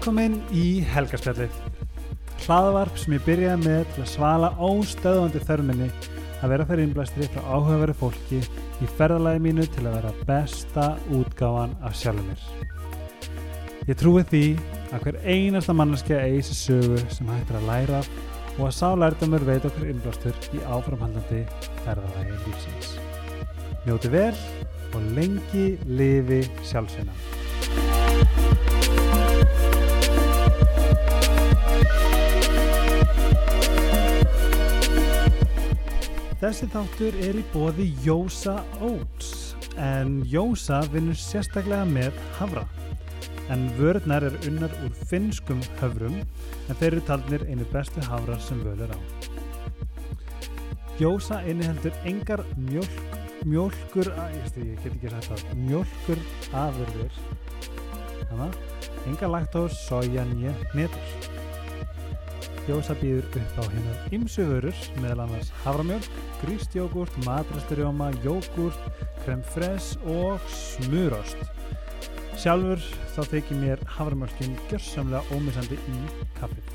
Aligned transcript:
Velkomin 0.00 0.38
í 0.56 0.78
Helgarspjallið. 0.88 1.56
Hlaðvarp 2.46 2.94
sem 2.96 3.12
ég 3.18 3.24
byrjaði 3.26 3.66
með 3.66 3.80
til 3.92 4.00
að 4.00 4.06
svala 4.08 4.48
óstöðvandi 4.56 5.40
þörminni 5.44 5.88
að 6.40 6.52
vera 6.54 6.64
þeirri 6.70 6.86
innblæstri 6.86 7.26
frá 7.34 7.42
áhugaveru 7.44 7.96
fólki 7.98 8.38
í 8.40 8.88
ferðalagi 8.96 9.42
mínu 9.44 9.66
til 9.74 9.84
að 9.84 9.98
vera 9.98 10.12
besta 10.30 10.86
útgáfan 11.18 11.74
af 11.84 11.98
sjálfur 12.00 12.30
mér. 12.30 12.46
Ég 13.90 13.98
trúi 14.00 14.24
því 14.30 14.42
að 14.88 15.04
hver 15.04 15.18
einasta 15.34 15.76
manneskja 15.76 16.22
eigi 16.30 16.46
sér 16.48 16.60
sögu 16.62 17.02
sem 17.18 17.28
hægt 17.34 17.52
er 17.52 17.58
að 17.60 17.68
læra 17.68 18.00
og 18.54 18.64
að 18.70 18.74
sá 18.78 18.86
lærdamur 19.02 19.44
veit 19.50 19.68
okkur 19.68 19.92
innblástur 19.92 20.40
í 20.56 20.62
áframhandlandi 20.64 21.42
ferðalagi 21.82 22.40
lífsins. 22.46 22.96
Njóti 23.84 24.14
vel 24.16 24.32
og 24.94 25.12
lengi 25.12 25.74
lifi 25.92 26.40
sjálfsveina. 26.72 27.39
Þessi 36.40 36.70
þáttur 36.72 37.16
er 37.20 37.36
í 37.36 37.42
bóði 37.52 37.84
Jósa 38.00 38.62
Oats 38.80 39.50
en 39.76 40.22
Jósa 40.24 40.78
vinnur 40.88 41.18
sérstaklega 41.20 41.84
með 41.84 42.16
havra 42.38 42.62
en 43.52 43.66
vörðnar 43.76 44.24
er 44.24 44.38
unnar 44.48 44.72
úr 44.86 44.94
finnskum 45.10 45.60
höfrum 45.82 46.16
en 46.16 46.78
þeir 46.80 46.94
eru 46.94 47.02
taldnir 47.10 47.44
einu 47.44 47.66
bestu 47.74 48.00
havrar 48.06 48.40
sem 48.40 48.62
vöður 48.64 48.94
á. 48.96 48.98
Jósa 51.00 51.42
inniheldur 51.44 51.92
engar 52.08 52.44
mjölk, 52.56 52.96
mjölkur, 53.44 54.08
að, 54.20 54.38
ég, 54.38 54.56
ég 54.70 54.80
get 54.84 54.94
ekki 54.94 55.12
sagt 55.12 55.44
það, 55.44 55.60
mjölkur 55.66 56.24
afurðir, 56.62 57.20
þannig, 58.30 58.58
engar 59.12 59.34
laktós, 59.36 59.76
soja, 59.90 60.24
nýja, 60.32 60.56
netur. 60.72 61.39
Jósa 62.70 62.94
býður 62.94 63.24
upp 63.40 63.56
á 63.58 63.64
hennar 63.66 64.12
ymsu 64.14 64.44
vörur, 64.46 64.76
meðal 65.02 65.24
annars 65.24 65.48
havramjölk, 65.64 66.18
grístjógurt, 66.44 67.16
matrasturjóma, 67.26 68.12
jógurt, 68.22 68.84
krem 69.24 69.40
fres 69.50 69.96
og 70.06 70.38
smurost. 70.54 71.40
Sjálfur 72.38 72.84
þá 73.16 73.20
þykir 73.32 73.58
mér 73.58 73.82
havramjölkin 73.96 74.54
gjörsamlega 74.70 75.34
ómissandi 75.34 75.80
í 75.90 75.98
kaffið. 76.38 76.70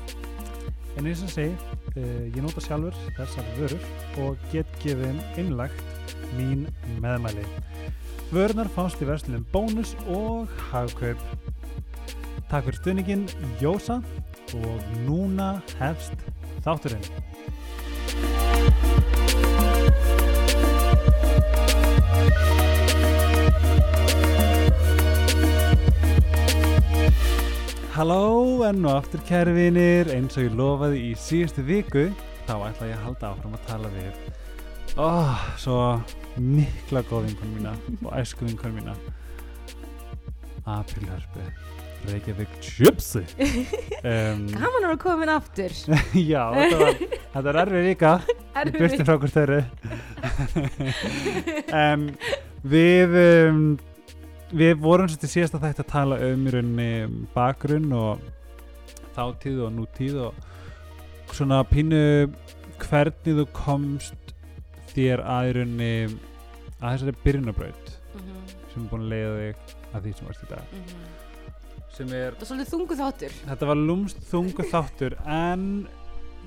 En 1.00 1.08
eins 1.08 1.24
og 1.24 1.32
segi, 1.32 1.56
uh, 1.94 2.04
ég 2.28 2.42
nota 2.44 2.60
sjálfur 2.60 3.00
þessar 3.16 3.48
vörur 3.56 3.88
og 4.26 4.46
get 4.52 4.68
gefið 4.84 5.40
innlagt 5.40 6.16
mín 6.36 6.68
meðmæli. 7.00 7.46
Vörnar 8.34 8.68
fást 8.76 9.00
í 9.00 9.08
verslunum 9.08 9.48
bónus 9.54 9.96
og 10.12 10.52
hagkaup. 10.68 11.24
Takk 12.46 12.68
fyrir 12.68 12.76
stuðningin 12.78 13.22
Jósa 13.58 13.96
og 14.54 14.82
núna 15.02 15.56
hefst 15.80 16.20
þátturinn. 16.62 17.02
Halló 27.96 28.62
enn 28.68 28.84
og 28.84 28.92
aftur 28.92 29.22
kæri 29.26 29.56
vinir, 29.56 30.12
eins 30.14 30.38
og 30.38 30.46
ég 30.46 30.54
lofaði 30.54 31.02
í 31.08 31.12
síðustu 31.18 31.66
viku 31.66 32.10
þá 32.46 32.54
ætla 32.68 32.92
ég 32.92 32.98
að 33.00 33.06
halda 33.08 33.30
áfram 33.32 33.56
að 33.56 33.70
tala 33.72 33.90
við 33.96 34.18
oh, 35.02 35.46
svo 35.58 35.78
mikla 36.38 37.02
góð 37.10 37.26
vinkun 37.30 37.56
mína 37.56 37.72
og 38.04 38.12
æsku 38.20 38.46
vinkun 38.46 38.76
mína. 38.78 38.94
Aprilhörpu 40.66 41.50
Reykjavík 42.06 42.52
Gypsy 42.62 43.22
um, 43.40 44.44
Gaman 44.54 44.76
að 44.76 44.86
vera 44.86 44.96
komin 45.00 45.32
aftur. 45.32 45.74
Já, 46.32 46.42
þetta 46.54 46.78
var, 46.80 47.00
þetta 47.32 47.44
var 47.48 47.60
erfið 47.64 47.88
vika. 47.90 48.12
Við 48.66 48.78
byrstum 48.80 49.08
frá 49.08 49.16
hvort 49.20 49.36
þeirri. 49.36 49.60
Um, 51.74 52.06
Við 52.66 53.16
um, 53.22 53.60
Við 54.56 54.76
vorum 54.78 55.08
svolítið 55.10 55.32
síðast 55.32 55.56
að 55.58 55.64
þetta 55.66 55.82
að 55.82 55.90
tala 55.90 56.16
um 56.22 56.46
í 56.46 56.52
rauninni 56.54 56.90
bakgrunn 57.34 57.90
og 57.98 58.22
þáttíð 59.16 59.64
og 59.66 59.72
nútíð 59.74 60.20
og 60.28 61.34
svona 61.34 61.58
pínu 61.66 62.02
hvernig 62.78 63.40
þú 63.40 63.46
komst 63.56 64.34
þér 64.92 65.24
að 65.26 65.50
í 65.50 65.54
rauninni 65.58 65.92
að 66.76 66.92
þessari 66.92 67.16
byrjunabraut 67.24 67.90
mm 67.90 68.20
-hmm. 68.22 68.56
sem 68.72 68.82
er 68.84 68.90
búin 68.90 69.06
að 69.06 69.12
leiða 69.12 69.36
þig 69.40 69.76
að 69.92 70.02
því 70.02 70.12
sem 70.16 70.26
varst 70.26 70.44
í 70.44 70.50
dag. 70.54 70.64
Mm 70.72 70.84
-hmm. 70.84 71.25
Sem 71.96 72.12
er 72.12 72.34
Það 72.36 72.42
er 72.42 72.50
svolítið 72.50 72.72
þungu 72.74 72.98
þáttur. 73.00 73.36
Þetta 73.46 73.68
var 73.70 73.80
lúmst 73.80 74.22
þungu 74.30 74.66
þáttur 74.72 75.16
en 75.24 75.66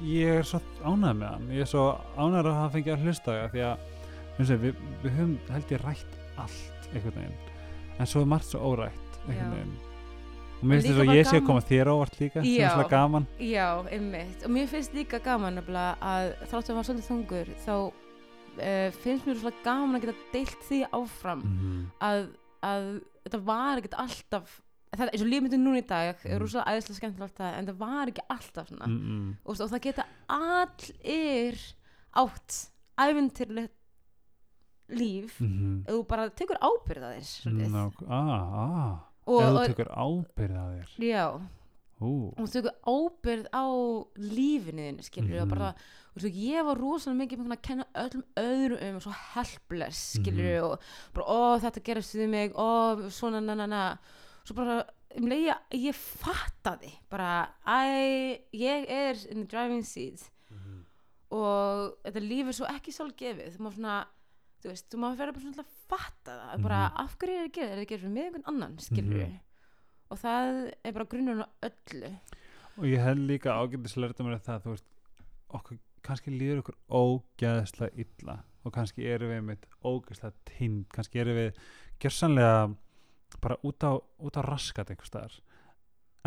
ég 0.06 0.40
er 0.40 0.48
svo 0.48 0.62
ánægð 0.84 1.20
með 1.20 1.28
hann. 1.34 1.52
Ég 1.56 1.66
er 1.66 1.70
svo 1.70 1.86
ánægð 2.16 2.50
að 2.52 2.58
hafa 2.60 2.74
fengið 2.76 2.96
að 2.96 3.06
hlusta 3.06 3.38
því 3.54 3.64
að 3.68 3.86
sé, 4.48 4.58
við, 4.62 4.82
við 5.04 5.16
höfum 5.18 5.36
held 5.50 5.76
ég 5.76 5.86
rætt 5.86 6.18
allt 6.40 6.90
einhvern 6.94 7.18
veginn. 7.18 7.54
En 8.00 8.10
svo 8.10 8.24
er 8.24 8.34
margt 8.34 8.50
svo 8.50 8.74
órætt 8.74 9.22
einhvern 9.26 9.40
Já. 9.40 9.56
veginn. 9.58 9.78
Og 10.60 10.68
mér 10.68 10.82
finnst 10.84 10.92
að 10.92 11.00
bara 11.00 11.16
ég 11.16 11.28
sé 11.30 11.40
að 11.40 11.46
koma 11.48 11.64
þér 11.64 11.88
á 11.88 11.94
óvart 11.96 12.18
líka 12.20 12.42
sem 12.44 12.52
er 12.52 12.64
Já. 12.66 12.70
svona 12.74 12.92
gaman. 12.92 13.28
Já, 13.40 13.68
einmitt. 13.96 14.42
Og 14.44 14.54
mér 14.56 14.72
finnst 14.72 14.96
líka 14.96 15.22
gaman 15.24 15.56
nefnilega 15.56 15.96
að 16.04 16.32
þáttur 16.52 16.78
var 16.78 16.88
svolítið 16.88 17.10
þungur 17.10 17.52
þá 17.64 17.76
uh, 17.80 18.98
finnst 19.00 19.28
mér 19.28 19.40
svolítið 19.40 19.68
gaman 19.68 20.00
að 20.00 20.06
geta 20.06 20.34
deilt 20.34 20.66
því 20.68 20.82
áfram 21.00 21.46
mm. 21.48 21.86
að, 22.10 22.26
að 22.68 22.90
þetta 23.24 23.42
var 23.48 23.80
ekkert 23.80 24.02
alltaf 24.04 24.58
það 24.96 25.04
er 25.06 25.12
eins 25.14 25.22
og 25.22 25.28
lífið 25.30 25.44
myndi 25.46 25.58
núna 25.62 25.78
í 25.84 25.88
dag 25.88 26.08
er 26.10 26.16
Mm. 26.38 26.40
rosalega 26.42 26.72
æðislega 26.74 26.98
skemmtilegt 27.00 27.40
alltaf 27.40 27.58
en 27.60 27.66
það 27.68 27.78
var 27.78 28.08
ekki 28.08 28.24
alltaf 28.30 28.68
svona 28.70 28.88
Mm 28.88 29.00
-mm. 29.00 29.36
og, 29.46 29.60
og 29.62 29.70
það 29.70 29.82
geta 29.82 30.06
allir 30.30 31.58
átt 32.16 32.70
æfintýrlegt 32.98 33.76
líf 34.90 35.40
Mm 35.42 35.48
-hmm. 35.48 35.88
ef 35.90 35.94
þú 35.96 36.08
bara 36.08 36.30
tekur 36.30 36.58
ábyrð 36.62 37.04
að 37.04 37.16
þér. 37.20 37.70
Ná, 37.70 37.92
ah, 38.10 38.30
ah. 38.64 39.00
og, 39.26 39.42
ef 39.42 39.48
þú 39.50 39.60
og, 39.60 39.68
tekur 39.68 39.90
ábyrð 39.94 40.58
að 40.58 40.70
þér 40.74 40.90
já, 41.00 41.42
Ú. 42.02 42.34
og 42.38 42.48
þú 42.48 42.52
tekur 42.52 42.76
ábyrð 42.88 43.46
á 43.54 43.66
lífinu 44.18 44.82
þínu 44.92 45.02
skilur 45.04 45.42
og 45.42 45.50
bara, 45.50 45.68
og 46.16 46.22
svo, 46.22 46.30
ég 46.30 46.66
var 46.66 46.78
rosalega 46.78 47.20
mikið 47.26 47.38
með 47.40 47.52
að 47.58 47.62
kenna 47.62 47.86
öllum 47.96 48.24
öðrum 48.38 48.94
um 48.96 49.00
svo 49.00 49.12
helpless 49.34 50.18
skilur 50.18 50.58
Mhm. 50.58 50.64
og 50.64 50.80
bara, 51.14 51.26
ó 51.28 51.60
þetta 51.60 51.84
gerist 51.84 52.16
við 52.16 52.30
mig 52.30 52.52
ó 52.56 52.96
svona 53.12 53.40
na 53.44 53.54
na 53.56 53.66
na 53.68 53.98
svo 54.46 54.56
bara, 54.56 54.84
um 55.18 55.26
leið 55.30 55.50
að 55.56 55.80
ég 55.88 55.96
fattaði 55.96 56.92
bara, 57.10 57.50
æ, 57.66 58.40
ég 58.54 58.86
er 58.90 59.16
in 59.32 59.44
the 59.44 59.48
driving 59.48 59.84
seat. 59.86 60.30
Mhm. 60.52 60.86
og 61.32 61.98
þetta 62.04 62.22
líf 62.26 62.48
er 62.48 62.56
svo 62.58 62.66
ekki 62.66 62.92
sjálfgefið. 62.92 63.52
Þú 63.54 63.60
má 63.62 63.70
svona 63.76 63.98
þú 64.64 64.70
veist, 64.72 64.88
þú 64.90 64.98
má 65.00 65.16
vera 65.18 65.32
bara 65.32 65.44
svona 65.44 65.62
að 65.64 65.76
fatta 65.88 66.32
það. 66.40 66.62
Bara 66.64 66.80
Mhm. 66.90 66.98
af 67.04 67.18
hverju 67.20 67.36
er 67.36 67.44
það 67.44 67.50
að 67.50 67.54
gera, 67.54 67.70
er 67.70 67.78
það 67.78 67.86
að 67.86 67.88
gera 67.90 68.02
fyrir 68.02 68.12
mig 68.14 68.24
einhvern 68.26 68.48
annan 68.48 68.78
skilur 68.78 69.28
Mhm. 69.28 69.40
og 70.12 70.18
það 70.20 70.74
er 70.84 70.92
bara 70.92 71.06
grunnurinn 71.06 71.46
á 71.46 71.50
öllu. 71.70 72.20
Og 72.78 72.84
ég 72.86 73.04
held 73.04 73.28
líka 73.30 73.50
ágætis 73.54 73.96
lærta 73.96 74.24
mér 74.24 74.40
það 74.42 74.62
þú 74.64 74.70
veist, 74.74 74.84
okkur 75.54 75.78
kannski 76.02 76.32
líður 76.40 76.64
okkur 76.64 76.76
ógæðslega 76.90 78.06
illa. 78.06 78.44
Og 78.66 78.74
kannski 78.74 79.06
erum 79.06 79.30
við 79.30 79.44
mitt 79.44 79.66
ógæðslega 79.84 80.34
tind, 80.46 80.86
kannski 80.90 81.20
erum 81.22 81.36
við 81.36 81.54
gjörsanlega 82.02 82.76
bara 83.42 83.58
út 83.64 83.84
á, 83.84 83.92
út 84.20 84.36
á 84.38 84.42
raskat 84.44 84.90
einhvers 84.90 85.08
staðar 85.12 85.40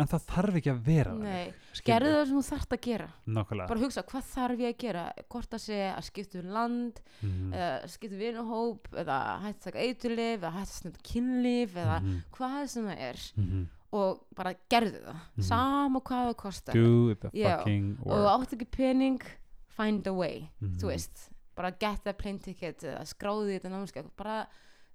en 0.01 0.07
það 0.09 0.23
þarf 0.25 0.55
ekki 0.57 0.71
að 0.73 0.79
vera 0.87 1.11
þannig, 1.13 1.23
Nei, 1.23 1.53
skilurðu? 1.77 1.85
gerðu 1.85 2.13
það 2.17 2.25
sem 2.27 2.37
þú 2.39 2.45
þarft 2.49 2.71
að 2.73 2.81
gera 2.87 3.07
nákvæmlega 3.27 3.67
bara 3.69 3.79
hugsa, 3.83 4.03
hvað 4.09 4.23
þarf 4.33 4.59
ég 4.63 4.71
að 4.73 4.77
gera 4.83 5.03
hvort 5.29 5.49
það 5.53 5.61
sé 5.67 5.77
að 5.93 6.03
skipta 6.07 6.39
um 6.39 6.49
land 6.49 7.01
Mhm. 7.21 7.53
eða 7.53 7.89
skipta 7.93 8.17
vinahóp 8.17 8.87
eða 9.03 9.17
hægt 9.43 9.59
að 9.59 9.63
taka 9.67 9.79
eiturlif 9.85 10.39
eða 10.41 10.51
hægt 10.57 10.71
að 10.73 10.81
snöta 10.81 11.03
kynlif 11.03 11.75
eða 11.75 11.99
Mhm. 12.01 12.23
hvað 12.33 12.67
sem 12.69 12.85
það 12.85 12.97
er 12.97 13.19
Mhm. 13.37 13.67
og 13.93 14.25
bara 14.35 14.53
gerðu 14.69 15.03
það 15.05 15.15
Mhm. 15.37 15.43
sama 15.43 15.99
hvað 16.01 16.25
það 16.29 16.35
kostar 16.37 16.73
do 16.73 17.13
the 17.15 17.29
Já, 17.29 17.57
fucking 17.59 17.97
og 18.05 18.41
átt 18.41 18.53
ekki 18.57 18.71
pening 18.71 19.21
find 19.67 20.07
a 20.07 20.13
way, 20.13 20.49
Mhm. 20.59 20.77
þú 20.79 20.87
veist 20.89 21.29
bara 21.55 21.69
get 21.71 22.03
that 22.03 22.17
plane 22.17 22.39
ticket 22.39 22.79
eða 22.79 23.01
skráði 23.05 23.59
þetta 23.61 23.69
námskeið 23.69 24.09
bara 24.17 24.47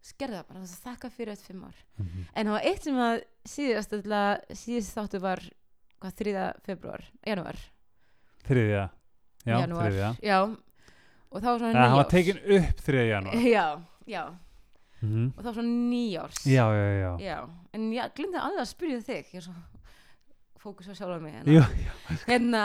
skerðu 0.02 0.38
það 0.38 0.48
bara 0.48 0.66
þakka 0.84 1.10
fyrir 1.10 1.34
þetta 1.34 1.46
fimm 1.48 1.64
ár. 1.64 1.78
Mhm. 1.98 2.24
en 2.34 2.46
það 2.46 2.52
var 2.52 2.66
eitt 2.70 2.82
sem 2.84 2.94
að 3.04 3.22
síðast 3.48 3.92
síðast 4.54 4.94
þáttu 4.96 5.20
var 5.20 5.40
hvað, 6.00 6.14
3. 6.14 6.52
februar, 6.64 7.04
januar 7.26 7.56
þriðja. 8.48 8.88
Já, 9.46 9.56
janúar, 9.60 9.90
þriðja. 9.90 10.10
já. 10.22 10.38
Og 11.28 11.42
það 11.42 11.48
var 11.50 11.58
svona 11.58 11.72
ja, 11.72 11.88
hann 11.88 11.96
var 11.98 12.04
nýjárs 12.04 12.12
tekin 12.12 12.38
upp 12.58 12.84
þriðja 12.86 13.08
janúar. 13.08 13.34
Já, 13.56 13.66
já, 14.08 14.22
Mhm. 14.98 15.26
og 15.36 15.42
það 15.44 15.44
var 15.44 15.54
svona 15.54 15.74
nýjárs 15.92 16.38
já, 16.42 16.64
já, 16.74 16.86
já, 16.98 17.10
já. 17.22 17.36
en 17.72 17.90
ég 17.92 18.14
glimti 18.16 18.38
alveg 18.42 18.60
að 18.64 18.66
spyrja 18.72 19.02
þig 19.06 19.26
ég 19.30 19.34
er 19.38 19.44
svo 19.46 19.54
fókus 20.58 20.88
á 20.90 20.94
sjálfa 20.98 21.20
mig 21.22 21.34
já. 21.46 21.62
hérna, 21.62 22.24
hérna 22.26 22.62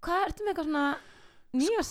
hvað 0.00 0.22
ertu 0.28 0.44
með 0.46 0.48
eitthvað 0.54 0.64
svona 0.64 0.86
nýjárs 1.52 1.90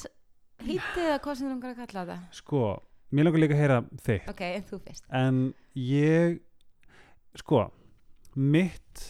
hítið 0.65 1.03
eða 1.05 1.19
hvað 1.21 1.35
sem 1.37 1.45
þú 1.45 1.51
langar 1.51 1.69
að 1.75 1.77
kalla 1.83 2.05
þetta? 2.07 2.17
Sko, 2.33 2.63
mér 3.11 3.27
langar 3.27 3.43
líka 3.43 3.55
að 3.55 3.61
heyra 3.63 3.77
þitt 4.03 4.31
ok, 4.31 4.43
en 4.47 4.65
þú 4.67 4.79
fyrst. 4.83 5.05
En 5.15 5.39
ég 5.79 6.39
sko 7.37 7.67
mitt 8.37 9.05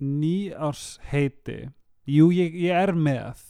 nýjárs 0.00 0.98
heiti 1.10 1.58
jú, 2.10 2.30
ég, 2.34 2.54
ég 2.56 2.76
er 2.76 2.94
með 2.96 3.42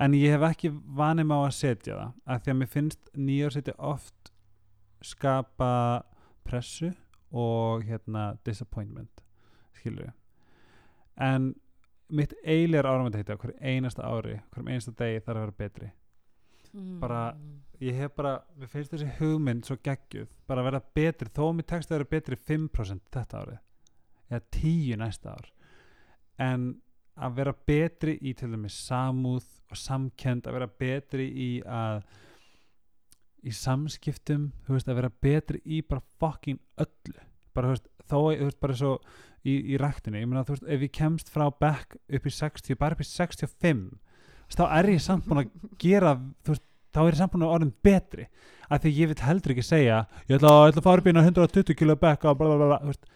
en 0.00 0.16
ég 0.16 0.34
hef 0.34 0.46
ekki 0.50 0.72
vanið 0.96 1.34
á 1.34 1.38
að 1.40 1.56
setja 1.56 1.96
það 1.98 2.12
af 2.24 2.44
því 2.44 2.52
að 2.52 2.60
mér 2.60 2.72
finnst 2.74 3.10
nýjárs 3.16 3.58
heiti 3.60 3.76
oft 3.76 4.32
skapa 5.04 5.72
pressu 6.46 6.92
og 7.30 7.84
hérna 7.88 8.34
disappointment 8.46 9.22
skilur 9.76 10.12
en 11.20 11.52
mitt 12.10 12.34
eilir 12.44 12.88
áramönda 12.88 13.20
heiti 13.20 13.36
á 13.36 13.40
hverju 13.40 13.58
einasta 13.60 14.06
ári 14.08 14.40
hverjum 14.50 14.70
einasta 14.72 14.96
degi 14.98 15.22
þarf 15.24 15.36
að 15.36 15.44
vera 15.44 15.58
betri 15.60 15.90
Mm. 16.74 17.00
bara- 17.00 17.34
ég 17.80 17.94
hef 17.96 18.12
bara, 18.14 18.42
við 18.60 18.68
finnst 18.68 18.92
þessi 18.92 19.08
hugmynd 19.18 19.64
svo 19.64 19.76
geggjuð, 19.82 20.28
bara 20.46 20.60
að 20.62 20.64
vera 20.68 20.80
betri 20.94 21.28
þó 21.28 21.46
mér 21.56 21.66
tekst 21.66 21.90
að 21.90 21.96
vera 21.98 22.10
betri 22.10 22.36
5% 22.36 23.00
þetta 23.10 23.40
árið 23.40 23.58
eða 24.30 24.40
10 24.50 24.96
næsta 25.00 25.32
ár. 25.32 25.48
En 26.38 26.80
að 27.18 27.34
vera 27.34 27.54
betri 27.66 28.18
í 28.22 28.34
til 28.36 28.50
dæmis 28.52 28.76
samúð 28.86 29.46
og 29.70 29.76
samkend, 29.76 30.46
að 30.46 30.52
vera 30.52 30.66
betri 30.66 31.26
í 31.32 31.62
að 31.64 32.04
í 33.42 33.50
samskiptum, 33.56 34.50
þú 34.66 34.76
veist, 34.76 34.88
að 34.88 34.98
vera 35.00 35.10
betri 35.24 35.60
í 35.64 35.80
bara 35.86 36.02
fucking 36.20 36.60
öllu. 36.78 37.24
Bara, 37.54 37.70
þú 37.70 37.74
veist, 37.74 37.88
þó, 38.10 38.18
þú 38.36 38.44
veist, 38.44 38.60
bara 38.60 38.76
svo 38.76 38.92
í, 39.44 39.54
í 39.72 39.78
ræktinni, 39.80 40.20
ég 40.20 40.28
meina, 40.28 40.44
þú 40.44 40.56
veist, 40.58 40.68
ef 40.68 40.84
ég 40.84 40.92
kemst 40.92 41.32
frá 41.32 41.46
back 41.50 41.96
upp 41.96 42.26
í 42.28 42.30
60, 42.36 42.76
bara 42.76 42.92
upp 42.94 43.00
í 43.00 43.08
65 43.08 43.56
þú 43.56 43.96
veist, 43.96 44.02
þá 44.58 44.64
er 44.78 44.90
ég 44.94 45.04
samt 45.04 45.28
búin 45.28 45.44
að 45.44 45.68
gera, 45.80 46.14
veist, 46.46 46.64
þá 46.94 47.02
er 47.04 47.12
ég 47.12 47.20
samt 47.20 47.34
búin 47.34 47.46
að 47.46 47.54
orðin 47.56 47.74
betri, 47.84 48.26
af 48.70 48.82
því 48.82 48.92
ég 48.96 49.10
vil 49.10 49.20
heldur 49.26 49.54
ekki 49.54 49.66
segja, 49.66 50.00
ég 50.30 50.38
ætla, 50.38 50.52
ég 50.66 50.74
ætla 50.74 50.82
að 50.82 50.88
fara 50.88 51.02
upp 51.02 51.06
í 51.06 51.12
hérna 51.12 51.24
120 51.28 51.78
kilo 51.78 51.96
veist, 52.00 53.08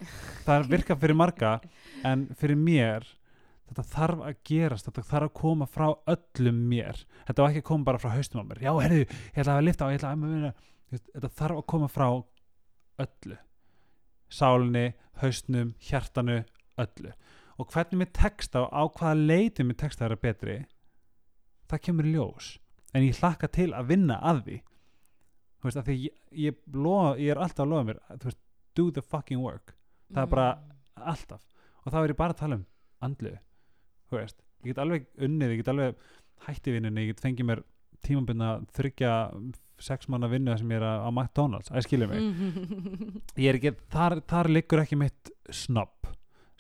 það 0.46 0.70
virkar 0.70 1.00
fyrir 1.02 1.18
marga, 1.18 1.58
en 2.06 2.26
fyrir 2.38 2.58
mér 2.58 3.06
þetta 3.70 3.84
þarf 3.94 4.22
að 4.28 4.38
gerast, 4.46 4.88
þetta 4.88 5.06
þarf 5.08 5.30
að 5.30 5.34
koma 5.40 5.66
frá 5.70 5.86
öllum 6.10 6.60
mér, 6.68 7.00
þetta 7.28 7.42
var 7.42 7.54
ekki 7.54 7.64
að 7.64 7.70
koma 7.70 7.88
bara 7.88 8.02
frá 8.02 8.12
haustum 8.14 8.44
á 8.44 8.48
mér, 8.50 8.62
já, 8.66 8.72
herðu, 8.82 9.06
ég 9.06 9.40
ætla 9.42 9.56
að 9.56 9.66
lifta 9.68 9.86
og 9.86 9.94
ég 9.94 10.02
ætla 10.02 10.12
að, 10.14 10.46
að 10.94 11.02
þetta 11.14 11.32
þarf 11.40 11.60
að 11.60 11.66
koma 11.72 11.90
frá 11.90 12.08
öllu. 13.04 13.38
Sálinni, 14.34 14.84
haustnum, 15.22 15.74
hjartanu 15.82 16.42
öllu, 16.80 17.12
og 17.58 17.70
hvernig 17.70 18.00
mér 18.00 18.12
texta 18.14 18.64
og 18.64 18.72
á 18.74 18.82
hvaða 18.98 19.26
leiti 19.30 19.66
mér 19.66 19.78
texta 19.78 20.08
er 20.08 20.16
betri 20.18 20.62
það 21.74 21.84
kemur 21.88 22.10
ljós 22.10 22.50
en 22.94 23.06
ég 23.06 23.18
hlakka 23.18 23.50
til 23.50 23.72
að 23.74 23.90
vinna 23.90 24.20
að 24.22 24.44
því. 24.46 24.60
Þú 25.58 25.68
veist, 25.68 25.80
af 25.80 25.88
því 25.88 25.96
ég, 26.04 26.20
ég, 26.44 26.60
lofa, 26.74 27.16
ég 27.18 27.34
er 27.34 27.40
alltaf 27.42 27.64
að 27.64 27.72
lofa 27.72 27.88
mér, 27.88 28.04
þú 28.20 28.30
veist, 28.30 28.42
do 28.74 28.90
the 28.94 29.02
fucking 29.02 29.42
work. 29.42 29.74
Það 30.12 30.22
er 30.22 30.30
bara- 30.30 31.08
alltaf. 31.14 31.42
Og 31.84 31.92
þá 31.92 31.98
er 32.02 32.14
ég 32.14 32.20
bara 32.20 32.32
að 32.36 32.40
tala 32.44 32.60
um 32.60 32.66
andlu 33.04 33.34
þú 34.14 34.20
veist, 34.20 34.40
ég 34.62 34.72
get 34.72 34.82
alveg 34.82 35.06
unnið 35.26 35.54
ég 35.54 35.62
get 35.62 35.70
alveg 35.72 36.08
hætti 36.46 36.74
vinnunni, 36.74 37.04
ég 37.04 37.14
get 37.14 37.22
fengið 37.24 37.48
mér 37.50 37.62
tímabunna 38.04 38.50
þryggja 38.76 39.12
sex 39.84 40.08
manna 40.12 40.28
vinnu 40.30 40.54
sem 40.58 40.70
ég 40.70 40.80
er 40.80 40.86
á, 40.86 41.08
McDonalds 41.10 41.72
það 41.72 41.86
skilur 41.86 42.12
mig, 42.12 42.22
mm. 42.22 43.22
ég 43.42 43.50
er 43.50 43.58
ekki 43.58 43.74
þar, 43.92 44.20
þar 44.30 44.50
liggur 44.52 44.84
ekki 44.84 44.98
mitt 45.00 45.32
snobb 45.50 46.10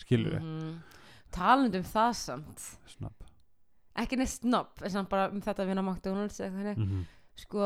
við, 0.04 0.34
mm. 0.40 0.72
talandi 1.32 1.80
um 1.80 1.86
það 1.88 2.16
samt. 2.18 2.64
Snobb 2.90 3.23
ekki 3.96 4.16
neitt 4.16 4.90
samt 4.90 5.08
bara 5.08 5.28
um 5.30 5.40
þetta 5.40 5.62
að 5.62 5.68
vinna 5.70 5.82
á 5.82 5.88
McDonalds 5.90 6.40
mm 6.40 6.74
-hmm. 6.74 7.04
sko, 7.36 7.60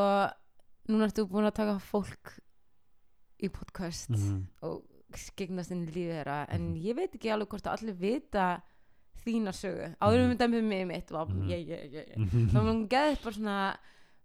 núna 0.89 1.05
ertu 1.09 1.27
búin 1.27 1.47
að 1.47 1.55
taka 1.55 1.79
fólk 1.79 2.39
í 3.43 3.49
podcast 3.49 4.11
Mhm. 4.11 4.47
og 4.63 4.83
skeignast 5.15 5.71
inn 5.71 5.87
í 5.87 5.93
lífið 5.93 6.25
þeirra 6.25 6.47
en 6.51 6.61
Mhm. 6.75 6.83
ég 6.85 6.97
veit 6.97 7.15
ekki 7.15 7.31
alveg 7.33 7.49
hvort 7.49 7.65
að 7.67 7.79
allir 7.83 7.95
vita 7.95 8.63
þína 9.25 9.53
sögu 9.53 9.95
áður 10.01 10.19
Mhm. 10.19 10.31
um 10.31 10.37
dæmið 10.39 10.63
mig 10.65 10.87
mitt 10.87 11.11
var 11.11 11.27
Mhm. 11.27 11.49
ég, 11.49 11.67
ég, 11.69 11.93
ég, 11.93 12.09
ég 12.19 12.51
þá 12.51 12.53
var 12.55 12.73
hún 12.73 12.89
geðið 12.89 13.23
bara 13.23 13.35
svona 13.35 13.77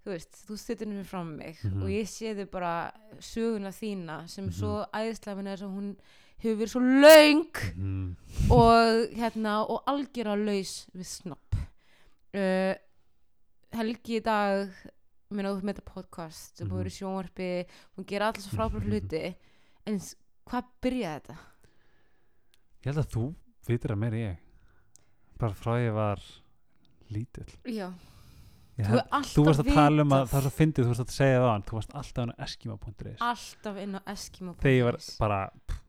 þú 0.06 0.10
veist, 0.12 0.32
þú 0.48 0.58
stuttir 0.58 0.88
henni 0.88 1.04
fram 1.06 1.38
mig 1.38 1.58
Mhm. 1.64 1.82
og 1.84 1.90
ég 1.90 2.04
sé 2.08 2.36
þau 2.36 2.46
bara 2.52 2.92
söguna 3.20 3.70
þína 3.72 4.28
sem 4.28 4.46
Mhm. 4.46 4.52
svo 4.54 4.86
æðislega 4.94 5.36
þess 5.56 5.62
að 5.64 5.76
hún 5.78 5.96
hefur 6.44 6.58
verið 6.58 6.70
svo 6.70 6.82
Mhm. 7.78 8.16
og 8.52 9.10
hérna 9.16 9.66
og 9.70 9.84
algjör 9.88 10.28
að 10.28 10.46
laus 10.46 10.88
við 10.96 11.06
snopp 11.06 11.53
uh, 12.34 12.74
Helgi 13.74 14.20
í 14.20 14.24
dag 14.24 14.70
minna 15.34 15.50
þú 15.56 15.64
með 15.66 15.80
þetta 15.80 15.94
podcast 15.94 16.60
þú 16.60 16.66
Mhm. 16.68 16.72
búið 16.74 16.90
í 16.90 16.94
sjónvarpi 16.98 17.50
hún 17.98 18.06
gera 18.06 18.28
allir 18.30 18.44
svo 18.46 18.54
frábæra 18.58 18.86
hluti. 18.86 19.24
En 19.90 19.98
hvað 20.50 20.64
byrjaði 20.82 21.22
þetta? 21.22 21.38
ég 22.84 22.86
held 22.92 22.98
að 23.04 23.12
þú 23.16 23.24
vitir 23.68 23.92
að 23.94 23.98
en 24.04 24.20
ég. 24.20 24.38
Bara 25.40 25.54
frá 25.58 25.74
ég 25.82 25.94
var 25.96 26.20
lítill. 27.10 27.50
Já, 27.66 27.90
Ég 28.78 28.86
þú 28.90 28.96
er 28.98 29.04
alltaf 29.12 29.34
þú 29.36 29.44
varst 29.46 29.60
að 29.62 29.74
tala 29.74 30.02
um 30.02 30.10
að 30.18 30.24
það 30.32 30.38
er 30.40 30.46
svo 30.48 30.54
fyndið, 30.58 30.84
þú 30.84 30.88
varst 30.94 31.04
að 31.04 31.12
segja 31.14 31.38
það 31.40 31.46
á 31.46 31.54
hann 31.54 31.64
þú 31.64 31.74
varst 31.78 31.92
alltaf 31.94 32.22
hann 32.24 32.32
á 32.34 32.38
eskimo.is 32.46 33.20
alltaf 33.22 33.78
inn 33.84 33.94
á 33.94 34.02
Eskimo 34.14 34.54
þegar 34.58 34.74
ég 34.74 34.84
var 34.88 34.98
bara 35.20 35.40
pff, 35.68 35.82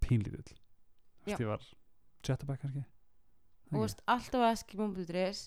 pínlítill. 0.00 0.56
Já. 1.26 1.36
Vist, 1.36 1.40
ég 1.40 1.46
var 1.50 1.60
jettabæk 2.24 2.60
kannski. 2.62 2.84
Þú 3.70 3.82
varst 3.84 4.00
alltaf 4.08 4.40
á 4.40 4.48
Eskimo.is 4.56 5.42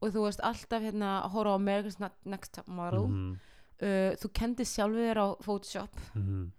og 0.00 0.12
þú 0.14 0.20
varst 0.22 0.40
alltaf 0.40 0.82
hérna 0.82 1.22
að 1.24 1.30
horfa 1.32 1.50
á 1.54 1.58
America's 1.58 1.98
Ne- 2.00 2.10
Next 2.24 2.52
Top 2.54 2.68
Model 2.68 3.06
mm 3.08 3.36
uh, 3.82 4.12
þú 4.18 4.28
kendi 4.34 4.64
sjálfur 4.66 5.04
þér 5.06 5.18
á 5.22 5.28
Photoshop 5.42 5.92
-hmm. 6.16 6.50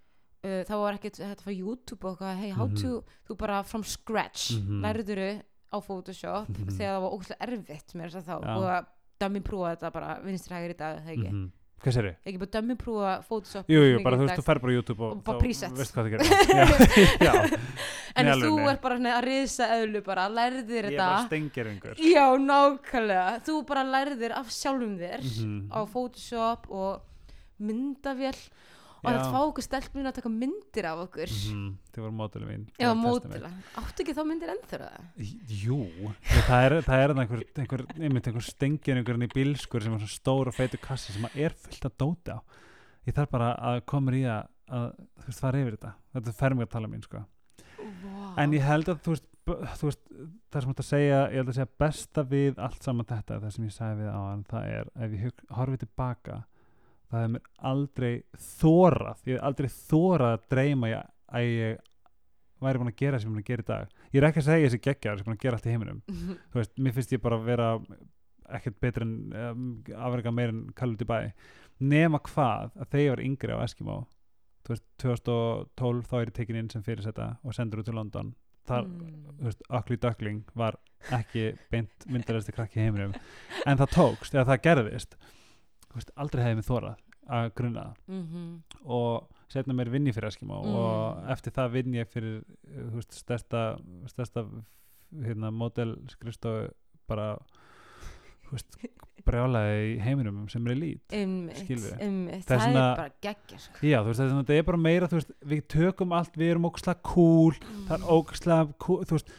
uh, 0.44 0.62
þá 0.63 0.74
var 0.80 0.94
ekkert 0.94 1.18
þetta 1.19 1.45
var 1.45 1.53
YouTube 1.53 2.03
og 2.07 2.12
eitthvað, 2.18 2.36
hey 2.38 2.51
how 2.51 2.65
Mhm. 2.68 2.75
to 2.81 3.03
þú 3.27 3.38
bara 3.38 3.63
from 3.63 3.83
scratch 3.83 4.51
mm 4.51 4.68
Mhm. 4.68 4.81
lærður 4.83 5.41
á 5.74 5.77
Photoshop 5.83 6.50
Mhm. 6.50 6.69
þegar 6.77 6.95
það 6.95 7.01
var 7.01 7.12
ógæslega 7.12 7.41
erfitt 7.47 7.94
með 7.95 8.03
þess 8.06 8.15
að 8.15 8.25
þá 8.25 8.45
Já. 8.45 8.56
og 8.57 8.63
að 8.63 8.86
dömmi 9.19 9.41
prúfa 9.41 9.75
þetta 9.75 9.91
bara 9.94 10.19
vinstri 10.24 10.53
hægri 10.56 10.74
í 10.74 10.77
dag 10.77 10.97
það 11.03 11.12
ekki, 11.13 11.30
-hmm. 11.31 11.51
Hvað 11.84 11.94
sér 11.96 12.06
þið? 12.10 12.16
ekki 12.30 12.40
bara 12.44 12.52
dömmi 12.56 12.76
prúfa 12.80 13.12
Photoshop 13.28 13.70
Jú, 13.72 13.81
jú, 13.88 13.98
bara 14.04 14.18
þú 14.20 14.26
veist, 14.28 14.40
þú 14.40 14.46
fer 14.50 14.60
bara 14.64 14.72
á 14.72 14.76
YouTube 14.78 15.02
og, 15.06 15.12
Og 15.12 15.24
bara 15.24 15.38
þá 15.38 15.42
presets. 15.44 15.78
veistu 15.80 15.94
hvað 15.96 16.04
það 16.06 16.12
gerir 16.14 17.60
en 18.20 18.32
þú 18.42 18.53
er 18.72 18.80
bara 18.84 18.98
að 19.15 19.24
risa 19.27 19.68
eðlu 19.77 20.01
bara 20.06 20.25
lærðir 20.30 20.70
ég 20.70 20.80
er 20.80 20.89
þetta. 20.89 21.06
bara 21.06 21.27
stengjeringur 21.27 22.01
já, 22.03 22.25
nákvæmlega. 22.44 23.27
Þú 23.48 23.58
bara 23.70 23.84
lærðir 23.88 24.34
af 24.36 24.50
sjálfum 24.51 24.96
þér 25.00 25.22
Mhm. 25.24 25.60
á 25.72 25.80
Photoshop 25.88 26.68
og 26.70 27.01
myndavél 27.62 28.36
og 29.00 29.08
þetta 29.10 29.32
fá 29.32 29.39
okkur 29.48 29.63
stelpun 29.65 30.10
að 30.10 30.15
taka 30.20 30.29
myndir 30.34 30.86
af 30.89 31.00
okkur 31.06 31.29
-hmm. 31.32 31.70
þið 31.94 32.01
voru 32.03 32.15
mótileg 32.20 32.48
mín 32.50 32.65
Já, 32.79 32.89
mótila. 32.94 33.51
Áttu 33.79 34.03
ekki 34.03 34.15
þá 34.18 34.24
myndir 34.27 34.50
ennþur 34.53 34.84
það? 34.86 35.01
Jú, 35.63 35.79
það 36.48 36.65
er, 36.65 36.77
það 36.82 37.03
er 37.03 37.13
einhver, 37.15 37.44
einhver, 37.56 37.86
einmitt 38.00 38.27
einhver 38.27 38.44
stengin 38.44 38.98
einhverjum 38.98 39.24
í 39.27 39.34
bílskur 39.34 39.82
sem 39.82 39.94
er 39.94 40.00
svona 40.00 40.18
stór 40.20 40.48
og 40.51 40.53
feitur 40.56 40.79
kassi 40.84 41.13
sem 41.13 41.25
er 41.36 41.51
fullt 41.56 41.86
að 41.86 41.98
dóti 41.98 42.32
á 42.36 42.39
ég 43.08 43.13
þarf 43.15 43.29
bara 43.32 43.56
að 43.56 43.82
koma 43.86 44.12
í 44.12 44.24
að, 44.27 44.48
að 44.70 44.91
þú 45.20 45.25
veist, 45.27 45.39
fara 45.39 45.60
yfir 45.63 45.77
þetta 45.77 45.94
þetta 46.13 46.34
fer 46.34 46.53
mig 46.56 46.68
að 46.68 46.72
tala 46.72 46.88
mín 46.88 47.01
sko 47.03 47.25
Wow. 47.79 48.34
en 48.38 48.51
ég 48.53 48.62
held 48.63 48.89
að 48.91 49.00
þú 49.06 49.13
veist, 49.13 49.25
þú 49.79 49.86
veist 49.88 50.01
það 50.51 50.62
sem 50.62 50.70
þetta 50.74 50.84
að 50.84 50.89
segja, 50.89 51.20
ég 51.32 51.36
held 51.39 51.50
að 51.50 51.56
segja 51.56 51.70
besta 51.79 52.24
við 52.24 52.60
allt 52.60 52.84
saman 52.84 53.06
þetta, 53.06 53.39
það 53.39 53.51
sem 53.56 53.65
ég 53.65 53.72
sagði 53.75 54.01
við 54.03 54.10
á 54.12 54.20
hann 54.29 54.44
það 54.44 54.63
er, 54.68 54.86
ef 55.00 55.12
ég 55.15 55.22
hug- 55.24 55.46
horfi 55.58 55.77
tilbaka 55.77 56.44
það 57.10 57.24
hefur 57.24 57.32
mér 57.36 57.42
aldrei 57.72 58.12
þórað, 58.60 59.24
ég 59.25 59.38
hef 59.39 59.46
aldrei 59.50 59.70
þórað 59.75 60.34
að 60.36 60.44
dreyma 60.54 60.92
ég, 60.92 61.08
að 61.34 61.48
ég 61.50 61.80
væri 62.60 62.82
búin 62.82 62.92
að 62.92 63.00
gera 63.00 63.20
sem 63.20 63.30
ég 63.30 63.32
er 63.32 63.36
búin 63.36 63.44
að 63.44 63.50
gera 63.50 63.63
í 63.63 63.70
dag. 63.70 63.94
Ég 64.13 64.20
er 64.22 64.28
ekki 64.30 64.42
að 64.44 64.48
segja 64.50 64.68
þessi 64.70 64.82
geggjar 64.84 65.18
sem 65.18 65.20
ég 65.20 65.25
er 65.25 65.30
búin 65.30 65.38
að 65.39 65.44
gera 65.46 65.60
allt 65.60 65.68
í 65.70 65.74
heiminum. 65.74 66.00
Þú 66.51 66.60
veist, 66.60 66.74
mér 66.84 66.96
finnst 66.98 67.13
ég 67.16 67.22
bara 67.24 67.38
að 67.39 67.46
vera 67.50 67.70
ekkert 68.60 68.80
betur 68.82 69.06
en 69.06 69.13
um, 69.38 69.66
afrega 69.96 70.32
meir 70.34 70.50
en 70.54 70.62
kallut 70.75 71.01
í 71.01 71.08
bæ. 71.08 71.18
Nema 71.80 72.20
hvað 72.25 72.72
að 72.75 72.89
þegar 72.92 73.04
ég 73.06 73.13
var 73.13 73.22
yngri 73.30 73.56
á 73.56 73.63
Eskimo 73.63 73.98
þú 74.68 74.74
veist, 74.75 74.86
2012 75.00 76.10
þá 76.10 76.16
er 76.20 76.25
ég 76.32 76.36
tekin 76.36 76.58
inn 76.60 76.70
sem 76.74 76.84
fyrirsetta 76.86 77.30
og 77.46 77.56
sendur 77.56 77.82
út 77.84 77.88
til 77.89 77.96
London. 77.98 78.34
Þar, 78.70 78.86
Mm. 78.86 79.24
þú 79.39 79.46
veist, 79.48 79.62
Ugly 79.70 79.98
Duckling 79.98 80.42
var 80.54 80.75
ekki 81.16 81.46
beint 81.72 82.06
myndalegsti 82.06 82.54
krakki 82.54 82.84
heiminum. 82.84 83.16
En 83.66 83.78
það 83.80 83.94
tókst, 83.96 84.36
eða 84.36 84.46
það 84.51 84.62
gerðist 84.68 85.16
veist, 85.96 86.12
aldrei 86.17 86.43
hefði 86.46 86.55
mig 86.55 86.65
þórað 86.65 86.96
að 87.29 87.51
grunna 87.55 87.81
það 87.84 87.96
Mhm. 88.08 88.63
og 88.86 89.27
setna 89.50 89.74
mér 89.74 89.89
vinn 89.89 90.05
ég 90.08 90.13
fyrir 90.15 90.27
Eskimo 90.29 90.62
Mm. 90.63 90.75
og 90.75 91.29
eftir 91.29 91.51
það 91.53 91.72
vinn 91.72 91.93
ég 91.93 92.08
fyrir 92.08 92.43
þú 92.67 92.91
veist, 92.96 93.13
stærsta, 93.13 93.79
stærsta 94.08 94.46
hérna, 95.13 95.51
model 95.51 95.96
skrifstofu 96.08 96.69
bara 97.08 97.38
brjálaði 99.27 99.81
í 99.91 99.98
heiminum 100.01 100.48
sem 100.50 100.65
er 100.72 100.75
lít 100.79 101.13
Skilurðu? 101.60 101.98
einmitt. 102.01 102.46
Það 102.48 102.63
er 102.69 102.74
bara 102.79 103.10
geggja 103.22 103.60
sko. 103.60 103.81
já, 103.86 104.00
veist, 104.05 104.19
það 104.19 104.31
er 104.39 104.48
það 104.48 104.55
er 104.58 104.63
bara 104.69 104.77
meira 104.77 105.08
veist, 105.12 105.31
við 105.46 105.62
tökum 105.67 106.15
allt, 106.17 106.34
við 106.39 106.51
erum 106.55 106.65
ógslag 106.69 107.01
cool 107.03 107.51
það 107.89 107.93
er 108.00 108.08
ógslag 108.15 108.74
cool 108.79 109.03
þú 109.05 109.17
veist, 109.19 109.29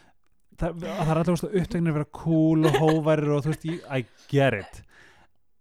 það, 0.61 0.85
það 0.85 1.11
er 1.11 1.23
alltaf 1.23 1.45
upptöknir 1.49 1.91
að 1.91 1.99
vera 1.99 2.11
cool 2.21 2.67
og 2.67 2.79
hóværir 2.85 3.33
og 3.35 3.43
þú 3.47 3.55
veist, 3.55 3.67
I 3.91 4.05
get 4.29 4.55
it 4.61 4.83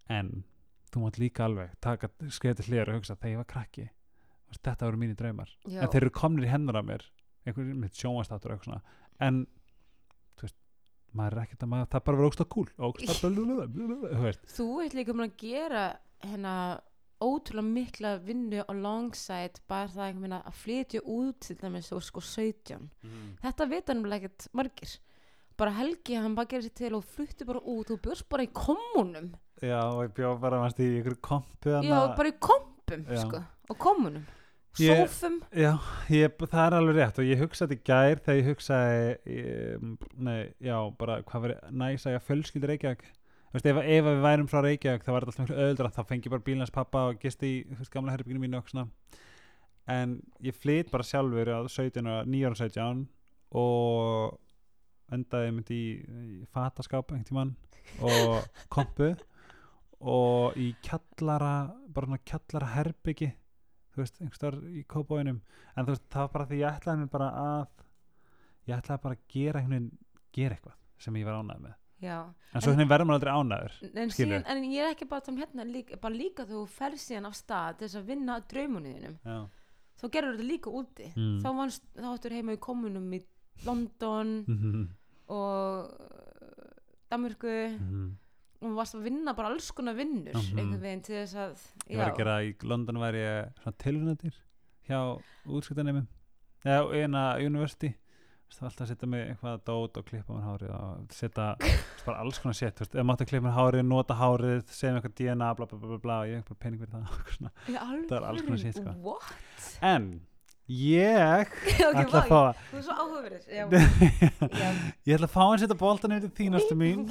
en 0.10 0.44
þú 0.90 1.04
mátt 1.04 1.22
líka 1.22 1.46
alveg 1.46 1.74
taka 1.84 2.10
skrifa 2.30 2.60
til 2.60 2.70
hliðar 2.70 2.92
og 2.92 3.00
hugsa 3.00 3.16
þegar 3.16 3.34
ég 3.36 3.42
var 3.44 3.50
krakki 3.54 3.88
veist, 4.50 4.64
þetta 4.66 4.90
voru 4.90 5.02
mínir 5.02 5.18
draumar. 5.20 5.54
Já. 5.68 5.82
en 5.84 5.94
þeir 5.94 6.04
eru 6.04 6.16
komnir 6.16 6.48
í 6.48 6.52
hennar 6.52 6.80
af 6.80 6.86
mér 6.88 7.08
einhver 7.48 7.72
mitt 7.78 7.98
sjónvastáttur 7.98 8.52
og 8.52 8.58
eitthvað 8.60 8.74
svona. 8.74 8.98
En 9.20 9.46
maður 11.16 11.36
er 11.40 11.42
ekkert 11.48 11.66
að 11.66 11.72
maður, 11.72 11.90
það 11.90 12.04
bara 12.06 12.20
verður 12.20 12.30
ógst 12.30 12.44
að 12.44 12.50
kúl 12.54 12.68
þú 14.14 14.22
veist. 14.28 14.54
Ert 14.86 14.98
líka 14.98 15.16
mun 15.16 15.26
að 15.26 15.36
gera 15.42 15.84
hérna 16.22 16.54
ótrúlega 17.20 17.66
mikla 17.68 18.12
vinnu 18.24 18.64
alongside 18.72 19.60
bara 19.68 19.90
það 19.92 20.06
einhvern 20.06 20.24
veginn 20.24 20.38
að 20.40 20.60
flytja 20.62 21.02
út 21.16 21.40
til 21.44 21.58
dæmis 21.60 21.90
og 21.96 22.04
sko 22.06 22.24
17 22.24 22.86
þetta 23.42 23.70
vita 23.74 23.96
náttúrulega 23.96 24.30
ekkert 24.30 24.48
margir. 24.56 24.94
Bara 25.60 25.76
Helgi 25.76 26.16
hann 26.16 26.38
bara 26.38 26.48
gerir 26.48 26.70
sér 26.70 26.78
til 26.78 26.94
og 26.96 27.04
flutti 27.04 27.48
bara 27.50 27.60
út 27.60 27.90
og 27.92 28.00
björst 28.06 28.30
bara 28.32 28.46
í 28.46 28.54
kommunum 28.54 29.34
já, 29.62 29.80
og 29.84 30.02
ég 30.06 30.12
bjóð 30.18 30.40
bara 30.42 30.60
mannst 30.62 30.80
í 30.84 30.90
ykkur 31.02 31.16
kompu 31.26 31.72
já, 31.84 31.96
bara 32.18 32.30
í 32.32 32.36
kompum 32.40 33.06
Já. 33.10 33.22
sko, 33.26 33.42
og 33.70 33.78
kommunum 33.78 34.26
Ég- 34.80 35.02
sófum. 35.10 35.40
Já, 35.52 35.74
ég, 36.14 36.36
það 36.40 36.66
er 36.66 36.76
alveg 36.78 36.96
rétt 37.00 37.18
og 37.20 37.26
ég 37.28 37.40
hugsaði 37.42 37.78
gær 37.84 38.20
þegar 38.24 38.38
ég 38.40 38.50
hugsaði 38.52 39.00
ég, 39.26 39.88
nei, 40.16 40.54
já, 40.64 40.76
bara 40.98 41.22
hvað 41.28 41.46
verið 41.48 41.72
næs 41.82 42.06
að 42.06 42.16
ég 42.16 42.28
fjölskyldur 42.28 42.72
Reykjavík? 42.74 43.08
Veist, 43.50 43.66
ef, 43.66 43.80
ef 43.82 44.06
við 44.06 44.22
værum 44.24 44.48
frá 44.48 44.62
Reykjavík 44.64 45.04
þá 45.04 45.10
var 45.12 45.26
þetta 45.26 45.34
alltaf 45.34 45.48
miklu 45.48 45.64
öðuldra 45.66 45.92
þá 45.96 46.02
fengi 46.12 46.30
ég 46.30 46.34
bara 46.36 46.46
bílans 46.46 46.72
pappa 46.72 47.02
og 47.10 47.20
gisti 47.20 47.50
í 47.50 47.64
veist, 47.80 47.92
gamla 47.92 48.14
herbygginu 48.14 48.44
mínu 48.46 48.60
og 48.62 48.70
svona. 48.70 48.88
En 49.90 50.20
ég 50.46 50.54
flyt 50.54 50.92
bara 50.94 51.04
sjálfur 51.04 51.50
á 51.50 51.60
17 51.66 52.06
og 52.06 52.30
9 52.30 52.46
ára 52.46 52.60
17 52.62 53.08
og 53.58 54.38
endaði 55.12 55.52
mynd 55.56 55.72
í, 55.74 55.82
í 56.06 56.46
fataskáp 56.54 57.10
einhvern 57.10 57.26
tímann 57.26 57.56
og 58.06 58.46
kompu 58.70 59.16
og 60.02 60.56
í 60.58 60.70
kjallara 60.86 61.54
bara 61.94 62.08
svona 62.08 62.22
kjallara 62.26 62.70
herbyggi 62.78 63.32
þú 63.94 64.04
veist, 64.04 64.22
einhverstaðar 64.22 64.60
í 64.80 64.84
kópóinum 64.88 65.42
en 65.76 65.86
þú 65.86 65.92
veist, 65.96 66.06
það 66.14 66.22
var 66.26 66.32
bara 66.38 66.46
því 66.52 66.60
ég 66.62 66.78
ætlaði 66.80 67.00
mér 67.02 67.12
bara 67.12 67.30
að 67.44 67.68
ég 68.70 68.78
ætlaði 68.78 69.02
bara 69.04 69.16
að 69.16 69.24
gera 69.34 69.60
einhvern 69.60 69.76
veginn, 69.76 69.98
gera 70.34 70.56
eitthvað 70.56 70.78
sem 71.00 71.16
ég 71.20 71.26
var 71.26 71.40
ánægð 71.42 71.62
með 71.66 71.74
já. 72.06 72.18
en 72.54 72.62
svo 72.62 72.72
En- 72.72 72.78
henni 72.80 72.90
verður 72.90 73.10
maður 73.10 73.16
aldrei 73.20 73.34
ánægður 73.34 74.00
En, 74.04 74.10
síðan, 74.16 74.44
en 74.48 74.64
ég 74.72 74.84
er 74.86 74.94
ekki 74.96 75.08
bara 75.10 75.22
um 75.28 75.38
hérna 75.38 75.66
líka, 75.68 75.98
bara 76.00 76.16
líka 76.16 76.46
þú 76.48 76.64
fer 76.70 76.92
síðan 76.96 77.28
af 77.28 77.36
stað 77.36 77.78
til 77.80 77.88
þess 77.88 78.00
að 78.00 78.06
vinna 78.14 78.40
já, 79.26 79.50
þá 80.00 80.06
gerur 80.14 80.38
þetta 80.38 80.48
líka 80.48 80.70
úti 80.72 81.12
Mm. 81.16 81.40
þá, 81.44 81.50
vannst, 81.60 81.84
þá 81.98 82.08
áttur 82.14 82.32
heima 82.32 82.54
í 82.56 82.58
kommunum 82.60 83.12
í 83.14 83.20
London 83.66 84.46
Mhm, 84.48 84.88
og 85.28 85.92
Danmörku 87.12 87.52
mhm. 87.80 88.18
Og 88.62 88.76
varst 88.76 88.96
að 88.98 89.06
vinna 89.08 89.34
bara 89.38 89.48
alls 89.54 89.72
konar 89.72 89.96
vinnur 89.96 90.34
Mhm. 90.36 90.58
einhvern 90.60 90.82
veginn 90.84 91.02
til 91.04 91.16
þess 91.16 91.36
að 91.36 91.66
ég 91.90 91.98
var 91.98 92.12
að 92.12 92.18
gera 92.18 92.38
í 92.44 92.54
London 92.64 93.00
var 93.00 93.14
ég 93.14 93.54
svona 93.62 93.78
tilvunandir 93.78 94.36
hjá 94.90 95.00
útskiptanemum 95.48 96.08
eða 96.66 96.94
eina 97.04 97.24
university. 97.40 97.96
Það 98.50 98.62
var 98.62 98.70
alltaf 98.72 98.82
að 98.82 98.90
setja 98.90 99.08
mig 99.08 99.28
eitthvað 99.30 99.60
dót 99.64 99.98
og 99.98 100.06
klippa 100.10 100.34
mér 100.34 100.46
hárið 100.50 100.72
og 100.74 101.12
setja 101.14 101.56
bara 102.06 102.18
alls 102.24 102.40
konar 102.42 102.54
set, 102.58 102.76
þú 102.76 102.80
veist, 102.82 102.96
ef 102.98 103.06
mátti 103.06 103.22
að 103.22 103.30
klippa 103.30 103.46
mér 103.46 103.54
hárið 103.60 103.84
nota 103.86 104.14
hárið, 104.18 104.64
segja 104.74 104.94
mér 104.96 105.04
eitthvað 105.04 105.16
DNA 105.20 105.50
bla 105.56 105.66
bla 105.70 105.78
bla 105.78 105.88
bla, 105.88 105.98
bla 106.00 106.18
ég 106.26 106.36
hef 106.42 106.46
bara 106.50 106.60
pening 106.60 106.80
fyrir 106.82 106.94
það. 106.98 107.52
Það 108.10 108.18
er 108.18 108.26
alls 108.26 108.42
konar 108.42 108.58
shit, 108.58 108.76
sko. 108.76 108.96
what? 109.06 109.78
en 109.82 110.10
ég 110.70 111.50
ok, 111.90 112.00
ætla 112.04 112.20
að 112.22 112.28
fá 112.30 112.40
að 112.40 112.60
þú 112.70 112.80
er 112.80 112.84
svo 112.86 112.96
já. 113.60 114.68
ég 115.10 115.16
ætla 115.16 115.28
að 115.28 115.34
fá 115.34 115.42
að 115.46 115.56
setja 115.64 115.78
boltan 115.80 116.14
yfir 116.16 116.30
til 116.30 116.46
þínastu 116.46 116.78
mín. 116.84 117.08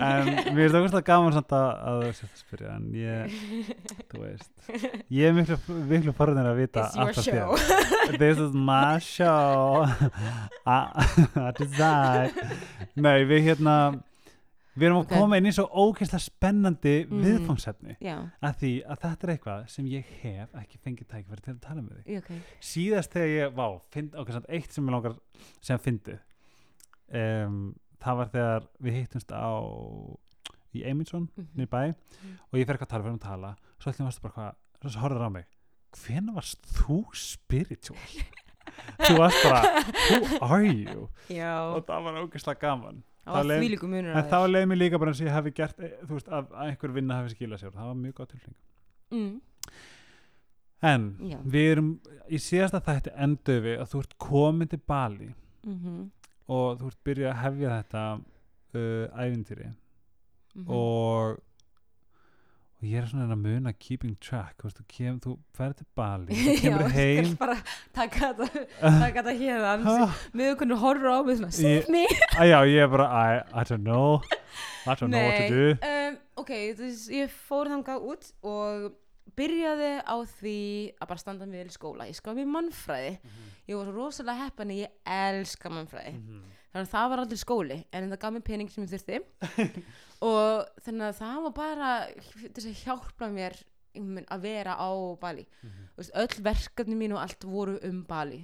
En 0.00 0.30
mér 0.56 0.64
er 0.64 0.72
það 0.72 0.78
ógeðslega 0.80 1.06
gaman 1.10 1.36
samt 1.36 1.56
að, 1.56 1.68
að 1.90 2.04
að 2.08 2.22
spyrja 2.40 2.76
en 2.76 2.86
ég, 2.96 3.36
þú 4.12 4.22
veist. 4.24 4.52
Ég 5.12 5.28
er 5.28 5.36
miklu, 5.36 5.58
miklu 5.90 6.16
forðin 6.16 6.48
að 6.48 6.62
vita 6.62 6.86
it's 6.88 6.96
your 6.96 7.12
show. 7.28 8.16
This 8.16 8.40
is 8.40 8.56
my 8.56 8.96
show. 9.02 9.84
I 10.64 11.52
decide 11.58 12.48
nei, 12.96 13.22
við 13.28 13.50
hérna 13.50 13.76
við 14.76 14.86
erum 14.88 14.98
að 15.02 15.04
Ok. 15.06 15.12
koma 15.18 15.36
inn 15.36 15.46
í 15.46 15.52
svo 15.52 15.66
ógeðslega 15.68 16.20
spennandi 16.24 16.94
viðfangsefni 17.10 17.96
já, 18.00 18.16
að 18.42 18.54
því 18.62 18.70
að 18.86 19.00
þetta 19.04 19.26
er 19.28 19.32
eitthvað 19.36 19.68
sem 19.68 19.86
ég 19.86 20.04
hef 20.22 20.54
ekki 20.62 20.78
fengið 20.84 21.08
tækifæri 21.12 21.42
til 21.44 21.54
að 21.54 21.60
tala 21.60 21.82
með 21.82 22.02
þig. 22.04 22.18
Ok. 22.22 22.30
Síðast 22.60 23.12
þegar 23.12 23.32
ég, 23.34 23.54
vá, 23.54 23.66
finn, 23.92 24.10
ok, 24.16 24.32
samt 24.32 24.46
eitt 24.48 24.72
sem 24.72 24.86
ég 24.86 24.90
langar 24.96 25.16
sem 25.60 25.78
fyndið. 25.78 26.18
Um, 27.12 27.74
það 28.02 28.16
var 28.22 28.30
þegar 28.32 28.68
við 28.82 28.96
hittumst 29.02 29.32
á 29.36 29.52
í 30.72 30.84
Eymundsson 30.88 31.28
Mhm. 31.36 31.48
niður 31.54 31.68
bæ 31.68 31.82
Mhm. 31.94 32.38
og 32.52 32.58
ég 32.58 32.66
fer 32.66 32.76
eitthvað 32.76 32.88
að 32.88 32.88
tala, 32.88 33.02
fyrir 33.04 33.18
að 33.18 33.20
tala 33.20 33.56
svo 33.78 33.92
ætlum 33.92 34.06
varstu 34.08 34.22
bara 34.22 34.34
hvað, 34.80 34.90
svo 34.90 35.00
horfður 35.00 35.26
á 35.28 35.30
mig. 35.32 35.44
Hvenær 35.92 36.34
varst 36.34 36.62
þú 36.64 37.04
spiritual? 37.14 37.98
Þú 39.04 39.18
varst 39.18 39.42
bara 39.44 39.82
who 40.08 40.38
are 40.40 40.64
you? 40.64 41.08
Já, 41.28 41.74
og 41.76 41.84
það 41.86 42.02
var 42.04 42.14
ógeðslega 42.24 42.60
gaman 42.60 43.02
leið- 43.46 43.62
en 44.16 44.28
þá 44.28 44.38
þér. 44.38 44.52
leið 44.52 44.66
mér 44.70 44.78
líka 44.80 44.98
bara 44.98 45.12
eins 45.12 45.20
og 45.20 45.26
ég 45.26 45.36
hafi 45.36 45.52
gert 45.54 45.80
eh, 45.80 45.92
þú 46.02 46.16
veist, 46.16 46.28
að, 46.28 46.48
einhver 46.66 46.94
vinna 46.96 47.18
hafi 47.20 47.34
skilað 47.36 47.62
sér 47.62 47.74
það 47.76 47.90
var 47.90 48.00
mjög 48.00 48.14
gott 48.14 48.32
tilfeng 48.34 48.56
mm, 49.10 49.32
en 50.82 51.06
Já. 51.30 51.38
við 51.54 51.70
erum 51.76 51.92
í 52.28 52.40
síðasta 52.42 52.82
þætti 52.82 53.14
endur 53.26 53.62
við 53.62 53.78
að 53.78 53.92
þú 53.92 54.02
ert 54.02 54.18
komin 54.18 54.72
til 54.72 54.80
Bali 54.86 55.30
mhm, 55.62 56.10
og 56.48 56.80
þú 56.80 56.90
ert 56.90 57.00
byrjað 57.06 57.32
að 57.32 57.42
hefja 57.44 57.78
þetta 57.78 58.04
uh, 58.18 59.22
ævintýri 59.22 59.68
mhm. 59.70 60.66
og, 60.68 61.38
og 62.82 62.88
ég 62.90 62.98
er 62.98 63.06
svona 63.06 63.28
að 63.30 63.38
muna 63.44 63.72
keeping 63.78 64.16
track 64.18 64.64
veist, 64.66 64.80
þú, 64.80 64.84
kem, 64.90 65.18
þú 65.22 65.36
ferð 65.54 65.76
til 65.78 65.86
Bali 65.96 66.34
þú 66.34 66.54
kemur 66.64 66.82
Já, 66.82 66.94
heim. 66.96 67.28
taka 67.94 68.32
þetta 68.32 68.48
Ah, 69.92 70.16
með 70.34 70.50
okkur 70.56 70.72
horfur 70.82 71.12
á 71.14 71.18
mig 71.22 71.38
Ég- 71.62 71.86
ah, 72.58 72.64
ég 72.66 72.82
er 72.82 72.90
bara 72.90 73.06
I, 73.12 73.36
I 73.54 73.62
don't 73.68 73.86
know. 73.86 74.18
I 74.86 74.94
don't 74.98 75.12
know 75.14 75.22
what 75.22 75.38
to 75.46 75.54
do. 75.54 75.68
um, 75.86 76.18
ok, 76.42 76.50
þess, 76.80 77.06
ég 77.14 77.30
fór 77.46 77.70
þangað 77.70 78.08
út 78.10 78.32
og 78.42 78.88
byrjaði 79.38 79.92
á 80.02 80.16
því 80.42 80.56
að 80.98 81.08
bara 81.12 81.22
standa 81.22 81.46
í 81.46 81.72
skóla. 81.72 82.08
Ég 82.10 82.18
skaf 82.18 82.34
mér 82.36 82.48
mannfræði. 82.50 83.12
Ég 83.70 83.78
var 83.78 83.86
svo 83.86 83.94
rosalega 83.94 84.48
heppin 84.48 84.72
ég 84.82 84.90
elska 85.06 85.70
mannfræði. 85.72 86.16
Mhm. 86.18 86.42
Þannig 86.72 86.86
að 86.86 86.92
það 86.94 87.10
var 87.12 87.22
aldrei 87.22 87.40
skóli 87.42 87.76
en 87.92 88.08
það 88.12 88.20
gaf 88.24 88.34
mér 88.34 88.44
pening 88.46 88.72
sem 88.72 88.84
ég 88.86 88.92
þurfti. 88.92 89.20
Og 90.28 90.82
þannig 90.86 91.06
að 91.08 91.18
það 91.18 91.38
var 91.46 91.54
bara 91.56 91.92
þess 92.40 92.66
að 92.70 92.82
hjálpa 92.84 93.28
mér 93.32 93.58
að 94.32 94.44
vera 94.46 94.76
á 94.80 94.90
Bali. 95.20 95.46
Mhm. 95.62 95.86
Þú 95.92 96.02
veist, 96.02 96.14
öll 96.22 96.44
verkefni 96.48 96.98
mín 96.98 97.16
og 97.16 97.22
allt 97.24 97.44
voru 97.44 97.78
um 97.88 98.02
Bali. 98.08 98.42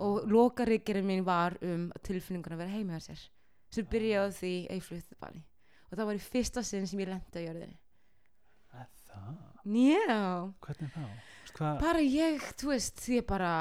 Og 0.00 0.24
lokaríkirinn 0.30 1.06
mín 1.08 1.24
var 1.26 1.56
um 1.62 1.88
tilfinningun 2.06 2.56
að 2.56 2.62
vera 2.64 2.74
heima 2.76 2.98
hjá 2.98 3.10
sér 3.10 3.28
sem 3.70 3.86
byrjaði 3.86 4.26
á 4.26 4.34
því 4.34 4.52
að 4.66 4.76
ég 4.76 4.84
flutti 4.86 5.08
til 5.08 5.20
Bali. 5.20 5.42
Og 5.90 5.98
það 5.98 6.08
var 6.08 6.18
í 6.18 6.22
fyrsta 6.24 6.62
sinn 6.66 6.86
sem 6.90 7.00
ég 7.02 7.10
lendi 7.10 7.42
á 7.42 7.46
jörðinni. 7.46 7.78
Það? 8.70 9.36
já, 9.66 10.54
Hvernig 10.64 10.92
þá? 10.94 11.04
Hvað? 11.56 11.80
bara 11.80 12.00
ég, 12.00 12.44
þú 12.60 12.70
veist 12.70 13.02
ég 13.10 13.26
bara, 13.26 13.52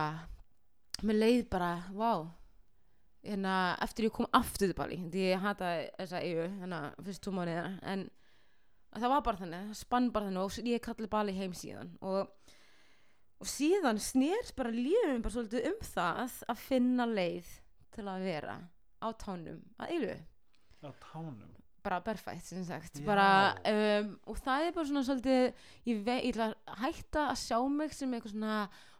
mér 1.03 1.17
leið 1.19 1.41
bara 1.51 1.71
vá 1.91 2.11
hérna, 3.25 3.55
eftir 3.83 4.07
ég 4.07 4.15
kom 4.15 4.29
aftur 4.35 4.69
til 4.69 4.77
Bali 4.77 4.99
því 5.11 5.25
ég 5.33 5.43
hataði 5.43 5.89
þessa 5.97 6.23
eigu 6.23 6.47
hérna, 6.61 6.81
fyrst 7.03 7.23
tvo 7.25 7.35
mánuðina 7.35 7.75
en 7.91 8.07
það 8.95 9.13
var 9.13 9.23
bara 9.25 9.41
þannig, 9.43 9.69
spann 9.77 10.09
bara 10.13 10.29
þannig 10.29 10.45
og 10.45 10.71
ég 10.71 10.83
kalli 10.83 11.11
Bali 11.11 11.35
heim 11.37 11.53
síðan. 11.57 11.91
Og, 12.05 12.55
og 13.39 13.49
síðan 13.49 14.01
snýrst 14.01 14.55
bara 14.57 14.73
lífum 14.73 15.23
bara 15.25 15.35
svolítið 15.35 15.69
um 15.71 15.79
það 15.85 16.41
að 16.49 16.65
finna 16.65 17.07
leið 17.09 17.55
til 17.95 18.07
að 18.09 18.27
vera 18.27 18.57
á 18.99 19.07
tánum 19.19 19.63
að 19.79 19.95
eilu 19.95 20.17
Á 20.79 20.89
tánum? 21.03 21.55
Bara 21.83 22.01
perfekt 22.03 22.47
sem 22.47 22.63
sagt 22.67 22.99
bara, 23.07 23.55
um, 23.67 24.13
og 24.27 24.39
það 24.43 24.65
er 24.65 24.73
bara 24.75 24.89
svona 24.89 25.03
svolítið 25.07 25.43
ég, 25.87 26.01
vei, 26.03 26.17
ég 26.27 26.33
ætla 26.33 26.49
að 26.51 26.81
hætta 26.83 27.25
að 27.31 27.41
sjá 27.43 27.57
mig 27.71 27.95
sem 27.95 28.13
eitthvað 28.15 28.33
svona 28.35 28.57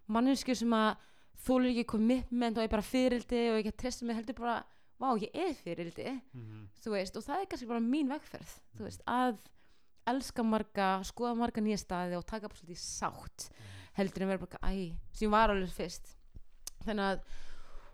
manneski 0.09 0.55
sem 0.55 0.75
að 0.75 1.07
þólir 1.45 1.71
ekki 1.73 1.85
commitment 1.93 2.57
og 2.59 2.65
ég 2.65 2.71
bara 2.73 2.85
fyrildi 2.85 3.39
og 3.51 3.57
ég 3.57 3.63
ekki 3.63 3.73
að 3.75 3.79
treysta 3.83 4.05
mig 4.05 4.15
heldur 4.19 4.35
bara 4.39 4.57
vá 4.99 5.09
ég 5.21 5.29
er 5.33 5.53
fyrildi 5.55 6.07
Mhm. 6.33 6.67
þú 6.83 6.91
veist 6.97 7.15
og 7.17 7.23
það 7.23 7.41
er 7.41 7.45
kannski 7.53 7.67
bara 7.69 7.79
mín 7.79 8.09
vegferð 8.11 8.53
þú 8.77 8.83
veist 8.87 9.03
að 9.07 9.37
elska 10.09 10.43
marga 10.43 10.87
skoða 11.05 11.35
marga 11.37 11.61
nýja 11.61 11.77
staði 11.79 12.17
og 12.17 12.25
taka 12.25 12.47
bara 12.49 12.57
svolítið 12.59 12.81
sátt 12.81 13.49
heldur 13.99 14.23
en 14.23 14.27
vera 14.33 14.45
bara 14.45 14.71
æ 14.73 14.95
sem 15.13 15.29
var 15.31 15.49
alveg 15.53 15.69
fyrst. 15.75 16.15
Þannig 16.85 17.03
að 17.03 17.21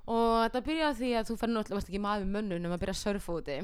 og 0.08 0.34
þetta 0.46 0.62
byrjaði 0.68 0.98
því 1.00 1.12
að 1.18 1.28
þú 1.30 1.36
fer 1.42 1.50
náttúrulega 1.50 1.78
varst 1.80 1.90
ekki 1.90 2.02
maður 2.04 2.28
mönnun 2.30 2.66
um 2.68 2.72
að 2.76 2.82
byrja 2.84 2.94
að 2.94 3.04
surfa 3.04 3.38
úti. 3.40 3.56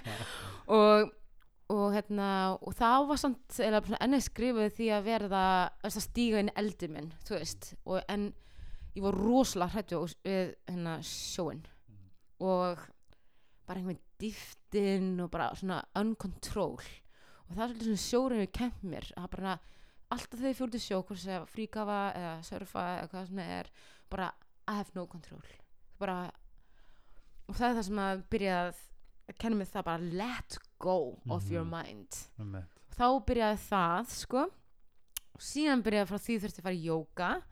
Og 0.68 1.10
og 1.70 1.92
hérna 1.94 2.28
og 2.66 2.72
það 2.74 3.04
var 3.06 3.18
samt 3.22 3.58
ennið 3.62 4.22
skrifuð 4.26 4.72
því 4.74 4.86
að 4.90 5.04
verða 5.06 5.42
að 5.86 5.98
stíga 6.02 6.40
inn 6.42 6.50
eldi 6.58 6.88
minn 6.90 7.12
þú 7.28 7.36
veist 7.36 7.68
og 7.86 8.00
en 8.10 8.24
ég 8.96 9.02
var 9.04 9.14
rosalega 9.14 9.74
hrættu 9.74 10.00
við 10.24 10.54
hérna 10.68 10.96
sjóin 11.06 11.60
og 12.40 12.78
bara 13.68 13.78
einhvern 13.80 14.00
dýftin 14.20 15.20
og 15.22 15.30
bara 15.30 15.50
svona 15.54 15.82
uncontrol. 16.00 16.80
Og 17.48 17.54
það 17.56 17.62
er 17.62 17.70
svolítið 17.70 17.86
svona 17.86 18.04
sjórin 18.06 18.40
við 18.42 18.52
kemp 18.56 18.82
mér. 18.82 19.06
Að 19.16 19.28
bara 19.36 19.54
alltaf 20.10 20.38
þegar 20.40 20.50
ég 20.52 20.58
fór 20.58 20.70
til 20.74 20.80
sjó 20.80 21.00
hvort 21.06 21.20
sem 21.22 21.46
fríkafa 21.46 21.98
eða 22.18 22.32
surfa 22.46 22.84
eða 22.98 23.10
hvað 23.12 23.26
sem 23.28 23.40
það 23.40 23.52
er 23.60 23.70
bara 24.10 24.30
I 24.70 24.74
have 24.80 24.90
no 24.94 25.06
control. 25.06 25.42
Bara 25.98 26.18
og 27.48 27.54
það 27.58 27.68
er 27.70 27.76
það 27.80 27.86
sem 27.90 28.00
að 28.04 28.24
byrja 28.30 28.56
að 28.70 29.38
kenna 29.38 29.56
mig 29.60 29.68
það 29.70 29.84
bara 29.84 30.10
let 30.20 30.58
go 30.78 30.96
of 31.30 31.50
your 31.50 31.64
Mhm. 31.64 31.70
mind. 31.70 32.12
Einmitt. 32.38 32.68
þá 32.96 33.06
byrjaði 33.26 33.58
það 33.68 34.06
sko. 34.10 34.42
Og 35.34 35.40
síðan 35.40 35.82
byrjaði 35.82 36.08
frá 36.10 36.18
því 36.18 36.38
þurfti 36.40 36.58
að 36.60 36.62
fara 36.62 36.74
í 36.74 36.84
jóka 36.84 37.42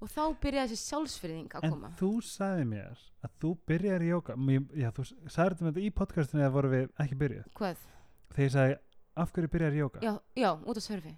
og 0.00 0.08
þá 0.12 0.22
byrjaði 0.42 0.72
þessi 0.72 0.88
sjálfsfyrðing 0.92 1.54
að 1.58 1.64
en 1.66 1.70
koma. 1.74 1.88
þú 1.98 2.10
sagði 2.22 2.64
mér 2.70 2.98
að 3.26 3.30
þú 3.42 3.52
byrjar 3.66 4.04
í 4.06 4.10
jóka 4.12 4.36
Mér- 4.38 4.74
já, 4.78 4.90
þú 4.94 5.04
sagði 5.28 5.54
þetta 5.54 5.64
með 5.64 5.72
þetta 5.72 5.86
í 5.86 5.90
podcastinu 6.00 6.42
eða 6.44 6.52
voru 6.54 6.68
við 6.74 6.84
ekki 7.04 7.18
byrjuð? 7.22 7.48
Hvað? 7.58 7.86
þegar 8.34 8.44
ég 8.46 8.52
sagði 8.54 8.76
af 9.18 9.32
hverju 9.34 9.48
byrjar 9.56 9.72
í 9.74 9.80
jóka 9.82 10.02
Já, 10.04 10.12
já, 10.38 10.50
út 10.64 10.76
af 10.76 10.82
surfi 10.86 11.14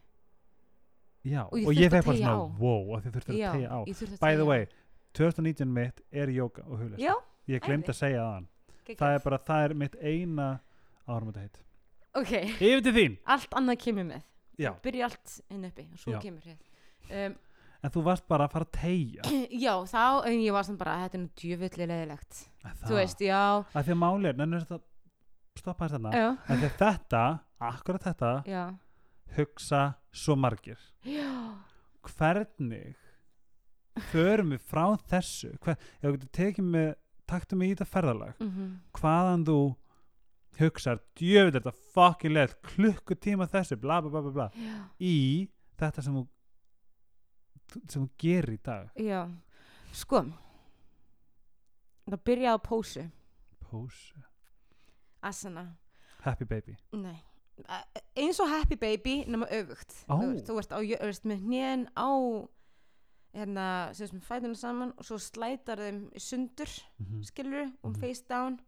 Já, 1.24 1.42
Og 1.52 1.58
ég 1.60 1.66
og 1.68 1.74
ég 1.76 1.90
að 1.90 1.96
fekk 1.98 2.06
bara 2.06 2.16
svona 2.16 2.32
á. 2.32 2.40
wow, 2.60 2.94
að 2.96 3.02
þið 3.04 3.16
þurfti 3.18 3.36
Já, 3.36 3.48
að 3.50 3.56
tegja 3.58 3.68
á 3.68 3.78
að 3.84 4.20
by 4.24 4.36
the 4.40 4.44
á. 4.44 4.48
way, 4.48 4.62
2019 5.12 5.74
mitt 5.76 6.00
er 6.12 6.32
jóka 6.32 6.62
og 6.64 6.78
huglist 6.80 7.02
Já, 7.04 7.12
ég 7.52 7.60
glemt 7.66 7.90
að 7.92 7.98
segja 7.98 8.22
það. 8.24 8.46
Það 8.96 9.14
er 9.18 9.20
bara, 9.26 9.38
það 9.50 9.64
er 9.66 9.74
mitt 9.74 9.96
eina 10.00 10.46
árum 11.06 11.28
þetta 11.32 11.42
heit 11.44 11.60
Ok, 12.16 12.32
yfir 12.56 12.80
til 12.82 12.92
þín, 12.96 13.18
allt 13.30 13.52
annað 13.54 13.76
kemur 13.84 14.06
með. 14.08 14.22
Já, 14.58 14.72
Byrja 14.82 15.04
allt 15.06 15.36
inn 15.50 15.64
uppi 15.68 15.84
og 15.92 15.98
svo 16.00 16.12
Já. 16.16 16.18
kemur 16.24 16.42
hér 16.48 17.26
um, 17.28 17.36
en 17.80 17.92
þú 17.94 18.04
varst 18.06 18.26
bara 18.28 18.46
að 18.46 18.54
fara 18.54 18.68
að 18.68 18.76
tegja 18.76 19.22
Já, 19.64 19.74
þá, 19.88 20.04
en 20.28 20.38
ég 20.40 20.54
var 20.56 20.66
svona 20.68 20.82
bara 20.82 20.96
Þetta 21.04 21.18
er 21.18 21.22
nú 21.24 21.30
djöfulli 21.42 21.88
leðilegt 21.90 22.40
það, 22.62 22.86
Þú 22.86 22.98
veist, 23.00 23.24
já, 23.24 23.42
að 23.72 23.86
því 23.88 23.96
að 23.96 24.00
máli 24.04 24.30
er, 24.30 24.40
nennir 24.40 24.64
þetta 24.64 24.80
stoppa 25.60 25.88
þess 25.88 25.98
að 26.00 26.60
því 26.60 26.70
að 26.70 26.78
þetta 26.80 27.24
akkurat 27.70 28.06
þetta, 28.08 28.30
já. 28.48 28.62
hugsa 29.36 29.82
svo 30.16 30.36
margir. 30.40 30.80
Já, 31.04 31.28
hvernig 32.16 32.96
förum 34.10 34.54
við 34.54 34.64
frá 34.70 34.84
þessu? 35.10 35.52
Hver, 35.60 35.76
ef 36.00 36.14
getur 36.14 36.32
tekið 36.38 36.70
með 36.72 36.90
taktum 37.30 37.62
í 37.62 37.70
þetta 37.74 37.88
ferðalag. 37.90 38.40
Mhm. 38.40 38.70
Hvaðan 38.96 39.44
þú 39.46 39.58
hugsar 40.60 41.00
djöfitt 41.16 41.54
er 41.54 41.62
þetta 41.62 41.76
fucking 41.94 42.34
leið 42.34 42.56
klukkutíma 42.66 43.48
þessu 43.50 43.78
bla 43.80 44.00
bla 44.02 44.20
bla 44.20 44.32
bla 44.34 44.48
í 45.00 45.48
þetta 45.80 46.04
sem 46.04 46.16
þú 46.16 46.26
sem 47.88 48.02
þú 48.04 48.08
gerir 48.18 48.54
í 48.54 48.60
dag? 48.62 48.90
Já. 48.96 49.28
Sko 49.92 50.24
Það 52.10 52.22
byrjaði 52.26 52.58
á 52.58 52.66
pósu 52.66 53.02
pose, 53.70 54.14
Asana. 55.22 55.76
Happy 56.24 56.44
baby. 56.44 56.74
Nei. 56.92 57.18
Eins 58.16 58.40
og 58.40 58.48
happy 58.48 58.74
baby 58.80 59.24
nema 59.28 59.46
öfugt. 59.52 59.92
Ó. 60.08 60.16
þú, 60.18 60.56
ert 60.58 60.72
á, 60.72 60.78
veist, 60.80 61.26
með 61.28 61.44
hnén 61.44 61.84
á 61.94 62.08
hérna, 63.36 63.66
sem 63.94 64.20
fætina 64.24 64.56
saman 64.58 64.90
og 64.98 65.04
svo 65.06 65.18
slætar 65.22 65.78
þeim 65.78 66.00
sundur 66.18 66.72
mm 66.98 67.22
skilur, 67.28 67.68
um 67.84 67.92
Mhm. 67.92 68.00
face 68.00 68.24
down. 68.28 68.58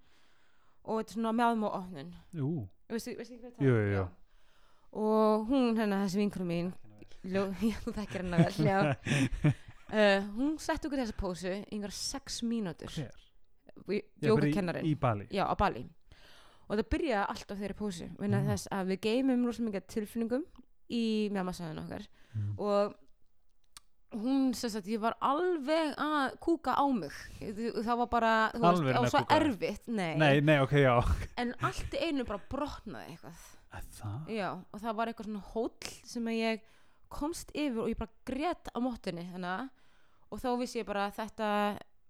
Og 0.85 1.00
þetta 1.00 1.11
er 1.11 1.14
svona 1.14 1.32
mjáðum 1.32 1.64
og 1.64 1.73
opnun. 1.80 2.14
Jú, 2.35 2.68
veistu, 2.90 3.11
ekki 3.18 3.38
hvað 3.40 3.59
jú, 3.59 3.75
jú. 3.75 3.92
Já. 3.97 4.09
og 4.92 5.47
hún, 5.49 5.75
hérna, 5.76 6.04
þessi 6.04 6.18
vinkunum 6.21 6.49
mín 6.49 6.73
ljó, 7.25 7.42
já, 7.71 7.76
þú 7.85 7.95
þekkir 7.99 8.23
hennar 8.25 8.45
vel 8.47 8.69
já. 8.69 8.78
Uh, 9.92 10.28
hún 10.38 10.54
sett 10.62 10.85
okkur 10.88 11.02
þessa 11.02 11.16
pósu 11.21 11.50
í 11.52 11.59
einhverja 11.73 11.99
sex 11.99 12.40
mínútur. 12.47 12.92
Hver? 12.92 13.19
Já, 14.22 14.35
bara 14.37 14.81
í- 14.83 14.92
í 14.92 14.96
Bali. 15.01 15.27
Já, 15.35 15.44
á 15.48 15.55
Bali. 15.59 15.85
Og 16.68 16.79
það 16.79 16.88
byrjaði 16.94 17.29
allt 17.35 17.51
á 17.53 17.55
þeirri 17.59 17.77
pósu 17.77 18.07
Mm. 18.16 18.46
þess 18.48 18.68
að 18.72 18.92
við 18.92 19.01
geymum 19.09 19.46
rosa 19.48 19.62
mikið 19.66 19.87
tilfinningum 19.92 20.44
í 20.92 21.05
mjamasaðin 21.35 21.81
okkar. 21.85 22.05
Mm. 22.33 22.53
og 22.59 22.94
hún 24.12 24.53
sem 24.55 24.70
sagt, 24.70 24.87
ég 24.92 25.01
var 25.01 25.14
alveg 25.25 25.94
að 26.01 26.35
kúka 26.44 26.75
á 26.77 26.85
mig. 26.92 27.12
Það 27.40 27.96
var 28.03 28.09
bara, 28.12 28.33
þú 28.55 28.61
veist, 28.61 28.83
á 28.92 29.01
að 29.01 29.09
svo 29.12 29.22
erfitt. 29.37 29.87
Nei, 29.88 30.14
nei, 30.20 30.40
nei, 30.44 30.59
ok, 30.61 30.75
já. 30.85 30.94
En 31.40 31.55
allt 31.64 31.96
í 31.96 32.03
einu 32.09 32.25
bara 32.29 32.40
brotnaði 32.53 33.14
eitthvað. 33.14 33.46
Að 33.72 33.87
það? 33.96 34.27
já, 34.37 34.48
og 34.68 34.83
það 34.83 34.96
var 34.98 35.09
eitthvað 35.12 35.29
svona 35.31 35.44
hóll 35.55 35.92
sem 36.05 36.27
að 36.29 36.37
ég 36.42 36.66
komst 37.12 37.53
yfir 37.55 37.83
og 37.85 37.90
ég 37.92 37.98
bara 38.01 38.12
grét 38.29 38.72
á 38.72 38.79
móttunni 38.83 39.25
þannig 39.31 39.70
og 40.33 40.42
þá 40.42 40.48
vissi 40.61 40.81
ég 40.81 40.88
bara 40.88 41.07
að 41.09 41.18
þetta 41.20 41.51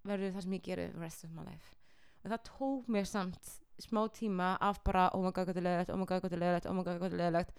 verður 0.07 0.35
það 0.37 0.47
sem 0.47 0.57
ég 0.57 0.65
gerir 0.67 0.97
rest 1.03 1.27
of 1.27 1.35
my 1.35 1.45
life 1.47 1.77
og 2.23 2.33
það 2.33 2.45
tók 2.49 2.91
mér 2.95 3.09
samt 3.11 3.53
smá 3.83 4.03
tíma 4.15 4.55
af 4.62 4.83
bara 4.87 5.09
oh 5.17 5.23
my 5.25 5.33
god, 5.35 5.49
hvað 5.49 5.59
er 5.59 5.67
leðilegt, 5.67 5.91
oh 5.91 5.99
my 5.99 6.07
god, 6.07 6.23
hvað 6.23 6.37
er 6.37 6.43
leðilegt 6.45 6.69
oh 6.71 6.75
my 6.77 6.85
god, 6.87 6.99
hvað 7.01 7.15
er 7.15 7.23
leðilegt 7.23 7.55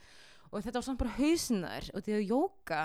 og 0.52 0.60
þetta 0.62 0.78
var 0.80 0.88
samt 0.88 1.02
bara 1.02 1.16
hausinnar 1.18 1.90
og 1.94 2.06
því 2.06 2.18
að 2.18 2.28
jóka 2.30 2.82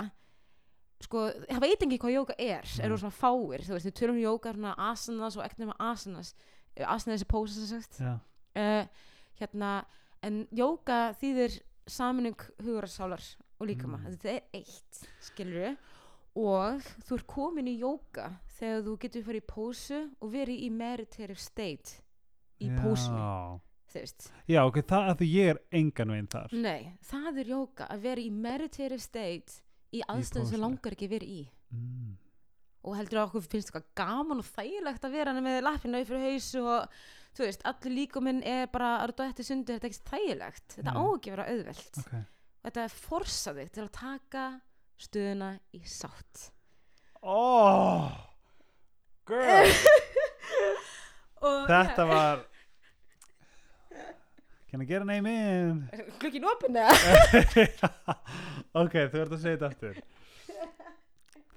sko, 1.05 1.25
það 1.47 1.65
veit 1.65 1.83
ekki 1.87 2.01
hvað 2.03 2.17
jóka 2.17 2.39
er 2.43 2.67
Nei. 2.67 2.85
eru 2.89 2.99
svona 2.99 3.15
fáir, 3.15 3.63
þú 3.63 3.77
veist, 3.77 3.87
við 3.87 3.99
tölum 4.01 4.17
um 4.19 4.25
jóka 4.25 4.55
svona 4.57 4.75
asanas 4.89 5.39
og 5.39 5.61
nema 5.61 5.77
asanas 5.79 6.33
Eh, 6.79 6.87
asanas 6.87 7.23
er 7.23 7.27
pósa 7.27 7.55
sem 7.55 7.81
sagt 7.81 7.99
Já. 7.99 8.19
uh, 8.55 8.87
hérna, 9.41 9.85
en 10.23 10.47
jóka 10.55 11.15
þýðir 11.19 11.61
saminning 11.91 12.39
hugarasálar 12.63 13.23
og 13.23 13.48
líkama, 13.67 13.99
Mm. 13.99 14.11
þetta 14.15 14.29
er 14.31 14.43
eitt 14.55 15.09
skilur 15.21 15.77
og 16.37 16.83
þú 17.03 17.15
ert 17.19 17.27
komin 17.27 17.67
í 17.67 17.79
jóka 17.81 18.29
þegar 18.59 18.83
þú 18.87 18.99
getur 18.99 19.23
fyrir 19.25 19.43
í 19.43 19.47
pósu 19.47 20.11
og 20.21 20.31
verið 20.33 20.63
í 20.63 20.71
meditative 20.71 21.35
state 21.37 22.01
í 22.61 22.69
já. 22.69 22.77
veist. 24.03 24.31
Já, 24.47 24.63
ok, 24.67 24.75
það 24.83 25.09
að 25.25 25.33
ég 25.33 25.49
er 25.51 25.59
engan 25.73 26.09
veginn 26.09 26.29
þar. 26.29 26.53
Nei, 26.53 26.93
það 27.03 27.39
er 27.39 27.45
jóka, 27.55 27.87
að 27.89 28.01
vera 28.01 28.21
í 28.21 28.31
meditative 28.31 28.99
state 29.01 29.53
í 29.93 30.03
aðstöðu 30.07 30.47
sem 30.47 30.61
langar 30.61 30.93
ekki 30.93 31.09
vera 31.09 31.25
í. 31.25 31.49
Mm. 31.73 32.17
og 32.89 32.95
heldur 32.97 33.19
að 33.19 33.27
okkur 33.29 33.43
finnst 33.53 33.69
eitthvað 33.69 33.89
gaman 33.99 34.39
og 34.41 34.47
þægilegt 34.47 35.03
að 35.05 35.13
vera 35.13 35.33
með 35.45 35.59
lappina 35.67 35.99
upp 36.01 36.07
fyrir 36.09 36.23
haus 36.31 36.47
og 36.55 36.89
þú 37.37 37.45
veist, 37.45 37.65
allur 37.69 37.93
líkuminn 37.93 38.39
er 38.47 38.67
bara 38.73 38.93
að 39.03 39.13
þú 39.19 39.27
eftir 39.29 39.45
sundi, 39.45 39.75
þetta 39.75 39.85
er 39.85 39.91
ekki 39.91 40.09
þægilegt. 40.13 40.69
Þetta 40.79 40.95
á 40.95 41.03
Nei. 41.03 41.11
ekki 41.19 41.33
að 41.35 41.51
auðvelt 41.53 41.99
ok 42.59 42.67
þetta 42.67 42.85
er 42.85 42.95
forsa 42.95 43.55
þig 43.55 43.69
til 43.73 43.85
að 43.85 43.93
taka 43.95 44.45
stöðuna 44.99 45.51
í 45.77 45.81
sátt. 45.87 46.49
Oh, 47.23 48.11
girl. 49.27 49.71
Og 51.49 51.69
þetta 51.71 52.05
var 52.09 52.41
can 54.69 54.83
I 54.83 54.85
get 54.85 55.03
a 55.03 55.05
name 55.07 55.31
in 55.31 55.85
klukkin 56.19 56.45
opin 56.51 56.77
eða? 56.77 56.93
Ok, 58.83 58.99
þú 59.11 59.23
ert 59.23 59.33
að 59.33 59.41
segja 59.43 59.57
þetta 59.57 59.69
aftur. 59.71 60.01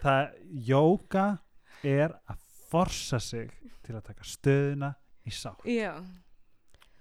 Það, 0.02 0.30
jóka 0.70 1.26
er 1.86 2.14
að 2.30 2.46
forsa 2.72 3.20
sig 3.22 3.52
til 3.84 3.98
að 3.98 4.06
taka 4.08 4.26
stöðuna 4.26 4.94
í 5.28 5.34
sátt. 5.36 5.66
Já. 5.68 5.98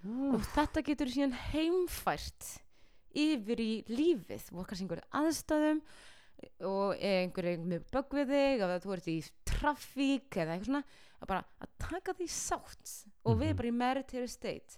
Og 0.03 0.43
þetta 0.51 0.83
getur 0.85 1.09
síðan 1.13 1.37
heimfært 1.53 2.57
yfir 3.15 3.59
í 3.59 3.71
lífið 3.89 4.51
og 4.55 4.67
kannski 4.67 4.85
einhverju 4.85 5.07
aðstæðum 5.21 5.81
og 6.65 6.95
einhverju 6.97 7.57
með 7.69 7.83
bögg 7.93 8.13
við 8.17 8.31
þig 8.33 8.61
eða 8.65 8.77
þú 8.81 8.93
ert 8.95 9.07
í 9.11 9.17
trafík 9.45 10.37
eða 10.41 10.55
eitthvað 10.55 10.69
svona 10.71 10.83
að 11.21 11.27
bara 11.27 11.43
að 11.61 11.73
taka 11.77 12.13
því 12.17 12.27
sátt 12.33 12.93
og 13.25 13.35
við 13.37 13.51
Mhm. 13.51 13.57
bara 13.57 13.67
í 13.67 13.71
meditative 13.77 14.27
state 14.27 14.77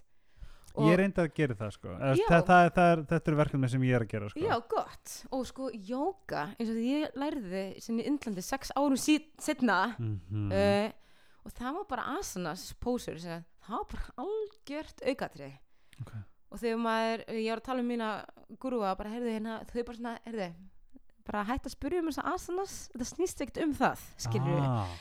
ég 0.74 0.96
reyndi 0.98 1.22
að 1.22 1.34
gera 1.34 1.54
það 1.54 1.70
sko 1.72 1.88
Já. 1.88 2.26
það, 2.28 2.44
það, 2.50 2.70
það 2.74 2.92
er, 2.92 3.02
þetta 3.12 3.30
er 3.30 3.36
verkefni 3.38 3.68
sem 3.70 3.80
ég 3.86 3.94
er 3.94 4.00
að 4.04 4.08
gera 4.10 4.28
sko 4.28 4.40
Já, 4.40 4.54
gott. 4.68 5.24
Og 5.30 5.46
sko, 5.46 5.70
jóka, 5.70 6.42
eins 6.58 6.68
og 6.68 6.74
því 6.76 6.86
ég 6.90 7.14
lærði 7.14 7.80
sinni 7.80 8.02
í 8.02 8.06
Indlandi 8.10 8.42
sex 8.42 8.72
árum 8.76 8.96
sí- 8.98 9.30
setna 9.38 9.94
Mhm. 9.98 10.50
uh, 10.52 10.90
og 11.46 11.52
það 11.54 11.74
var 11.74 11.84
bara 11.84 12.18
asanas 12.18 12.74
pósur, 12.74 13.18
sem 13.20 13.30
að 13.30 13.44
það 13.62 13.78
var 13.78 13.86
bara 13.86 14.12
algjört 14.18 15.00
aukatrið. 15.06 15.58
Ok. 16.00 16.12
Og 16.54 16.60
þegar 16.62 16.78
maður, 16.84 17.24
ég 17.34 17.48
var 17.50 17.60
að 17.62 17.66
tala 17.66 17.82
um 17.82 17.88
mína 17.90 18.08
gurúa, 18.62 18.92
bara 18.98 19.10
heyrðu 19.10 19.32
hérna, 19.34 19.56
þau 19.72 19.80
bara 19.88 19.96
svona, 19.98 20.12
heyrðu, 20.28 20.46
bara 21.26 21.42
hætt 21.48 21.66
að 21.66 21.74
spyrja 21.74 22.02
um 22.04 22.10
þess 22.12 22.20
að 22.22 22.28
asanas, 22.36 22.74
þetta 22.92 23.08
snýst 23.10 23.42
ekkert 23.42 23.60
um 23.64 23.72
það, 23.80 24.04
skilur 24.22 24.54
við. 24.54 24.68
ah, 24.68 24.94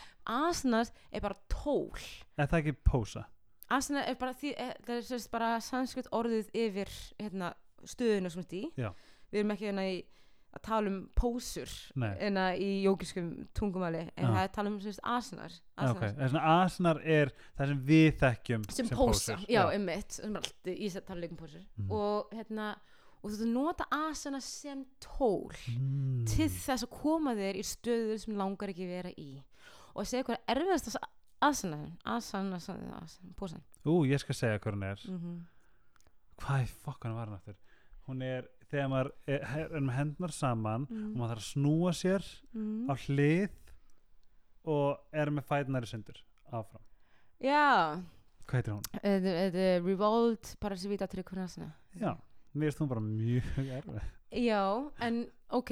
Asanas 0.50 0.94
er 1.12 1.22
bara 1.22 1.36
tól. 1.52 2.00
er 2.40 2.48
það 2.48 2.60
ekki 2.64 2.76
pósa 2.88 3.26
Asana 3.74 4.04
er 4.08 4.16
bara 4.20 4.34
því, 4.38 4.54
eh, 4.60 4.74
það 4.86 4.96
er 4.98 5.06
sérst 5.08 5.30
bara 5.34 5.52
sanskrit 5.64 6.08
orðið 6.14 6.50
yfir 6.54 6.90
hérna, 7.20 7.54
stöðuna 7.88 8.30
sem 8.32 8.44
þetta 8.44 8.58
í. 8.60 8.72
Við 9.32 9.40
erum 9.42 9.54
ekki 9.56 9.66
hérna 9.70 9.86
í 9.90 9.96
að 10.54 10.62
tala 10.68 10.90
um 10.92 10.98
pósur 11.18 11.72
Nei. 11.96 12.12
hérna 12.20 12.46
í 12.56 12.70
jókiskum 12.84 13.30
tungumali 13.58 14.04
en 14.16 14.26
Já. 14.26 14.30
það 14.30 14.40
er 14.44 14.48
að 14.50 14.54
tala 14.58 14.70
um 14.70 14.80
sérst 14.84 15.00
asanar, 15.04 15.54
ok, 15.54 15.84
asanar. 15.84 16.16
þess 16.20 16.34
að 16.40 16.50
asnar 16.54 17.00
er 17.04 17.32
það 17.58 17.68
sem 17.72 17.80
við 17.88 18.10
þekkjum 18.22 18.66
sem, 18.70 18.76
sem 18.86 18.98
pósa, 18.98 19.36
pósur. 19.38 19.46
já, 19.50 19.62
einmitt 19.74 20.12
sem 20.20 20.36
er 20.36 20.42
allt 20.44 20.68
í 20.74 20.80
þess 20.90 21.02
að 21.02 21.08
tala 21.08 21.30
um 21.32 21.38
pósur 21.38 21.64
Mhm. 21.78 21.92
og 21.92 22.30
hérna, 22.38 22.76
og 23.24 23.32
þú 23.32 23.46
nota 23.54 23.86
asana 23.92 24.42
sem 24.42 24.86
tól 25.00 25.52
mm. 25.68 26.26
til 26.28 26.50
þess 26.50 26.84
að 26.84 26.90
koma 26.92 27.34
þér 27.40 27.56
í 27.56 27.64
stöður 27.64 28.20
sem 28.20 28.36
langar 28.36 28.70
ekki 28.70 28.88
vera 28.88 29.10
í 29.18 29.44
og 29.96 30.04
að 30.04 30.10
segja 30.12 30.24
hvað 30.24 30.38
er 30.38 30.56
erfiðast 30.58 30.88
asana 31.42 31.92
asana, 32.06 32.56
asana, 32.56 33.00
asana, 33.02 33.34
pósan 33.36 33.64
ú, 33.86 34.04
ég 34.06 34.20
skal 34.20 34.36
segja 34.36 34.60
hvað 34.60 34.74
hún 34.78 34.84
er 34.84 35.00
mm 35.08 35.18
-hmm. 35.20 35.40
hvað 36.38 36.64
í 36.64 36.68
fokkan 36.68 37.16
var 37.16 37.26
hann 37.28 37.36
aftur 37.36 37.56
hún 38.08 38.22
er, 38.22 38.48
þegar 38.74 38.90
maður 38.92 39.12
er, 39.30 39.46
er 39.64 39.86
með 39.86 39.96
hendnar 40.00 40.34
saman 40.36 40.88
og 40.90 41.14
maður 41.14 41.36
þarf 41.36 41.44
að 41.46 41.52
snúa 41.52 41.94
sér 41.98 42.26
mm. 42.54 42.90
á 42.90 42.94
hlið 43.06 43.60
og 44.74 45.20
er 45.24 45.32
með 45.34 45.48
fætnar 45.52 45.86
í 45.86 45.92
sundur 45.92 46.20
áfram 46.54 46.84
já, 47.44 48.02
Hvað 48.44 48.60
heitir 48.60 48.74
hún? 48.76 48.84
Þetta 49.04 49.64
er 49.68 49.86
Revolt 49.86 50.52
Parasivita 50.60 51.08
Trikonasana 51.12 51.72
Já, 52.00 52.12
mér 52.54 52.72
finnst 52.72 52.82
hún 52.84 52.92
bara 52.92 53.04
mjög 53.04 53.48
erfið. 53.78 54.12
Já, 54.44 54.64
en 55.06 55.20
ok, 55.54 55.72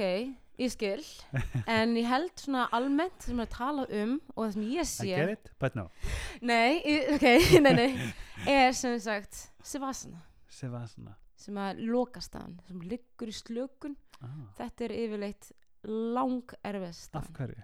ég 0.61 0.73
skil 0.73 1.03
en 1.77 1.95
ég 1.99 2.07
held 2.07 2.33
svona 2.39 2.67
almennt 2.75 3.25
sem 3.25 3.39
að 3.43 3.51
tala 3.55 3.87
um 4.03 4.17
og 4.35 4.43
það 4.45 4.53
sem 4.55 4.67
ég 4.69 4.83
I 4.83 4.89
sé 4.91 5.09
get 5.15 5.33
it, 5.35 5.53
but 5.59 5.77
no. 5.79 5.87
Nei, 6.41 6.79
ok, 7.17 7.27
nei, 7.65 7.73
nei 7.73 7.89
er 8.47 8.71
sem 8.77 8.99
sagt 9.01 9.47
Savasana 9.65 10.23
Savasana. 10.51 11.15
Sem 11.41 11.57
að 11.57 11.81
lokastaðan 11.89 12.59
sem 12.67 12.81
liggur 12.81 13.27
í 13.31 13.35
slökun 13.35 13.97
Ah, 14.21 14.35
þetta 14.57 14.83
er 14.85 14.91
yfirleitt 14.93 15.47
lang 15.83 16.51
erfiðst 16.63 17.15
af 17.17 17.31
hverju? 17.33 17.63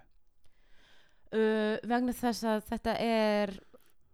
uh, 1.32 1.76
vegna 1.86 2.14
þess 2.16 2.42
að 2.50 2.64
þetta 2.66 2.94
er 3.04 3.52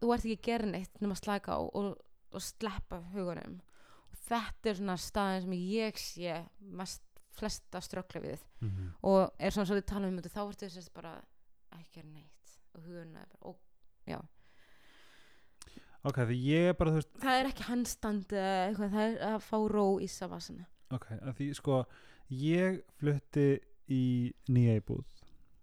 þú 0.02 0.10
ert 0.12 0.26
ekki 0.26 0.36
að 0.36 0.48
gera 0.50 0.66
neitt 0.68 1.00
nema 1.00 1.16
að 1.16 1.22
slaka 1.22 1.56
á 1.56 1.60
og, 1.64 1.94
og 2.34 2.44
sleppa 2.44 3.00
hugunum 3.14 3.60
og 4.10 4.18
þetta 4.28 4.70
er 4.70 4.78
svona 4.80 4.96
staðin 5.00 5.42
sem 5.46 5.56
ég 5.56 6.00
sé 6.02 6.36
mest 6.60 7.02
flesta 7.34 7.80
ströggla 7.82 8.20
við 8.22 8.40
Mm 8.64 8.70
-hmm. 8.70 8.92
og 9.02 9.30
er 9.38 9.50
svona 9.50 9.66
svo 9.66 9.76
við 9.76 9.84
tala 9.86 10.08
um 10.08 10.16
þetta 10.16 10.28
þá 10.34 10.48
ertu 10.48 10.68
þess 10.70 10.88
bara 10.94 11.22
ekki 11.72 11.84
að 11.84 11.92
gera 11.94 12.08
neitt 12.08 12.58
og 12.74 12.80
hugun 12.86 13.16
er 13.16 13.26
bara 13.26 13.38
og, 13.42 13.56
já. 14.06 14.20
Ok, 16.04 16.18
því 16.28 16.36
ég 16.44 16.68
er 16.68 16.74
bara, 16.76 16.90
þú 16.92 16.98
veist, 17.00 17.12
það 17.22 17.38
er 17.40 17.46
ekki 17.48 17.64
handstand 17.70 18.32
eða 18.36 18.56
eitthvað, 18.68 18.90
það 18.92 19.04
er 19.06 19.22
að 19.30 19.36
fá 19.46 19.56
ró 19.72 19.84
í 20.04 20.08
savasana. 20.12 20.66
Ok, 20.92 21.06
að 21.16 21.32
því 21.38 21.46
sko, 21.56 21.78
ég 22.28 22.80
flutti 23.00 23.46
í 23.88 24.02
nýja 24.52 24.74
íbúð, 24.82 25.04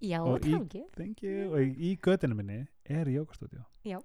já, 0.01 0.19
Og 0.25 0.39
í- 0.41 0.55
takk 0.55 0.95
thank 0.97 1.21
you, 1.23 1.51
og 1.53 1.59
í, 1.61 1.69
í 1.91 1.91
göttinu 2.01 2.35
minni 2.35 2.63
er 2.89 3.05
jógastúdíu. 3.13 3.61
Já. 3.85 3.99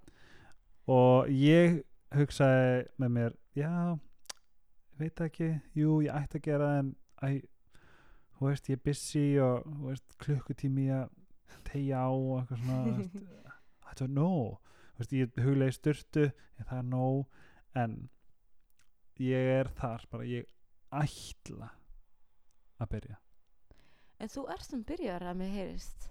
Og 0.87 1.27
ég 1.33 1.81
hugsaði 2.15 2.85
með 3.01 3.09
mér, 3.17 3.33
já, 3.57 3.97
veit 4.99 5.19
ekki, 5.25 5.49
jú, 5.75 5.97
ég 6.05 6.13
ætti 6.15 6.37
að 6.39 6.45
gera 6.51 6.69
það 6.69 6.79
en, 6.83 6.93
æ, 7.21 7.29
þú 8.37 8.47
veist, 8.51 8.69
ég 8.69 8.77
er 8.77 8.83
busy 8.85 9.25
og, 9.41 9.65
þú 9.65 9.89
veist, 9.89 10.15
klukkutími 10.21 10.87
að 10.93 11.09
tegja 11.67 12.05
á 12.05 12.09
og 12.13 12.39
eitthvað 12.43 12.61
svona, 12.61 13.09
I 13.89 13.93
don't 13.99 14.13
know, 14.13 14.57
veist, 14.99 15.13
ég 15.13 15.39
huglega 15.43 15.73
í 15.73 15.77
styrtu, 15.77 16.27
það 16.63 16.77
er 16.77 16.87
nóg, 16.91 17.39
en 17.77 17.97
ég 19.21 19.51
er 19.59 19.71
þar, 19.77 20.05
bara 20.11 20.27
ég 20.29 20.47
ætla 20.91 21.71
að 22.77 22.91
byrja. 22.93 23.17
en 24.19 24.29
þú 24.33 24.43
ert 24.49 24.65
sem 24.65 24.83
byrjar 24.83 25.23
að 25.29 25.39
mér 25.41 25.49
heyrist. 25.53 26.09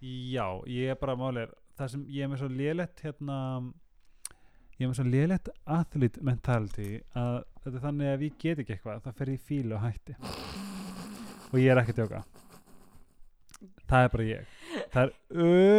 Já, 0.00 0.46
ég 0.68 0.92
er 0.92 0.98
bara 1.00 1.16
málir 1.18 1.52
það 1.78 1.92
sem 1.92 2.02
ég 2.12 2.24
er 2.24 2.30
með 2.32 2.42
svo 2.42 2.48
lélegt 2.52 3.00
hérna 3.02 3.36
ég 4.78 4.84
er 4.84 4.90
með 4.90 4.98
svo 4.98 5.06
lélegt 5.08 5.48
athlete 5.78 6.22
mentality 6.22 6.88
að 7.18 7.38
þetta 7.64 7.72
er 7.72 7.84
þannig 7.86 8.10
að 8.10 8.14
ef 8.14 8.24
ég 8.26 8.36
get 8.44 8.62
ekki 8.62 8.74
eitthvað 8.76 9.00
þá 9.04 9.10
fer 9.20 9.32
í 9.32 9.38
fílu 9.48 9.74
og 9.78 9.82
hætti. 9.86 10.16
Og 11.48 11.56
ég 11.58 11.72
er 11.72 11.80
ekki 11.82 11.94
að 11.94 12.00
djóka. 12.02 12.22
Það 13.88 14.04
er 14.04 14.12
bara 14.14 14.26
ég. 14.28 14.56
Það 14.92 15.02
er 15.02 15.12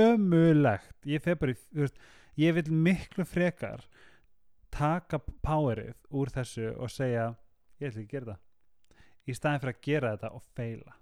ömulegt 0.09 1.09
ég 1.13 1.23
fer 1.23 1.37
bara 1.39 1.53
í, 1.53 1.59
þú 1.69 1.85
veist, 1.85 2.01
ég 2.39 2.55
vil 2.57 2.71
miklu 2.71 3.25
frekar 3.27 3.83
taka 4.71 5.19
powerið 5.43 5.95
úr 6.15 6.31
þessu 6.33 6.69
og 6.77 6.91
segja 6.93 7.29
ég 7.81 7.89
ætla 7.91 8.03
ekki 8.03 8.07
að 8.07 8.13
gera 8.15 8.33
það 8.33 9.29
í 9.29 9.35
staðin 9.37 9.61
fyrir 9.63 9.75
að 9.75 9.85
gera 9.89 10.11
þetta 10.15 10.31
og 10.37 10.43
feila 10.57 10.93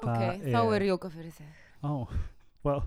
ok, 0.00 0.06
Það 0.06 0.46
þá 0.50 0.60
er- 0.62 0.74
er 0.80 0.86
jóka 0.90 1.10
fyrir 1.16 1.36
þig 1.36 1.86
oh, 1.90 2.14
well 2.66 2.82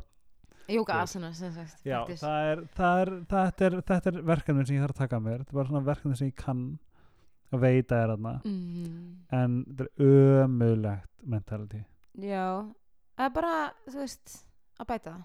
jóka 0.71 0.99
asana 1.03 1.33
sem 1.35 1.51
sagt 1.55 1.83
Já, 1.85 1.99
það 2.07 2.49
er, 2.51 2.61
það 2.77 3.01
er, 3.03 3.09
þetta 3.33 3.65
er, 3.67 3.77
þetta 3.91 4.11
er 4.13 4.19
verkefni 4.31 4.65
sem 4.67 4.77
ég 4.77 4.83
þarf 4.85 4.93
að 4.95 5.01
taka 5.03 5.17
að 5.19 5.25
mér. 5.25 5.41
Þetta 5.43 5.51
er 5.51 5.57
bara 5.59 5.67
svona 5.69 5.81
verkefni 5.89 6.15
sem 6.19 6.29
ég 6.29 6.37
kann 6.39 6.61
að 7.53 7.59
veita 7.65 7.97
er 7.99 8.13
þarna. 8.13 8.31
Mhm. 8.47 8.93
En 9.35 9.57
þetta 9.67 9.83
er 9.83 10.45
ömulegt 10.45 11.09
mentality. 11.35 11.81
já, 12.15 12.45
það 13.17 13.25
er 13.27 13.33
bara 13.35 13.51
þú 13.89 13.97
veist, 13.99 14.37
að 14.79 14.87
bæta 14.93 15.11
það 15.11 15.23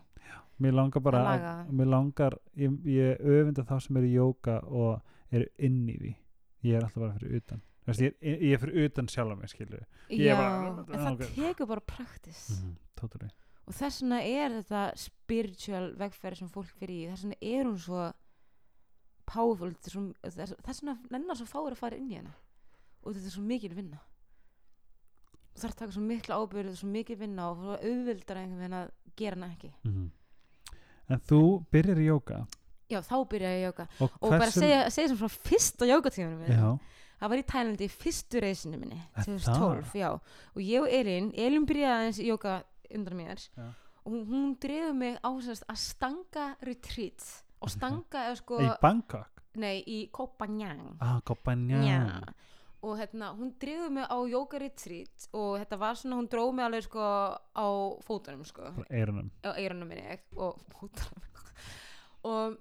Mér 0.58 0.72
langar 0.74 1.00
bara, 1.02 1.18
Að 1.22 1.26
að, 1.28 1.42
laga. 1.42 1.72
mér 1.78 1.86
langar, 1.92 2.34
ég, 2.56 2.78
ég 2.84 3.20
öfunda 3.20 3.62
þá 3.64 3.76
sem 3.82 3.96
eru 3.96 4.06
í 4.08 4.14
jóka 4.16 4.56
og 4.66 5.00
eru 5.30 5.46
inn 5.58 5.88
í 5.88 5.96
því. 6.00 6.14
Ég 6.64 6.74
er 6.74 6.82
alltaf 6.82 7.02
bara 7.04 7.12
fyrir 7.18 7.36
utan. 7.38 7.60
Þú 7.84 7.86
Veist, 7.92 8.00
ég, 8.00 8.14
er- 8.20 8.40
ég 8.42 8.52
er 8.52 8.58
fyrir 8.64 8.84
utan 8.88 9.06
sjálf 9.08 9.38
mig, 9.38 9.48
skilju. 9.52 9.78
Ég 10.10 10.24
já, 10.26 10.36
bara- 10.36 10.68
en 10.68 11.04
það 11.06 11.12
ok. 11.12 11.34
tekur 11.36 11.66
bara 11.68 11.80
practice 11.80 12.58
Mm, 12.62 12.76
totally. 12.96 13.30
og 13.68 13.74
þess 13.74 14.02
vegna 14.02 14.18
er 14.24 14.50
þetta 14.62 14.96
spiritual 14.96 15.94
vegferð 15.96 16.36
sem 16.38 16.48
fólk 16.48 16.72
fyrir 16.80 16.96
í 17.06 17.08
þess 17.12 17.22
vegna 17.24 17.36
er 17.42 17.64
hún 17.64 17.78
svo 17.78 18.12
powerful 19.26 19.68
er 19.68 20.30
þess 20.32 20.82
vegna 20.82 20.98
nennar 21.10 21.36
svo 21.36 21.46
fáir 21.46 21.72
að 21.72 21.76
fara 21.76 21.96
inn 21.96 22.10
í 22.10 22.16
hana 22.16 22.32
og 23.04 23.14
þetta 23.14 23.26
er 23.26 23.34
svo 23.36 23.42
mikil 23.44 23.74
vinna 23.76 23.98
þarf 25.58 25.74
að 25.74 25.78
taka 25.82 25.92
svo 25.92 26.02
mikla 26.06 26.38
er 26.64 26.74
svo 26.76 26.88
mikil 26.88 27.16
vinna 27.20 27.50
og 27.50 27.78
auðvildar 27.82 28.40
að 28.40 28.90
gera 29.16 29.36
hana 29.36 29.52
ekki 29.54 29.72
Mm 29.84 30.10
En 31.08 31.20
þú 31.28 31.40
byrjar 31.72 31.98
í 32.02 32.06
jóka. 32.08 32.42
já, 32.90 33.00
þá 33.04 33.16
byrja 33.28 33.48
ég 33.52 33.58
að 33.62 33.66
jóka 33.68 33.86
Og, 34.00 34.10
og 34.20 34.30
bara 34.30 34.50
segja, 34.50 34.90
segja 34.90 35.08
sem 35.08 35.18
frá 35.20 35.28
fyrsta 35.28 35.86
jókatímanum 35.88 36.38
minni 36.40 36.56
Já, 36.56 36.70
það 37.20 37.28
var 37.32 37.38
í 37.42 37.46
Tælandi 37.52 37.84
í 37.88 37.92
fyrstu 37.92 38.40
reysinu 38.44 38.78
minni 38.80 39.00
Er 39.16 39.24
2012, 39.24 39.92
já. 39.98 40.08
Og 40.54 40.60
ég 40.62 40.80
og 40.82 40.88
Elin, 41.00 41.30
Elin 41.36 41.66
byrjaði 41.68 41.98
aðeins 41.98 42.20
í 42.22 42.28
jóka 42.30 42.62
undan 42.94 43.18
mér. 43.20 43.42
Já. 43.56 43.66
og 44.04 44.12
hún, 44.14 44.22
hún 44.30 44.52
dreifði 44.62 44.94
mig 44.96 45.18
á 45.20 45.28
að 45.28 45.76
stanga 45.76 46.44
retreat. 46.64 47.24
Og 47.60 47.68
stanga 47.68 48.22
er 48.30 48.38
sko, 48.38 48.60
í 48.64 48.68
Bangkok. 48.80 49.42
nei, 49.58 49.82
í 49.84 49.98
Kopanjang 50.14 50.94
Ah, 51.00 51.18
Kopanjang. 51.26 52.24
Og 52.88 52.98
hérna, 53.00 53.32
hún 53.38 53.50
dreifði 53.60 53.90
mig 53.94 54.06
á 54.08 54.16
jóka 54.30 54.60
retreat 54.62 55.28
og 55.32 55.58
þetta 55.60 55.78
var 55.78 55.94
svona, 56.00 56.16
hún 56.20 56.28
dróð 56.32 56.52
mig 56.54 56.64
alveg 56.66 56.86
sko 56.88 57.00
á 57.54 57.66
fótunum 58.06 58.44
sko. 58.48 58.72
Eirunum. 58.90 59.30
á 59.44 59.50
eyrunum 59.56 59.88
minni 59.88 60.06
ég, 60.08 60.24
og 60.36 60.58
fótunum. 60.74 61.26
Og 62.28 62.56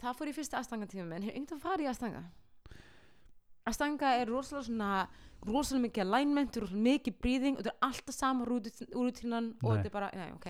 það 0.00 0.14
fór 0.20 0.30
í 0.30 0.34
fyrsta 0.36 0.58
aðstangatíma 0.60 1.04
minn 1.10 1.22
hefur 1.26 1.38
einhvern 1.40 1.60
farið 1.64 1.86
í 1.88 1.90
aðstanga 1.90 2.24
aðstanga 3.68 4.12
er 4.20 4.30
rosalega 4.30 4.64
svona 4.68 4.90
rosalega 5.48 5.84
mikið 5.88 6.04
alignment, 6.06 6.56
rosalega 6.56 6.84
mikið 6.86 7.16
breathing 7.22 7.58
og 7.58 7.64
þetta 7.64 7.74
er 7.74 7.86
alltaf 7.88 8.16
sama 8.16 8.46
rútínan 8.48 9.50
og 9.62 9.74
þetta 9.76 9.90
er 9.90 9.94
bara, 9.94 10.10
nei, 10.16 10.30
ok. 10.34 10.46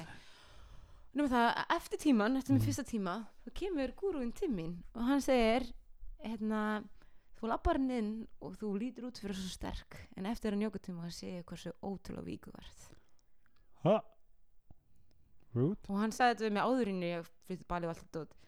Nefnum 1.17 1.31
það, 1.33 1.49
að 1.63 1.75
eftir 1.79 1.99
tíman, 2.05 2.37
eftir 2.39 2.53
minn 2.55 2.61
Mhm. 2.63 2.69
fyrsta 2.69 2.85
tíma 2.87 3.15
þá 3.45 3.51
kemur 3.59 3.95
gúruinn 3.97 4.35
til 4.35 4.51
mín 4.53 4.77
og 4.95 5.03
hann 5.09 5.21
segir 5.21 5.67
hérna, 6.25 6.85
þú 7.39 7.51
lappar 7.53 7.79
hann 7.79 7.91
inn 7.95 8.13
og 8.43 8.57
þú 8.61 8.73
lítur 8.83 9.09
út 9.09 9.21
fyrir 9.23 9.39
svo 9.39 9.51
sterk 9.53 9.99
en 10.17 10.27
eftir 10.31 10.55
hann 10.55 10.65
jókatíma 10.67 11.07
það 11.07 11.17
segir 11.19 11.45
hversu 11.49 11.75
ótrúlega 11.83 12.27
víku 12.27 12.55
verð 12.55 12.89
Ha? 13.87 14.01
Rude? 15.55 15.79
og 15.89 16.01
hann 16.03 16.13
sagði 16.13 16.35
þetta 16.35 16.49
við 16.49 16.57
mig 16.57 16.67
áður 16.67 16.93
en 16.93 17.07
ég 17.07 17.31
flytti 17.47 17.69
Bali 17.69 17.89
og 17.89 17.95
allt 17.95 18.05
þetta 18.07 18.39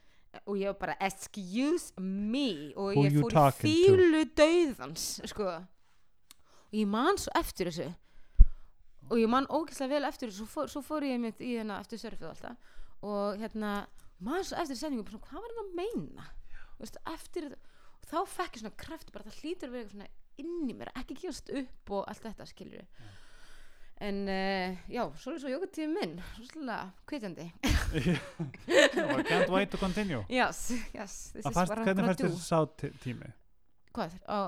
og 0.46 0.59
ég 0.61 0.70
var 0.70 0.79
bara 0.79 0.96
excuse 1.03 1.92
me. 1.98 2.72
Og 2.79 2.94
Who 2.94 3.05
ég 3.07 3.16
fór 3.18 3.35
í 3.35 3.55
fílu 3.59 4.20
dauðans 4.38 5.07
sko. 5.31 5.48
Og 6.70 6.76
ég 6.79 6.87
man 6.87 7.18
svo 7.18 7.33
eftir 7.38 7.70
þessu. 7.70 7.88
Og 9.11 9.18
ég 9.18 9.31
man 9.31 9.48
ógeðslega 9.50 9.96
vel 9.96 10.07
eftir 10.07 10.31
þessu. 10.31 10.44
Svo 10.44 10.53
fór, 10.53 10.70
svo 10.70 10.85
fór 10.87 11.07
ég 11.09 11.18
mitt 11.22 11.42
í 11.42 11.57
hérna 11.57 11.81
eftir 11.83 11.98
surfið 12.03 12.31
alltaf 12.31 12.76
og 13.00 13.40
hérna 13.40 13.72
man 14.20 14.44
svo 14.44 14.59
eftir 14.61 14.76
sendingu 14.76 15.07
bara 15.07 15.16
svona, 15.16 15.26
hvað 15.31 15.42
var 15.42 15.55
hann 15.57 15.62
að 15.64 15.76
meina? 15.79 16.26
Þú 16.76 16.85
veist, 16.85 16.98
eftir 17.14 17.46
þetta 17.48 17.70
og 18.03 18.11
þá 18.11 18.19
fekk 18.37 18.57
ég 18.57 18.63
svona 18.65 18.77
kraft 18.85 19.13
bara 19.15 19.25
það 19.29 19.41
hlýtur 19.43 19.69
að 19.69 19.73
vera 19.73 19.83
eitthvað 19.85 19.97
svona 19.97 20.11
inn 20.41 20.71
í 20.71 20.77
mér 20.81 20.93
ekki 20.97 21.17
gefast 21.21 21.51
upp 21.63 21.91
og 21.99 22.07
allt 22.09 22.23
þetta 22.25 22.47
skilur 22.49 22.87
en 24.01 24.21
uh, 24.33 24.79
já, 24.89 25.03
svo 25.21 25.35
er 25.35 25.43
svo 25.43 25.51
jókatími 25.53 25.93
minn 25.99 26.15
svo 26.33 26.47
svolítið 26.49 26.95
kveitjandi 27.11 27.51
I 28.71 29.23
can't 29.29 29.51
wait 29.51 29.71
to 29.71 29.77
continue. 29.77 30.25
Yes, 30.31 30.71
yes, 30.95 31.33
this 31.35 31.45
Að 31.45 31.51
is 31.51 31.57
what 31.57 31.79
I'm 31.79 31.85
hvernig 31.85 32.07
gonna 32.07 32.15
do 32.15 32.29
þér 32.31 32.39
sá 32.41 32.61
tí- 32.81 32.93
tími 33.03 33.29
Hvað, 33.93 34.15
á, 34.31 34.39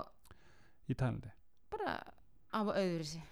í 0.89 0.95
Tælandi? 0.95 1.33
bara 1.73 1.99
á 2.55 2.61
öðru 2.65 3.05
sig 3.05 3.23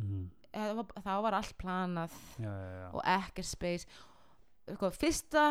Mm. 0.00 0.30
það 0.54 0.70
var, 0.76 0.86
það 1.04 1.22
var 1.22 1.34
allt 1.36 1.56
planað 1.60 2.12
Já, 2.40 2.48
já, 2.48 2.68
já. 2.80 2.86
og 2.94 3.02
ekkert 3.04 3.46
space 3.46 3.86
fyrsta 4.96 5.42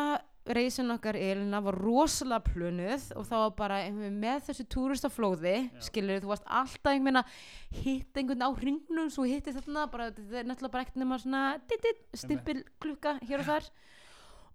reysin 0.46 0.90
okkar 0.90 1.14
Elina 1.20 1.60
var 1.62 1.76
rosalega 1.76 2.40
plönuð 2.46 3.10
og 3.16 3.26
það 3.28 3.42
var 3.44 3.50
bara 3.58 3.76
með 3.92 4.40
þessu 4.48 4.64
túristaflóði 4.72 5.70
skilur 5.84 6.20
þú 6.24 6.30
varst 6.32 6.46
alltaf 6.48 6.92
einhvern 6.94 7.20
að 7.20 7.26
hitta 7.82 8.20
einhvern 8.22 8.42
á 8.42 8.50
hringnum 8.56 9.10
svo 9.12 9.26
hitti 9.28 9.52
þarna 9.52 9.84
bara, 9.92 10.10
þetta 10.10 10.40
er 10.40 10.48
náttúrulega 10.48 10.72
bara 10.72 10.82
ekkert 10.86 10.96
nema 10.96 11.18
svona 11.20 11.60
stimpil 12.16 12.64
klukka 12.80 13.18
hér 13.28 13.40
og 13.44 13.46
þar 13.50 13.68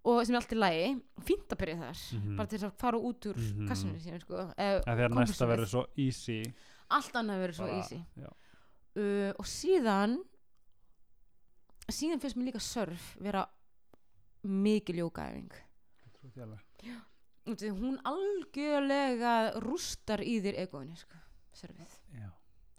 og 0.06 0.20
sem 0.26 0.36
er 0.36 0.40
allt 0.42 0.52
í 0.54 0.58
lagi 0.60 0.90
fínt 1.26 1.50
að 1.54 1.58
byrja 1.62 1.78
þar 1.80 2.02
Mhm. 2.18 2.36
bara 2.38 2.48
til 2.48 2.60
að 2.60 2.74
fara 2.78 2.98
út 2.98 3.26
úr 3.30 3.36
Mhm. 3.38 3.68
kassinu 3.70 4.00
síðan 4.02 4.22
sko, 4.22 4.54
eh, 4.58 4.80
Að 4.80 4.84
Þegar 4.84 5.10
næsta 5.10 5.16
kompassunni. 5.16 5.50
verður 5.54 5.70
svo 5.70 5.86
easy 5.98 6.54
allt 6.92 7.14
annað 7.14 7.40
verður 7.42 7.56
svo 7.56 7.66
bara- 7.68 7.78
easy 7.78 8.06
uh, 8.98 9.34
og 9.40 9.46
síðan 9.46 10.18
síðan 11.92 12.20
finnst 12.22 12.36
mér 12.38 12.48
líka 12.52 12.62
surf 12.62 13.16
vera 13.22 13.46
mikil 14.44 14.96
jókaæfing 15.04 15.52
Af 17.46 17.60
því 17.62 17.72
hún 17.78 18.00
algjörlega 18.10 19.34
rústar 19.62 20.24
í 20.26 20.40
þér 20.42 20.62
egoinu 20.64 20.96
sko, 20.98 21.20
surfið 21.54 21.92
já, 22.18 22.30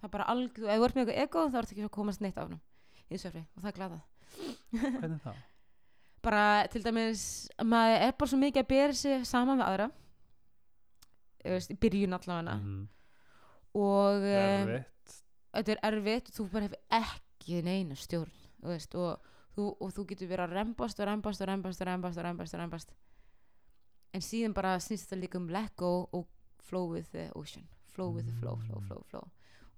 það 0.01 0.09
er 0.09 0.15
bara 0.17 0.27
algjör, 0.33 0.71
ef 0.73 0.81
þú 0.81 0.87
ert 0.89 0.97
með 0.99 1.13
eitthvað 1.13 1.21
ego 1.23 1.45
þá 1.53 1.59
ertu 1.61 1.77
ekki 1.77 1.85
að 1.87 1.93
komast 1.95 2.25
neitt 2.25 2.41
af 2.41 2.49
hennum 2.49 2.63
í 3.15 3.21
surfi 3.23 3.45
og 3.45 3.63
það 3.63 3.71
er 3.71 3.77
glada 3.77 4.01
hvernig 4.73 5.21
þá? 5.23 5.31
bara 6.27 6.43
til 6.73 6.83
dæmis 6.83 7.23
maður 7.63 8.03
er 8.09 8.17
bara 8.19 8.31
svo 8.33 8.41
mikið 8.43 8.65
að 8.65 8.69
bera 8.73 8.99
sig 8.99 9.25
saman 9.29 9.61
við 9.61 9.69
aðra. 9.69 9.87
Veist, 11.47 11.71
í 11.71 11.77
byrjun 11.79 12.17
allavega. 12.17 12.57
Mhm. 12.59 12.89
og 13.79 14.25
um, 14.27 14.71
Erfitt. 14.73 15.17
þetta 15.55 15.75
er 15.77 15.83
erfitt 15.93 16.31
þú 16.35 16.47
bara 16.51 16.67
hefur 16.67 16.81
ekki 16.99 17.61
neina 17.63 17.95
stjórn 17.95 18.33
veist, 18.67 18.97
og, 18.99 19.21
þú, 19.55 19.69
og 19.79 19.93
þú 19.95 20.07
getur 20.11 20.31
verið 20.33 20.49
að 20.49 20.57
rembast 20.59 20.99
og 20.99 21.07
rembast 21.07 21.45
og 21.45 21.47
rembast 21.53 21.85
og 21.85 21.87
rembast 22.27 22.57
og 22.57 22.61
rembast 22.65 22.97
en 24.17 24.25
síðan 24.25 24.55
bara 24.57 24.77
snýst 24.83 25.11
það 25.13 25.23
líka 25.25 25.39
um 25.41 25.49
let 25.53 25.75
go 25.77 25.93
og 26.17 26.27
flow 26.67 26.89
with 26.95 27.11
the 27.13 27.29
ocean. 27.39 27.67
Flow 27.93 28.11
with 28.13 28.27
the 28.29 28.35
flow, 28.41 28.57
flow, 28.67 28.81
flow, 28.89 29.03
flow. 29.11 29.29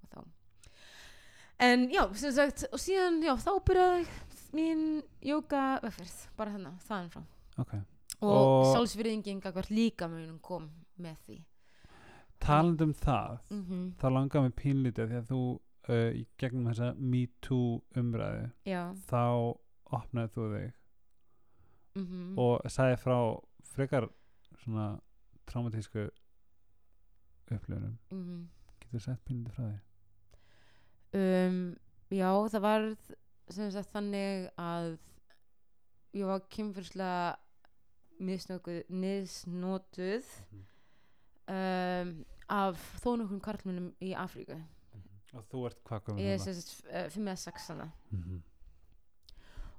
Og 0.02 0.08
þá. 0.14 0.24
En 1.60 1.88
já, 1.90 2.04
sem 2.14 2.32
sagt 2.34 2.64
og 2.72 2.78
síðan, 2.80 3.20
já, 3.26 3.34
þá 3.42 3.50
byrjaði 3.66 4.06
mín 4.54 4.82
jóka 5.26 5.62
vegferð, 5.82 6.16
bara 6.38 6.54
þannig 6.54 6.82
þaðan 6.86 7.10
frá. 7.12 7.22
Ok, 7.58 7.72
og, 8.22 8.32
Og- 8.32 8.66
sjálfsvirðingin 8.72 9.40
gagvart 9.44 9.70
líka 9.74 10.08
munum 10.10 10.38
kom 10.42 10.68
með 11.02 11.16
því. 11.26 11.38
Talandi 12.38 12.86
um 12.86 12.92
það 12.94 13.38
mm 13.50 13.86
þá 13.98 14.06
langar 14.14 14.44
mig 14.46 14.54
pínlítið 14.60 15.08
því 15.10 15.16
að 15.18 15.30
þú 15.32 15.40
uh, 15.90 16.10
í 16.14 16.22
gegnum 16.38 16.68
þessa 16.70 16.92
Me 16.98 17.24
Too 17.42 17.80
umræðu 17.98 18.44
já. 18.70 18.82
þá 19.10 19.22
opnaði 19.98 20.32
þú 20.36 20.46
þig. 20.54 20.68
Mm 21.98 22.38
og 22.38 22.68
sagði 22.70 23.00
frá 23.02 23.16
frekar 23.74 24.06
svona 24.68 25.00
traumatísku 25.48 26.08
upplifunum 27.48 27.98
-hmm. 28.10 28.46
getur 28.80 28.98
þú 28.98 29.04
sett 29.04 29.24
pínlítið 29.24 29.54
frá 29.56 29.64
því? 29.68 29.78
Um, 31.18 31.76
já 32.10 32.48
það 32.52 32.60
var 32.60 32.96
sem 33.48 33.70
sagt 33.70 33.92
þannig 33.92 34.50
að 34.60 34.98
ég 36.12 36.26
var 36.28 36.44
kynfyrslega 36.52 37.36
niðsnotuð 38.88 40.26
um, 41.48 42.12
af 42.48 42.82
þó 43.02 43.16
nokkrum 43.16 43.40
karlmennum 43.40 43.94
í 44.04 44.12
Afríku. 44.16 44.58
Og 45.36 45.44
þú 45.52 45.66
ert 45.68 45.82
hvað 45.84 46.04
komið 46.04 46.24
ég 46.24 46.34
er 46.34 46.38
sem 46.42 46.54
sagt 46.56 46.86
uh, 46.88 47.08
fimm 47.12 47.28
eða 47.28 47.36
sex 47.36 47.68
hana. 47.68 47.90
Mm 48.10 48.22
-hmm. 48.22 48.40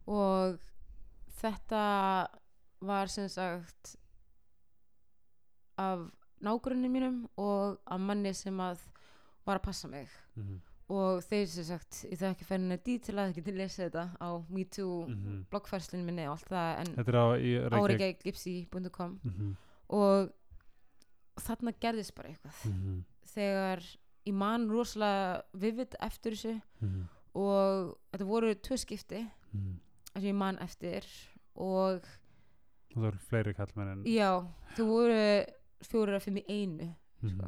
og 0.05 0.59
þetta 1.41 1.83
var 2.81 3.07
sem 3.07 3.27
sagt 3.29 3.95
af 5.79 6.05
nágrunni 6.43 6.89
mínum 6.91 7.21
og 7.39 7.77
af 7.87 7.99
manni 7.99 8.33
sem 8.37 8.59
að 8.63 8.81
var 9.47 9.59
að 9.59 9.65
passa 9.65 9.87
mig. 9.91 10.07
Og 10.89 11.19
þeir 11.21 11.45
sem 11.51 11.63
sagt, 11.67 11.99
ég 12.09 12.17
þarf 12.17 12.33
ekki 12.35 12.45
að 12.47 12.51
henni 12.55 12.77
dítil 12.85 13.13
að 13.21 13.27
ekki 13.31 13.43
til 13.45 13.53
að 13.53 13.57
lesa 13.61 13.83
þetta 13.85 14.05
á 14.17 14.29
MeToo 14.49 15.07
Mhm. 15.07 15.45
bloggfærslinu 15.51 16.03
minni 16.05 16.25
og 16.27 16.37
allt 16.37 16.49
það 16.49 16.79
en 16.79 16.95
áreikægipsi.com 17.83 19.19
Mhm, 19.23 19.55
og 19.89 20.31
þarna 21.39 21.73
gerðist 21.79 22.15
bara 22.15 22.29
eitthvað. 22.29 22.65
Mhm, 22.71 23.03
þegar 23.35 23.83
ég 24.25 24.33
man 24.33 24.67
rosalega 24.69 25.41
vivid 25.53 25.95
eftir 26.01 26.31
þessu 26.33 26.61
mhm, 26.81 27.03
og 27.35 27.97
þetta 28.11 28.25
voru 28.25 28.53
tvö 28.55 28.77
skipti 28.77 29.21
mhm. 29.53 29.79
þess 30.13 30.23
að 30.23 30.27
ég 30.29 30.35
man 30.35 30.57
eftir 30.59 31.05
og 31.55 32.01
það 32.95 33.07
eru 33.11 33.17
fleiri 33.29 33.53
kallmenn 33.53 33.91
en 33.93 34.03
já, 34.09 34.31
þau 34.75 34.85
voru 34.89 35.45
fjórir 35.85 36.15
að 36.17 36.23
fimm 36.27 36.37
í 36.37 36.45
einu 36.49 36.95
Mhm, 37.21 37.29
sko. 37.35 37.47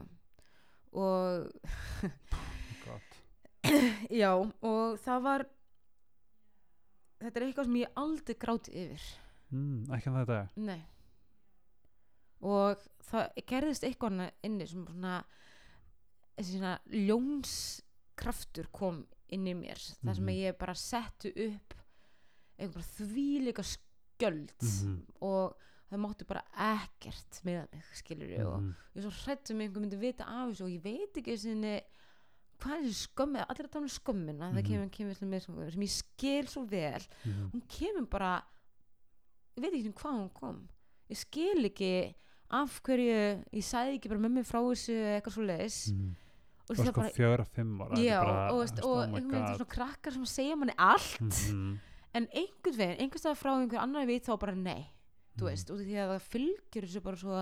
og 0.93 1.51
já, 4.21 4.31
og 4.35 4.97
það 4.99 5.21
var 5.23 5.45
þetta 7.21 7.37
er 7.39 7.45
eitthvað 7.47 7.65
sem 7.69 7.77
ég 7.79 7.91
aldrei 8.01 8.35
gráti 8.41 8.71
yfir. 8.73 9.03
Mm, 9.51 9.83
ekki 9.95 10.09
að 10.09 10.17
þetta 10.21 10.39
Nei. 10.57 10.81
Og 12.41 12.77
það 13.05 13.25
gerðist 13.51 13.83
eitthvað 13.85 14.31
inni 14.47 14.65
sem 14.67 14.85
svona 14.87 15.19
svona 16.41 16.71
ljónskraftur 16.89 18.67
kom 18.73 19.03
inn 19.31 19.45
í 19.47 19.53
mér 19.55 19.77
þar 20.01 20.15
sem 20.15 20.25
Mhm. 20.25 20.35
ég 20.41 20.57
bara 20.57 20.73
settu 20.73 21.29
upp 21.29 21.73
eitthvað 22.57 22.85
þvíleika 22.97 23.63
skjöld 23.63 24.51
Mhm, 24.61 25.05
og 25.21 25.55
það 25.91 26.01
mátti 26.05 26.27
bara 26.29 26.43
ekkert 26.71 27.41
með 27.47 27.63
mig 27.73 27.89
skilur 27.99 28.35
og 28.45 28.53
mhm, 28.61 28.69
ég 28.95 29.01
er 29.01 29.07
svo 29.07 29.13
hrætt 29.25 29.51
sem 29.51 29.63
einhver 29.65 29.83
myndi 29.83 29.99
vita 29.99 30.27
af 30.27 30.51
þessu 30.53 30.67
og 30.67 30.71
ég 30.71 30.85
veit 30.85 31.19
ekki 31.21 31.35
sinni 31.41 31.73
hvað 32.61 32.77
er 32.77 32.85
þessi 32.85 33.07
skömmið 33.09 33.45
allir 33.47 33.67
að 33.67 33.73
tala 33.73 33.87
um 33.87 33.91
skömmina 33.95 34.49
það 34.51 34.61
Mhm. 34.61 34.67
kemur, 34.69 34.89
kemur 34.95 35.21
með, 35.33 35.73
sem 35.73 35.81
ég 35.81 35.93
skil 35.95 36.47
svo 36.47 36.63
vel. 36.69 37.01
Mhm, 37.25 37.51
hún 37.53 37.63
kemur 37.67 38.09
bara 38.09 38.33
ég 39.57 39.61
veit 39.63 39.73
ekki 39.73 39.87
um 39.87 39.93
hvað 39.93 40.17
hún 40.19 40.33
kom. 40.33 40.69
Ég 41.09 41.17
skil 41.17 41.65
ekki 41.65 42.15
af 42.51 42.81
hverju 42.83 43.43
ég 43.51 43.63
sagði 43.63 43.97
ekki 43.97 44.09
bara 44.11 44.19
með 44.19 44.31
mig 44.37 44.45
frá 44.45 44.59
þessu 44.61 44.93
eitthvað 44.93 45.35
svo 45.35 45.43
leiðis 45.47 45.79
mhm. 45.91 46.15
og 46.69 46.71
og 46.71 46.77
það 46.77 46.85
sko 46.85 47.01
bara, 47.01 47.13
fjögra, 47.17 47.45
fimm 47.55 47.81
ára 47.81 47.97
já, 47.99 48.19
bara, 48.21 48.53
og, 48.53 48.59
veist, 48.61 48.79
og 48.79 48.91
oh 48.91 49.07
my 49.07 49.17
einhvern 49.17 49.31
veginn 49.31 49.55
svona 49.57 49.71
krakkar 49.75 50.13
sem 50.13 50.25
segja 50.25 50.55
manni 50.55 50.75
allt. 50.77 51.19
En 52.13 52.27
einhvern 52.27 52.77
veginn, 52.77 52.99
einhvern 52.99 53.23
stað 53.23 53.39
frá 53.39 53.51
einhver 53.57 53.81
annar 53.81 54.05
veit 54.07 54.27
þá 54.27 54.37
bara 54.39 54.55
nei, 54.55 54.85
þú 55.37 55.43
mhm, 55.43 55.49
veist 55.51 55.69
út 55.71 55.79
af 55.79 55.85
því 55.87 55.97
að 56.03 56.11
það 56.13 56.25
fylgjur 56.31 56.87
þessu 56.87 57.01
bara 57.05 57.21
svo 57.21 57.35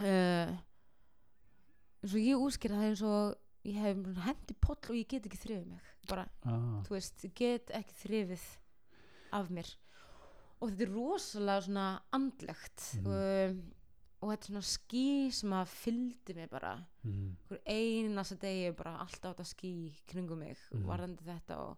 uh, 0.00 0.50
eins 2.00 2.14
og 2.16 2.20
ég 2.24 2.40
úskýr 2.46 2.74
það 2.76 2.86
eins 2.88 3.02
og 3.04 3.68
ég 3.68 3.76
hef 3.82 3.98
hendi 4.24 4.56
poll 4.64 4.78
og 4.88 4.96
ég 4.96 5.08
get 5.10 5.26
ekki 5.28 5.40
þrifið 5.42 5.66
mig. 5.74 5.88
Bara 6.08 6.24
ah, 6.48 6.78
þú 6.86 6.94
veist, 6.96 7.24
ég 7.26 7.34
get 7.36 7.72
ekki 7.76 7.96
þrifið 8.04 8.46
af 9.36 9.50
mér. 9.52 9.68
Og 10.60 10.70
þetta 10.72 10.86
er 10.86 10.94
rosalega 10.94 11.66
svona 11.66 11.84
andlegt 12.16 12.86
Mhm. 13.00 13.06
um, 13.06 13.60
og 14.20 14.28
þetta 14.34 14.44
er 14.44 14.50
svona 14.52 14.68
ský 14.68 15.32
sem 15.32 15.52
að 15.56 15.70
fylgdi 15.72 16.34
mig 16.36 16.50
bara. 16.50 16.74
Mhm, 17.04 17.36
hver 17.48 17.60
einasta 17.66 18.36
degi 18.36 18.72
bara 18.76 18.98
alltaf 19.00 19.32
þetta 19.36 19.46
ský 19.48 19.70
í 19.88 19.94
kringum 20.06 20.38
mig 20.38 20.58
Mhm. 20.72 20.84
varðandi 20.86 21.24
þetta 21.24 21.56
og, 21.58 21.76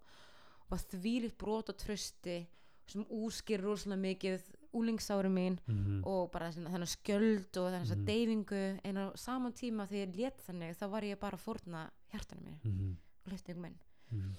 og 0.71 0.79
þvílitt 0.79 1.37
brot 1.39 1.69
og 1.71 1.77
trösti 1.79 2.47
sem 2.93 3.07
úskir 3.09 3.63
rosalega 3.65 4.03
mikið 4.03 4.51
úlingsári 4.73 5.29
mín 5.29 5.59
mhm, 5.67 6.01
og 6.09 6.31
bara 6.33 6.51
þennan 6.55 6.89
skjöld 6.89 7.59
og 7.61 7.69
þennan 7.75 7.99
mm. 7.99 8.07
deyfingu. 8.09 8.65
En 8.89 9.01
á 9.01 9.07
saman 9.21 9.55
tíma 9.57 9.87
þegar 9.91 10.09
ég 10.09 10.19
let 10.21 10.43
þannig 10.47 10.77
þá 10.81 10.87
var 10.95 11.07
ég 11.07 11.21
bara 11.21 11.39
að 11.39 11.45
fórna 11.45 11.85
hjartanum 12.13 12.49
mér 12.49 12.67
mhm, 12.69 12.91
og 13.23 13.33
hlutningum 13.33 13.65
minn 13.67 13.79
mhm. 14.11 14.35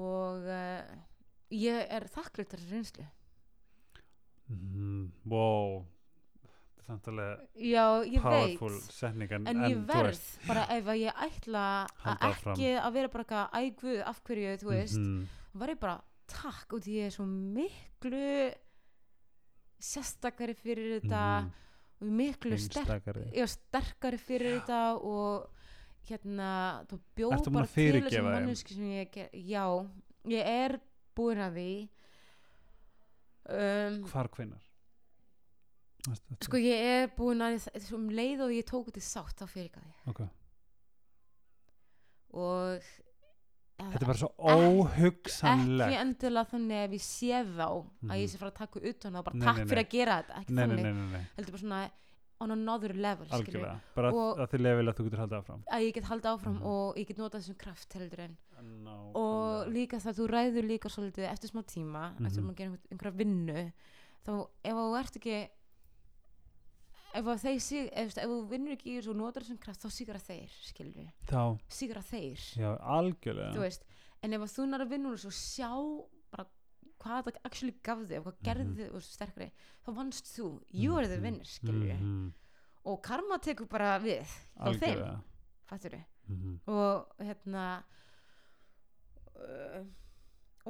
og 0.00 0.50
uh, 0.50 0.98
ég 1.54 1.88
er 1.96 2.08
þakklátt 2.10 2.54
þessu 2.56 2.70
reynslu. 2.72 3.06
Mhm, 4.50 5.02
wow. 5.30 5.82
Þetta 6.40 6.82
er 6.82 6.86
samt 6.88 7.08
alveg 7.12 7.42
já, 7.70 7.84
ég 8.08 8.24
powerful 8.24 8.72
veit 8.74 8.94
setning 8.96 9.34
en, 9.36 9.50
en 9.52 9.66
ég 9.68 9.82
verð 9.86 10.08
veist, 10.10 10.30
bara 10.48 10.64
ef 10.74 10.88
ég 10.98 11.24
ætla 11.26 11.66
að 12.02 12.24
ekki 12.30 12.70
að 12.72 12.96
vera 12.96 13.12
bara 13.12 13.26
eitthvað 13.26 13.60
ægvuð 13.60 14.00
af 14.10 14.22
hverju? 14.26 14.54
Þú 14.64 14.72
veist 14.72 15.02
mhm, 15.02 15.20
var 15.60 15.74
ég 15.74 15.82
bara 15.82 15.98
takk 16.30 16.76
og 16.76 16.84
því 16.84 16.96
ég 16.98 17.10
er 17.10 17.14
svo 17.14 17.26
miklu 17.28 18.24
sérstakari 19.80 20.56
fyrir 20.58 20.98
þetta 20.98 21.22
mhm, 21.40 21.50
og 22.00 22.12
miklu 22.20 22.58
sterk, 22.60 23.10
já, 23.36 23.46
sterkari 23.50 24.20
fyrir 24.20 24.58
þetta 24.58 24.82
og 25.04 25.48
hérna 26.08 26.50
þú 26.90 27.00
bjóð 27.18 27.36
bara 27.52 27.66
til 27.66 27.74
fyrirgefa 27.74 28.08
þessu 28.08 28.22
þeim? 28.22 28.30
manneski 28.30 28.76
sem 28.78 28.90
ég 28.96 29.12
ger, 29.14 29.30
já, 29.36 29.64
ég 30.32 30.50
er 30.64 30.76
búin 31.16 31.42
að 31.44 31.60
því. 31.60 31.70
Um, 33.50 34.02
hvar 34.08 34.28
hvinnar 34.36 34.66
sko 36.40 36.60
ég 36.60 36.86
er 36.86 37.10
búin 37.16 37.42
að 37.44 37.58
því 37.74 37.94
um 37.96 38.08
leið 38.14 38.44
og 38.46 38.54
ég 38.54 38.66
tók 38.68 38.88
þetta 38.88 39.02
sátt 39.04 39.40
þá 39.40 39.46
fyrir 39.50 39.68
ekki 39.68 39.80
að 39.80 39.88
því 39.88 40.12
okay. 40.12 40.28
og 42.40 42.90
þetta 43.90 44.02
er 44.02 44.10
bara 44.10 44.18
svo 44.20 44.30
ekki 44.36 44.66
óhugsanlegt 44.80 45.96
endilega 46.00 46.46
þannig 46.50 46.84
ef 46.84 46.90
ég 46.96 47.04
sé 47.04 47.40
þá 47.44 47.64
að 47.66 47.84
Mhm. 48.02 48.10
ég 48.20 48.28
sé 48.30 48.38
fara 48.38 48.50
að 48.50 48.58
taka 48.60 48.80
utan 48.80 49.16
og 49.16 49.24
bara 49.24 49.36
Nei, 49.36 49.46
takk 49.46 49.56
nei, 49.56 49.64
fyrir 49.64 49.80
nei. 49.80 49.84
að 49.84 49.90
gera 49.90 50.22
þetta 50.22 50.34
ekki 50.40 50.54
þannig, 50.54 51.26
heldur 51.36 51.52
bara 51.52 51.62
svona 51.64 51.90
on 52.42 52.50
another 52.52 52.94
level 52.94 53.26
bara 53.94 54.08
Og- 54.14 54.38
að 54.38 54.48
þið 54.50 54.60
lefil 54.64 54.88
að 54.88 54.94
þú 54.96 55.04
getur 55.04 55.20
haldið 55.20 55.38
áfram 55.42 55.62
að 55.70 55.80
ég 55.84 55.92
get 55.94 56.04
haldið 56.04 56.30
áfram 56.32 56.54
Mhm. 56.56 56.62
og 56.66 56.96
ég 56.96 57.06
get 57.06 57.16
notað 57.18 57.40
þessum 57.40 57.58
kraft 57.58 57.92
heldur 57.92 58.20
en 58.20 58.36
Nákvæmlega. 58.60 59.14
og 59.14 59.66
líka 59.68 59.96
það 60.00 60.14
þú 60.18 60.26
ræður 60.28 60.64
líka 60.68 60.88
svolítið 60.88 61.30
eftir 61.32 61.50
smá 61.50 61.62
tíma 61.64 62.14
eftir 62.24 62.40
Mhm. 62.42 62.50
að 62.50 62.56
gera 62.56 62.70
einhver, 62.70 62.80
einhverja 62.92 63.16
vinnu 63.16 63.72
þá 64.26 64.48
ef 64.64 64.72
þú 64.74 64.98
ert 65.00 65.16
ekki 65.16 65.48
ef 67.14 68.30
þú 68.30 68.36
vinnur 68.50 68.72
ekki 68.76 68.90
í 68.92 68.96
þessu 69.00 69.10
og 69.10 69.16
notar 69.16 69.42
þessum 69.42 69.58
kraft 69.64 69.82
þá 69.82 69.90
sigra 69.90 70.18
þeir 70.22 70.50
sigra 71.68 72.02
þeir. 72.06 72.40
Já, 72.60 72.70
algjörlega. 72.78 73.52
Þú 73.56 73.60
veist 73.64 73.84
en 74.22 74.32
ef 74.36 74.44
þú 74.54 74.66
nær 74.70 74.84
að 74.84 74.90
vinna 74.94 75.08
úr 75.10 75.16
þessu 75.18 75.30
og 75.30 75.38
sjá 75.40 75.70
bara 76.30 76.46
hvað 77.00 77.14
það 77.16 77.24
actually 77.48 77.74
gaf 77.82 77.98
þig 78.06 78.18
og 78.20 78.24
hvað 78.28 78.42
gerði 78.50 78.66
þig 78.76 78.94
mm 78.94 79.06
sterkari 79.06 79.50
þá 79.86 79.90
vannst 79.96 80.26
þú, 80.36 80.48
you 80.70 80.96
are 80.98 81.08
the 81.08 81.18
winner 81.20 81.44
skilur 81.48 81.94
Mhm. 81.96 82.32
og 82.84 83.02
karma 83.02 83.38
tekur 83.38 83.66
bara 83.68 83.98
við 83.98 84.20
hjá 84.60 84.78
þeim, 84.78 85.20
við 85.70 86.04
Mhm. 86.28 86.60
og 86.68 87.06
hérna 87.18 87.82
uh, 89.40 89.84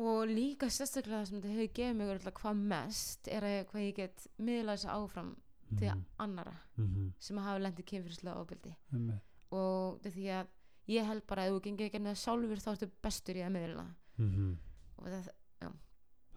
og 0.00 0.29
líka 0.31 0.68
sérstaklega 0.70 1.20
það 1.20 1.26
sem 1.29 1.40
þetta 1.40 1.55
hefur 1.57 1.72
gefið 1.74 1.96
mig 1.98 2.09
hvað 2.40 2.61
mest 2.72 3.29
er 3.29 3.42
að 3.42 3.64
hvað 3.72 3.87
ég 3.88 3.94
get 3.96 4.26
miðla 4.38 4.76
þessu 4.79 4.90
áfram 4.94 5.33
til 5.78 5.88
Mhm. 5.94 6.04
annara 6.18 6.54
Mhm. 6.76 7.12
sem 7.18 7.37
hafa 7.37 7.59
lendið 7.61 7.85
kynfyrslega 7.87 8.37
ofbeldi 8.37 8.74
Einmitt. 8.92 9.20
og 9.52 10.00
þetta 10.00 10.06
er 10.06 10.11
því 10.11 10.26
að 10.40 10.46
ég 10.88 11.06
held 11.06 11.26
bara 11.26 11.42
að 11.42 11.46
ef 11.48 11.52
þú 11.54 11.62
gengir 11.62 11.87
ekki 11.90 12.00
að 12.00 12.16
sjálfur 12.24 12.56
þá 12.64 12.70
ertu 12.72 12.90
bestur 13.02 13.35
í 13.37 13.42
að 13.46 13.52
miðla 13.52 13.87
Mhm. 14.18 14.56
og 14.98 15.04
það 15.06 15.30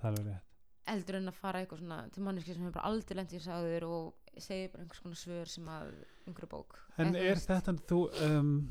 það 0.03 0.19
er 0.19 0.25
rétt 0.25 0.41
eldur 0.85 1.15
en 1.15 1.27
að 1.29 1.33
fara 1.33 1.59
eitthvað 1.65 1.79
svona 1.79 2.11
til 2.11 2.23
manneski 2.23 2.53
sem 2.53 2.61
hefur 2.63 2.73
bara 2.73 2.87
aldrei 2.87 3.15
lendið 3.17 3.39
í 3.39 3.43
sáður 3.47 3.83
og 3.87 4.13
segir 4.37 4.71
bara 4.71 4.83
einhvers 4.83 4.99
konar 4.99 5.15
svör 5.15 5.47
sem 5.47 5.65
að 5.65 5.93
einhverju 6.27 6.49
bók 6.49 6.75
En 6.97 7.13
þú 7.13 7.21
er 7.31 7.35
þetta 7.35 7.73
þú 7.87 8.21
um, 8.39 8.69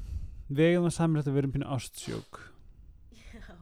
við 0.51 0.75
eigum 0.77 0.85
það 0.91 0.99
samrætt 0.99 1.27
að 1.27 1.33
við 1.33 1.39
erum 1.39 1.53
pínu 1.53 1.69
ástsjúk 1.73 2.41
Já. 3.33 3.57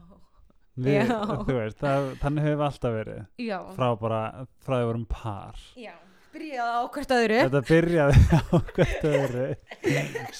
við, 0.77 1.07
Já. 1.07 1.43
veist, 1.47 1.77
það, 1.79 2.07
þannig 2.21 2.43
hefur 2.43 2.57
við 2.59 2.65
alltaf 2.67 2.93
verið 2.95 3.27
Já, 3.39 3.57
frá 3.75 3.87
bara, 3.99 4.21
frá 4.59 4.75
því 4.75 4.81
við 4.81 4.89
vorum 4.91 5.05
par 5.07 5.55
já, 5.77 5.93
byrjaði 6.33 6.73
á 6.77 6.83
hvert 6.95 7.13
öðru. 7.17 7.37
Þetta 7.45 7.61
byrjaði 7.69 8.23
á 8.39 8.55
hvert 8.75 9.05
öðru. 9.11 9.47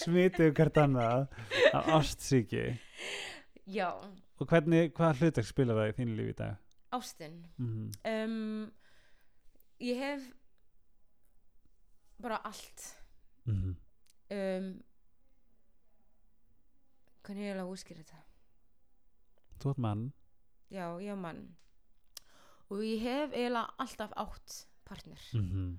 Smituðu 0.01 0.51
hvert 0.57 0.81
annað. 0.81 1.27
Af 1.73 1.87
ástsíki 1.99 2.65
Já, 3.71 3.87
og 4.41 4.47
hvernig, 4.49 4.91
hvaða 4.97 5.13
hlutverk 5.21 5.47
spilar 5.47 5.77
það 5.77 5.91
í 5.91 5.95
þínu 5.99 6.15
lífi 6.17 6.33
í 6.33 6.37
dag? 6.41 6.57
ástin. 6.91 7.37
Mm 7.57 7.91
um, 8.05 8.71
Ég 9.81 9.97
hef 9.97 10.25
bara 12.21 12.37
allt. 12.45 12.83
-hmm. 13.47 13.75
um, 14.29 14.67
Hvernig 17.21 17.43
ég 17.45 17.53
er 17.55 17.61
að 17.61 17.71
úskýra 17.71 18.01
þetta? 18.03 18.19
Þú 19.61 19.69
ert 19.69 19.77
mann. 19.77 20.03
Já, 20.69 20.85
ég 21.01 21.11
er 21.11 21.15
mann. 21.15 21.55
Og 22.69 22.83
ég 22.83 23.01
hef 23.01 23.33
eiginlega 23.33 23.73
alltaf 23.77 24.11
átt 24.15 24.67
partner 24.91 25.21
mm 25.33 25.45
-hmm. 25.51 25.77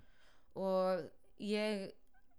og 0.61 1.11
ég 1.41 1.91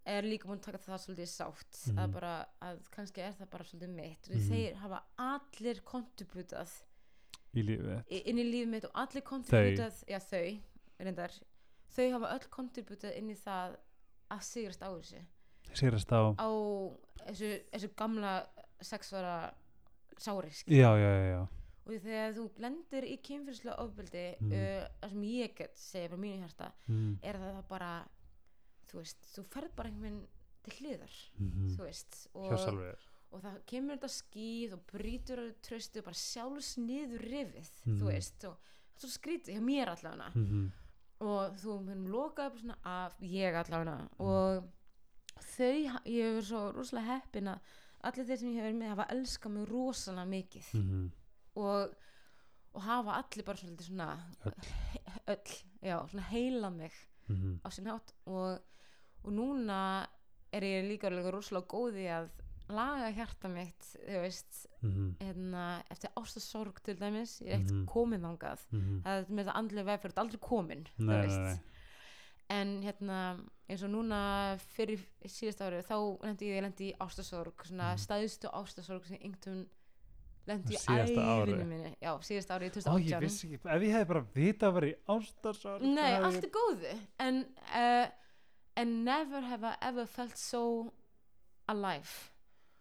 er 0.06 0.22
líka 0.28 0.48
búin 0.50 0.60
að 0.60 0.66
taka 0.66 0.78
það 0.84 1.00
svolítið 1.06 1.30
sátt 1.32 1.78
Mhm. 1.88 2.00
að 2.00 2.12
bara, 2.14 2.34
að 2.62 2.80
kannski 2.92 3.22
er 3.22 3.34
það 3.40 3.50
bara 3.50 3.64
svolítið 3.64 3.90
mitt 3.96 4.28
og 4.30 4.36
Mhm. 4.36 4.50
þeir 4.50 4.76
hafa 4.76 5.04
allir 5.18 5.82
kontributað 5.82 6.72
í 7.56 7.62
inn 8.26 8.40
í 8.42 8.44
lífið 8.52 8.68
mitt 8.68 8.86
og 8.86 8.92
allir 8.96 9.22
kontributað 9.22 10.04
já 10.10 10.20
þau, 10.20 10.60
reyndar 11.00 11.32
þau 11.96 12.12
hafa 12.12 12.34
öll 12.36 12.50
kontributað 12.50 13.18
inn 13.18 13.30
í 13.30 13.36
það 13.38 13.76
að 14.32 14.42
sigrast 14.42 14.82
á 14.82 14.90
þessu 14.90 15.22
Sýrast 15.74 16.12
á 16.12 16.22
á 16.38 16.50
þessu, 17.28 17.62
þessu 17.72 17.90
gamla 17.96 18.48
sex 18.82 19.14
ára 19.14 19.54
sári 20.18 20.50
Já, 20.68 20.92
já, 20.98 21.12
já, 21.18 21.26
já. 21.34 21.48
Og 21.86 21.94
þegar 22.04 22.34
þú 22.38 22.50
lendir 22.64 23.04
í 23.04 23.18
kynfyrslega 23.22 23.80
ofbeldi 23.84 24.26
Mhm. 24.40 24.52
uh, 24.52 24.88
það 25.02 25.10
sem 25.10 25.22
ég 25.24 25.56
get 25.56 25.78
segja 25.78 26.10
frá 26.10 26.18
mínu 26.18 26.40
hjarta 26.40 26.72
Mm 26.88 27.18
er 27.24 27.36
það 27.36 27.56
það 27.58 27.68
bara 27.70 28.08
þú 28.88 28.98
veist, 29.02 29.18
þú 29.36 29.44
ferð 29.50 29.76
bara 29.76 29.90
einhvern 29.90 30.04
veginn 30.04 30.28
til 30.64 30.74
hliðar 30.80 31.16
-hmm. 31.40 31.76
þú 31.78 31.84
veist 31.84 32.28
og, 32.34 32.52
og 33.32 33.42
það 33.42 33.58
kemur 33.66 33.96
þetta 33.98 34.08
skýð 34.08 34.74
og 34.74 34.80
brýtur 34.94 35.40
að 35.40 35.54
tröstu 35.62 35.98
og 36.00 36.04
bara 36.06 36.16
sjálfsniður 36.16 37.22
rifið 37.22 37.70
Mhm. 37.86 38.00
þú 38.00 38.06
veist 38.06 38.44
og 38.46 38.56
það 38.56 38.96
er 38.96 39.00
svo 39.02 39.10
skrítið 39.10 39.54
hjá 39.56 39.62
mér 39.62 39.88
allavega 39.90 40.32
mm 40.36 40.46
-hmm. 40.46 40.72
og 41.20 41.56
þú 41.58 41.82
munum 41.84 42.08
loka 42.08 42.48
upp 42.48 42.58
svona 42.60 42.78
af 42.86 43.14
ég 43.22 43.54
allavega 43.56 43.98
Mhm. 43.98 44.10
og 44.20 44.64
þau, 45.58 46.00
ég 46.06 46.24
hefur 46.24 46.42
svo 46.44 46.72
rosalega 46.72 47.08
heppin 47.20 47.48
að 47.48 47.60
allir 48.04 48.26
þeir 48.26 48.38
sem 48.38 48.50
ég 48.50 48.62
hefur 48.62 48.80
með 48.80 48.90
hafa 48.90 49.06
elskað 49.14 49.52
mig 49.52 49.68
rosalega 49.70 50.26
mikið 50.26 50.74
Mm 50.74 51.12
og, 51.56 51.94
og 52.74 52.82
hafa 52.82 53.12
allir 53.22 53.46
bara 53.46 53.58
svona 53.80 54.08
Öll. 54.46 54.54
öll, 55.28 55.64
já, 55.84 55.98
svona 56.10 56.24
heila 56.32 56.70
mig 56.70 56.92
-hmm. 57.30 57.60
á 57.66 57.70
sinn 57.70 57.86
hátt 57.88 58.14
og, 58.26 58.60
og 59.24 59.32
núna 59.34 60.08
er 60.52 60.62
ég 60.62 60.88
líka 60.90 61.08
alveg 61.08 61.34
rosalega 61.34 61.68
góð 61.68 61.96
í 61.98 62.08
að 62.10 62.30
laga 62.70 63.12
hjarta 63.12 63.48
mitt 63.50 63.96
veist, 64.08 64.68
Mhm. 64.82 65.16
hérna, 65.20 65.84
eftir 65.92 66.10
ástasorg 66.16 66.80
til 66.84 66.96
dæmis, 67.00 67.42
ég 67.42 67.48
er 67.48 67.60
ekkert 67.60 67.72
Mhm. 67.72 67.86
komin 67.86 68.22
þangað 68.22 68.60
það 69.04 69.06
er 69.20 69.26
með 69.30 69.46
það 69.46 69.56
andlega 69.56 69.86
vegferð 69.98 70.18
aldrei 70.18 70.40
komin 70.40 70.88
Nei, 70.98 71.28
nei, 71.28 71.38
nei 71.38 71.60
en 72.50 72.82
hérna 72.84 73.40
eins 73.70 73.84
og 73.84 73.90
núna 73.90 74.58
fyrir 74.60 75.00
síðast 75.26 75.62
árið 75.62 75.86
þá 75.88 76.20
lendi 76.24 76.46
ég, 76.46 76.62
lendi 76.62 76.92
í 76.94 76.98
ástasorg 77.00 77.54
svona 77.66 77.94
Mhm. 77.94 78.00
stæðstu 78.00 78.50
ástasorg 78.54 79.06
sem 79.06 79.18
einhvern 79.22 79.68
lendi 80.50 80.76
í 80.76 80.80
árið. 80.88 81.62
minni 81.68 81.94
já, 82.02 82.12
síðast 82.28 82.52
árið 82.56 82.66
í 82.66 82.84
Ó, 82.84 82.96
ég 82.98 83.14
2018 83.14 83.24
vissi 83.24 83.48
ekki, 83.48 83.62
ef 83.76 83.86
ég 83.88 83.96
hefði 83.98 84.10
bara 84.10 84.24
vita 84.34 84.68
að 84.68 84.76
vera 84.80 84.90
í 84.90 84.98
ástarsorg 85.16 85.86
Nei, 85.86 86.02
hefði 86.10 86.28
allt 86.30 86.50
er 86.50 86.54
góðu. 86.58 86.98
En 87.28 87.40
uh, 87.84 88.04
and 88.82 89.06
never 89.06 89.48
have 89.48 89.72
I 89.72 89.76
ever 89.88 90.10
felt 90.10 90.38
so 90.38 90.66
alive. 91.72 92.12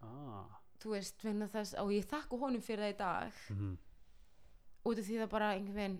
Ég... 0.03 0.11
ah. 0.11 0.59
þú 0.83 0.96
veist, 0.96 1.22
þess 1.22 1.79
og 1.79 1.94
ég 1.94 2.07
þakka 2.11 2.38
honum 2.40 2.62
fyrir 2.64 2.88
það 2.88 2.94
í 2.94 3.01
dag. 3.05 3.42
Mm 3.55 3.72
út 4.83 4.98
af 4.98 5.07
því 5.07 5.18
það 5.20 5.31
bara 5.33 5.51
einhvern 5.57 5.77
veginn 5.77 5.98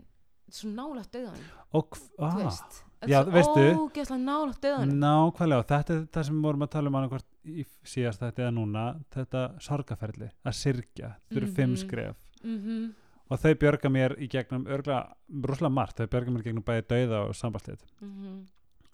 svo 0.53 0.71
nálægt 0.73 1.15
döðan 1.15 1.45
Og, 1.73 1.87
hv- 1.95 2.09
þú 2.19 2.27
ah. 2.27 2.39
veist, 2.41 2.81
Já, 3.03 3.19
veistu- 3.27 3.67
svo 3.67 3.87
ógeðslega 3.87 4.23
nálægt 4.23 4.65
döðan 4.65 4.97
Nákvæmlega, 5.03 5.69
þetta 5.71 5.95
er 5.95 6.03
það 6.17 6.27
sem 6.29 6.39
við 6.39 6.49
vorum 6.49 6.67
að 6.67 6.73
tala 6.75 6.91
um 6.91 6.99
annarkvort 7.01 7.29
í 7.45 7.65
síðast 7.85 8.21
þetta 8.23 8.43
eða 8.47 8.55
núna 8.55 8.85
þetta 9.15 9.61
sorgaferli, 9.61 10.31
að 10.45 10.59
syrgja 10.59 11.15
þau 11.31 11.37
eru 11.37 11.47
fimm 11.47 11.71
Mhm. 11.73 11.77
skref. 11.77 12.17
Mm 12.45 12.95
og 13.33 13.39
þau 13.41 13.55
björga 13.55 13.89
mér 13.89 14.13
í 14.21 14.29
gegnum 14.29 14.67
örgla, 14.67 15.15
brúslega 15.29 15.73
margt, 15.73 15.97
þau 15.97 16.07
björga 16.07 16.31
mér 16.31 16.41
í 16.41 16.45
gegnum 16.51 16.65
bæði 16.67 16.83
dauða 16.89 17.29
og 17.29 17.35
sambaldið 17.35 17.81
-hmm. 18.01 18.47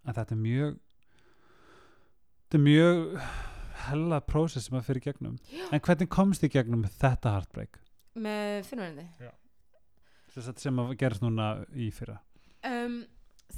en 0.06 0.14
þetta 0.14 0.34
er 0.34 0.42
mjög 0.42 0.78
þetta 2.44 2.54
er 2.54 2.64
mjög 2.64 3.20
hella 3.88 4.20
prósess 4.20 4.66
sem 4.68 4.78
að 4.78 4.84
fyrir 4.84 5.00
gegnum. 5.00 5.38
Já. 5.50 5.68
en 5.72 5.80
hvernig 5.80 6.08
komst 6.08 6.42
þið 6.42 6.52
gegnum 6.52 6.84
þetta 6.84 7.34
heartbreak? 7.34 7.78
Með 8.14 8.64
að 10.36 10.58
sem 10.58 10.78
að 10.78 10.96
gerst 10.96 11.22
núna 11.22 11.66
í 11.74 11.90
fyrra. 11.90 12.18
Um, 12.64 13.04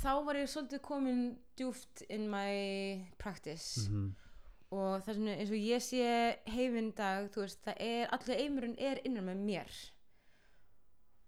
þá 0.01 0.25
var 0.25 0.35
ég 0.35 0.49
svolítið 0.49 0.81
komin 0.81 1.39
djúft 1.59 2.03
in 2.09 2.29
my 2.31 3.07
practice. 3.19 3.89
-hmm. 3.91 4.13
Og 4.71 5.03
það 5.03 5.15
sem 5.15 5.27
eins 5.33 5.51
og 5.51 5.57
ég 5.57 5.83
sé 5.83 6.11
heifin 6.47 6.91
í 6.93 6.95
dag, 6.97 7.31
þú 7.35 7.41
veist, 7.45 7.63
það 7.65 7.81
er 7.81 8.13
allir 8.15 8.43
eimurinn 8.45 8.77
er 8.79 9.01
innan 9.05 9.25
með 9.27 9.41
mér 9.49 9.79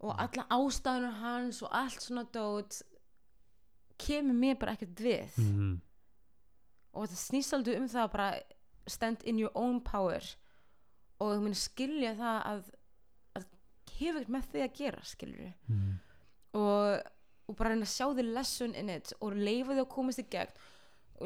og 0.03 0.15
Mhm. 0.15 0.21
alla 0.25 0.47
ástæðunar 0.51 1.19
hans 1.21 1.63
og 1.63 1.69
allt 1.73 2.01
svona 2.03 2.25
dót 2.35 2.83
kemur 3.99 4.35
mér 4.35 4.59
bara 4.59 4.73
ekkert 4.73 5.01
við 5.01 5.29
-hmm. 5.39 5.81
og 6.95 7.09
það 7.09 7.19
snýst 7.31 7.53
aldrei 7.55 7.77
um 7.77 7.89
það 7.89 8.05
að 8.09 8.13
bara 8.13 8.41
stand 8.87 9.23
in 9.25 9.39
your 9.39 9.53
own 9.55 9.81
power 9.81 10.23
og 11.21 11.37
þú 11.37 11.41
muni 11.41 11.55
skilja 11.55 12.15
það 12.15 12.43
að, 12.47 12.63
að 13.37 13.45
hefur 13.99 14.21
ekkert 14.21 14.29
með 14.29 14.43
því 14.53 14.63
að 14.65 14.75
gera 14.77 15.03
skilur 15.05 15.53
Mhm. 15.69 15.99
og, 16.55 17.03
og 17.49 17.57
bara 17.57 17.71
reyna 17.71 17.83
að 17.85 17.95
sjá 17.97 18.15
the 18.15 18.23
lesson 18.23 18.75
in 18.75 18.89
it 18.91 19.13
og 19.21 19.33
leifa 19.33 19.73
því 19.73 19.81
að 19.81 19.89
komast 19.89 20.19
í 20.19 20.29
gegn 20.29 20.51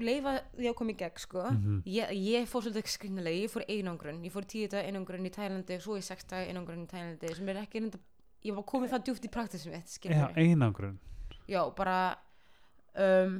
leifa 0.03 0.36
því 0.57 0.68
að 0.70 0.76
koma 0.78 0.92
í 0.92 0.99
gegn 1.01 1.22
sko. 1.22 1.44
Mhm. 1.51 1.78
ég, 1.86 2.12
ég 2.26 2.49
fór 2.51 2.62
svolítið 2.66 2.92
skrifnilega, 2.92 3.42
ég 3.44 3.53
fór 3.53 3.64
einangrun. 3.68 4.24
Ég 4.24 4.32
fór 4.32 4.44
tíu 4.44 4.68
dag 4.68 4.84
einangrun 4.84 5.26
í 5.26 5.32
Tælandi 5.32 5.76
og 5.76 5.82
svo 5.82 5.97
í 5.97 6.03
sex 6.05 6.24
dag 6.24 6.49
einangrun 6.49 6.84
í 6.84 6.90
Tælandi 6.90 7.34
sem 7.34 7.49
er 7.49 7.62
ekki 7.62 7.80
reynda 7.80 7.99
ég 8.47 8.55
var 8.57 8.66
komið 8.68 8.94
það 8.94 9.05
djúft 9.07 9.26
í 9.26 9.32
praktisum 9.32 9.74
Já, 9.74 10.26
einangrun. 10.36 10.99
Já, 11.49 11.62
bara 11.76 12.16
um, 12.94 13.38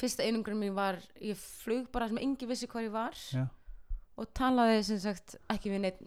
fyrsta 0.00 0.24
einangrun 0.24 0.60
mín 0.60 0.74
var 0.76 0.98
ég 1.20 1.38
flug 1.38 1.90
bara 1.92 2.08
sem 2.08 2.20
engi 2.22 2.48
vissi 2.48 2.68
hvað 2.70 2.88
ég 2.88 2.94
var 2.94 3.20
Já. 3.32 3.46
og 4.16 4.32
talaði 4.36 4.82
sem 4.88 5.00
sagt 5.02 5.36
ekki 5.52 5.72
við 5.72 5.84
neitt 5.84 6.02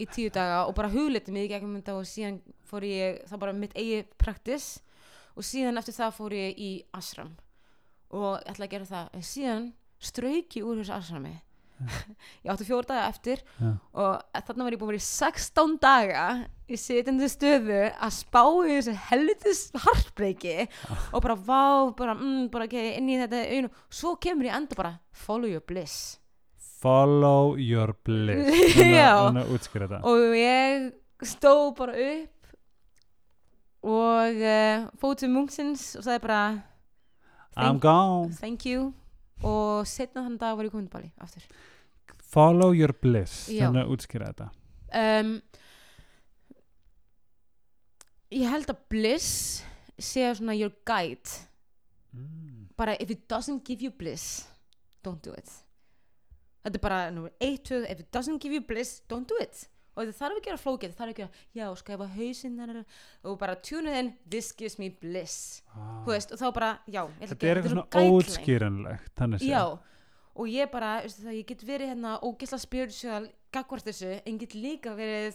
í 0.00 0.08
tíu 0.10 0.32
daga 0.34 0.64
og 0.66 0.74
bara 0.74 0.90
hugliti 0.90 1.32
mig 1.32 1.46
í 1.46 1.52
gegnum 1.52 1.76
þetta 1.78 1.96
og 2.00 2.08
síðan 2.08 2.40
fór 2.66 2.86
ég 2.88 3.22
það 3.30 3.42
bara 3.44 3.56
mitt 3.56 3.76
eigi 3.78 4.02
praktis 4.18 4.68
og 5.34 5.46
síðan 5.46 5.78
eftir 5.78 5.96
það 5.96 6.16
fór 6.18 6.34
ég 6.36 6.58
í 6.58 6.70
ashram 6.96 7.34
og 8.12 8.30
ég 8.40 8.52
ætla 8.52 8.68
að 8.68 8.74
gera 8.76 8.90
það. 8.90 9.10
En 9.14 9.26
síðan 9.30 9.66
strauk 10.04 10.56
ég 10.58 10.68
úr 10.68 10.80
þessu 10.82 10.96
ashrami 10.98 11.34
ég 12.44 12.50
átti 12.52 12.66
fjóra 12.66 12.86
daga 12.86 13.06
eftir 13.10 13.40
Já. 13.58 13.70
og 13.98 14.42
þarna 14.46 14.66
var 14.66 14.74
ég 14.74 14.80
búin 14.80 14.88
að 14.88 14.92
vera 14.92 15.02
í 15.02 15.06
16 15.06 15.78
daga 15.82 16.24
í 16.70 16.78
sitjandi 16.80 17.28
stöðu 17.30 17.80
að 17.90 18.12
spá 18.14 18.42
í 18.44 18.76
þessu 18.76 18.94
helvitis 19.10 19.62
hartbreyki 19.84 20.56
og 21.12 21.24
bara 21.24 21.36
vá, 21.36 21.64
bara, 21.96 22.14
mm, 22.16 22.44
bara 22.52 22.68
okay, 22.68 22.94
inn 22.98 23.10
í 23.10 23.18
þetta 23.20 23.42
einu, 23.50 23.72
svo 23.92 24.14
kemur 24.22 24.48
ég 24.48 24.58
enda 24.58 24.78
bara 24.78 24.94
follow 25.10 25.50
your 25.50 25.64
bliss. 25.66 26.20
Follow 26.84 27.56
your 27.60 27.94
bliss. 28.04 28.76
Já. 28.96 29.26
núna 29.26 29.46
útskýra 29.50 29.88
þetta. 29.88 30.02
Og 30.08 30.36
ég 30.38 30.90
stóð 31.24 31.72
bara 31.80 31.96
upp 31.96 32.30
og 33.84 34.44
uh, 34.46 34.86
fóð 35.00 35.18
til 35.20 35.32
munksins 35.32 35.90
og 35.98 36.06
sagði 36.06 36.22
bara 36.24 36.40
I'm 37.56 37.78
gone. 37.80 38.32
thank 38.40 38.66
you. 38.66 38.92
Og 39.44 39.86
setna 39.86 40.24
þann 40.24 40.38
dag 40.40 40.56
var 40.56 40.64
ég 40.66 40.72
komin 40.72 40.86
til 40.88 40.94
Bali 40.94 41.10
aftur. 41.20 41.42
Follow 42.34 42.72
your 42.74 42.92
bliss. 42.92 43.48
Já. 43.48 43.66
þannig 43.66 43.84
að 43.84 43.92
útskýra 43.94 44.30
þetta. 44.32 44.48
Um, 44.94 45.34
ég 48.34 48.50
held 48.50 48.70
að 48.70 48.80
bliss 48.90 49.62
sé 49.98 50.26
svona 50.34 50.56
your 50.56 50.72
guide. 50.86 51.44
Mm. 52.14 52.68
bara 52.76 52.96
if 53.00 53.10
it 53.10 53.28
doesn't 53.28 53.64
give 53.64 53.82
you 53.82 53.90
bliss 53.90 54.46
don't 55.02 55.22
do 55.22 55.32
it. 55.34 55.50
Þetta 56.64 56.78
er 56.78 56.82
bara 56.82 57.10
nummer 57.10 57.30
1, 57.40 57.58
2 57.68 57.84
if 57.90 58.00
it 58.00 58.10
doesn't 58.14 58.40
give 58.40 58.54
you 58.54 58.62
bliss, 58.62 59.02
don't 59.10 59.28
do 59.28 59.36
it 59.40 59.68
og 59.94 60.04
þetta 60.04 60.18
þarf 60.18 60.40
ekki 60.40 60.52
að 60.52 60.60
flókið, 60.64 60.92
þetta 60.92 61.00
þarf 61.00 61.14
ekki 61.14 61.24
að 61.24 61.40
já, 61.54 61.64
ef 61.94 62.04
að 62.04 62.14
hausinn 62.18 62.84
og 63.24 63.38
bara 63.38 63.54
tune 63.56 63.94
in, 63.98 64.12
this 64.30 64.52
gives 64.52 64.78
me 64.78 64.90
bliss. 64.90 65.62
Ah. 65.74 66.02
veist, 66.06 66.32
og 66.34 66.38
þá 66.40 66.52
bara, 66.54 66.70
já 66.86 67.02
þetta 67.20 67.46
er 67.46 67.56
að- 67.56 67.62
eitthvað 67.62 67.70
svona 67.70 67.86
séð. 69.38 69.48
já, 69.48 69.78
og 70.34 70.46
ég 70.50 70.70
bara, 70.72 70.92
veistu 71.02 71.22
það, 71.22 71.38
ég 71.38 71.46
get 71.46 71.64
verið 71.64 71.92
hérna 71.94 72.14
ógisla 72.22 72.58
spiritual 72.58 73.28
gagvart 73.52 73.84
þessu 73.84 74.20
en 74.26 74.38
get 74.38 74.54
líka 74.54 74.94
verið 74.94 75.34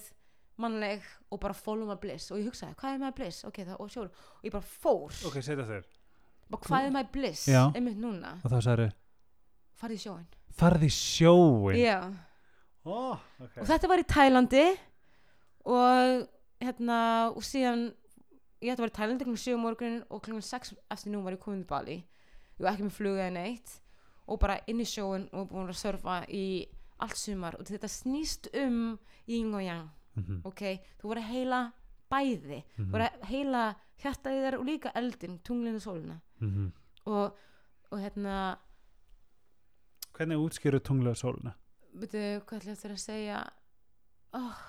mannleg 0.60 1.02
og 1.32 1.40
bara 1.40 1.54
follow 1.54 1.88
my 1.88 1.96
bliss. 1.96 2.32
Og 2.32 2.40
ég 2.40 2.50
hugsaði, 2.50 2.76
hvað 2.76 2.94
er 2.94 3.00
my 3.00 3.12
bliss, 3.12 3.46
ok, 3.46 3.64
það, 3.64 3.80
og 3.80 3.90
sjóru 3.90 4.10
og 4.12 4.44
ég 4.44 4.52
bara 4.52 4.64
fór, 4.64 5.14
ok, 5.26 5.40
setja 5.42 5.64
þér. 5.64 5.86
Bara 6.50 6.62
hvað 6.66 6.86
er 6.88 6.92
my 6.92 7.04
bliss? 7.04 7.48
Einmitt 7.48 7.98
núna, 8.02 8.36
og 8.44 8.52
þá 8.52 8.60
sagði 8.66 8.92
farið 9.80 9.96
í 9.96 10.04
sjóin 10.04 10.28
farði 10.60 10.90
í 10.90 10.94
sjóin 10.94 11.78
já, 11.80 11.98
oh, 12.86 13.20
okay. 13.40 13.62
og 13.62 13.68
þetta 13.70 13.90
var 13.92 14.02
í 14.02 14.08
Tælandi 14.14 14.66
og 15.70 16.28
hérna 16.60 17.00
og 17.34 17.44
síðan 17.46 17.90
ég 18.60 18.74
ætti 18.74 18.80
að 18.80 18.86
vera 18.86 18.94
í 18.94 18.98
Tælandi 19.00 19.28
kl. 19.28 19.38
7 19.40 19.60
morgun 19.60 20.02
og 20.10 20.24
kl. 20.26 20.40
6 20.44 20.74
eftir 20.92 21.14
nú 21.14 21.24
var 21.26 21.36
ég 21.36 21.44
komin 21.44 21.64
til 21.64 21.70
Bali 21.70 22.00
ég 22.00 22.66
var 22.66 22.74
ekki 22.74 22.88
með 22.88 22.98
fluga 22.98 23.28
eða 23.28 23.36
neitt 23.38 23.76
og 24.30 24.40
bara 24.42 24.60
inn 24.70 24.84
í 24.84 24.88
sjóin 24.88 25.28
og 25.34 25.50
búin 25.50 25.70
að 25.72 25.80
surfa 25.80 26.22
í 26.30 26.46
allt 27.00 27.18
sumar 27.18 27.58
og 27.60 27.68
þetta 27.70 27.90
snýst 27.90 28.50
um 28.60 28.98
yin 29.30 29.54
og 29.54 29.64
yang 29.64 29.88
mm 30.16 30.42
ok, 30.44 30.62
þú 31.00 31.12
voru 31.12 31.22
að 31.22 31.32
heila 31.32 31.60
bæði 32.10 32.64
þú 32.76 32.84
-hmm. 32.84 32.92
voru 32.92 33.04
að 33.04 33.28
heila 33.30 33.76
hjartaði 34.02 34.44
þér 34.44 34.58
og 34.60 34.66
líka 34.66 34.92
eldin, 34.96 35.40
tunglinu 35.40 35.76
og 35.76 35.82
sólina 35.82 36.20
mm 36.40 36.72
og, 37.06 37.38
og 37.92 38.00
hérna 38.00 38.58
hvernig 40.14 40.38
útskýru 40.38 40.80
tunglega 40.80 41.16
sóluna 41.16 41.54
veitu, 41.94 42.22
hvað 42.46 42.60
ætla 42.62 42.76
þér 42.76 42.92
að 42.96 43.02
segja 43.04 43.40
oh. 44.34 44.60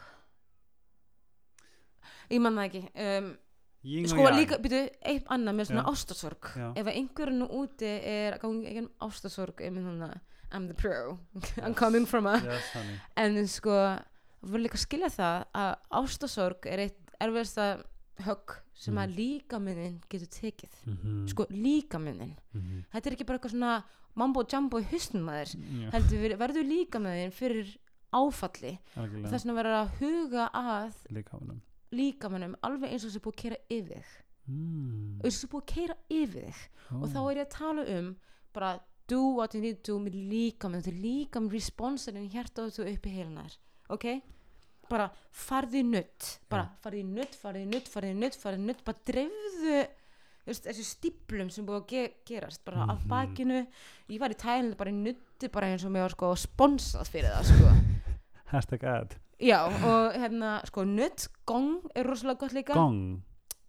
ég 2.30 2.40
man 2.42 2.58
það 2.58 2.68
ekki 2.68 2.82
um, 3.06 3.30
sko 4.10 4.24
yang. 4.26 4.36
líka, 4.38 4.58
byrju, 4.62 4.80
eitt 5.12 5.30
annað 5.32 5.56
með 5.58 5.70
svona 5.70 5.86
ástasorg 5.90 6.50
ef 6.76 6.82
að 6.86 6.92
einhverjum 6.96 7.38
nú 7.42 7.48
úti 7.62 7.88
er 7.90 8.36
að 8.36 8.42
gangi 8.44 8.70
eigin 8.70 8.90
ástasorg 9.06 9.62
ég 9.64 9.72
minn 9.74 9.88
þannig 9.88 10.18
I'm 10.50 10.66
the 10.66 10.74
pro 10.74 11.18
I'm 11.64 11.74
coming 11.78 12.06
from 12.10 12.26
a 12.26 12.36
Yes, 12.42 12.72
en 13.16 13.38
sko, 13.48 13.76
við 14.42 14.50
viljum 14.56 14.66
líka 14.66 14.80
skilja 14.82 15.10
það 15.14 15.44
að 15.62 15.70
ástasorg 16.00 16.66
er 16.70 16.84
eitt 16.88 17.14
erfiðasta 17.20 17.70
högg 18.26 18.58
sem 18.80 18.94
Mm. 18.96 18.98
að 19.02 19.10
líkaminnin 19.18 19.96
getur 20.08 20.28
tekið 20.32 20.76
Mhm. 20.88 21.26
sko 21.28 21.44
líkaminnin 21.52 22.30
Mhm. 22.56 22.84
þetta 22.92 23.06
er 23.10 23.12
ekki 23.16 23.26
bara 23.28 23.38
eitthvað 23.38 23.52
svona 23.52 23.72
mambo 24.18 24.44
jumbo 24.44 24.80
í 24.80 24.86
hausnum 24.90 25.28
að 25.30 25.40
þér 25.40 25.52
Já, 25.84 25.90
heldur 25.94 26.22
við- 26.24 26.36
verður 26.40 26.66
líkaminnin 26.70 27.32
fyrir 27.34 27.76
áfalli. 28.12 28.78
Algjörlega. 28.96 29.30
þess 29.30 29.44
vegna 29.44 29.58
verður 29.60 29.76
að 29.80 29.92
huga 30.00 30.46
að 30.54 30.94
líka 31.14 31.36
honum 31.38 31.60
líkaminnum 31.90 32.56
alveg 32.62 32.90
eins 32.92 33.04
og 33.04 33.10
þessi 33.10 33.22
búið 33.24 33.34
að 33.34 33.40
keira 33.42 33.56
yfir 33.76 34.10
mm. 34.46 35.20
og 35.20 35.26
þessi 35.26 35.48
búið 35.50 35.62
að 35.62 35.72
keira 35.74 35.96
yfir 36.08 36.44
þig. 36.50 36.60
Og 37.00 37.06
þá 37.10 37.20
er 37.20 37.36
ég 37.40 37.46
að 37.46 37.54
tala 37.56 37.86
um 37.98 38.10
bara 38.54 38.72
do 39.10 39.20
what 39.36 39.54
you 39.54 39.60
need 39.62 39.80
to 39.82 39.92
do 39.92 40.02
með 40.02 40.18
líkaminn 40.30 40.82
þetta 40.82 40.94
er 40.94 41.00
líkaminn 41.02 41.54
responsarinn 41.54 42.30
hjarta 42.30 42.66
og 42.66 42.74
þú 42.74 42.86
upp 42.90 43.06
í 43.06 43.14
heilunar 43.14 43.56
ok? 43.90 44.06
Bara 44.90 45.08
farði 45.30 45.82
nutt 45.86 46.28
bara 46.50 46.68
farði 46.82 47.02
nutt, 47.06 47.34
farði 47.38 47.64
nutt, 47.66 47.88
farði 47.90 48.14
nutt 48.18 48.38
farði 48.38 48.62
nutt, 48.66 48.84
bara 48.86 49.02
dreifðu 49.06 49.80
þú 49.82 49.99
veist, 50.50 50.66
þessi 50.68 50.84
stíplum 50.86 51.50
sem 51.50 51.66
búið 51.66 51.80
að 51.80 51.86
ge 51.94 52.04
gerast 52.26 52.64
bara 52.64 52.82
af 52.90 53.00
Mhm. 53.04 53.08
bakinu. 53.08 53.66
Ég 54.10 54.20
var 54.20 54.30
í 54.30 54.38
tælinu 54.38 54.76
bara 54.76 54.90
í 54.90 54.94
nutti 54.94 55.48
bara 55.52 55.66
eins 55.70 55.84
og 55.84 55.90
mér 55.92 56.06
var 56.08 56.10
sko 56.16 56.34
sponsað 56.36 57.08
fyrir 57.08 57.30
það 57.32 57.44
sko. 57.50 57.72
Hashtag 58.52 58.84
ad. 58.84 59.16
Já 59.40 59.64
og 59.66 60.12
hérna 60.20 60.60
sko 60.66 60.84
nutt, 60.84 61.28
gong 61.46 61.80
er 61.94 62.04
rosalega 62.04 62.38
gott 62.40 62.52
líka. 62.52 62.74
Gong. 62.74 63.22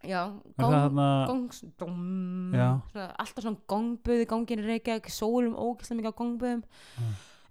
Já, 0.03 0.25
gong 0.57 0.73
þarna 0.73 1.27
gongs, 1.29 1.59
dom, 1.77 2.51
Já. 2.55 2.82
svona, 2.91 3.15
alltaf 3.21 3.43
svona 3.43 3.59
gongböð 3.69 4.23
í 4.23 4.25
gongin 4.25 4.59
í 4.63 4.65
Reykjavík, 4.65 5.05
sólum 5.13 5.53
ógæslega 5.53 5.99
mikið 6.01 6.09
á 6.09 6.19
gongböðum 6.19 6.63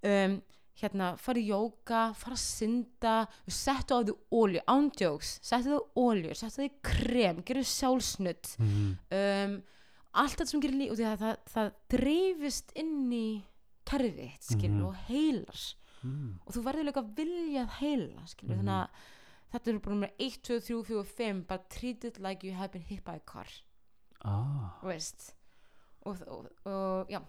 um, 0.02 0.42
hérna, 0.80 1.10
fara 1.20 1.38
í 1.38 1.48
jóka 1.50 2.02
fara 2.16 2.36
að 2.36 2.42
synda, 2.44 3.14
settu 3.46 3.94
á 3.96 4.00
því 4.02 4.14
ólju 4.32 4.62
ándjóks, 4.66 5.34
settu 5.42 5.68
því 5.74 5.80
ólju 6.04 6.34
settu 6.40 6.62
því 6.62 6.70
krem, 6.82 7.42
gerðu 7.46 7.66
sjálfsnutt 7.68 8.54
mm. 8.58 8.96
um, 9.20 9.54
allt 10.12 10.36
þetta 10.38 10.50
sem 10.50 10.60
gerir 10.64 10.78
líf 10.80 10.90
og 10.94 10.98
því 11.00 11.06
að 11.10 11.20
það, 11.24 11.36
það 11.54 11.70
dreifist 11.94 12.72
inn 12.80 13.12
í 13.12 13.26
kerfið, 13.90 14.32
skilur, 14.40 14.76
Mhm. 14.76 14.86
og 14.86 14.94
heilar 15.08 15.62
Mm. 16.00 16.38
og 16.46 16.54
þú 16.54 16.60
verður 16.64 16.86
líka 16.88 17.00
að 17.02 17.14
vilja 17.16 17.62
að 17.66 17.72
heila 17.80 18.22
skilur, 18.26 18.56
Mhm. 18.56 18.60
þannig 18.62 18.76
að 18.80 18.88
þetta 19.52 19.68
er 19.68 19.78
bara 19.78 19.94
nummer 19.94 20.10
1, 20.18 20.38
2, 20.42 20.60
3, 20.60 20.84
4, 20.84 21.04
5 21.04 21.42
bara 21.46 21.64
treat 21.68 22.04
it 22.04 22.18
like 22.18 22.42
you 22.46 22.54
have 22.54 22.72
been 22.72 22.82
hit 22.82 23.04
by 23.04 23.16
a 23.16 23.20
car 23.26 23.46
ah. 24.24 24.78
veist 24.82 25.34
og, 26.06 26.16
og, 26.26 26.46
og 26.64 27.08
já, 27.10 27.20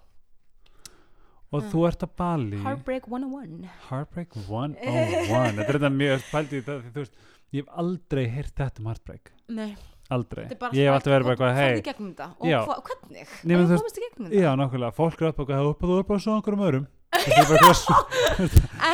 og 1.52 1.66
þú 1.72 1.82
ert 1.90 2.06
að 2.08 2.12
Bali 2.22 2.60
Heartbreak 2.64 3.08
101 3.12 3.66
Heartbreak 3.90 4.36
101 4.40 4.78
þetta 5.58 5.68
er 5.68 5.78
þetta 5.78 5.92
mjög 5.98 6.26
þú 6.96 7.02
veist 7.02 7.16
ég 7.52 7.66
hef 7.66 7.74
aldrei 7.84 8.26
heyrt 8.32 8.54
þetta 8.56 8.80
um 8.84 8.88
Heartbreak 8.92 9.34
Nei, 9.52 9.70
aldrei, 10.16 10.46
er 10.48 10.62
bara 10.62 10.78
ég 10.80 10.88
hef 10.88 10.96
alltaf 10.96 11.14
verið 11.18 11.28
bara 11.28 11.36
eitthvað 11.36 11.60
hei 11.60 11.68
hvernig, 12.88 13.28
þú 13.68 13.76
veist- 13.76 13.84
komast 13.84 14.00
í 14.00 14.06
gegnum 14.08 14.32
þetta 14.32 14.42
já, 14.46 14.50
nákvæmlega, 14.62 14.96
fólk 15.02 15.22
er 15.22 15.32
og 15.44 15.48
hvað 15.52 15.70
upp 15.74 15.84
og 15.84 15.92
þú 15.92 16.00
er 16.00 16.10
bara 16.14 16.24
svo 16.26 16.38
öðrum 16.72 16.88
er 17.12 17.48
bara 17.52 17.60
eitthvað 17.60 17.80
svo- 17.82 18.06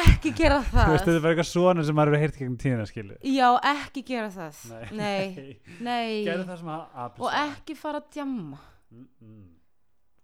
ekki 0.01 0.31
gera 0.41 0.57
þú 0.65 0.73
það 0.73 0.89
veist, 0.91 1.05
þetta 1.05 1.15
er 1.17 1.21
bara 1.27 1.33
eitthvað 1.35 1.49
svona 1.53 1.83
sem 1.85 1.95
maður 1.99 2.15
hefur 2.17 2.23
heyrt 2.25 2.39
gegnum 2.41 2.57
tíðina 2.63 2.87
skilu 2.89 3.17
já, 3.21 3.49
ekki 3.75 4.03
gera 4.09 4.29
það 4.33 4.63
nei, 4.97 5.59
nei. 5.79 6.25
gerðu 6.25 6.47
það 6.49 6.57
sem 6.63 6.71
að 6.73 7.21
og 7.21 7.37
ekki 7.45 7.77
fara 7.77 8.01
að 8.01 8.09
djamma 8.17 8.63
Mm, 8.87 9.03
mm. 9.19 9.47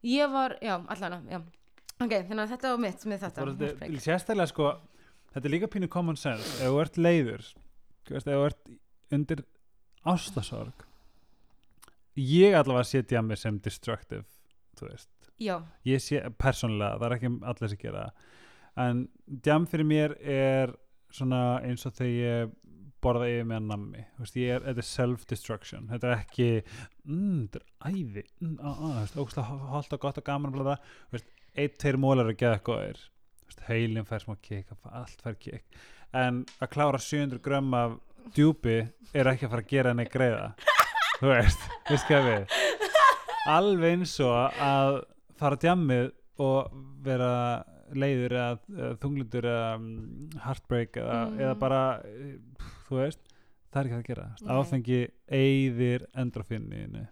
ég 0.08 0.30
var, 0.32 0.54
já, 0.64 0.78
allan 0.88 1.26
já. 1.28 1.42
Ok, 2.02 2.14
þannig 2.28 2.44
að 2.44 2.54
þetta 2.56 2.72
var 2.74 2.82
mitt 2.84 3.06
með 3.06 3.26
þetta 3.28 3.46
þetta- 3.52 4.02
sérstaklega 4.08 4.48
sko 4.52 4.72
þetta 5.34 5.46
er 5.46 5.54
líka 5.56 5.70
pínu 5.74 5.90
common 5.90 6.16
sense. 6.20 6.48
Ef 6.62 6.70
þú 6.70 6.82
ert 6.82 6.98
leiður 6.98 7.46
veist, 8.10 8.28
ef 8.28 8.34
þú 8.34 8.46
ert 8.46 8.74
undir 9.14 9.44
ástasorg 10.06 10.86
ég 12.20 12.54
allavega 12.58 12.86
setja 12.86 13.22
mig 13.26 13.38
sem 13.42 13.58
destructive 13.60 14.26
þú 14.78 14.90
veist. 14.90 15.10
Já, 15.42 15.58
ég 15.86 16.02
sé 16.02 16.22
persónulega, 16.38 17.00
það 17.02 17.08
er 17.08 17.16
ekki 17.18 17.32
allir 17.52 17.72
sem 17.74 17.82
gera 17.82 18.04
en 18.84 19.08
djam 19.46 19.66
fyrir 19.70 19.86
mér 19.86 20.14
er 20.22 20.74
svona 21.14 21.62
eins 21.66 21.86
og 21.86 21.94
þegar 21.94 22.14
ég 22.18 22.54
borða 23.04 23.28
yfir 23.30 23.48
með 23.50 23.66
nammi. 23.68 24.04
Er, 24.40 24.64
þetta 24.64 24.80
er 24.80 24.88
self-destruction. 24.88 25.90
Þetta 25.92 26.08
er 26.10 26.22
ekki, 26.22 26.48
mm, 27.04 27.42
þetta 27.52 27.60
er 27.60 27.92
æði 27.92 28.24
mm, 28.40 28.54
þú 28.64 28.92
veist, 28.96 29.18
ógustlega 29.20 29.58
holdt 29.74 29.96
og 29.98 30.04
gott 30.06 30.22
og 30.22 30.28
gaman 30.30 30.56
veist, 31.12 31.28
eitt, 31.56 31.78
tveir 31.82 31.98
mólar 32.02 32.30
er 32.32 32.38
geða 32.40 32.60
góðir 32.66 33.02
heilin 33.68 34.06
fær 34.08 34.24
smá 34.26 34.36
kik 34.44 34.72
allt 34.92 35.22
fær 35.24 35.36
kik 35.40 35.64
en 36.14 36.44
að 36.62 36.72
klára 36.74 37.00
700 37.00 37.40
grömm 37.46 37.74
af 37.78 37.98
djúpi 38.36 38.80
er 39.14 39.30
ekki 39.32 39.46
að 39.48 39.54
fara 39.54 39.64
að 39.66 39.70
gera 39.74 39.92
henni 39.94 40.06
greiða. 40.10 40.54
Þú 41.20 41.30
veist, 41.32 41.64
veist 41.90 42.08
hvað 42.10 42.28
við 42.30 42.58
alveg 43.52 43.98
eins 43.98 44.14
og 44.24 44.34
að 44.64 44.98
fara 45.40 45.58
að 45.58 45.64
djammið 45.66 46.10
og 46.44 46.78
vera 47.06 47.32
leiður 47.94 48.34
eða, 48.40 48.54
eða 48.74 48.94
þunglindur 49.04 49.48
eða 49.52 49.68
um, 49.78 49.88
heartbreak 50.46 50.98
eða, 50.98 51.18
Mm. 51.28 51.40
eða 51.44 51.56
bara 51.62 51.82
eh, 52.08 52.64
þú 52.88 53.00
veist, 53.02 53.20
það 53.74 53.80
er 53.82 53.90
ekki 53.90 53.98
að 54.00 54.08
gera. 54.08 54.26
Nei. 54.42 54.54
áfengi 54.58 55.00
eyðir 55.40 56.08
endrofinninu 56.24 57.04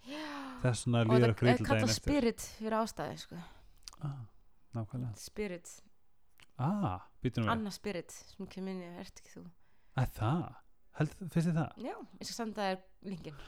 þess 0.64 0.86
vegna 0.88 1.04
og 1.04 1.12
líður 1.12 1.34
okkur 1.36 1.48
er 1.48 1.54
illa 1.54 1.68
kallað 1.68 1.82
daginn 1.82 1.92
eftir. 1.92 2.02
spirit 2.02 2.48
fyrir 2.58 2.78
ástæði 2.80 3.18
sko. 3.26 3.42
ah, 4.02 4.18
nákvæmlega. 4.78 5.16
Spirit, 5.20 5.74
ah, 6.62 7.02
annað 7.24 7.74
spirit 7.76 8.14
sem 8.14 8.48
kemur 8.52 8.76
inn 8.76 8.86
í, 8.86 8.94
ert 9.02 9.24
ekki 9.24 9.36
þú? 9.36 9.44
Að 10.00 10.16
það? 10.20 10.46
Held, 11.00 11.18
finnst 11.20 11.50
þið 11.50 11.60
það? 11.60 11.84
já, 11.88 11.94
ég 12.20 12.30
skal 12.30 12.38
senda 12.38 12.70
þér 12.70 12.82
linkin 13.08 13.44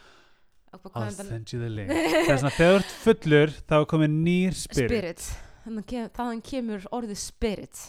I'll 0.73 1.11
send 1.11 1.51
you 1.53 1.59
the 1.59 1.69
link. 1.69 1.91
Þess 2.27 2.43
að 2.47 2.55
þegar 2.55 2.71
þú 2.71 2.77
ert 2.79 2.93
fullur 3.03 3.51
þá 3.69 3.75
er 3.77 3.83
komið 3.91 4.13
nýr 4.13 4.55
spirit, 4.57 4.89
spirit, 4.89 5.25
Þannig 5.63 5.85
kem, 5.91 6.07
þaðan 6.17 6.41
kemur 6.49 6.87
orðið 6.97 7.19
spirit. 7.21 7.81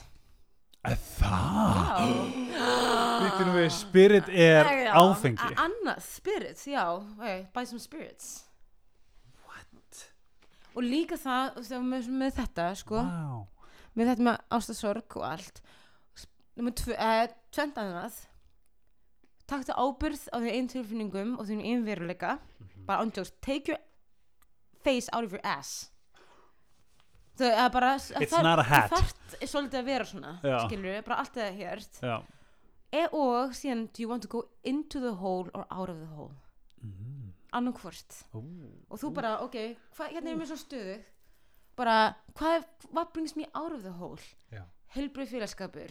Er 0.84 0.98
það? 1.16 2.02
Við, 3.54 3.70
spirit 3.72 4.28
er 4.28 4.68
áfengi. 4.92 5.48
Annað, 5.62 6.02
spirits, 6.04 6.66
já. 6.68 6.84
Some 7.64 7.80
spirits? 7.80 8.44
Og 10.74 10.82
líka 10.82 11.14
það, 11.20 11.58
með, 11.86 12.08
með 12.10 12.32
þetta 12.40 12.68
sko, 12.76 12.96
Wow. 13.02 13.46
með 13.96 14.08
þetta 14.10 14.22
með 14.26 14.38
ástasorg 14.50 15.16
og 15.16 15.22
allt 15.28 15.60
eh, 16.56 17.28
tvent 17.54 17.76
annað 17.78 18.20
Taktu 19.46 19.74
ábyrð 19.76 20.22
á 20.32 20.36
því 20.40 20.50
einn 20.56 20.68
tilfinningum 20.72 21.34
og 21.38 21.46
því 21.46 21.58
einn 21.62 21.84
veruleika 21.84 22.38
Mhm. 22.60 22.86
bara 22.86 23.02
ándjóks, 23.04 23.32
take 23.42 23.68
your 23.68 23.78
face 24.82 25.08
out 25.12 25.24
of 25.24 25.32
your 25.32 25.40
ass 25.44 25.90
Það 27.36 27.50
er 27.64 27.70
bara 27.70 27.90
það. 27.98 28.88
Það 28.88 28.90
þarft 28.94 29.34
svolítið 29.50 29.78
að 29.80 29.84
vera 29.84 30.04
svona 30.04 30.40
Já. 30.42 30.58
skilur 30.68 31.02
bara 31.04 31.16
allt 31.18 31.34
eða 31.34 31.56
hérst 31.58 32.00
Já. 32.00 32.22
e 32.92 33.06
og 33.12 33.50
síðan, 33.50 33.88
do 33.92 34.02
you 34.02 34.08
want 34.08 34.22
to 34.22 34.28
go 34.28 34.44
into 34.64 35.00
the 35.00 35.12
hole 35.14 35.50
or 35.54 35.66
out 35.70 35.88
of 35.90 35.98
the 35.98 36.06
hole 36.06 36.32
Mm. 36.84 37.23
Annarkvort 37.54 38.16
Ú. 38.34 38.42
og 38.90 38.98
þú 39.00 39.10
bara, 39.14 39.36
ok, 39.46 39.56
hva, 39.96 40.08
hérna 40.12 40.30
er 40.32 40.36
mér 40.40 40.50
svo 40.50 40.58
stöðu 40.60 40.98
bara, 41.76 42.14
hvað 42.38 42.64
what 42.92 43.12
brings 43.14 43.36
me 43.36 43.46
out 43.54 43.72
of 43.72 43.82
the 43.82 43.90
hole 43.98 44.20
Já. 44.52 44.64
helbrið 44.94 45.32
félagskapur 45.34 45.90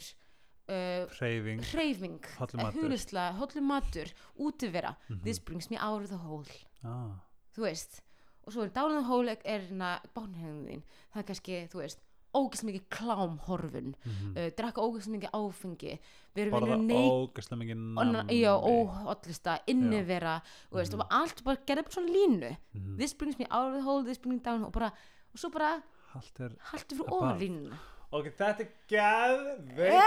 uh, 0.70 1.08
Hreyfing. 1.18 1.60
hreyfing 1.74 2.20
Hollur 2.40 2.62
matur. 2.64 2.82
hulisla, 2.84 3.26
hollur 3.40 3.62
matur, 3.68 4.14
útivera 4.40 4.96
Mhm. 5.10 5.24
this 5.24 5.40
brings 5.40 5.70
me 5.70 5.78
out 5.80 6.04
of 6.04 6.10
the 6.10 6.18
hole 6.18 6.46
Ah. 6.84 7.20
þú 7.56 7.62
veist 7.68 8.02
og 8.46 8.54
svo 8.54 8.64
er 8.64 8.70
down 8.76 8.92
in 8.92 8.98
the 8.98 9.08
hole 9.08 9.30
er 9.30 9.60
hérna 9.60 10.00
bánhegðun 10.16 10.66
þín 10.68 10.84
það 11.14 11.20
er 11.20 11.24
kannski, 11.24 11.68
þú 11.70 11.78
veist 11.84 12.00
ógæst 12.34 12.64
mikið 12.64 12.84
klámhorfun 12.90 13.94
Mhm. 14.06 14.38
uh, 14.38 14.50
drakka 14.58 14.82
ógæst 14.82 15.08
mikið 15.10 15.30
áfengi 15.34 16.00
Bara 16.36 16.78
ógæslega 16.78 17.58
mikið 17.62 17.78
nammi. 17.94 18.42
já, 18.42 18.54
óhollista, 18.58 19.60
innivera 19.68 20.42
og 20.72 20.78
veist, 20.80 20.94
Mhm. 20.94 21.02
og 21.02 21.08
allt 21.12 21.44
bara 21.44 21.58
gerði 21.68 21.84
bara 21.84 21.92
svona 21.92 22.10
línu 22.12 22.56
Mhm. 22.74 22.98
this 22.98 23.14
brings 23.14 23.38
me 23.40 23.46
out 23.52 23.68
of 23.68 23.74
the 23.74 23.82
hole, 23.82 24.04
this 24.04 24.18
brings 24.18 24.40
me 24.40 24.52
down 24.52 24.64
og, 24.64 24.72
bara, 24.74 24.86
og 25.34 25.40
svo 25.40 25.50
bara 25.50 25.82
haltu 26.14 26.96
fyrir 26.96 27.12
ofan 27.12 27.40
línuna 27.40 27.76
Ok, 28.12 28.26
þetta 28.38 28.60
er 28.62 28.68
geðveikt. 28.88 29.98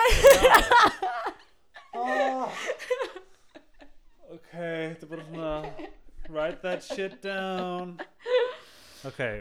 oh. 1.95 2.49
Ok, 4.33 4.51
þetta 4.53 5.03
er 5.03 5.07
bara 5.11 5.24
svona... 5.24 5.64
Write 6.29 6.59
that 6.62 6.83
shit 6.83 7.20
down. 7.22 8.01
Ok, 8.01 8.56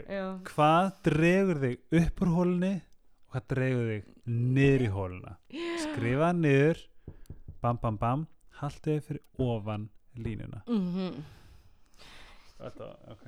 já. 0.08 0.24
hvað 0.50 0.90
dregur 1.08 1.62
þig 1.64 2.00
upp 2.00 2.22
úr 2.22 2.32
hólunni 2.36 2.74
og 2.76 3.36
hvað 3.36 3.48
dregur 3.54 3.88
þig 3.92 4.12
niður 4.26 4.84
í 4.86 4.92
hóluna? 4.96 5.36
Skrifa 5.84 6.32
niður, 6.36 6.84
bam 7.62 7.80
bam 7.82 7.98
bam, 8.02 8.26
haltu 8.60 8.96
þig 8.96 9.08
fyrir 9.08 9.50
ofan 9.50 9.88
línuna. 10.16 10.62
Mm 10.66 11.24
Þetta, 12.56 12.86
ok. 13.12 13.24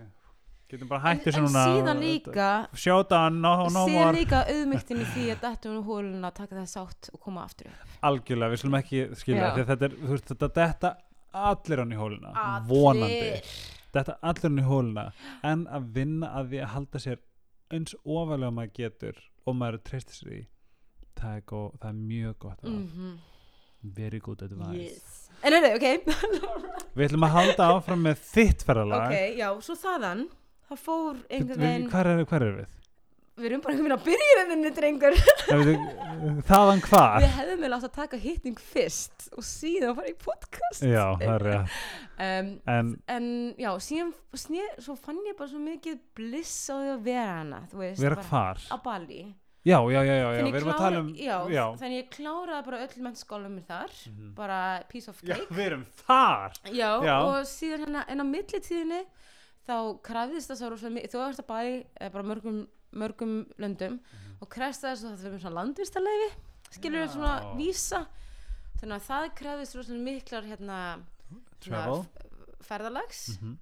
Getum 0.68 0.88
bara 0.88 1.00
en, 1.00 1.06
hægt 1.06 1.26
þessu 1.28 1.40
en 1.40 1.46
núna. 1.46 1.64
síðan 1.68 2.00
líka 2.02 2.48
Sjóta, 2.76 3.20
no, 3.32 3.52
no 3.72 3.84
síðan 3.88 4.04
more. 4.04 4.16
líka 4.16 4.40
auðmygtin 4.52 5.00
í 5.00 5.06
því 5.14 5.24
að 5.32 5.42
dættu 5.44 5.70
hún 5.72 5.82
hóluna 5.86 6.30
taka 6.36 6.58
það 6.58 6.66
sátt 6.72 7.08
og 7.12 7.20
koma 7.24 7.44
aftur 7.48 7.70
upp 7.70 8.04
Algjörlega, 8.08 8.52
við 8.52 8.62
slum 8.62 8.76
ekki 8.76 9.02
skilja 9.16 9.50
þetta 9.58 9.88
er, 9.88 9.96
þú 10.02 10.10
veist, 10.12 10.32
þetta 10.32 10.50
detta 10.58 10.90
allir 11.48 11.82
hann 11.84 11.92
í 11.92 12.00
hóluna, 12.00 12.34
vonandi 12.68 13.08
Allir. 13.08 13.52
Þetta 13.94 14.18
allir 14.30 14.46
hann 14.46 14.60
í 14.60 14.66
hóluna 14.68 15.06
en 15.46 15.64
að 15.78 15.90
vinna 15.96 16.30
að 16.38 16.52
því 16.52 16.62
að 16.64 16.72
halda 16.74 17.02
sér 17.04 17.24
eins 17.74 17.96
ofalega 18.04 18.54
maður 18.54 18.74
getur 18.78 19.20
og 19.48 19.58
maður 19.58 19.82
treystir 19.88 20.18
sér 20.18 20.36
í 20.36 20.42
það 21.18 21.34
er, 21.34 21.44
góð, 21.50 21.68
það 21.82 21.90
er 21.90 22.00
mjög 22.12 22.38
gott 22.44 22.64
mm. 22.64 22.78
Mhm. 22.78 23.18
very 23.98 24.20
good 24.22 24.42
advice 24.46 24.80
yes. 24.82 25.28
en 25.42 25.56
er 25.58 25.66
þau, 25.66 25.74
ok 25.76 25.86
við 26.98 27.06
ætlum 27.08 27.28
að 27.28 27.36
halda 27.36 27.70
áfram 27.74 28.04
með 28.08 28.26
þitt 28.32 28.66
ferðalag 28.66 29.06
ok, 29.12 29.38
já, 29.38 29.48
svo 29.66 29.78
þaðan 29.78 30.26
það 30.68 30.82
fór 30.84 31.22
einhvern 31.28 31.64
veginn 31.64 31.88
hvað 31.92 32.12
er, 32.12 32.26
er 32.38 32.58
við? 32.62 32.77
Við 33.38 33.48
erum 33.50 33.62
bara 33.64 33.74
einhvern 33.74 33.88
veginn 33.88 33.96
að 33.98 34.04
byrja 34.08 34.44
henni 34.50 34.72
drengur 34.76 35.16
Nei, 35.48 35.64
við- 35.68 36.42
þaðan 36.48 36.82
hvar? 36.88 37.18
við 37.22 37.34
hefðum 37.38 37.64
vel 37.66 37.72
átt 37.78 37.88
að 37.88 37.94
taka 37.98 38.20
hitting 38.22 38.58
fyrst 38.60 39.28
og 39.38 39.46
síðan 39.46 39.96
fara 39.98 40.12
í 40.12 40.16
podcast 40.18 40.82
já, 40.88 41.04
það 41.20 41.34
er 41.38 41.46
rétt 41.48 41.74
um, 42.28 42.52
en 42.76 42.94
en 43.16 43.28
já, 43.58 43.70
síðan 43.88 44.14
sné, 44.34 44.64
svo 44.82 44.96
fann 44.98 45.20
ég 45.28 45.36
bara 45.38 45.50
svo 45.52 45.60
mikið 45.62 46.00
bliss 46.18 46.56
á 46.70 46.76
því 46.78 46.94
að 46.96 47.04
vera 47.10 47.36
hana 47.42 47.60
þú 47.72 47.84
veist, 47.84 48.02
vera 48.02 48.18
bara 48.18 48.32
hvar? 48.32 48.64
á 48.68 48.76
Bali 48.84 49.20
já, 49.68 49.76
já, 49.92 50.00
já, 50.06 50.14
já, 50.16 50.28
já 50.38 50.42
við 50.46 50.54
erum 50.62 50.70
að 50.72 50.78
tala 50.80 51.00
um 51.02 51.08
já, 51.18 51.36
já, 51.52 51.64
þannig 51.80 51.98
ég 51.98 52.10
kláraði 52.14 52.64
bara 52.70 52.78
öll 52.86 53.02
mennskólum 53.04 53.56
þar 53.68 53.90
Mhm. 54.08 54.28
bara 54.38 54.60
piece 54.88 55.10
of 55.10 55.18
já, 55.22 55.34
cake 55.34 55.54
við 55.58 55.66
erum 55.66 55.82
þar 56.06 56.58
já, 56.72 56.90
Já. 57.04 57.16
og 57.26 57.42
síðan 57.50 57.84
hérna 57.86 58.04
en 58.08 58.22
á 58.22 58.26
millitíðinni 58.26 59.02
þá 59.68 59.76
krafðist 60.08 60.50
þess 60.52 60.64
að 60.64 60.70
rosa 60.74 60.90
mikið 60.94 61.12
þú 61.14 61.22
ert 61.26 61.42
að 61.42 61.48
bæri 61.52 61.74
eða 62.00 62.12
bara 62.16 62.28
mörgum, 62.30 62.58
mörgum 63.02 63.34
löndum 63.60 63.98
og 64.40 64.48
krefst 64.54 64.84
þess 64.86 65.04
að 65.04 65.16
það 65.16 65.24
fyrir 65.26 65.42
svona 65.44 65.58
landvistarleifi 65.60 66.28
skilur 66.78 66.98
Já. 66.98 67.04
við 67.04 67.12
svona 67.16 67.34
vísa 67.58 68.00
þannig 68.80 68.96
að 68.98 69.06
það 69.08 69.28
krafðist 69.42 69.76
rosa 69.78 69.98
miklar 70.08 70.46
hérna 70.48 70.78
travel 71.60 71.98
f- 72.04 72.62
ferðalags 72.68 73.22
Mhm. 73.40 73.56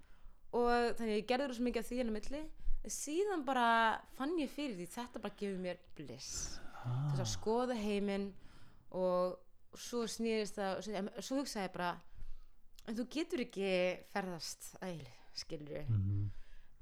og 0.52 0.96
þannig 0.96 1.12
að 1.12 1.18
ég 1.20 1.26
gerði 1.30 1.48
rosa 1.50 1.62
mikið 1.66 1.82
af 1.82 1.88
því 1.90 1.98
hérna 2.00 2.12
á 2.12 2.16
milli 2.18 2.42
síðan 2.86 3.44
bara 3.44 3.66
fann 4.14 4.36
ég 4.38 4.50
fyrir 4.52 4.76
því 4.78 4.86
þetta 4.94 5.22
bara 5.22 5.34
gefur 5.40 5.58
mér 5.64 5.78
bliss 5.96 6.60
Ah. 6.86 7.10
þess 7.16 7.24
að 7.24 7.32
skoða 7.34 7.74
heiminn 7.74 8.28
og 8.92 9.38
svo 9.74 10.04
snýðist 10.06 10.54
það 10.54 10.82
svo, 10.82 11.20
svo 11.20 11.36
hugsaði 11.40 11.64
ég 11.66 11.72
bara 11.74 11.88
en 12.86 12.94
þú 12.94 13.08
getur 13.10 13.40
ekki 13.42 13.70
ferðast 14.12 14.68
æl, 14.86 15.00
skilur 15.36 15.84
Mhm. 15.88 16.30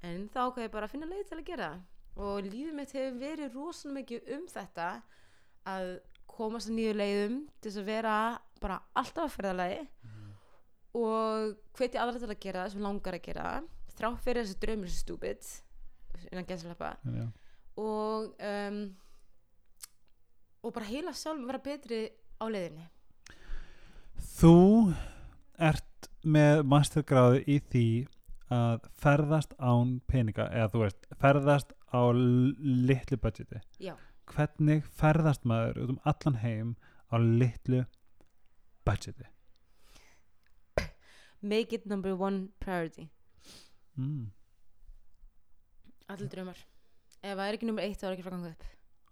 en 0.03 0.29
þá 0.29 0.39
ákveði 0.47 0.65
ég 0.67 0.71
bara 0.71 0.87
að 0.87 0.91
finna 0.95 1.07
leið 1.11 1.27
til 1.29 1.37
að 1.39 1.45
gera 1.51 1.69
og 2.15 2.43
lífið 2.45 2.73
mitt 2.77 2.91
hefur 2.95 3.19
verið 3.19 3.53
rosalega 3.55 3.99
mikið 3.99 4.33
um 4.37 4.45
þetta 4.47 4.89
að 5.65 5.87
komast 6.35 6.69
að 6.69 6.75
nýju 6.77 6.93
leiðum 6.95 7.37
til 7.61 7.71
þess 7.71 7.81
að 7.81 7.85
vera 7.89 8.15
bara 8.61 8.81
alltaf 8.95 9.23
að 9.25 9.35
ferðalagi 9.37 9.87
og 10.95 11.55
hveti 11.75 11.99
aðra 11.99 12.19
til 12.21 12.29
að 12.31 12.39
gera 12.39 12.65
það 12.65 12.71
sem 12.71 12.81
langar 12.85 13.17
að 13.17 13.25
gera 13.25 13.43
það 13.43 13.71
þrá 13.97 14.09
fyrir 14.23 14.43
þessi 14.45 14.59
draumur 14.63 14.91
sem 14.93 15.01
stúbid 15.03 15.49
innan 16.31 16.45
gæslepa 16.47 16.93
Já. 17.03 17.25
og 17.77 18.35
um, 18.39 18.95
og 20.63 20.73
bara 20.73 20.85
heila 20.89 21.11
sjálf 21.13 21.43
vera 21.45 21.59
betri 21.61 21.99
á 22.41 22.45
leiðinni. 22.49 22.87
Þú 24.35 24.93
ert 25.61 26.07
með 26.25 26.63
mastergráðu 26.65 27.43
í 27.45 27.59
því 27.69 27.83
að 28.53 28.85
ferðast 29.01 29.53
án 29.57 29.99
peninga 30.07 30.45
eða 30.53 30.69
þú 30.73 30.81
veist, 30.83 31.07
ferðast 31.21 31.71
á 31.89 32.01
litlu 32.13 33.17
budgeti. 33.17 33.61
Já, 33.81 33.95
hvernig 34.29 34.85
ferðast 34.99 35.45
maður 35.49 35.79
út 35.85 35.93
um 35.95 35.99
allan 36.05 36.37
heim 36.43 36.75
á 37.09 37.15
litlu 37.17 37.85
budgeti? 38.85 39.25
Make 41.41 41.73
it 41.73 41.85
number 41.85 42.15
one 42.15 42.49
priority. 42.59 43.09
Mm. 43.97 44.31
allir 46.11 46.29
draumar. 46.29 46.57
Ef 47.23 47.33
það 47.37 47.47
er 47.47 47.55
ekki 47.57 47.67
nummer 47.69 47.85
eitt 47.85 48.01
þá 48.01 48.07
er 48.09 48.15
ekki 48.15 48.25
frá 48.25 48.33
að 48.35 48.41
ganga 48.41 48.51
upp. 48.53 48.65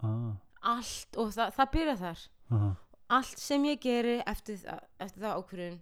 Ah. 0.04 0.34
allt 0.76 1.18
og 1.18 1.32
það, 1.34 1.54
það 1.58 1.72
byrja 1.74 1.96
þar. 2.02 2.24
Aha. 2.54 2.70
allt 3.18 3.40
sem 3.42 3.64
ég 3.66 3.80
geri 3.82 4.18
eftir, 4.28 4.58
það- 4.62 4.84
eftir 5.00 5.24
það 5.24 5.40
ákvörðun 5.40 5.80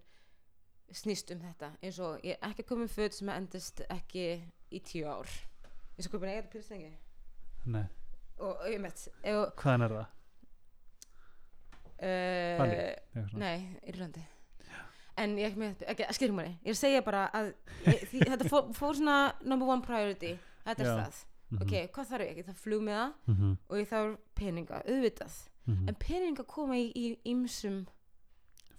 snýst 0.98 1.30
um 1.34 1.40
þetta 1.40 1.70
eins 1.82 1.98
og 2.00 2.20
ég 2.24 2.36
er 2.40 2.48
ekki 2.50 2.62
að 2.64 2.68
koma 2.68 2.82
um 2.82 2.88
föt 2.88 3.14
sem 3.14 3.28
endist 3.28 3.80
ekki 3.90 4.24
í 4.72 4.80
tíu 4.80 5.06
ár 5.08 5.28
eins 5.96 6.06
og 6.08 6.12
komið 6.14 6.32
eitthvað 6.34 6.52
pyrstengi 6.56 6.92
Nei, 7.66 7.84
og 8.42 8.64
ég 8.66 8.80
mett 8.82 9.08
ef, 9.22 9.54
hvaðan 9.62 9.82
er 9.86 9.96
það? 9.96 10.06
Bali? 12.02 12.76
uh, 12.76 13.26
svona? 13.30 13.38
nei, 13.38 13.76
Írlandi 13.86 14.22
en 15.22 15.36
ég 15.38 15.50
ekki 15.52 15.60
með, 15.60 15.82
ekki, 15.92 16.06
skilur 16.16 16.34
maður 16.38 16.54
ég 16.64 16.70
er 16.72 16.74
að 16.74 16.80
segja 16.80 17.02
bara 17.06 17.26
að 17.36 17.50
ég, 17.86 18.00
því, 18.10 18.22
þetta 18.32 18.48
fór, 18.50 18.70
fór 18.74 18.96
svona 18.98 19.16
number 19.44 19.68
one 19.70 19.84
priority 19.84 20.32
þetta 20.66 20.82
er 20.82 20.88
Já. 20.90 20.96
það, 21.04 21.20
Mhm. 21.52 21.62
ok, 21.66 21.72
hvað 21.92 22.06
þarf 22.08 22.22
ég? 22.24 22.36
ég 22.40 22.46
þarf 22.48 22.60
flug 22.64 22.80
með 22.86 22.94
það 22.96 23.10
Mhm. 23.28 23.48
og 23.68 23.76
ég 23.76 23.88
þarf 23.90 24.12
peninga, 24.34 24.78
auðvitað 24.88 25.34
Mhm. 25.68 25.88
en 25.88 25.94
peninga 26.00 26.44
koma 26.48 26.74
í, 26.80 26.86
í 26.96 27.18
ýmsum 27.28 27.86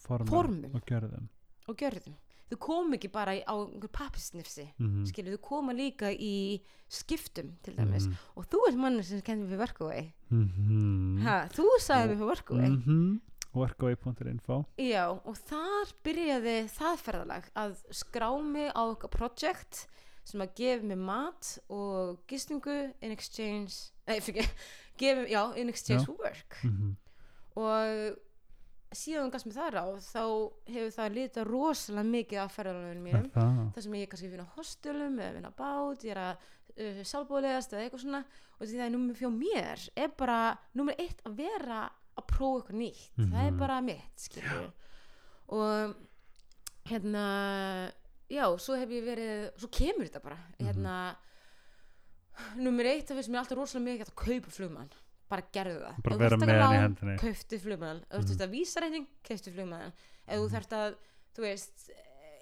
Formum 0.03 0.27
formum. 0.27 0.73
og 0.75 0.81
gjörðum 0.89 1.27
og 1.67 1.77
gjörðum 1.77 2.15
þau 2.51 2.57
kom 2.59 2.93
ekki 2.93 3.09
bara 3.11 3.31
á 3.47 3.55
einhver 3.55 3.89
pappisnifsi 3.89 4.67
Mhm. 4.79 5.05
skilur, 5.07 5.37
þau 5.37 5.41
koma 5.41 5.73
líka 5.73 6.11
í 6.13 6.61
skiptum 6.89 7.53
til 7.63 7.73
dæmis 7.75 8.05
Mhm. 8.07 8.15
og 8.37 8.45
þú 8.49 8.67
ert 8.67 8.77
mann 8.77 9.03
sem 9.03 9.21
kendur 9.21 9.47
við 9.49 9.57
Workaway 9.59 10.13
Mhm. 10.31 11.21
ha, 11.23 11.47
þú 11.47 11.63
sagði 11.79 12.09
mér 12.09 12.17
fyrir 12.17 12.27
Workaway 12.29 12.69
Mhm. 12.69 13.21
workaway.info 13.55 14.65
já, 14.77 15.07
og 15.25 15.35
þar 15.35 15.93
byrjaði 16.03 16.69
það 16.69 16.97
ferðalag 17.05 17.43
að 17.55 17.75
skrá 17.91 18.29
mig 18.43 18.71
á 18.73 18.81
eitthvað 18.93 19.11
project 19.11 19.87
sem 20.25 20.41
að 20.41 20.53
gefa 20.55 20.83
mig 20.83 20.97
mat 20.97 21.59
og 21.69 22.19
gistingu 22.27 22.93
in 23.01 23.11
exchange 23.11 23.91
nei, 24.07 24.19
fyrir 24.23 24.43
ekki, 24.43 24.49
gefa, 24.97 25.27
já, 25.29 25.55
in 25.57 25.69
exchange 25.69 26.01
Já. 26.01 26.05
for 26.05 26.15
work 26.17 26.57
Mhm. 26.63 26.95
og 27.55 28.17
síðan 28.99 29.31
gafst 29.33 29.45
mér 29.47 29.55
það 29.57 29.71
ráð 29.73 29.97
þá 30.05 30.23
hefur 30.73 30.91
það 30.97 31.13
litað 31.17 31.47
rosalega 31.49 32.03
mikið 32.13 32.39
af 32.43 32.55
ferðalunum 32.57 33.03
mínum. 33.03 33.25
Er 33.33 33.71
þar 33.75 33.81
sem 33.85 33.93
ég 33.99 34.09
kannski 34.11 34.29
vinna 34.31 34.45
á 34.47 34.55
hostelum 34.57 35.19
eða 35.19 35.33
vinna 35.37 35.51
á 35.51 35.59
bát, 35.59 36.03
ég 36.03 36.11
er 36.15 36.21
að 36.23 36.37
uh, 36.77 37.01
sjálfbóðlegast 37.03 37.73
eða 37.73 37.83
eitthvað 37.87 38.03
svona. 38.05 38.23
Og 38.59 38.63
því 38.67 38.77
það 38.79 38.85
er 38.85 38.93
nummer 38.95 39.15
fjó 39.19 39.29
mér 39.33 39.87
er 39.95 40.13
bara 40.17 40.39
nummer 40.73 40.95
eitt 41.01 41.21
að 41.25 41.37
vera 41.41 41.81
að 42.17 42.27
prófa 42.29 42.61
eitthvað 42.61 42.79
nýtt. 42.83 43.09
Það 43.17 43.41
er 43.45 43.51
Mhm. 43.51 43.59
bara 43.59 43.81
mitt 43.81 44.19
skilur 44.27 44.71
og 45.53 45.95
hérna 46.85 47.23
já, 48.29 48.45
svo 48.59 48.75
hef 48.79 48.89
ég 48.89 49.03
verið 49.05 49.51
svo 49.59 49.67
kemur 49.69 50.07
þetta 50.07 50.23
bara. 50.23 50.37
Mhm. 50.59 50.65
hérna 50.67 51.15
nummer 52.57 52.85
eitt 52.89 53.07
það 53.07 53.19
finnst 53.19 53.29
mér 53.29 53.41
alltaf 53.43 53.57
rosalega 53.57 53.85
mikið 53.91 54.07
að 54.09 54.15
kaupa 54.15 54.51
flugmann 54.51 54.89
bara 55.33 55.45
gerðu 55.57 55.79
það. 55.83 55.99
Bara 56.05 56.17
vera 56.23 56.37
með 56.37 56.53
hann 56.61 56.75
í 56.77 56.81
hendinni. 56.83 57.17
kauptu 57.23 57.59
flugmann 57.65 58.01
ef 58.03 58.13
þú 58.13 58.21
Mhm. 58.23 58.29
þurft 58.31 58.45
að 58.47 58.53
vísa 58.55 58.81
reyning, 58.85 59.07
kauptu 59.27 59.53
flugmann 59.57 59.91
ef 59.91 60.37
þú 60.37 60.45
Mhm. 60.47 60.53
þarft 60.55 60.73
að, 60.79 60.95
þú 61.35 61.41
veist 61.47 61.89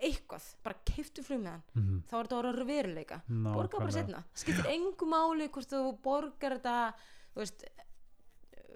eitthvað, 0.02 0.46
bara 0.64 0.76
kauptu 0.92 1.24
flugmann 1.24 1.62
Mhm. 1.78 2.04
þá 2.10 2.14
er 2.20 2.26
þetta 2.28 2.40
orða 2.42 2.66
veruleika 2.66 3.22
borga 3.30 3.80
bara 3.80 3.92
setna, 3.92 4.24
skiptir 4.36 4.66
engu 4.74 5.06
máli 5.08 5.48
hvort 5.50 5.70
þú 5.70 6.02
borgar 6.02 6.58
þetta 6.60 6.94
þú 7.36 7.40
veist 7.46 7.64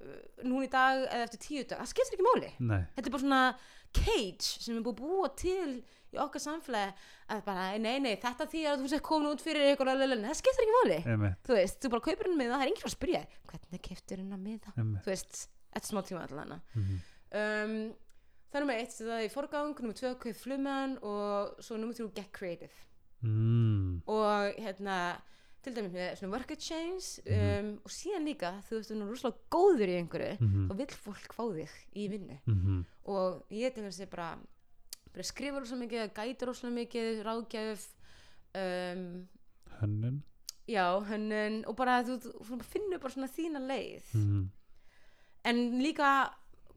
uh, 0.06 0.44
núna 0.46 0.68
í 0.68 0.70
dag 0.72 1.08
eða 1.10 1.24
eftir 1.28 1.42
tíu 1.46 1.64
dag, 1.68 1.80
það 1.82 1.92
skiptir 1.94 2.18
ekki 2.20 2.28
máli. 2.30 2.52
Nei, 2.60 2.82
þetta 2.96 3.08
er 3.10 3.16
bara 3.16 3.24
svona 3.26 3.56
cage 3.96 4.42
sem 4.62 4.78
er 4.78 4.84
búið 4.86 5.00
búa 5.02 5.30
til 5.36 5.84
í 6.16 6.22
okkar 6.24 6.42
samfélagi 6.42 6.94
að 7.30 7.44
bara, 7.46 7.66
nei, 7.78 8.00
nei, 8.00 8.16
þetta 8.16 8.48
því 8.52 8.62
að 8.72 8.80
þú 8.84 8.90
sér 8.94 9.02
komin 9.06 9.30
út 9.32 9.42
fyrir 9.44 9.62
eitthvað, 9.76 10.02
það 10.26 10.40
skiptir 10.40 10.66
ekki 10.66 10.78
máli 10.80 10.98
einmitt, 11.06 11.38
þú 11.46 11.54
veist, 11.60 11.80
þú 11.82 11.90
bara 11.96 12.06
kaupir 12.08 12.26
henni 12.30 12.40
miða, 12.44 12.56
það 12.56 12.66
er 12.66 12.72
enginn 12.72 12.90
að 12.90 12.96
spyrja 12.96 13.22
hvernig 13.52 13.82
keiptir 13.90 14.18
henni 14.24 14.38
miða 14.48 14.74
einmitt. 14.78 15.04
þú 15.06 15.14
veist, 15.14 15.48
eftir 15.76 15.92
smá 15.92 16.02
tíma 16.08 16.24
allan 16.30 16.62
Mhm. 16.76 17.00
um, 17.36 17.94
það 18.52 18.56
er 18.56 18.60
nummer 18.64 18.80
eitt, 18.80 18.92
það 18.98 19.20
er 19.20 19.28
í 19.28 19.32
forgang 19.32 19.76
nummer 19.80 19.94
tvö, 19.94 20.16
kaup 20.20 20.36
flugmenn 20.36 20.98
og 21.04 21.58
svo 21.60 21.78
nummer 21.78 21.94
þrjú, 21.94 22.14
get 22.16 22.32
creative 22.32 22.72
Mm. 23.24 24.02
og 24.08 24.54
hérna 24.60 25.18
til 25.64 25.74
dæmis 25.74 25.94
með 25.96 26.12
svona 26.20 26.32
work 26.36 26.52
exchange 26.52 27.20
um, 27.26 27.34
Mhm. 27.34 27.80
og 27.84 27.90
síðan 27.92 28.28
líka, 28.28 28.52
þú 28.70 28.76
veist, 28.78 28.92
þú 28.92 29.02
er 29.02 29.10
rosalega 29.10 29.38
góður 29.50 29.90
í 29.90 29.96
einhverju 29.98 30.40
Mhm. 30.40 30.68
þá 30.70 30.76
vill 30.78 30.88
fólk 31.06 31.34
fá 31.34 31.44
þig 31.56 31.70
í 31.96 32.10
vinnu 32.12 32.38
Mhm. 32.46 32.86
og 33.06 33.46
ég 33.50 33.74
til 33.74 33.84
þess 33.84 34.02
að 34.06 34.10
bara, 34.12 34.38
bara 35.16 35.24
skrifa 35.32 35.60
rosalega 35.64 35.86
mikið, 35.88 36.14
gæta 36.20 36.50
rosalega 36.50 36.80
mikið 36.82 37.22
ráðgjöf 37.26 37.86
um, 38.62 39.28
Hönnun. 39.82 40.22
já, 40.68 40.86
hönnun 41.10 41.62
og 41.70 41.76
bara 41.78 42.00
þú, 42.08 42.20
þú, 42.24 42.32
þú 42.50 42.64
finnur 42.72 43.00
bara 43.04 43.14
svona 43.16 43.32
þína 43.32 43.62
leið 43.70 44.10
Mhm. 44.16 44.50
en 45.46 45.58
líka 45.82 46.10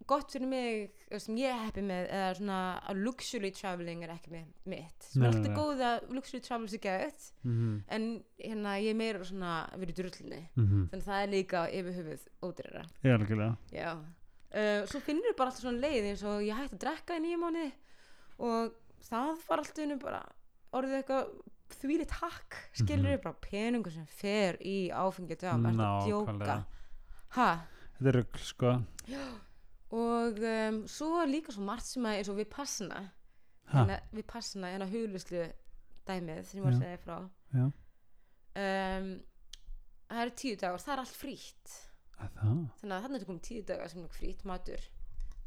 gott 0.06 0.30
fyrir 0.32 0.46
mig 0.48 0.90
þú 1.10 1.18
sem 1.20 1.36
ég 1.36 1.48
er 1.52 1.64
heppi 1.66 1.82
með 1.84 2.10
eða 2.12 2.34
svona 2.36 2.58
að 2.88 3.00
luxury 3.04 3.50
traveling 3.52 4.02
er 4.04 4.10
ekki 4.12 4.30
með 4.32 4.44
mitt 4.66 5.02
sem 5.08 5.22
er 5.22 5.28
alltaf 5.32 5.56
góð 5.56 5.80
að 5.88 6.06
luxury 6.14 6.40
travel 6.44 6.68
sé 6.68 6.78
gætt 6.80 7.32
Mhm. 7.44 7.82
en 7.88 8.24
hérna 8.38 8.76
ég 8.80 8.90
er 8.90 8.94
meira 8.94 9.24
svona 9.24 9.70
að 9.72 9.78
vera 9.80 9.92
í 9.92 9.98
drullunni 9.98 10.48
Mhm. 10.56 10.88
þannig 10.90 11.02
að 11.02 11.08
það 11.08 11.22
er 11.22 11.28
líka 11.28 11.66
yfir 11.72 11.94
höfuð 11.98 12.28
algjörlega. 12.42 13.56
já 13.72 13.92
uh, 14.54 14.86
svo 14.86 15.00
finnur 15.00 15.34
bara 15.36 15.50
alltaf 15.50 15.60
svona 15.64 15.80
leið 15.80 16.04
eins 16.12 16.22
og 16.24 16.40
ég 16.42 16.56
hætti 16.56 16.76
að 16.76 16.84
drekka 16.84 17.16
í 17.16 17.20
nýja 17.20 17.38
mánuði 17.40 17.72
og 18.38 18.74
það 19.08 19.38
var 19.48 19.62
alltaf 19.62 19.78
einu 19.84 19.96
bara 20.02 20.22
orðið 20.76 20.96
eitthvað 21.02 21.30
þvílitt 21.78 22.10
hakk 22.22 22.56
skilur 22.80 23.16
Mhm. 23.16 23.22
bara 23.22 23.36
peningur 23.44 23.92
sem 23.92 24.06
fer 24.06 24.56
í 24.64 24.90
áfengi 24.90 25.36
dögum, 25.36 25.66
er 25.66 25.72
þetta 25.72 25.88
að 25.88 26.06
djóka. 26.08 26.64
Ha? 27.36 27.48
Þetta 27.98 28.08
er 28.08 28.18
rugl, 28.18 28.38
sko. 28.38 28.72
og 29.90 30.38
um, 30.44 30.82
svo 30.88 31.24
líka 31.26 31.52
svo 31.52 31.62
margt 31.64 31.86
sem 31.88 32.04
að 32.04 32.18
eins 32.18 32.28
og 32.28 32.36
við 32.36 32.48
hérna, 33.72 34.00
við 34.12 34.26
passana 34.26 34.70
hérna 34.72 34.88
hugluslu 34.88 35.44
dæmið 36.08 36.44
sem 36.44 36.60
ég 36.60 36.64
var 36.64 36.72
að 36.72 36.82
segja 36.82 36.98
frá. 37.04 37.18
Um, 38.58 39.20
það 40.08 40.22
eru 40.24 40.30
tíu 40.40 40.56
dagar, 40.60 40.80
það 40.82 40.92
er 40.94 41.02
allt 41.04 41.16
Að 42.18 42.30
Það. 42.34 42.62
þannig 42.80 42.94
að 42.96 43.02
þannig 43.04 43.20
er 43.20 43.28
komið 43.28 43.42
tíu 43.46 43.62
dagar 43.68 43.88
sem 43.92 44.02
er 44.02 44.08
frítt 44.16 44.44
matur 44.48 44.86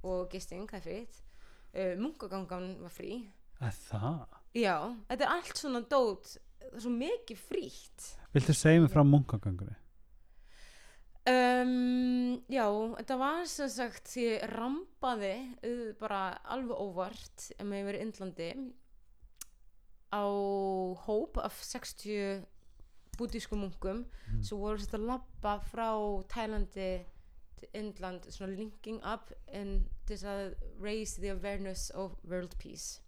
og 0.08 0.30
gisting, 0.32 0.68
það 0.70 0.78
er 0.80 0.86
frítt 0.86 1.22
uh, 1.76 1.94
munkagangan 2.02 2.72
var 2.82 2.90
frí 2.96 3.22
Að 3.62 3.76
Það. 3.92 4.22
já, 4.58 4.76
þetta 5.10 5.24
er 5.28 5.34
allt 5.36 5.58
svona 5.62 5.82
dót 5.92 6.32
það 6.62 6.74
er 6.76 6.82
svo 6.86 6.92
mikið 6.96 7.38
frítt 7.50 8.10
Viltu 8.34 8.54
segja 8.56 8.82
mig 8.82 8.92
frá 8.94 9.04
munkagangunni? 9.06 9.76
um, 11.30 12.42
já, 12.50 12.66
þetta 12.98 13.18
var 13.22 13.44
sem 13.50 13.70
sagt 13.70 14.14
ég 14.18 14.46
rampaði 14.56 15.34
bara 16.02 16.22
alveg 16.56 16.78
óvart 16.82 17.52
ef 17.58 17.66
maður 17.68 17.90
verið 17.92 18.02
í 18.02 18.06
Indlandi 18.08 18.50
á 20.12 20.24
hóp 21.06 21.38
af 21.40 21.62
60 21.64 22.42
bútískum 23.20 23.62
munkum 23.68 24.06
Mhm. 24.32 24.44
sem 24.44 24.58
voru 24.58 24.80
sett 24.80 24.96
að 24.98 25.06
labba 25.08 25.60
frá 25.72 25.92
Tælandi 26.28 27.06
Indland 27.74 28.28
svona 28.32 28.56
linking 28.56 29.00
up 29.04 29.32
and 29.54 29.88
til 30.08 30.18
þess 30.18 30.28
að 30.28 30.54
raise 30.80 31.22
the 31.22 31.32
awareness 31.34 31.90
of 31.96 32.18
world 32.24 32.58
peace 32.58 33.00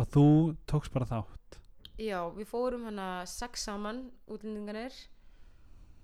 Og 0.00 0.08
þú 0.08 0.26
tókst 0.66 0.92
bara 0.94 1.06
þátt. 1.06 1.58
Já, 2.00 2.24
við 2.32 2.48
fórum 2.48 2.86
hana 2.88 3.26
sex 3.28 3.66
saman 3.68 4.06
útlendinganir 4.24 4.94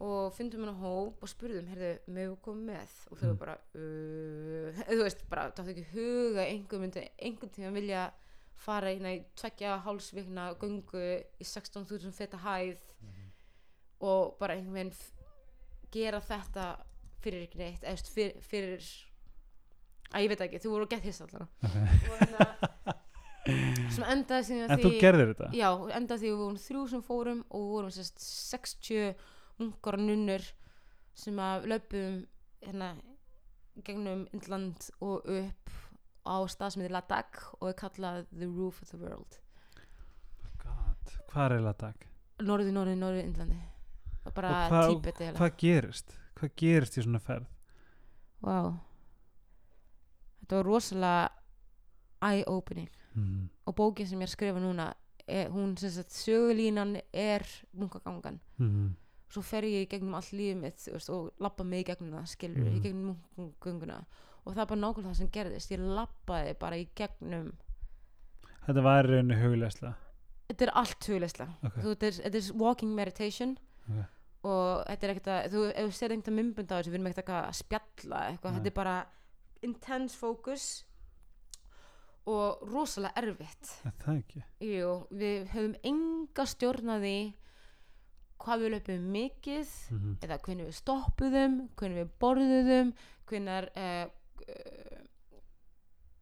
og 0.05 0.29
fundum 0.37 0.67
hana 0.67 0.75
hóp 0.79 1.25
og 1.25 1.31
spurðum, 1.33 1.67
heyrðu, 1.73 1.95
með 2.07 2.29
við 2.29 2.35
komum 2.45 2.69
með 2.69 2.93
og 3.09 3.19
þau 3.19 3.27
Mm. 3.27 3.33
mm. 3.33 3.39
bara, 3.41 3.55
uh, 3.75 4.83
þú 4.93 5.03
veist, 5.03 5.25
bara, 5.31 5.49
það 5.57 5.73
ekki 5.73 5.87
huga 5.95 6.45
einhver 6.45 6.83
myndi 6.85 7.07
einhvern 7.19 7.55
tíma 7.57 7.73
vilja 7.75 8.05
fara 8.59 8.93
í 8.93 9.01
næ, 9.01 9.25
tveggja 9.39 9.79
hálsvikna 9.87 10.53
göngu 10.61 11.03
í 11.41 11.45
16.000 11.45 12.13
feta 12.13 12.39
hæð 12.45 12.85
og 14.01 14.37
bara 14.39 14.55
einhvern 14.55 14.75
veginn 14.75 14.95
gera 15.95 16.21
þetta 16.25 16.65
fyrir 17.23 17.47
ekki 17.47 17.61
neitt, 17.61 17.85
eða 17.85 18.13
fyrir, 18.15 18.43
fyrir 18.45 18.89
að 20.13 20.25
ég 20.25 20.33
veit 20.33 20.45
ekki, 20.47 20.63
þú 20.63 20.73
voru 20.75 20.87
að 20.89 20.95
gett 20.95 21.09
hiss 21.09 21.23
allan 21.25 21.49
sem 23.95 24.05
endaði 24.05 24.47
síðan 24.51 24.73
En 24.75 24.83
þú 24.83 24.93
gerðir 25.01 25.33
þetta? 25.33 25.51
Já, 25.57 25.69
enda 25.97 26.19
því 26.21 26.31
við 26.31 26.41
vorum 26.43 26.61
þrjú 26.63 26.85
sem 26.93 27.05
fórum 27.05 27.43
og 27.49 27.63
við 27.65 27.75
vorum 27.75 27.95
sérst 27.97 28.25
60 28.25 29.15
munkar 29.63 29.99
og 29.99 30.05
nunnur 30.05 30.45
sem 31.19 31.41
að 31.43 31.69
löpum 31.73 32.19
hérna 32.65 32.91
gegnum 33.87 34.27
Indland 34.35 34.91
og 35.05 35.27
upp 35.33 35.73
á 36.29 36.37
stað 36.51 36.75
sem 36.75 36.85
heitir 36.85 36.97
Ladakh 36.97 37.49
og 37.59 37.71
er 37.71 37.79
kallað 37.79 38.29
The 38.35 38.51
Roof 38.51 38.83
of 38.85 38.93
the 38.93 39.01
World 39.01 39.41
God. 40.61 41.17
Hvað 41.33 41.45
er 41.45 41.57
eiginlega 41.57 41.81
dag? 41.87 42.07
Norðu, 42.45 42.75
norðu, 42.75 42.95
norðu 43.01 43.25
Indlandi 43.25 43.61
og 44.29 44.35
bara 44.35 44.67
Og 44.69 45.01
hvað- 45.01 45.57
gerist? 45.59 46.15
Hvað 46.39 46.51
gerist 46.57 46.99
í 46.99 47.03
svona 47.05 47.21
ferð? 47.21 47.47
Vá 48.43 48.79
Þetta 50.41 50.57
var 50.63 50.65
rosalega 50.65 51.29
eye-opening 52.23 52.89
Mm. 53.17 53.49
og 53.67 53.75
bókin 53.75 54.07
sem 54.07 54.19
ég 54.21 54.23
er 54.23 54.27
skrifa 54.31 54.61
núna 54.61 54.93
er, 55.27 55.49
hún 55.51 55.77
sem 55.79 55.91
sagt 55.91 56.11
sögulínan 56.13 57.01
er 57.13 57.43
munkagangan 57.77 58.39
Mm. 58.61 58.95
svo 59.29 59.43
fer 59.43 59.63
ég 59.63 59.89
gegnum 59.89 60.15
allt 60.15 60.31
lífið 60.33 60.57
mitt 60.61 60.77
veist, 60.93 61.11
og 61.11 61.33
labba 61.41 61.65
mig 61.65 61.87
gegnum 61.87 62.13
það 62.13 62.29
skilur 62.29 62.67
í 62.69 62.75
Mhm. 62.79 62.83
gegnum 62.83 63.17
munkagönguna 63.37 64.05
og 64.47 64.55
það 64.55 64.61
er 64.63 64.67
bara 64.67 64.81
nákvæmlega 64.81 65.11
það 65.11 65.17
sem 65.17 65.29
gerðist 65.29 65.71
ég 65.71 65.81
labbaði 65.81 66.59
bara 66.59 66.77
í 66.77 66.89
gegnum 66.95 67.53
Þetta 68.67 68.83
var 68.83 69.05
í 69.05 69.09
rauninni 69.09 69.43
hugleislega. 69.43 69.95
þetta 70.49 70.63
er 70.63 70.71
allt 70.75 71.01
hugleislega 71.09 71.55
Ok. 71.65 71.75
þú, 71.83 71.97
þetta, 71.97 72.23
þetta 72.23 72.35
er 72.37 72.57
walking 72.57 72.95
meditation 72.95 73.59
Ok. 73.91 74.05
Og 74.47 74.85
þetta 74.87 75.07
er 75.07 75.11
ekkert 75.15 75.31
að 75.35 75.49
þú, 75.55 75.63
ef 75.75 75.89
þú 75.89 75.97
sér 75.99 76.13
einhvern 76.15 76.37
myndbund 76.39 76.71
á 76.71 76.77
þessu 76.79 76.91
við 76.93 76.99
erum 77.01 77.11
ekkert 77.11 77.33
að 77.35 77.49
spjalla 77.59 78.21
eitthvað, 78.31 78.55
þetta 78.59 78.71
er 78.73 78.77
bara 78.79 78.97
intense 79.67 80.17
focus 80.21 80.67
og 82.29 82.63
rosalega 82.69 83.23
erfitt 83.23 83.71
Er 83.89 83.95
það 84.03 84.19
ekki? 84.23 84.43
Jú, 84.69 84.91
við 85.17 85.49
höfum 85.55 85.75
enga 85.91 86.45
stjórn 86.47 86.93
að 86.95 87.05
því 87.07 87.17
hvað 88.39 88.63
við 88.63 88.73
löpum 88.77 89.07
mikið 89.17 89.71
Mm. 89.91 90.13
eða 90.23 90.37
hvernig 90.45 90.69
við 90.69 90.77
stoppuðum 90.79 91.55
hvernig 91.81 91.99
við 92.05 92.11
borðuðum 92.23 92.91
hvernig 93.27 93.69
uh, 93.75 94.07
uh, 94.45 95.01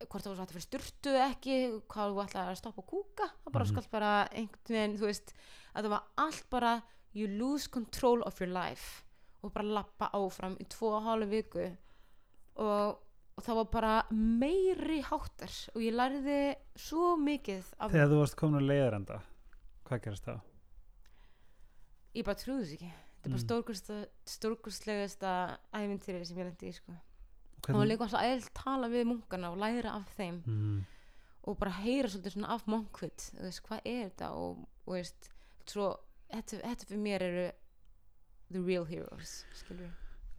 hvort 0.07 0.23
það 0.23 0.31
var 0.31 0.37
svo 0.37 0.45
hægt 0.45 0.53
að 0.53 0.57
fyrir 0.57 0.67
styrtu 0.69 1.13
ekki 1.27 1.57
hvað 1.91 2.15
þú 2.15 2.23
ætlaði 2.25 2.53
að 2.55 2.61
stoppa 2.63 2.83
og 2.85 2.89
kúka 2.95 3.27
það 3.43 3.53
bara 3.57 3.65
Mhm. 3.67 3.73
skall 3.75 3.89
bara 3.93 4.13
einhvern 4.33 4.77
veginn 4.79 4.97
þú 5.01 5.07
veist 5.11 5.35
að 5.75 5.83
það 5.85 5.91
var 5.97 6.05
allt 6.25 6.47
bara 6.51 6.73
you 7.17 7.27
lose 7.33 7.67
control 7.73 8.23
of 8.29 8.39
your 8.41 8.51
life 8.53 9.03
og 9.43 9.53
bara 9.55 9.65
lappa 9.81 10.11
áfram 10.17 10.57
í 10.61 10.67
tvo 10.69 10.93
og 10.99 11.05
hálfu 11.07 11.29
viku 11.31 11.65
og, 12.57 12.99
og 13.37 13.45
það 13.45 13.59
var 13.61 13.69
bara 13.73 13.95
meiri 14.13 15.01
háttar 15.07 15.53
og 15.75 15.81
ég 15.85 15.95
lærði 15.97 16.39
svo 16.77 17.15
mikið 17.21 17.73
af 17.81 17.93
Þegar 17.95 18.13
þú 18.13 18.21
varst 18.23 18.37
komin 18.41 18.61
á 18.61 18.69
leiðarenda, 18.69 19.19
hvað 19.89 20.03
gerast 20.07 20.29
þá? 20.29 20.37
ég 22.17 22.25
bara 22.25 22.39
trúði 22.41 22.65
þess 22.65 22.77
ekki 22.79 22.91
þetta 22.93 23.27
er 23.27 23.31
bara 23.31 23.37
Mm. 23.37 23.45
stórkostlegasta 23.47 24.31
stórkostlegasta 24.33 25.31
ævintýri 25.75 26.25
sem 26.27 26.37
ég 26.39 26.45
lendi 26.47 26.69
í 26.71 26.75
sko. 26.75 26.93
og 26.93 27.63
Hvernig- 27.75 27.89
líka 27.91 28.05
alltaf 28.07 28.23
eða 28.23 28.51
tala 28.55 28.89
við 28.89 29.05
munkana 29.07 29.51
og 29.51 29.59
læra 29.59 29.91
af 29.97 30.09
þeim 30.17 30.43
Mhm. 30.47 30.85
og 31.45 31.59
bara 31.59 31.71
heyra 31.73 32.09
svolítið 32.09 32.33
svona 32.37 32.49
af 32.55 32.67
veist, 33.43 33.63
hvað 33.67 33.81
er 33.85 34.11
þetta 34.11 34.31
og, 34.33 34.69
og 34.87 34.95
veist, 34.95 35.31
svo, 35.67 35.97
þetta, 36.33 36.59
þetta 36.63 36.89
fyrir 36.91 37.03
mér 37.07 37.23
eru 37.27 37.47
the 38.51 38.61
real 38.63 38.85
heroes 38.89 39.39
skilur 39.61 39.91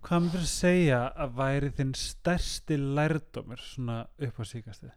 Hvað 0.07 0.21
myndir 0.23 0.43
að 0.43 0.51
segja 0.51 0.99
að 1.19 1.31
væri 1.39 1.69
þinn 1.75 1.93
stærsti 1.97 2.75
lærdómur 2.77 3.59
svona 3.59 3.95
upp 4.23 4.37
á 4.39 4.43
síkasti? 4.45 4.91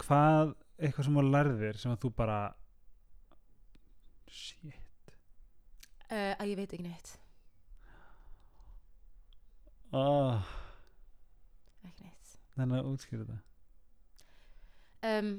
Hvað, 0.00 0.54
eitthvað 0.80 1.06
sem 1.06 1.18
þú 1.20 1.24
lærðir 1.28 1.78
sem 1.78 1.92
að 1.92 2.00
þú 2.06 2.10
bara 2.16 2.38
shit. 4.32 5.12
Uh, 6.08 6.32
að 6.40 6.50
ég 6.50 6.56
veit 6.62 6.72
ekki 6.72 6.86
neitt. 6.86 7.12
Oh, 9.94 10.40
ekki 11.86 12.06
neitt. 12.08 12.32
Þannig 12.56 12.80
að 12.80 12.90
útskýra 12.94 13.26
þetta. 13.28 13.38
Um, 15.06 15.30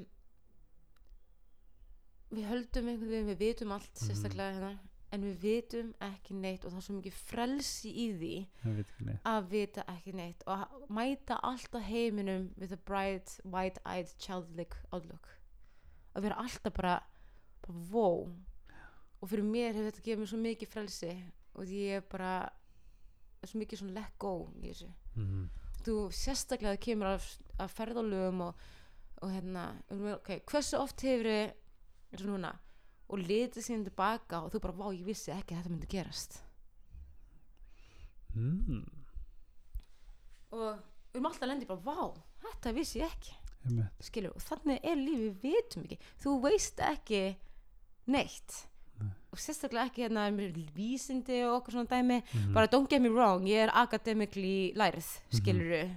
við 2.31 2.47
höldum 2.53 2.91
einhvern 2.93 3.11
veginn 3.11 3.31
við 3.33 3.41
vitum 3.43 3.73
allt 3.75 3.91
Mhm. 3.91 4.05
sérstaklega 4.07 4.53
hérna 4.55 4.71
en 5.15 5.23
við 5.23 5.37
vitum 5.43 5.91
ekki 6.03 6.35
neitt 6.35 6.65
og 6.65 6.73
það 6.73 6.79
er 6.79 6.85
svo 6.85 6.95
mikið 6.97 7.19
frelsi 7.29 7.91
í 7.91 8.07
því 8.17 8.31
veit 8.65 8.91
að 9.31 9.49
vita 9.53 9.85
ekki 9.93 10.13
neitt 10.17 10.43
og 10.45 10.65
að 10.65 10.89
mæta 10.97 11.37
alltaf 11.47 11.85
heiminum 11.87 12.49
with 12.59 12.75
a 12.75 12.79
bright, 12.89 13.37
wide-eyed, 13.47 14.11
childlike 14.19 14.81
outlook. 14.91 15.29
Að 16.15 16.27
vera 16.27 16.41
alltaf 16.43 16.75
bara, 16.75 16.97
bara 17.63 17.85
wow. 17.93 18.27
Og 19.21 19.31
fyrir 19.31 19.47
mér 19.47 19.73
hefur 19.77 19.89
þetta 19.91 20.05
gefið 20.09 20.23
mér 20.23 20.31
svo 20.33 20.41
mikið 20.43 20.73
frelsi 20.73 21.13
og 21.55 21.63
því 21.63 21.81
ég 21.87 22.01
er 22.01 22.09
bara 22.11 22.33
svo 23.47 23.61
mikið 23.61 23.81
svona 23.81 23.99
let 24.01 24.19
go 24.19 24.33
í 24.59 24.67
þessu. 24.67 24.91
Mm. 25.17 25.47
þú 25.87 25.93
sérstaklega 26.13 26.75
það 26.75 26.83
kemur 26.83 27.07
af, 27.15 27.27
af 27.63 27.71
ferðalögum 27.73 28.41
og, 28.49 28.65
og 29.23 29.31
hérna 29.31 29.63
ok, 30.17 30.33
hversu 30.49 30.77
oft 30.81 31.01
hefur 31.05 31.29
eins 31.31 32.23
og 32.23 32.27
núna 32.27 32.51
og 33.09 33.19
litið 33.19 33.63
síðan 33.63 33.85
tilbaka 33.87 34.41
og 34.43 34.51
þú 34.51 34.59
bara, 34.61 34.73
vá, 34.73 34.87
ég 34.93 35.05
vissi 35.05 35.31
ekki 35.31 35.55
að 35.55 35.61
þetta 35.63 35.69
myndi 35.75 35.87
gerast 35.87 36.41
Mm. 38.37 38.83
og 40.53 40.77
við 40.77 41.17
erum 41.17 41.25
alltaf 41.31 41.49
lendið 41.49 41.67
bara, 41.71 41.81
vá, 41.81 42.21
þetta 42.45 42.73
vissi 42.75 42.99
ég 43.01 43.09
ekki 43.09 43.35
skilur, 44.05 44.35
og 44.37 44.43
þannig 44.45 44.79
er 44.85 44.95
lífið, 44.95 45.23
við 45.41 45.55
vitum 45.57 45.83
ekki 45.87 45.97
þú 46.21 46.33
veist 46.43 46.79
ekki 46.85 47.21
neitt 48.13 48.59
Nei. 49.01 49.09
og 49.33 49.41
sérstaklega 49.41 49.89
ekki 49.89 50.05
hérna 50.05 50.27
með 50.31 50.59
vísindi 50.75 51.41
og 51.47 51.57
okkur 51.63 51.73
svona 51.79 51.89
dæmi 51.91 52.21
Mhm. 52.33 52.53
bara 52.53 52.67
don't 52.67 52.87
get 52.89 53.01
me 53.01 53.09
wrong, 53.09 53.43
ég 53.47 53.65
er 53.67 53.71
academically 53.73 54.73
lærið, 54.75 55.09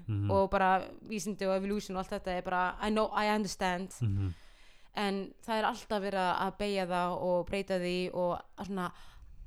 Mhm. 0.08 0.30
og 0.30 0.50
bara 0.50 0.88
vísindi 1.08 1.42
og 1.46 1.56
evolution 1.56 1.96
og 1.96 2.00
allt 2.06 2.10
þetta 2.22 2.38
er 2.38 2.42
bara, 2.42 2.76
I 2.82 2.88
know, 2.90 3.10
I 3.14 3.28
understand 3.34 3.90
Mhm. 4.00 4.34
En 4.94 5.32
það 5.46 5.58
er 5.58 5.64
alltaf 5.64 6.02
verið 6.02 6.30
að 6.46 6.56
beigja 6.58 6.86
það 6.86 7.18
og 7.22 7.46
breyta 7.46 7.78
því 7.78 7.98
og 8.14 8.40
svona 8.66 8.92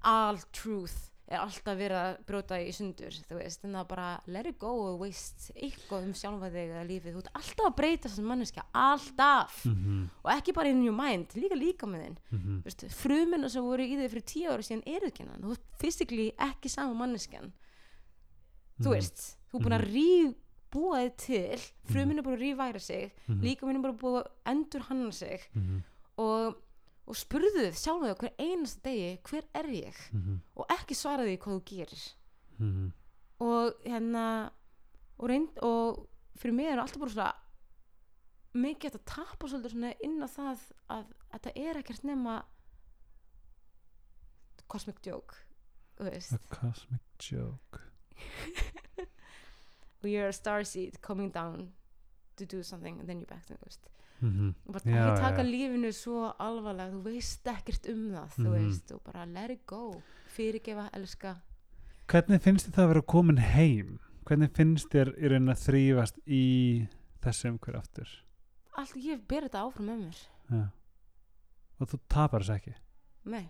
all 0.03 0.37
truth 0.51 1.09
er 1.33 1.39
alltaf 1.39 1.77
verið 1.79 1.97
að 1.97 2.17
brjóta 2.27 2.57
í 2.61 2.71
sundur 2.75 3.15
þú 3.27 3.37
veist, 3.39 3.63
en 3.65 3.73
það 3.73 3.87
bara 3.87 4.07
let 4.27 4.45
it 4.45 4.57
go 4.59 4.67
og 4.91 4.99
waste 4.99 5.53
eitthvað 5.55 6.03
um 6.05 6.13
sjálfa 6.13 6.49
þig 6.51 6.67
eða 6.73 6.83
lífið, 6.89 7.13
þú 7.15 7.21
ert 7.23 7.29
alltaf 7.39 7.65
að 7.69 7.75
breyta 7.77 8.09
sem 8.11 8.25
manneskja, 8.27 8.63
alltaf. 8.75 9.65
Mhm. 9.65 10.09
og 10.23 10.31
ekki 10.35 10.53
bara 10.53 10.69
in 10.69 10.83
your 10.83 10.93
mind, 10.95 11.27
líka 11.33 11.55
líka 11.55 11.87
með 11.87 12.03
þinn 12.05 12.17
Mhm. 12.31 12.63
Veist, 12.63 12.85
frumina 12.91 13.49
sem 13.49 13.63
voru 13.63 13.81
í 13.81 13.95
þig 13.97 14.11
fyrir 14.11 14.25
tíu 14.33 14.51
ára 14.51 14.61
síðan 14.61 14.83
eru 14.85 15.07
ekki 15.07 15.27
hann, 15.27 15.41
þú 15.41 15.51
ert 15.51 15.65
physically 15.79 16.31
ekki 16.37 16.69
sama 16.69 16.93
manneskjan. 16.93 17.51
Þú 18.81 18.89
Mhm. 18.89 18.93
veist, 18.93 19.37
þú 19.51 19.59
er 19.59 19.63
búin 19.63 19.79
að 19.79 19.87
rífbúa 19.93 20.35
þig 20.73 21.15
til 21.17 21.59
frumin 21.91 22.17
er 22.19 22.23
búin 22.23 22.37
að 22.37 22.43
rífværa 22.43 22.79
sig 22.81 23.11
Mhm. 23.27 23.41
líka 23.41 23.65
minn 23.65 23.77
er 23.77 23.81
bara 23.81 23.93
búin 23.93 24.23
að 24.23 24.27
endur 24.45 24.81
hanna 24.89 25.11
sig 25.11 25.39
Mhm. 25.53 25.83
og, 26.17 26.55
og 27.07 27.15
spurðu 27.15 27.53
þið 27.67 27.77
sjálf 27.77 28.01
þig 28.03 28.17
hver 28.17 28.33
einasta 28.39 28.81
degi 28.89 29.19
hver 29.23 29.43
er 29.53 29.63
ég 29.69 29.95
Mhm. 30.13 30.39
og 30.55 30.65
ekki 30.69 30.95
svara 30.95 31.23
því 31.25 31.37
hvað 31.37 31.53
þú 31.53 31.63
gerir 31.65 32.13
Mhm. 32.59 32.91
og 33.39 33.73
hérna 33.85 34.51
og, 35.19 35.29
reynd, 35.29 35.57
og 35.61 36.07
fyrir 36.37 36.53
mig 36.53 36.65
er 36.65 36.79
alltaf 36.79 36.99
bara 36.99 37.09
svona 37.11 37.33
mikið 38.55 38.91
að 38.95 39.05
tapa 39.05 39.47
svolítið 39.47 39.71
svona 39.71 39.93
inn 40.03 40.21
á 40.23 40.27
það 40.27 40.59
að 40.89 41.05
þetta 41.33 41.51
er 41.55 41.73
ekkert 41.81 42.03
nema 42.03 42.43
cosmic 44.67 45.01
joke 45.05 45.35
cosmic 46.49 47.01
joke 47.19 47.79
og 50.03 50.09
you're 50.09 50.27
a 50.27 50.31
starseed 50.31 51.01
coming 51.01 51.31
down 51.33 51.71
to 52.37 52.45
do 52.45 52.61
something 52.63 52.99
and 52.99 53.07
then 53.07 53.19
you're 53.21 53.29
back 53.33 53.45
to 53.45 53.55
veist 53.65 53.89
Mhm. 54.21 54.53
og 54.67 54.73
bara 54.73 54.83
ekki 54.85 55.19
taka 55.19 55.43
lífinu 55.43 55.91
svo 55.91 56.33
alvarlega 56.39 56.91
þú 56.91 57.01
veist 57.03 57.43
ekkert 57.45 57.89
um 57.93 58.11
það 58.11 58.29
þú 58.37 58.47
Mhm. 58.49 58.53
veist 58.67 58.91
og 58.91 59.03
bara 59.03 59.25
let 59.25 59.49
it 59.51 59.65
go 59.65 60.01
fyrirgefa, 60.27 60.89
elska 60.93 61.35
Hvernig 62.07 62.41
finnst 62.41 62.67
þið 62.67 62.73
það 62.75 62.83
að 62.83 62.87
vera 62.87 63.01
komin 63.01 63.37
heim? 63.37 63.99
Hvernig 64.25 64.51
finnst 64.51 64.89
þér 64.89 65.13
í 65.17 65.29
raun 65.31 65.47
að 65.49 65.61
þrýfast 65.67 66.19
í 66.27 66.87
þessu 67.21 67.49
umhverju 67.51 67.77
aftur? 67.79 68.07
allt 68.77 68.93
ég 68.95 69.27
ber 69.27 69.41
þetta 69.41 69.63
áfram 69.71 69.85
með 69.85 69.99
mér 70.05 70.27
Já. 70.51 70.69
Og 71.79 71.87
þú 71.89 71.99
tapar 72.09 72.41
þess 72.41 72.49
ekki? 72.59 72.73
Nei. 73.25 73.49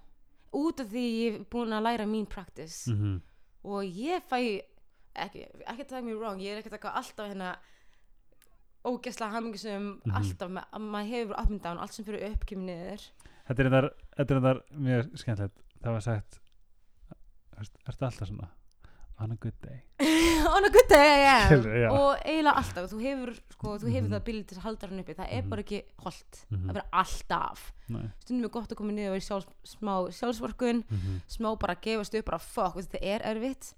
út 0.53 0.79
af 0.79 0.87
því 0.87 1.03
ég 1.23 1.33
er 1.39 1.45
búin 1.45 1.73
að 1.73 1.81
læra 1.83 2.05
mín 2.05 2.27
practice 2.29 2.87
Mhm. 2.91 3.21
og 3.63 3.83
ég 3.85 4.21
fæ 4.29 4.61
ekki, 5.15 5.45
ekki 5.67 5.85
taka 5.87 6.01
mér 6.01 6.17
wrong, 6.19 6.39
ég 6.41 6.53
er 6.55 6.61
ekki 6.63 6.69
taka 6.73 6.89
alltaf 6.99 7.27
hérna 7.29 7.55
ógæslega 8.85 9.31
hamingisum 9.31 10.01
Mhm. 10.05 10.15
alltaf, 10.15 10.49
ma- 10.49 10.67
að 10.73 10.81
maður 10.81 11.09
hefur 11.09 11.39
up 11.39 11.49
and 11.49 11.61
down 11.61 11.77
allt 11.79 11.93
sem 11.93 12.05
fyrir 12.05 12.31
upp 12.31 12.45
kemur 12.45 12.65
niður 12.65 13.09
Þetta 13.47 13.59
er 13.59 13.69
þar, 13.69 13.89
þetta 14.17 14.31
er 14.35 14.39
þar 14.41 14.59
mjög 14.71 15.17
skemmtilegt. 15.19 15.57
Það 15.83 15.91
var 15.91 15.99
sagt, 16.01 16.39
ertu 17.59 18.05
alltaf 18.07 18.27
svona? 18.29 18.47
On 19.19 19.31
a 19.31 19.35
good 19.35 19.53
day. 19.61 19.83
on 20.55 20.65
a 20.65 20.69
good 20.69 20.87
day 20.89 21.25
am 21.27 21.49
Skilur, 21.49 21.75
já. 21.77 21.89
og 21.91 22.17
eiginlega 22.25 22.55
alltaf, 22.57 22.87
þú 22.91 23.01
hefur 23.03 23.33
sko, 23.53 23.75
þú 23.79 23.91
hefur 23.93 24.07
Mhm. 24.09 24.13
það 24.15 24.23
bílið 24.27 24.45
til 24.47 24.57
að 24.57 24.63
halda 24.63 24.87
hann 24.89 24.99
uppi 24.99 25.13
það 25.15 25.27
er 25.29 25.41
Mhm. 25.43 25.49
bara 25.49 25.61
ekki 25.63 25.83
holdt 25.99 26.45
Mhm. 26.51 26.69
að 26.69 26.73
vera 26.73 26.85
alltaf 26.93 27.71
Nei. 27.89 28.09
stundum 28.19 28.45
er 28.45 28.49
gott 28.49 28.69
að 28.71 28.75
koma 28.75 28.91
niður 28.91 29.11
og 29.11 29.13
vera 29.13 29.21
í 29.21 29.27
sjálfs, 29.29 29.47
smá 29.63 29.93
sjálfsvorkun 30.11 30.83
Mhm. 30.89 31.21
smá 31.27 31.59
bara 31.59 31.75
gefast 31.75 32.15
upp 32.17 32.25
bara 32.25 32.39
fuck, 32.39 32.75
þetta 32.75 32.99
er 33.01 33.19
erfitt 33.23 33.73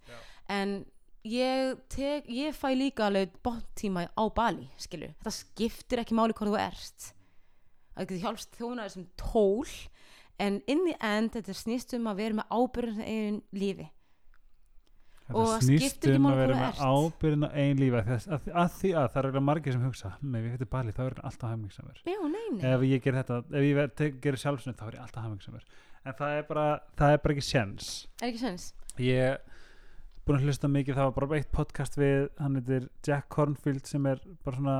en 0.50 0.86
ég, 1.26 1.82
tek, 1.92 2.30
ég 2.30 2.56
fæ 2.56 2.70
líka 2.78 3.08
alveg 3.10 3.34
bóttíma 3.46 4.06
á 4.14 4.24
Bali 4.36 4.70
skilur, 4.82 5.16
þetta 5.20 5.34
skiptir 5.34 6.02
ekki 6.04 6.18
máli 6.18 6.36
hvað 6.38 6.54
þú 6.54 6.62
ert. 6.62 7.10
Það 7.96 8.06
getur 8.06 8.24
hjálpst 8.26 8.58
þjóna 8.60 8.86
þessum 8.88 9.10
tól 9.20 9.76
en 10.46 10.62
in 10.68 10.86
the 10.88 10.96
end 11.00 11.36
þetta 11.36 11.56
snýst 11.56 11.96
um 11.98 12.10
að 12.12 12.24
vera 12.24 12.40
með 12.42 12.56
ábyrðin 12.60 13.06
eigin 13.06 13.42
lífi. 13.56 13.88
Þetta 15.26 15.42
Og 15.42 15.54
snýst 15.66 16.06
um 16.12 16.28
að 16.30 16.42
vera 16.44 16.58
með 16.60 16.82
ábyrðin 16.86 17.48
einn 17.50 17.80
lífi. 17.82 18.02
Að, 18.04 18.28
að, 18.38 18.50
að 18.54 18.76
því 18.76 18.92
að 19.00 19.08
það 19.16 19.30
eru 19.30 19.44
margir 19.48 19.74
sem 19.74 19.88
hugsa 19.88 20.12
með 20.22 20.46
við 20.46 20.56
fyrir 20.58 20.72
Bali 20.76 20.94
þá 20.94 21.02
er 21.08 21.16
hann 21.16 21.32
alltaf 21.32 21.56
nei, 22.06 22.16
nei, 22.36 22.70
ef 22.70 22.86
ég 22.86 23.02
ger 23.02 23.18
þetta, 23.24 23.42
ef 23.50 23.66
ég 23.66 23.80
ver- 23.80 24.16
gerir 24.22 24.44
sjálfsnöð 24.44 24.78
þá 24.78 24.86
er 24.92 24.98
ég 25.00 25.06
alltaf 25.08 25.26
hafmyggsamur 25.26 25.66
en 26.06 26.14
það 26.20 26.38
er 26.38 26.48
bara, 26.50 26.66
það 27.00 27.16
er 27.16 27.22
bara 27.24 27.36
ekki 27.36 27.46
sjens 27.48 27.92
er 28.22 28.28
ekki 28.30 28.42
sens 28.44 28.68
ég 29.02 29.55
búin 30.26 30.40
að 30.40 30.48
hlusta 30.48 30.70
mikið. 30.72 30.98
Það 30.98 31.08
var 31.08 31.16
bara 31.20 31.38
eitt 31.38 31.52
podcast 31.54 31.98
við 32.00 32.24
hann 32.42 32.58
heitir 32.58 32.88
Jack 33.06 33.28
Cornfield 33.34 33.86
sem 33.90 34.06
er 34.10 34.22
bara 34.46 34.58
svona 34.58 34.78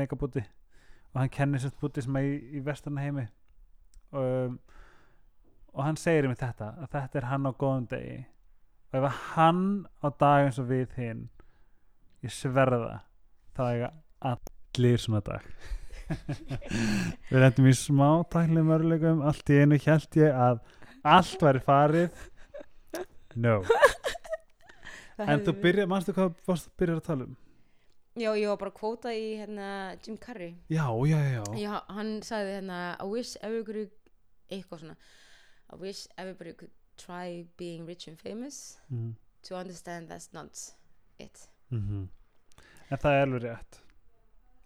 megabúti 0.00 0.42
og 1.10 1.20
hann 1.20 1.30
kennir 1.34 1.62
sérst 1.62 1.78
búti 1.78 2.02
sem 2.02 2.16
er 2.18 2.26
í, 2.26 2.34
í 2.58 2.62
vestarna 2.66 3.04
heimi. 3.04 3.26
Um, 4.10 4.58
og 5.70 5.84
hann 5.86 5.98
segir 5.98 6.26
um 6.26 6.34
þetta 6.34 6.72
að 6.82 6.88
þetta 6.96 7.20
er 7.20 7.28
hann 7.30 7.46
á 7.46 7.52
góðum 7.54 7.86
degi. 7.90 8.16
Og 8.90 8.98
ef 8.98 9.20
hann 9.36 9.62
á 10.02 10.06
dag 10.10 10.48
eins 10.48 10.58
og 10.58 10.66
við 10.70 10.96
hinn 10.98 11.28
ég 12.26 12.34
sverða 12.34 13.04
það 13.54 13.74
eiga 13.76 13.92
allir 14.32 15.04
svona 15.04 15.22
dag. 15.26 15.46
Við 17.30 17.38
rendum 17.38 17.70
í 17.70 17.76
smá 17.78 18.08
tæknilegum 18.32 18.72
mörguleikum 18.72 19.22
allt 19.30 19.54
í 19.54 19.60
einu 19.62 19.78
held 19.78 20.18
ég 20.18 20.34
að 20.34 20.58
allt 21.06 21.46
væri 21.46 21.62
farið. 21.68 22.26
No 23.38 23.60
Það 25.20 25.32
en 25.34 25.46
þú 25.46 25.54
byrja, 25.62 25.86
manstu 25.90 26.16
hvað 26.16 26.42
varstu 26.48 26.70
að 26.70 26.76
byrja 26.82 26.98
að 26.98 27.06
tala 27.06 27.28
um? 27.28 27.38
Já, 28.18 28.30
ég 28.34 28.50
var 28.50 28.58
bara 28.58 28.72
að 28.72 28.78
kvóta 28.80 29.14
í 29.14 29.24
hérna, 29.38 29.70
Jim 30.02 30.16
Carrey. 30.18 30.54
Já, 30.72 30.84
já, 31.06 31.18
já, 31.30 31.42
já, 31.60 31.72
hann 31.88 32.12
sagði 32.26 32.56
hérna 32.58 32.78
I 32.98 33.06
wish 33.06 33.36
everybody 33.40 33.86
eitthvað 34.50 34.84
svona. 34.84 34.96
I 35.70 35.78
wish 35.78 36.08
everybody 36.18 36.52
could 36.52 36.72
try 36.98 37.46
being 37.56 37.86
rich 37.86 38.08
and 38.08 38.18
famous 38.18 38.78
Mm 38.90 39.14
to 39.42 39.56
understand 39.56 40.08
that's 40.08 40.32
not 40.32 40.74
it. 41.18 41.48
-hmm. 41.70 42.08
en 42.90 42.98
það 42.98 43.12
er 43.12 43.22
alveg 43.22 43.42
rétt. 43.42 43.82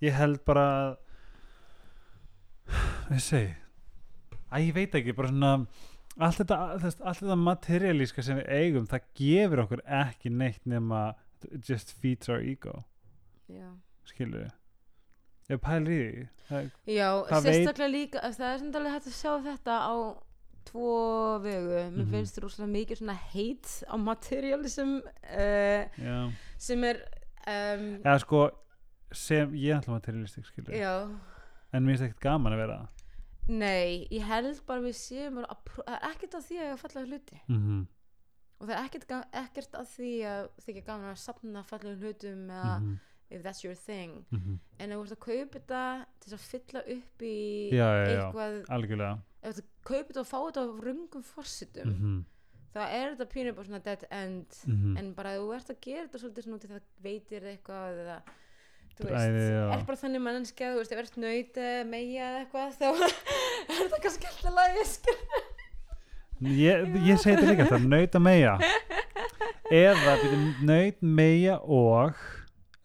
Ég 0.00 0.12
held 0.12 0.44
bara 0.44 0.64
að 0.70 0.96
ég 3.14 3.20
segi? 3.20 3.54
Að 4.50 4.60
ég 4.60 4.74
veit 4.74 4.94
ekki, 4.94 5.12
bara 5.12 5.28
svona 5.28 5.66
allt 6.20 6.36
þetta, 6.38 6.58
þetta 6.80 7.36
materialíska 7.36 8.22
sem 8.22 8.38
við 8.38 8.50
eigum 8.58 8.86
það 8.86 9.06
gefur 9.18 9.62
okkur 9.64 9.82
ekki 10.02 10.30
neitt 10.30 10.64
nema 10.70 11.14
just 11.68 11.92
feeds 12.00 12.28
our 12.28 12.40
ego. 12.40 12.84
Já, 13.50 13.70
skilur 14.08 14.44
við 14.46 14.52
ef 15.54 15.60
pælir 15.60 15.90
í 15.92 16.12
því 16.14 16.28
það, 16.48 16.70
já 16.88 17.08
Hvað 17.28 17.42
veit- 17.44 17.54
sérstaklega 17.58 17.90
líka 17.92 18.20
það 18.32 18.46
er 18.46 18.62
alveg 18.78 18.92
hægt 18.94 19.08
að 19.10 19.18
sjá 19.18 19.32
þetta 19.44 19.74
á 19.84 19.94
tvo 20.64 20.92
vegu. 21.44 21.68
Mér 21.92 22.04
Mhm. 22.06 22.10
finnst 22.14 22.38
rosalega 22.40 22.72
mikið 22.72 22.96
svona 23.02 23.18
heit 23.34 23.66
á 23.84 23.94
materialism 24.00 24.94
uh, 25.04 26.30
sem 26.56 26.84
er 26.84 27.02
um, 27.46 27.84
eða 28.00 28.18
sko 28.20 28.50
sem 29.12 29.52
ég 29.52 29.76
ætla 29.82 29.98
materialistik 29.98 30.46
skilur 30.48 30.72
já. 30.72 30.94
En 31.74 31.84
mér 31.84 31.98
finnst 31.98 32.06
ekkert 32.08 32.20
gaman 32.24 32.52
að 32.56 32.62
vera 32.64 32.78
Nei, 33.48 34.06
ég 34.10 34.22
held 34.24 34.62
bara 34.66 34.80
við 34.80 34.96
séum 34.96 35.38
að 35.42 35.56
er 35.86 35.98
ekkert 36.10 36.34
að 36.34 36.46
því 36.48 36.60
að 36.64 36.78
falla 36.80 37.06
hluti 37.06 37.40
mm 37.48 37.58
-hmm. 37.60 37.86
og 38.58 38.68
það 38.68 38.76
er 38.76 38.84
ekkert, 38.84 39.10
ekkert 39.32 39.74
að 39.74 39.90
því 39.96 40.12
að 40.24 40.48
þykja 40.66 40.84
gaman 40.86 41.10
að 41.10 41.18
sapna 41.26 41.62
fallegum 41.62 42.00
hlutum 42.00 42.50
eða 42.50 42.78
Mm 42.78 42.94
if 43.30 43.42
that's 43.42 43.64
your 43.64 43.74
thing 43.74 44.24
-hmm. 44.30 44.58
en 44.78 44.92
ef 44.92 44.98
þú 44.98 45.02
ert 45.02 45.12
að 45.12 45.24
kaupa 45.26 45.58
þetta 45.58 45.82
til 46.20 46.30
þess 46.30 46.36
að 46.38 46.50
fylla 46.50 46.80
upp 46.96 47.22
í 47.22 47.70
Já, 47.72 47.88
já, 47.96 48.06
já. 48.06 48.26
eitthvað 48.26 48.64
algjörlega 48.76 49.18
ef 49.42 49.56
þú 49.56 49.64
kaupa 49.82 50.08
þetta 50.08 50.20
og 50.20 50.26
fá 50.32 50.38
þetta 50.44 50.62
á 50.64 50.66
rungum 50.86 51.22
forsitum 51.22 51.88
mm 51.88 51.98
-hmm. 52.00 52.24
þá 52.74 52.80
er 52.98 53.10
þetta 53.10 53.32
pínu 53.34 53.52
bara 53.54 53.66
svona 53.66 53.84
dead 53.84 54.04
end 54.10 54.50
Mhm. 54.66 54.96
en 54.98 55.14
bara 55.14 55.34
ef 55.34 55.40
þú 55.40 55.54
ert 55.54 55.70
að 55.70 55.80
gera 55.80 56.06
þetta 56.06 56.18
svolítið 56.18 56.42
svona 56.42 56.56
út 56.56 56.64
í 56.64 56.72
það 56.72 56.82
veitir 57.02 57.42
eitthvað 57.42 57.92
eða 58.04 58.22
þú 58.94 59.08
veist, 59.08 59.40
er 59.74 59.84
bara 59.88 60.00
þannig 60.00 60.24
mannskja 60.24 60.70
þú 60.72 60.82
veist, 60.82 60.94
ef 60.94 61.02
ert 61.02 61.18
nöyt 61.20 61.58
eða 61.58 61.82
meja 61.90 62.30
eða 62.30 62.44
eitthvað 62.44 62.78
þá 62.78 62.86
er 63.68 63.76
þetta 63.80 64.00
kannski 64.06 64.30
alltaf 64.30 64.94
skil 64.94 65.18
ég, 66.54 66.96
ég 67.06 67.20
segi 67.20 67.36
þetta 67.36 67.50
líka 67.50 67.66
þetta, 67.68 67.82
naut 67.90 68.18
að 68.18 68.24
meja 68.24 68.54
eða 69.84 70.16
byrju, 70.22 70.40
naut 70.68 71.04
meja 71.04 71.58
og 71.62 72.24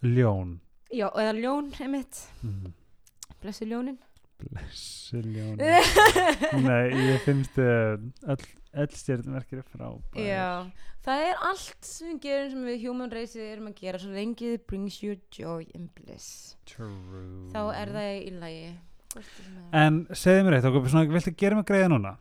ljón. 0.05 0.59
Já, 0.89 1.09
eða 1.09 1.33
ljón 1.37 1.73
einmitt. 1.79 2.21
Mm. 2.43 2.73
blessi 3.43 3.67
ljónin. 3.69 3.97
Blessi 4.39 5.21
ljón 5.21 5.59
nei, 6.69 6.85
ég 7.11 7.25
finnst 7.25 7.59
uh, 7.59 7.99
öll, 8.73 8.85
öll 8.85 8.95
stjórnverkir 8.99 9.63
frábær 9.71 10.21
já, 10.21 10.67
það 11.05 11.23
er 11.29 11.41
allt 11.49 11.89
sem 11.89 12.19
gerum 12.21 12.51
sem 12.53 12.67
við 12.69 12.85
human 12.87 13.13
race 13.13 13.39
erum 13.41 13.71
að 13.71 13.81
gera 13.83 14.01
svo 14.01 14.13
lengi 14.13 14.53
it 14.57 14.67
brings 14.69 15.01
you 15.03 15.17
joy 15.33 15.65
and 15.75 15.89
bliss 15.97 16.55
True. 16.69 17.49
þá 17.53 17.61
er 17.73 17.93
það 17.95 18.11
í 18.13 18.33
lagi 18.37 18.61
er. 18.69 18.77
En 19.73 20.03
segðu 20.13 20.45
mér 20.45 20.59
eitt, 20.59 20.67
okkur, 20.69 21.07
viltu 21.09 21.31
gera 21.39 21.57
mig 21.57 21.65
greiða 21.65 21.89
núna? 21.89 22.11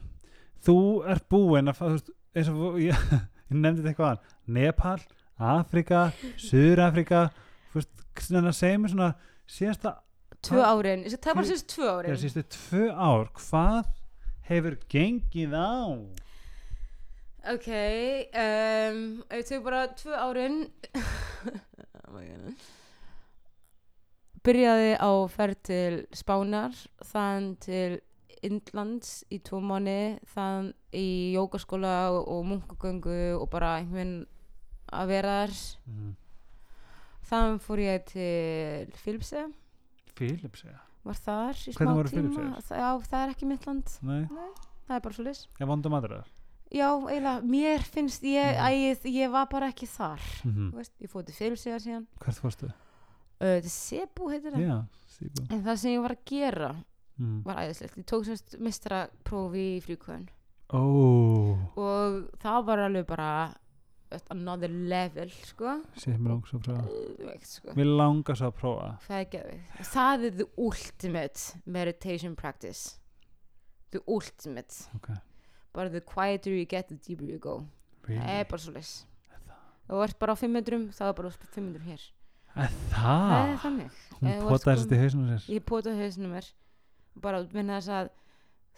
Þú 0.65 0.77
ert 1.13 1.27
búinn 1.29 1.69
að 1.69 1.77
fá, 1.77 1.87
eins 2.33 2.49
og 2.49 2.79
ég, 2.89 2.97
ég 2.97 3.55
nefndi 3.55 3.85
þetta 3.85 3.93
eitthvað 3.93 4.35
Nepal, 4.57 4.99
Afrika, 5.37 6.09
Suður-Afrika 6.41 7.27
þú 7.71 7.83
veist, 7.83 8.05
svona 8.25 8.55
segja 8.57 8.81
mér 8.81 8.95
svona 8.95 9.11
síðasta, 9.49 9.99
tvö 10.45 10.65
árin, 10.65 11.05
taka 11.19 11.37
bara 11.37 11.51
síðust 11.51 11.69
tvö 11.75 11.91
árin 11.93 12.13
eða 12.13 12.23
síðustu 12.23 12.45
tvö 12.57 12.89
ár 12.95 13.29
hvað 13.37 13.93
hefur 14.49 14.79
gengið 14.91 15.55
á? 15.55 15.77
Ok, 17.47 17.69
um, 18.35 18.99
við 19.31 19.45
tökum 19.47 19.65
bara 19.69 19.85
tvö 19.95 20.17
árin 20.19 20.57
oh. 22.11 22.65
Byrjaði 24.43 24.97
á 24.99 25.11
ferð 25.31 25.61
til 25.69 26.01
Spánar, 26.17 26.75
þann 27.05 27.53
til 27.63 28.01
Indlands 28.47 29.23
í 29.35 29.41
tvo 29.45 29.61
mánu, 29.63 30.19
þann 30.33 30.73
í 30.95 31.35
jógaskóla 31.35 32.11
og, 32.17 32.43
munkagöngu 32.49 33.37
og 33.39 33.49
bara 33.53 33.77
einhvern 33.81 34.23
að 34.95 35.11
vera 35.13 35.39
þar. 35.43 35.57
Mm. 35.91 36.13
Þann 37.29 37.59
fór 37.63 37.83
ég 37.83 38.07
til 38.09 38.95
Filipse, 38.99 39.49
Philips, 40.17 40.65
já 40.65 40.79
var 41.09 41.19
þar 41.25 41.61
í 41.61 41.75
smá 41.75 41.93
tíma. 42.11 42.49
Það, 42.65 42.81
já, 42.81 42.89
það 43.11 43.21
er 43.21 43.35
ekki 43.35 43.49
mitt 43.49 43.69
land, 43.69 43.95
Nei, 44.05 44.23
það 44.89 44.97
er 44.97 45.05
bara 45.07 45.17
svo 45.17 45.27
lis. 45.27 45.45
ég 45.61 45.71
vondum 45.71 45.97
aðra 45.99 46.23
Já, 46.71 46.89
eiginlega, 47.09 47.41
mér 47.49 47.81
finnst 47.81 48.23
ég, 48.23 48.57
Mhm. 48.59 49.01
æ, 49.05 49.09
ég 49.09 49.31
var 49.33 49.47
bara 49.49 49.69
ekki 49.73 49.87
þar. 49.89 50.21
mm 50.45 50.71
Þú 50.73 50.77
veist, 50.77 50.93
ég 51.01 51.11
fór 51.11 51.25
til 51.25 51.35
Filipseyjar 51.35 51.81
síðan. 51.81 52.07
Hvert 52.21 52.41
fórstu? 52.43 52.73
uh, 53.41 53.61
Cebu 53.63 54.29
heitir 54.29 54.53
það. 54.53 54.87
Síðan 55.09 55.51
en 55.53 55.63
það 55.65 55.77
sem 55.79 55.91
ég 55.93 56.03
var 56.03 56.11
að 56.17 56.25
gera 56.27 56.85
mm. 57.19 57.43
var 57.45 57.57
æðislegt. 57.57 57.97
Ég 57.99 58.05
tók 58.05 58.25
semst 58.27 58.59
mistraprófi 58.61 59.79
í 59.79 59.81
fríkvöðun 59.83 60.29
Ó, 60.69 60.83
og 61.79 62.29
það 62.43 62.65
var 62.67 62.79
alveg 62.79 63.07
bara 63.07 63.55
another 64.31 64.69
level 64.69 65.31
sko, 65.31 65.79
sér 65.97 66.19
mér 66.19 66.33
langs 66.35 66.53
að 66.53 66.63
prófa 66.67 66.85
Geðveikt, 66.89 67.47
sko. 67.47 67.73
Mér 67.77 67.91
langar 67.97 68.37
svo 68.37 68.47
að 68.51 68.55
prófa. 68.61 68.89
Það 69.07 69.19
er 69.21 69.27
geðveikt. 69.33 69.89
það 69.95 70.25
er 70.25 70.31
the 70.39 70.47
ultimate 70.59 71.41
meditation 71.67 72.37
practice. 72.37 72.99
The 73.91 74.01
ultimate. 74.07 74.75
Ok, 74.97 75.09
bara 75.77 75.93
the 75.93 76.01
quieter 76.01 76.55
you 76.55 76.65
get 76.69 76.89
the 76.89 76.97
deeper 76.97 77.25
you 77.25 77.39
go. 77.39 77.61
Það 78.07 78.15
really? 78.15 78.41
er 78.41 78.49
bara 78.49 78.63
svo 78.63 78.73
leys 78.73 78.95
og 79.89 80.05
ert 80.05 80.19
bara 80.21 80.37
á 80.37 80.39
5 80.39 80.53
metrum 80.53 80.89
þá 80.93 81.03
er 81.09 81.15
bara 81.17 81.31
5 81.33 81.65
metrum 81.65 81.89
hér. 81.89 82.03
Er 82.59 82.73
það? 82.93 83.33
Er 83.33 83.49
það? 83.49 83.59
þannig. 83.65 84.01
Hún 84.19 84.29
þú 84.29 84.49
potaði 84.53 84.75
þessi 84.77 84.89
til 84.91 85.01
hausnum 85.03 85.29
sér. 85.31 85.47
Ég 85.55 85.65
potaði 85.69 86.03
hausnum 86.05 86.35
mér. 86.37 86.49
Bara 87.25 87.43
minna 87.55 87.79
þess 87.79 87.95
að 87.97 88.11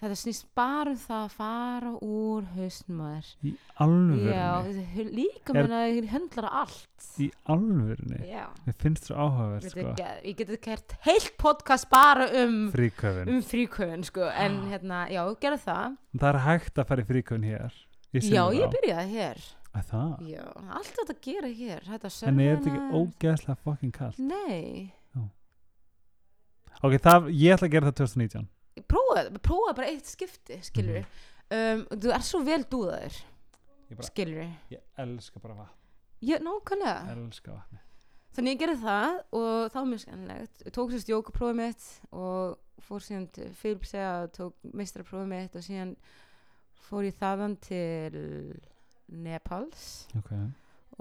þetta 0.01 0.17
snýst 0.17 0.47
bara 0.57 0.91
um 0.95 0.97
það 1.01 1.23
að 1.25 1.35
fara 1.37 1.91
úr 2.07 2.47
hausnum 2.57 3.01
að 3.05 3.13
þér. 3.19 3.29
Í 3.45 3.53
alvörunni. 3.85 4.33
Já, 4.33 5.05
líka 5.21 5.57
minna 5.57 5.81
að 5.85 5.93
þið 5.99 6.09
höndlar 6.15 6.49
allt. 6.63 7.07
Í 7.21 7.29
alvörunni? 7.55 8.21
Já. 8.31 8.45
Mér 8.67 8.77
finnst 8.81 9.09
svo 9.11 9.17
áhugaverð 9.21 9.69
sko. 9.75 9.87
ég 10.25 10.37
geti 10.41 10.59
kert 10.65 10.95
heilt 11.07 11.31
podcast 11.41 11.89
bara 11.93 12.27
um 12.43 12.59
Fríköfin. 12.73 13.29
um 13.29 13.41
fríkvöðun 13.45 14.05
sko. 14.09 14.29
En 14.33 14.61
hérna, 14.73 15.07
já, 15.13 15.23
gerðu 15.41 15.63
það. 15.67 15.97
Það 16.17 16.29
er 16.35 16.41
hægt 16.49 16.79
að 16.85 16.87
fara 16.93 17.03
í 17.05 17.09
fríköfin 17.13 17.49
hér. 17.51 17.81
Í 18.11 18.21
já, 18.27 18.45
ég 18.57 18.71
byrjaði 18.77 19.11
hér. 19.15 19.43
Að 19.71 19.85
það? 19.93 20.15
já, 20.27 20.47
allt 20.75 20.95
þetta 20.97 21.15
að 21.15 21.21
gera 21.23 21.49
hér. 21.61 21.85
Þetta 21.87 22.09
En 22.27 22.41
er 22.41 22.57
þetta 22.57 22.71
ekki 22.73 23.03
ógeðslega 23.05 23.59
fucking 23.63 23.93
kallt? 23.95 24.19
nei, 24.19 24.93
Ok, 26.81 26.95
það, 27.05 27.27
ég 27.37 27.53
ætla 27.53 27.67
að 27.69 27.73
gera 27.75 27.91
það 27.91 27.97
2019 28.01 28.47
prófaði, 29.11 29.43
prófaði 29.45 29.77
bara 29.81 29.91
eitt 29.91 30.07
skipti 30.11 30.61
skilur 30.71 31.03
um, 31.03 31.85
þú 31.91 32.15
er 32.15 32.25
svo 32.27 32.41
vel 32.47 32.63
dúðaður 32.71 33.21
skilur 34.07 34.47
ég 34.71 34.81
elska 35.03 35.43
bara 35.43 35.59
vatn 35.65 35.77
ég, 36.31 36.43
nákvæmlega 36.45 37.15
Elska 37.17 37.55
vatni 37.57 37.81
Þannig 38.31 38.53
ég 38.55 38.59
gerði 38.61 38.79
það 38.85 39.15
og 39.35 39.55
það 39.73 39.75
var 39.75 39.87
mjög 39.91 40.01
skemmilegt. 40.05 40.61
Ég 40.63 40.75
tók 40.77 40.93
sérst 40.93 41.09
jókaprófið 41.11 41.57
mitt 41.59 41.87
og 42.15 42.85
fór 42.87 43.03
síðan 43.03 43.25
til 43.35 43.49
Filipsega 43.59 44.13
og 44.23 44.31
tók 44.37 44.69
meistraprófið 44.79 45.33
mitt 45.33 45.57
og 45.59 45.65
síðan 45.67 45.91
fór 46.87 47.09
ég 47.09 47.17
þaðan 47.19 47.57
til 47.67 48.21
Nepals 49.11 49.89
Ok, 50.15 50.31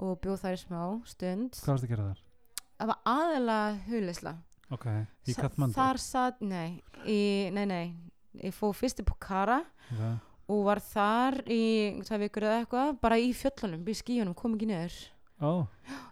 og 0.02 0.18
bjóð 0.24 0.42
þar 0.42 0.56
í 0.56 0.60
smá 0.64 0.82
stund. 1.06 1.54
hvað 1.54 1.70
varst 1.76 1.86
að 1.86 1.92
gera 1.94 2.08
þar? 2.08 2.24
Það 2.80 2.90
var 2.90 3.00
aðalega 3.14 3.78
hugleysla. 3.86 4.34
Ok, 4.70 4.86
í 5.26 5.34
Kathmandu 5.34 5.74
Þar 5.74 5.98
satt, 5.98 6.40
nei, 6.46 6.80
í, 7.04 7.50
nei, 7.54 7.64
nei, 7.66 7.86
ég 8.44 8.54
fór 8.54 8.74
fyrst 8.78 9.00
í 9.02 9.06
Pokhara 9.08 9.64
okay. 9.90 10.12
og 10.48 10.60
var 10.68 10.78
þar 10.78 11.40
í 11.50 11.62
tvei 12.06 12.18
vikur 12.26 12.46
eða 12.46 12.60
eitthvað, 12.62 12.92
bara 13.02 13.18
í 13.18 13.32
fjöllunum, 13.34 13.82
í 13.82 13.96
skíunum, 13.98 14.34
kom 14.38 14.54
ekki 14.54 14.68
niður. 14.70 14.98
Ó, 15.40 15.64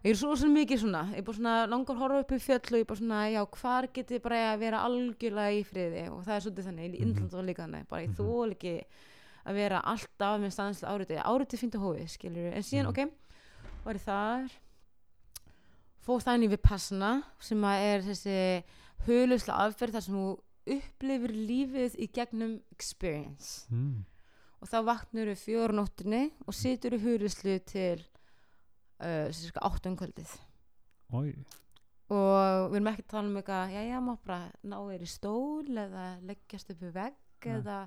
Ég 0.03 0.15
er 0.15 0.17
svo, 0.17 0.33
svo 0.41 0.49
mikið 0.49 0.81
svona, 0.83 1.03
ég 1.13 1.21
er 1.21 1.25
bara 1.27 1.37
svona 1.37 1.55
langar 1.69 1.99
horfa 2.01 2.23
upp 2.25 2.31
í 2.33 2.39
fjöll 2.41 2.63
og 2.73 2.79
ég 2.79 2.85
er 2.87 2.89
bara 2.89 2.99
svona, 3.03 3.19
já, 3.31 3.43
hvar 3.61 3.89
geti 3.93 4.17
ég 4.17 4.23
bara 4.25 4.39
að 4.55 4.59
vera 4.65 4.83
algjörlega 4.89 5.53
í 5.59 5.65
friði 5.69 6.05
og 6.11 6.23
það 6.25 6.35
er 6.39 6.45
svolítið 6.47 6.69
þannig, 6.71 6.95
í. 6.97 7.03
Indland 7.05 7.35
var 7.37 7.45
líka 7.45 7.63
þannig, 7.67 7.89
bara 7.91 8.03
ég 8.03 8.09
Mhm. 8.09 8.17
þól 8.17 8.55
ekki 8.57 8.75
að 9.49 9.55
vera 9.55 9.83
alltaf 9.85 10.41
með 10.41 10.55
staðanslega 10.57 11.23
áritið 11.29 11.61
fínt 11.63 11.77
að 11.77 11.85
hófið, 11.85 12.09
skilur 12.17 12.53
en 12.57 12.63
síðan, 12.63 12.89
Mhm. 12.89 12.91
ok, 12.91 13.13
var 13.85 13.95
ég 13.95 14.07
þar, 14.09 14.51
fóð 16.09 16.25
það 16.25 16.39
inn 16.39 16.47
í 16.47 16.53
Vipassana 16.55 17.13
sem 17.45 17.65
er 17.69 18.05
þessi 18.07 18.37
hulusla 19.05 19.59
aðferð 19.67 19.99
þar 19.99 20.07
sem 20.07 20.17
þú 20.19 20.29
upplifir 20.79 21.35
lífið 21.37 21.97
í 22.01 22.09
gegnum 22.13 22.59
experience. 22.73 23.67
Mm. 23.73 24.05
og 24.59 24.69
þá 24.69 24.79
vaknur 24.89 25.31
við 25.31 25.41
fjóru 25.45 25.77
nóttinni 25.79 26.25
og 26.47 26.57
situr 26.57 26.97
í 26.97 27.03
huluslu 27.05 27.55
til 27.69 28.01
uh, 28.03 29.29
cirka 29.33 29.63
áttum 29.69 29.97
kvöldið 30.01 30.33
Ói, 31.15 31.31
og 32.13 32.73
við 32.73 32.81
erum 32.81 32.91
ekki 32.91 33.05
að 33.05 33.13
tala 33.13 33.31
um 33.31 33.39
eitthvað 33.41 33.77
já, 33.77 33.81
já, 33.87 33.99
má 34.05 34.13
bara 34.25 34.41
ná 34.65 34.77
þér 34.81 35.05
í 35.05 35.11
stól 35.13 35.85
eða 35.85 36.09
leggjast 36.29 36.73
upp 36.75 36.83
við 36.85 36.97
vegg 36.99 37.49
eða 37.49 37.79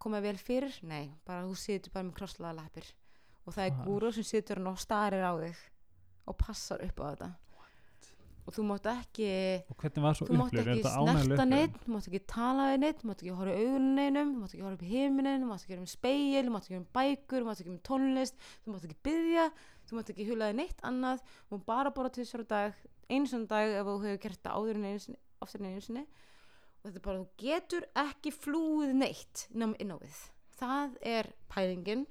koma 0.00 0.22
vel 0.24 0.38
fyrir. 0.40 0.72
Nei, 0.88 1.12
bara 1.28 1.44
þú 1.44 1.58
situr 1.60 1.92
bara 1.94 2.08
með 2.08 2.16
krosslaða 2.16 2.56
lappir. 2.62 2.88
Og 3.44 3.54
það 3.54 3.66
er 3.66 3.74
Hvar? 3.76 3.84
gúru 3.86 4.12
sem 4.16 4.26
situr 4.26 4.60
hann 4.60 4.70
og 4.72 4.80
starir 4.80 5.26
á 5.26 5.32
þig 5.36 5.60
og 6.26 6.36
passar 6.40 6.82
upp 6.84 7.00
á 7.00 7.04
þetta 7.12 7.30
og 8.50 8.54
þú 8.56 8.64
mátt 8.66 8.86
ekki 8.90 9.30
og 9.70 9.76
hvernig 9.78 10.04
var 10.04 10.16
svo 10.18 10.26
þú 10.26 10.38
mátt? 10.40 10.54
Er 10.58 10.70
ekki 10.72 10.90
snerta 10.90 11.46
neitt 11.46 11.76
þú 11.84 11.92
mátt 11.94 12.08
ekki 12.08 12.20
tala 12.32 12.68
við 12.70 12.78
neitt, 12.82 13.02
þú 13.02 13.10
mátt 13.10 13.22
ekki 13.22 13.34
horfa 13.38 13.82
neinum 13.84 14.32
þú 14.34 14.40
mátt 14.40 14.54
ekki 14.54 14.64
horfa 14.64 14.78
upp 14.78 14.86
í 14.86 14.90
heiminin, 14.90 15.44
þú 15.44 15.50
mátt 15.50 15.64
ekki 15.64 15.76
horfa 15.76 15.84
um 15.84 15.92
speil 15.92 16.46
þú 16.46 16.54
mátt 16.54 16.66
ekki 16.66 16.76
horfa 16.76 16.82
um 16.82 16.88
bækur, 16.96 17.44
þú 17.44 17.48
mátt 17.50 17.60
ekki 17.60 17.70
horfa 17.70 17.76
um 17.76 17.84
tónlist 17.90 18.40
þú 18.64 18.74
mátt 18.74 18.88
ekki 18.88 18.98
byggja, 19.06 19.46
þú 19.86 19.98
mátt 19.98 20.12
ekki 20.14 20.28
hulaði 20.30 20.58
neitt 20.60 20.82
annað, 20.90 21.22
þú 21.46 21.58
mátt 21.58 21.68
bara 21.68 21.94
bóra 21.94 22.12
til 22.14 22.26
á 22.26 22.42
dag 22.54 22.82
einu 23.10 23.30
svona 23.30 23.50
dag 23.50 23.76
ef 23.76 23.86
þú 23.86 23.96
hefur 24.06 24.22
gert 24.24 24.42
það 24.42 24.58
áður 24.58 24.80
en 24.80 24.88
einu 24.88 25.16
oftar 25.44 25.62
en 25.62 25.70
einu 25.70 25.84
sinni 25.84 26.04
og 26.80 26.88
þetta 26.88 27.00
er 27.00 27.06
bara, 27.06 27.20
þú 27.20 27.28
getur 27.44 27.88
ekki 28.02 28.34
flúið 28.34 28.96
neitt 28.96 29.46
inn 29.52 29.94
á 29.94 29.96
við 30.00 30.20
það 30.60 30.98
er 31.06 31.30
pælingin 31.52 32.06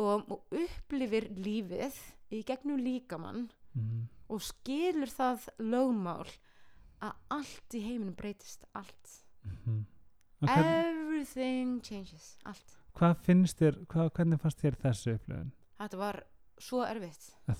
og, 0.00 0.24
og 0.28 0.54
upplifir 0.54 1.28
lífið 1.36 1.98
í 2.34 2.44
gegnum 2.46 2.80
líkamann 2.82 3.48
Mhm. 3.74 4.04
og 4.30 4.40
skilur 4.40 5.10
það 5.10 5.48
lögmál 5.58 6.28
að 7.02 7.14
allt 7.30 7.74
í 7.74 7.80
heiminum 7.82 8.14
breytist 8.14 8.64
allt. 8.74 9.10
Og 10.42 10.48
hvern, 10.48 10.68
everything 10.86 11.80
changes 11.82 12.36
allt 12.46 12.76
hvað 12.94 13.16
finnst 13.26 13.58
þér, 13.58 13.78
hvað, 13.90 14.10
hvernig 14.14 14.40
fannst 14.40 14.60
þér 14.62 14.76
þessu 14.82 15.14
upplifun? 15.16 15.50
þetta 15.80 15.98
var 15.98 16.22
svo 16.58 16.84
erfitt 16.86 17.30
Er 17.48 17.54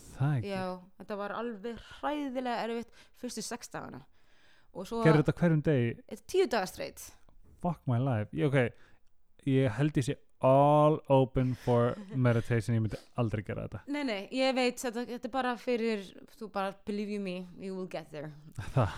já, 0.46 0.80
þetta 1.00 1.16
var 1.18 1.34
alveg 1.34 1.78
hræðilega 2.00 2.64
erfitt 2.68 2.92
fyrstu 3.20 3.42
sex 3.42 3.68
dagana 3.68 4.04
Gerðu 5.04 5.22
þetta 5.24 5.36
hverjum 5.40 5.62
er 6.08 6.22
tíu 6.30 6.46
dagar 6.46 6.66
straight 6.70 7.10
Fuck 7.64 7.80
my 7.88 7.96
life. 7.98 8.28
Ég, 8.36 8.44
ok, 8.46 8.74
ég 9.46 9.70
held 9.72 9.96
sé 10.04 10.16
all 10.44 10.98
open 11.08 11.54
for 11.64 11.94
meditation. 12.14 12.76
Ég 12.76 12.82
myndi 12.84 12.98
aldrei 13.20 13.42
gera 13.46 13.64
þetta. 13.66 13.80
nei 13.94 14.04
nei, 14.04 14.20
ég 14.36 14.52
veit, 14.56 14.76
þetta, 14.82 15.06
þetta 15.08 15.28
er 15.30 15.32
bara 15.32 15.54
fyrir 15.60 16.04
þú 16.38 16.50
bara 16.52 16.74
believe 16.86 17.14
you 17.16 17.20
me, 17.24 17.36
you 17.58 17.74
will 17.76 17.88
get 17.88 18.10
there 18.12 18.30
Það. 18.74 18.92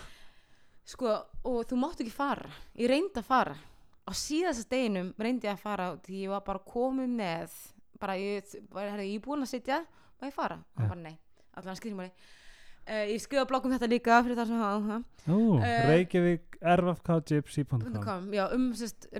sko, 0.87 1.13
og 1.47 1.63
þú 1.69 1.79
mátt 1.81 2.03
ekki 2.03 2.13
fara 2.15 2.49
ég 2.79 2.91
reyndi 2.91 3.19
að 3.21 3.27
fara 3.29 3.55
á 4.07 4.11
síðasta 4.15 4.67
deginum 4.71 5.13
reyndi 5.19 5.47
ég 5.49 5.55
að 5.57 5.63
fara 5.63 5.87
því 6.05 6.21
ég 6.25 6.31
var 6.35 6.43
bara 6.47 6.63
komið 6.67 7.15
með 7.19 7.55
bara 7.99 8.15
ég, 8.19 8.53
bara, 8.71 8.91
herri, 8.93 9.07
ég 9.13 9.21
er 9.21 9.25
búin 9.25 9.43
að 9.43 9.51
sitja 9.55 9.81
má 10.19 10.27
ég 10.29 10.35
fara, 10.35 10.59
og 10.75 10.83
Já. 10.83 10.87
bara 10.91 11.01
nei 11.01 11.15
allan 11.57 11.75
skrifum 11.79 12.03
máli 12.03 12.11
uh, 12.87 13.03
ég 13.11 13.21
skrifa 13.21 13.45
blogg 13.49 13.67
um 13.67 13.73
þetta 13.75 13.89
líka 13.91 14.17
fyrir 14.25 14.39
það 14.39 14.51
sem 14.51 14.61
hafa 14.63 14.73
áhuga. 14.77 14.97
Eh, 15.27 15.87
Reykjavík, 15.91 16.57
rfkgypsy.com. 16.63 17.81
.com, 18.03 18.27
já, 18.33 18.43
um 18.55 18.69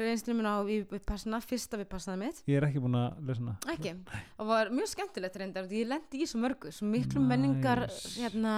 reynslum 0.02 0.40
minna 0.40 0.54
á 0.56 0.60
vipassana, 0.64 1.42
fyrsta 1.44 1.80
vipassana 1.82 2.18
mitt. 2.22 2.40
Ég 2.48 2.62
er 2.62 2.68
ekki 2.70 2.82
búin 2.84 2.96
að 2.98 3.18
lesa 3.28 3.44
hana. 3.44 3.58
ekki, 3.76 3.96
og 4.40 4.48
var 4.48 4.72
mjög 4.74 4.94
skemmtilegt 4.94 5.36
reyndar 5.42 5.68
ég 5.68 5.90
lendi 5.92 6.24
í 6.24 6.30
svo 6.30 6.40
mörgu, 6.44 6.72
svo 6.72 6.88
miklu 6.88 7.20
menningar 7.24 7.86
Nice. 7.88 8.16
hérna 8.22 8.54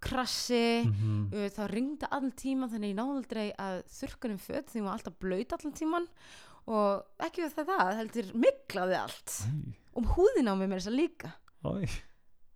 krassi 0.00 0.86
Mm 0.86 1.26
uh, 1.34 1.48
það 1.52 1.66
ringdi 1.74 2.06
allan 2.08 2.32
tíman 2.32 2.70
þannig 2.72 2.94
ég 2.94 2.96
náði 2.96 3.16
aldrei 3.18 3.48
að 3.60 3.82
þurrkunum 3.98 4.38
föt 4.40 4.70
því 4.72 4.84
var 4.86 4.94
alltaf 4.96 5.18
blöyt 5.20 5.52
allan 5.52 5.74
tíman 5.76 6.06
og 6.70 7.26
ekki 7.26 7.44
við 7.44 7.56
það 7.58 7.72
það 7.72 7.90
heldur 7.98 8.30
miklaði 8.46 8.96
allt. 9.00 9.34
Og 9.98 10.06
húðin 10.14 10.48
á 10.48 10.54
mig 10.54 10.70
með 10.70 10.78
þess 10.78 10.90
að 10.92 10.98
líka. 11.00 11.32
Ói, 11.66 11.84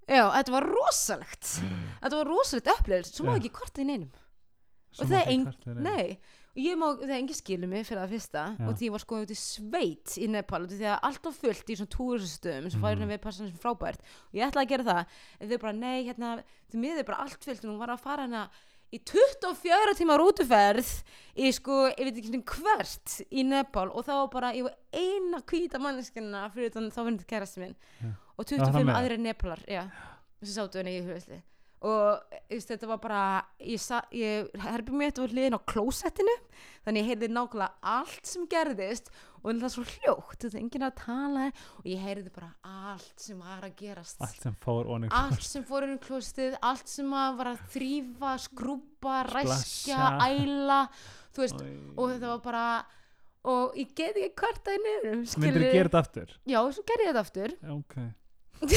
já, 0.08 0.24
þetta 0.36 0.52
var 0.52 0.66
rosalegt 0.68 1.50
þetta 2.02 2.16
var 2.20 2.26
rosalegt 2.28 2.72
upplifð 2.78 3.10
svo 3.12 3.24
má 3.26 3.34
Já. 3.34 3.40
ekki 3.42 3.52
korta 3.60 3.82
í 3.82 3.86
neinum 3.88 4.10
svo 4.94 5.04
Og 5.04 5.10
má 5.10 5.14
það 5.14 5.20
er 5.20 5.28
ekki 5.32 5.44
kvarta 5.44 5.70
þér 5.70 5.76
ein. 5.76 5.84
nei, 5.84 6.18
og 6.54 6.60
ég 6.62 6.76
má, 6.78 6.86
það 7.00 7.08
er 7.10 7.16
engin 7.18 7.34
skilu 7.40 7.66
mig 7.70 7.86
fyrir 7.88 8.02
það 8.04 8.12
fyrsta 8.14 8.42
Já. 8.58 8.66
og 8.68 8.74
því 8.78 8.86
ég 8.86 8.92
var 8.94 9.02
sko 9.04 9.22
út 9.24 9.32
í 9.34 9.38
sveit 9.40 10.14
í 10.22 10.28
Nepal 10.30 10.62
í 10.68 10.68
því 10.76 10.86
að 10.92 11.00
allt 11.08 11.24
var 11.24 11.32
fullt 11.40 11.72
í 11.74 11.78
svona 11.80 11.94
túriststöðum 11.96 12.70
sem 12.70 12.80
færið 12.84 13.00
Mhm. 13.02 13.10
við 13.14 13.22
passa 13.24 13.42
sem 13.48 13.58
frábært 13.64 13.98
og 14.04 14.34
ég 14.38 14.46
ætlaði 14.46 14.64
að 14.66 14.72
gera 14.74 14.84
það 14.84 15.06
en 15.40 15.48
þau 15.50 15.58
bara 15.64 15.72
nei, 15.72 16.04
hérna, 16.06 16.30
þau 16.70 16.78
miður 16.84 17.06
bara 17.06 17.18
allt 17.24 17.42
fullt 17.44 17.64
og 17.64 17.70
hún 17.72 17.78
var 17.82 17.88
að 17.96 18.00
fara 18.06 18.22
hérna 18.28 18.48
í 18.94 19.00
24 19.02 19.96
tíma 19.98 20.16
rútuferð 20.20 20.90
í 21.34 21.50
sko, 21.54 21.80
ég 21.90 22.06
veit 22.08 22.20
ekki 22.20 22.42
hvert 22.54 23.16
í 23.34 23.42
Nepal 23.46 23.88
og 23.90 24.06
var 24.06 24.28
bara, 24.32 24.52
ég 24.54 24.68
var 24.68 24.76
eina 24.94 25.40
hvíta 25.42 25.80
manneskina 25.82 26.46
fyrir 26.54 26.74
þann 26.74 26.92
þá 26.94 27.00
finnir 27.02 27.26
kærasti 27.30 27.64
minn 27.64 27.74
Já. 27.74 28.12
og 28.12 28.46
Já, 28.46 28.52
það 28.52 28.70
25 28.70 28.86
með. 28.86 28.94
aðrir 29.00 29.24
Nepalar 29.24 29.64
sem 30.44 30.54
sátu 30.54 30.80
henni 30.80 30.98
í 31.00 31.02
hlusti 31.08 31.40
og 31.84 32.38
veist, 32.48 32.70
þetta 32.70 32.88
var 32.88 33.00
bara 33.02 33.22
ég, 33.60 33.82
ég 34.16 34.54
herbi 34.64 34.94
mér 34.96 35.10
þetta 35.10 35.24
var 35.26 35.34
hliðin 35.34 35.58
á 35.58 35.68
klósettinu 35.68 36.36
þannig 36.86 37.02
ég 37.02 37.10
heyrði 37.10 37.30
nákvæmlega 37.34 37.94
allt 37.98 38.30
sem 38.30 38.46
gerðist 38.48 39.10
og 39.44 39.50
það 39.60 39.66
er 39.68 39.72
svo 39.74 39.84
hljótt 39.92 40.38
þetta 40.40 40.48
er 40.56 40.60
enginn 40.62 40.86
að 40.88 40.94
tala 41.02 41.42
og 41.52 41.86
ég 41.90 42.00
heyrði 42.00 42.30
bara 42.32 42.48
allt 42.64 43.20
sem 43.20 43.38
var 43.44 43.66
að 43.68 43.74
gerast 43.82 44.22
Allt 44.24 44.40
sem 44.46 44.56
fór 44.64 44.88
onni. 44.94 45.10
allt 45.12 45.44
sem 45.44 45.64
fór 45.68 45.84
inn 45.86 45.98
í 45.98 46.02
klóstið 46.06 46.56
allt 46.64 46.88
sem 46.88 47.10
var 47.12 47.50
að 47.52 47.60
þrýfa, 47.74 48.34
skrúpa 48.48 49.20
ræskja, 49.28 50.00
Splasha. 50.00 50.28
æla 50.32 50.80
þú 51.34 51.44
veist, 51.44 51.64
og 51.96 52.12
þetta 52.14 52.32
var 52.32 52.42
bara 52.48 52.66
og 53.44 53.74
ég 53.76 53.90
get 53.94 54.16
ekki 54.16 54.32
kvarta 54.40 54.72
í 54.72 54.80
nefnum 54.80 55.24
Myndir 55.44 55.60
þú 55.60 55.72
gera 55.76 55.88
þetta 55.90 56.00
aftur? 56.06 56.36
já, 56.48 56.60
svo 56.72 56.84
gerði 56.88 57.04
ég 57.04 57.12
þetta 57.12 57.24
aftur 57.28 57.56
Ok. 57.76 57.96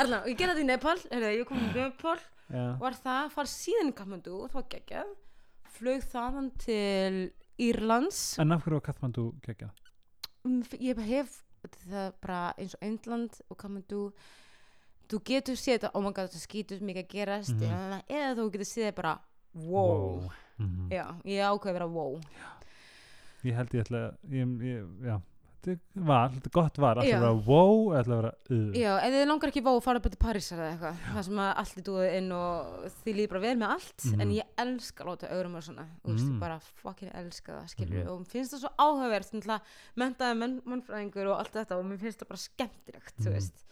Erna, 0.00 0.20
og 0.22 0.28
ég 0.30 0.36
gerði 0.38 0.52
þetta 0.54 0.62
í 0.62 0.68
Nepal 0.70 0.96
Heyrðu, 1.10 1.30
ég 1.40 1.48
kom 1.48 1.58
í 1.64 1.70
Nepal 1.74 2.18
Já. 2.46 2.66
var 2.78 2.94
það, 3.02 3.30
far 3.34 3.48
síðan 3.50 3.90
í 3.90 3.94
Kathmandu 3.98 4.34
og 4.36 4.50
það 4.52 4.60
var 4.60 4.66
geggjað 4.76 5.14
flög 5.76 6.04
þaðan 6.12 6.50
til 6.62 7.16
Írlands 7.58 8.38
En 8.38 8.52
af 8.52 8.62
hverju 8.64 8.74
var 8.80 8.80
Kathmandu 8.80 9.32
geggjað? 9.46 9.70
Mm, 10.44 10.62
f- 10.62 10.78
ég 10.80 10.98
hef 11.08 11.42
það 11.88 12.12
bara 12.22 12.54
eins 12.58 12.74
og 12.74 12.82
Indland 12.86 13.40
og 13.50 13.56
Kathmandu 13.58 14.12
þú 15.08 15.20
getur 15.24 15.54
séð 15.58 15.78
þetta, 15.78 15.90
oh 15.94 16.02
my 16.02 16.12
god, 16.12 16.30
það 16.30 16.42
skýtur 16.46 16.80
mikið 16.82 17.04
að 17.04 17.08
gerast 17.14 17.54
Mhm. 17.54 17.70
eða, 17.70 18.02
eða 18.08 18.34
þú 18.36 18.50
getur 18.52 18.70
séð 18.72 18.94
bara 18.94 19.18
wow, 19.54 20.30
Mhm. 20.58 20.88
já, 20.90 21.06
ég 21.24 21.40
ákveði 21.42 21.70
að 21.70 21.72
vera 21.72 21.86
wow 21.88 22.20
Ég 23.44 23.54
held 23.54 23.68
ég 23.70 23.84
ætla 23.84 24.16
ég, 24.30 24.46
ég, 24.60 24.86
já, 25.06 25.20
þetta 25.20 25.35
val, 26.06 26.30
þetta 26.34 26.46
er 26.50 26.52
gott 26.54 26.78
var, 26.78 27.00
ætla 27.02 27.16
að 27.16 27.22
vera 27.24 27.32
wow, 27.46 27.78
ætla 27.98 28.14
að 28.16 28.20
vera 28.20 28.32
uh. 28.50 28.76
já, 28.76 28.92
ef 29.02 29.14
þið 29.16 29.24
langar 29.30 29.50
ekki 29.52 29.62
wow, 29.66 29.80
fara 29.84 30.00
bara 30.04 30.14
til 30.14 30.20
Parísar 30.22 30.58
eða 30.62 30.70
eitthvað, 30.74 31.00
það 31.16 31.24
sem 31.28 31.40
að 31.42 31.50
allt 31.62 31.76
er 31.80 31.86
dúið 31.88 32.14
inn 32.20 32.30
og 32.36 32.86
þið 33.04 33.16
líður 33.18 33.32
bara 33.34 33.42
vel 33.46 33.56
með 33.62 33.74
allt 33.76 34.04
Mhm. 34.06 34.20
en 34.20 34.30
ég 34.36 34.52
elska 34.64 35.04
að 35.04 35.10
láta 35.10 35.32
öðrum 35.36 35.56
og 35.56 35.62
svona 35.66 35.86
þú 36.04 36.12
veist, 36.12 36.26
Mm. 36.26 36.32
ég 36.36 36.40
bara 36.40 36.58
fucking 36.82 37.10
elska 37.14 37.52
það, 37.52 37.68
skilur 37.74 37.98
Mhm. 38.04 38.08
og 38.12 38.20
mér 38.20 38.30
finnst 38.32 38.52
það 38.54 38.62
svo 38.62 38.70
áhugavert 38.78 39.62
mentaði 39.96 40.36
menn, 40.38 40.60
mannfræðingur 40.66 41.26
og 41.32 41.38
allt 41.40 41.52
þetta 41.52 41.78
og 41.78 41.84
mér 41.84 41.98
finnst 41.98 42.18
það 42.22 42.28
bara 42.28 42.44
skemmtilegt 42.46 43.16
þú 43.18 43.26
Mhm. 43.26 43.32
veist, 43.32 43.64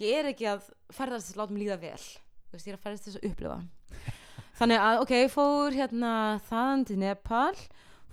ég 0.00 0.14
er 0.18 0.24
ekki 0.32 0.46
að 0.46 0.62
ferðast 0.92 1.26
þess 1.28 1.36
að 1.36 1.40
láta 1.42 1.50
mig 1.52 1.62
líða 1.66 1.80
vel 1.80 1.96
þú 1.98 2.52
veist, 2.52 2.66
ég 2.66 2.72
er 2.72 2.76
að 2.78 2.84
ferðast 2.84 3.04
þess 3.08 3.16
að 3.16 3.30
upplifa 3.30 3.58
þannig 4.58 4.78
að, 4.78 5.00
ok, 5.02 5.12
fór 5.30 5.70
hérna 5.72 6.40
þaðan 6.50 6.86
til 6.86 6.96
Nepal 6.98 7.54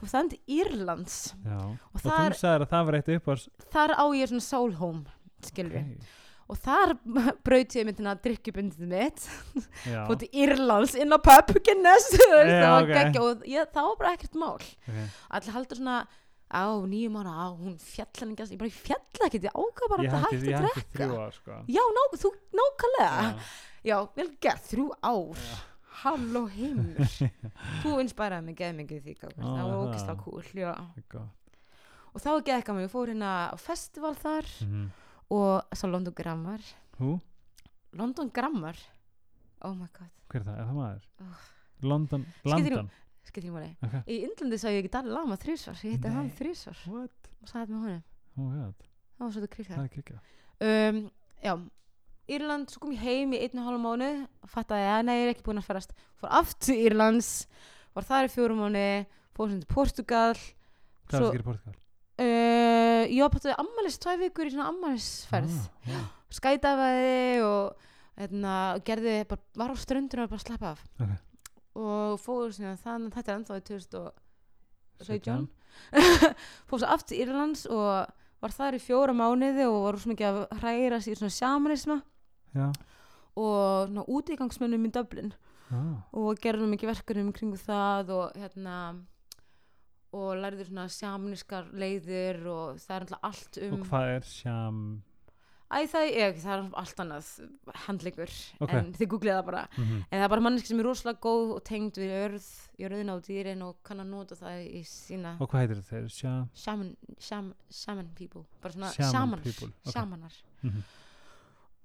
fór 0.06 0.12
þaðan 0.14 0.34
til 0.34 0.60
Írlands. 0.60 1.16
Já, 1.46 1.58
og 1.62 1.96
og 1.96 2.04
þar, 2.06 2.36
þú 2.36 2.42
sagðir 2.42 2.66
að 2.66 2.74
það 2.76 2.86
var 2.90 3.00
eitt 3.00 3.10
upp 3.16 3.26
á 3.28 3.34
þar 3.76 3.96
á 3.98 4.06
ég 4.16 4.32
svona 4.32 4.46
soul 4.46 4.76
home 4.80 5.16
skilur 5.46 5.80
okay. 5.82 6.12
og 6.50 6.60
þar 6.66 6.94
braut 7.46 7.78
ég 7.78 7.88
myndina 7.88 8.14
að 8.16 8.22
drikkjubundið 8.28 8.92
mitt 8.92 9.26
fór 10.08 10.20
til 10.22 10.30
Írlands 10.46 10.96
inn 10.98 11.14
á 11.14 11.20
pub 11.20 11.56
Guinness 11.60 12.12
þú 12.14 12.30
veist, 12.36 12.54
Já, 12.54 12.62
það 12.62 12.76
var 12.76 12.86
ok. 12.86 12.94
geggja 13.00 13.26
og 13.26 13.50
ég, 13.50 13.74
það 13.74 13.90
var 13.90 13.98
bara 14.04 14.14
ekkert 14.16 14.40
mál. 14.40 14.56
Okay. 14.86 15.10
allir 15.30 15.58
haldur 15.60 15.82
svona 15.82 16.00
á 16.56 16.66
nýjum 16.86 17.18
ára, 17.20 17.34
á 17.34 17.48
hún 17.58 17.76
fjallan 17.82 18.34
ekki 18.36 18.54
ég 18.54 18.60
bara 18.62 18.70
ég 18.70 18.82
fjalla 18.86 19.28
ekkert, 19.28 19.48
ég 19.50 19.56
ákvað 19.58 19.92
bara 19.92 20.06
Ég 20.06 20.14
að 20.14 20.26
hætti, 20.26 20.36
hægt 20.36 20.46
ég 20.46 20.58
að 20.58 20.68
hætti 20.68 20.82
drekka. 20.82 20.98
þrjú 21.00 21.22
ár 21.26 21.34
sko. 21.34 21.62
Já, 21.74 21.82
ná, 21.98 22.02
þú, 22.22 22.32
nákvæmlega. 22.60 23.24
Já, 23.26 23.90
já, 23.90 23.98
vel 24.20 24.28
gert, 24.46 24.68
þrjú 24.70 24.86
ár. 25.02 25.42
Já. 25.42 25.58
Halló 26.04 26.42
heimur. 26.52 27.00
Þú 27.84 27.94
inspæraði 28.04 28.46
mig 28.50 28.58
geð 28.60 28.76
mikið 28.82 29.02
því. 29.06 29.16
Ó, 29.22 29.28
það 29.46 29.64
var 29.70 29.78
ógislega 29.84 30.18
cool 30.24 30.42
og 32.16 32.22
þá 32.24 32.30
gekk 32.48 32.70
að 32.72 32.78
ég 32.86 32.92
fór 32.94 33.10
hérna 33.12 33.32
á 33.52 33.56
festival 33.60 34.14
þar 34.16 34.48
Mhm. 34.66 34.86
og 35.36 35.76
sá 35.76 35.86
London 35.90 36.14
Grammar. 36.16 36.62
Hú, 37.00 37.20
London 37.94 38.30
Grammar? 38.32 38.78
Oh 39.66 39.74
my 39.76 39.88
god, 39.92 40.12
hver 40.30 40.42
er 40.42 40.46
það, 40.46 40.60
er 40.60 40.66
það 40.70 40.78
maður? 40.80 41.10
Ugh. 41.26 41.44
London, 41.84 42.26
London. 42.46 42.90
skilur 43.26 43.50
ég 43.50 43.56
máli. 43.56 43.72
Okay. 43.84 44.02
í 44.08 44.20
Indlandi 44.28 44.58
sá 44.62 44.68
ég 44.72 44.80
ekki 44.84 44.92
Dalai 44.94 45.12
Lama 45.16 45.36
þrísvar 45.42 45.76
ég 45.84 45.96
hitti 45.98 46.08
hann 46.14 46.30
What? 46.88 47.30
og 47.42 47.48
sagði 47.50 47.66
þetta 47.66 47.74
með 47.74 47.82
honum. 47.86 48.04
Oh 48.38 48.52
það 49.18 49.26
var 49.26 49.32
svolítið 49.36 49.50
ekki 49.90 50.04
um, 50.62 51.00
já, 51.44 51.54
Írland, 52.32 52.70
svo 52.74 52.80
kom 52.82 52.92
ég 52.96 53.04
heim 53.06 53.34
í 53.36 53.40
einn 53.46 53.60
og 53.62 53.68
hálf 53.70 53.82
mánu 53.84 54.10
fattaði 54.50 54.88
að 54.90 55.02
nei, 55.06 55.16
ég 55.20 55.26
er 55.28 55.34
ekki 55.36 55.46
búin 55.46 55.60
að 55.62 55.68
ferast 55.70 55.92
fór 56.18 56.32
aftur 56.40 56.76
Írlands 56.76 57.30
var 57.96 58.08
þar 58.08 58.28
í 58.30 58.32
fjórum 58.34 58.62
mánu, 58.66 58.86
fór 59.38 59.52
sem 59.52 59.60
til 59.62 59.70
Portugal 59.76 60.34
Hvað 60.36 61.14
er 61.14 61.20
það 61.20 61.28
að 61.28 61.36
gera 61.36 61.44
í 61.44 61.48
Portugal? 61.50 61.76
uh, 62.26 63.04
ég 63.12 63.22
var 63.22 63.34
bara 63.36 63.58
ammælis 63.62 64.00
tvæ 64.02 64.16
vikur 64.24 64.50
í 64.50 64.54
svona 64.56 64.70
ammælisferð 64.72 65.54
Ah, 65.56 65.92
wow. 65.92 66.06
skætafaði 66.40 67.44
og 67.46 67.86
hérna, 68.18 68.56
gerði, 68.88 69.16
bara, 69.30 69.42
var 69.60 69.74
á 69.74 69.76
ströndinu 69.78 70.26
og 70.26 70.32
bara 70.34 70.44
slappa 70.46 70.74
af 70.74 70.84
Ok. 71.04 71.14
og 71.76 72.20
fór 72.24 72.54
síðan 72.56 72.80
þannig, 72.82 73.14
þetta 73.18 73.32
er 73.32 73.40
ennþá 73.42 73.60
í 73.60 73.66
2017 73.70 74.22
17. 75.06 75.48
fór 76.72 76.80
svo 76.82 76.88
aftur 76.96 77.18
Írlands 77.20 77.66
og 77.68 78.08
var 78.42 78.54
þar 78.56 78.78
í 78.78 78.82
fjóra 78.84 79.14
mánuði 79.16 79.66
og 79.68 79.82
var 79.90 79.98
svo 80.00 80.12
mikið 80.14 80.28
að 80.30 80.60
hræra 80.62 81.00
í 81.04 81.16
svona 81.18 81.34
sjamanisma 81.36 81.98
Já, 82.56 82.70
og 83.36 83.90
svona 83.90 84.06
útígangsmönnum 84.08 84.88
í 84.88 84.94
Dublin. 84.96 85.34
Ah. 85.74 86.04
og 86.14 86.38
gerðum 86.44 86.70
mikið 86.76 86.92
verkefnum 86.92 87.32
kringu 87.34 87.58
það 87.58 88.12
og 88.14 88.36
hérna 88.38 88.74
og 90.14 90.36
lærður 90.38 90.68
svona 90.70 90.84
sjamniskar 90.94 91.72
leiðir 91.74 92.38
og 92.48 92.78
það 92.84 92.96
er 92.96 93.06
alltaf 93.08 93.24
allt 93.26 93.58
um 93.66 93.74
og 93.80 93.88
hvað 93.90 94.10
er 94.14 94.28
sjam? 94.30 94.82
Æ, 95.66 95.78
það, 95.90 96.04
er, 96.22 96.36
það 96.38 96.52
er 96.54 96.66
allt 96.84 97.00
annað 97.02 97.30
handlingur 97.88 98.34
Ok. 98.62 98.76
en 98.78 98.92
þið 98.94 99.10
googlið 99.16 99.34
það 99.34 99.48
bara. 99.48 99.64
Mm 99.74 99.96
en 99.98 100.20
það 100.20 100.26
er 100.28 100.32
bara 100.36 100.44
manneski 100.46 100.70
sem 100.70 100.84
er 100.84 100.88
rosalega 100.88 101.24
góð 101.26 101.54
og 101.56 101.64
tengd 101.66 101.98
við 102.00 102.14
örð, 102.20 102.50
jörðina 102.84 103.16
og 103.18 103.24
dýrin 103.26 103.64
og 103.66 103.80
kann 103.90 104.04
að 104.06 104.12
nota 104.14 104.38
það 104.38 104.62
í 104.70 104.84
sína 104.86 105.34
og 105.42 105.50
hvað 105.50 105.64
heitir 105.66 105.82
þeir 105.90 106.06
sjam 106.14 106.46
shaman, 106.54 106.94
sham, 107.18 107.50
shaman 107.74 108.14
people. 108.16 108.46
Bara 108.62 108.78
svona 108.78 108.94
Shaman 108.94 109.12
shamanar 109.18 109.42
people, 109.50 109.74
ok. 110.70 110.86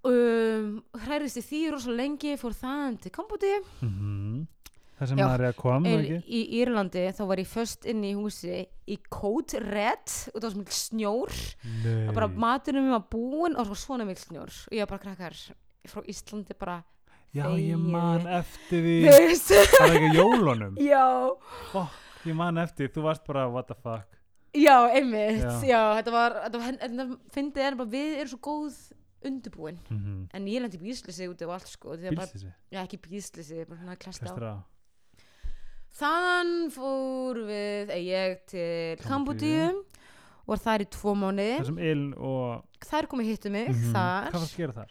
Um, 0.09 0.71
hrærist 1.05 1.41
í 1.41 1.45
því 1.45 1.61
rosalega 1.75 2.03
lengi 2.03 2.39
fór 2.41 2.57
það 2.57 3.01
til 3.05 3.15
Kambóti 3.15 3.53
mm 3.85 4.49
það 5.01 5.09
sem 5.11 5.21
Já. 5.21 5.27
Marja 5.31 5.51
kom 5.57 5.87
ekki? 5.89 6.19
í 6.29 6.41
Írlandi 6.61 7.05
þá 7.17 7.23
var 7.31 7.41
ég 7.41 7.49
först 7.49 7.87
inn 7.89 8.03
í 8.05 8.13
húsi 8.19 8.61
í 8.61 8.99
Code 9.13 9.63
Red 9.65 10.13
og 10.35 10.37
það 10.37 10.47
var 10.47 10.55
svona 10.57 10.77
snjór. 10.77 11.41
Og 12.11 12.13
bara 12.19 12.29
maturinn 12.45 12.85
minn 12.85 12.97
var 12.99 13.07
búinn 13.13 13.57
og 13.57 13.73
svona 13.81 14.07
mikil 14.09 14.27
snjór. 14.27 14.53
Og 14.69 14.77
ég 14.77 14.85
var 14.85 14.93
bara 14.93 15.05
krakkar 15.07 15.39
frá 15.89 16.05
Íslandi 16.05 16.57
bara 16.61 16.83
já 17.33 17.47
ég 17.57 17.81
man 17.81 18.27
eftir 18.29 18.85
því. 18.85 18.97
Það 19.09 19.85
var 19.87 19.97
ekki 19.97 20.15
jólunum? 20.19 20.79
Já, 20.91 21.05
ég 22.27 22.37
man 22.37 22.59
eftir 22.61 22.89
því, 22.89 22.95
þú 22.97 23.05
varst 23.07 23.25
bara 23.25 23.49
what 23.49 23.71
the 23.71 23.77
fuck? 23.79 24.19
Já, 24.53 24.91
einmitt. 24.91 25.45
Já. 25.47 25.63
já, 25.63 25.83
þetta 26.01 26.13
var, 26.13 26.41
þetta 26.45 26.59
var 26.59 26.79
þetta 26.83 27.07
fyndið 27.37 27.69
er 27.69 27.77
bara 27.79 27.93
við 27.95 28.17
erum 28.19 28.33
svo 28.33 28.41
góð 28.43 28.81
undirbúin 29.25 29.79
mm 29.91 29.99
-hmm. 29.99 30.29
en 30.33 30.47
ég 30.47 30.61
lendi 30.63 30.79
bíslisi 30.79 31.29
úti 31.29 31.45
og 31.47 31.53
allt 31.55 31.69
sko 31.69 31.97
bílsísi, 31.97 32.53
já 32.73 32.83
ekki 32.85 32.99
bíslisi, 32.99 33.65
bara 33.69 33.81
svona 33.81 33.97
klesta 33.97 34.27
á 34.27 34.63
Þann 36.01 36.71
fór 36.71 37.37
við 37.49 37.91
eh, 37.91 38.05
ég 38.07 38.39
til. 38.47 38.97
Kambodíu 39.05 39.85
og 40.47 40.47
var 40.47 40.59
þar 40.59 40.81
í 40.85 40.89
tvo 40.91 41.15
það 41.15 41.79
Iln 41.91 42.15
og 42.17 42.65
Þær 42.87 43.07
komið 43.11 43.27
hittu 43.27 43.51
mig 43.51 43.69
Mhm. 43.69 43.93
þar. 43.93 44.31
hvað 44.31 44.41
var 44.41 44.49
að 44.49 44.57
gera 44.57 44.73
þar? 44.73 44.91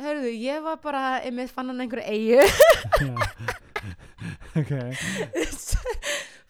Hörðu, 0.00 0.30
ég 0.42 0.62
var 0.62 0.76
bara, 0.82 1.20
einmitt 1.22 1.50
fann 1.50 1.68
hann 1.68 1.80
einhverju 1.80 2.04
eigu. 2.04 2.42
Ok 4.58 4.70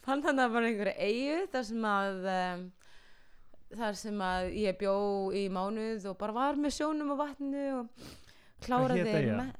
fann 0.04 0.22
hann 0.22 0.36
bara 0.52 0.66
einhverju 0.68 0.94
eigu 0.98 1.46
þar 1.52 1.64
sem 1.68 1.86
að 1.88 2.26
um, 2.34 2.64
þar 3.78 3.98
sem 4.00 4.24
að 4.26 4.50
ég 4.60 4.78
bjó 4.80 4.96
í 5.36 5.44
mánuð 5.52 6.08
og 6.10 6.18
bara 6.20 6.36
var 6.36 6.60
með 6.60 6.76
sjónum 6.78 7.14
og 7.14 7.20
vatninu 7.22 7.64
og 7.80 8.08
kláraði 8.64 9.52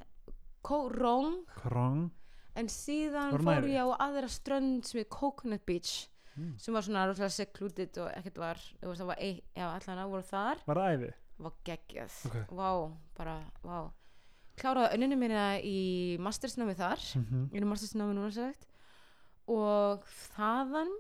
Krong 0.65 2.11
en 2.55 2.71
síðan 2.71 3.39
fór 3.43 3.67
ég 3.69 3.85
á 3.85 3.89
aðra 4.07 4.31
strönd 4.31 4.87
sem 4.87 5.03
er 5.03 5.09
Coconut 5.13 5.65
Beach 5.67 6.09
Mm. 6.35 6.57
sem 6.59 6.75
var 6.75 6.83
svona 6.83 7.05
rosalega 7.07 7.31
secluded 7.31 7.99
og 8.03 8.09
ekkert 8.11 8.39
var 8.43 8.63
það 8.83 9.07
var 9.07 9.21
ein, 9.23 9.37
já, 9.55 9.69
allan 9.69 10.01
að 10.03 10.09
voru 10.11 10.25
þar. 10.27 10.63
Var 10.67 10.81
það 10.81 10.95
æði? 10.95 11.11
var 11.45 11.55
geggjað. 11.67 12.17
Ok. 12.29 12.37
vá, 12.55 12.71
bara, 13.19 13.35
vá. 13.63 13.79
Kláraði 14.59 14.99
önninu 14.99 15.19
mína 15.19 15.47
í 15.67 15.79
mastersnámi 16.23 16.77
þar. 16.79 17.03
Mm 17.19 17.25
-hmm. 17.25 17.49
ég 17.53 17.61
er 17.61 17.67
mastersnámi 17.67 18.15
núna 18.15 18.31
sagt. 18.31 18.67
Og 19.47 20.05
þaðan 20.37 20.93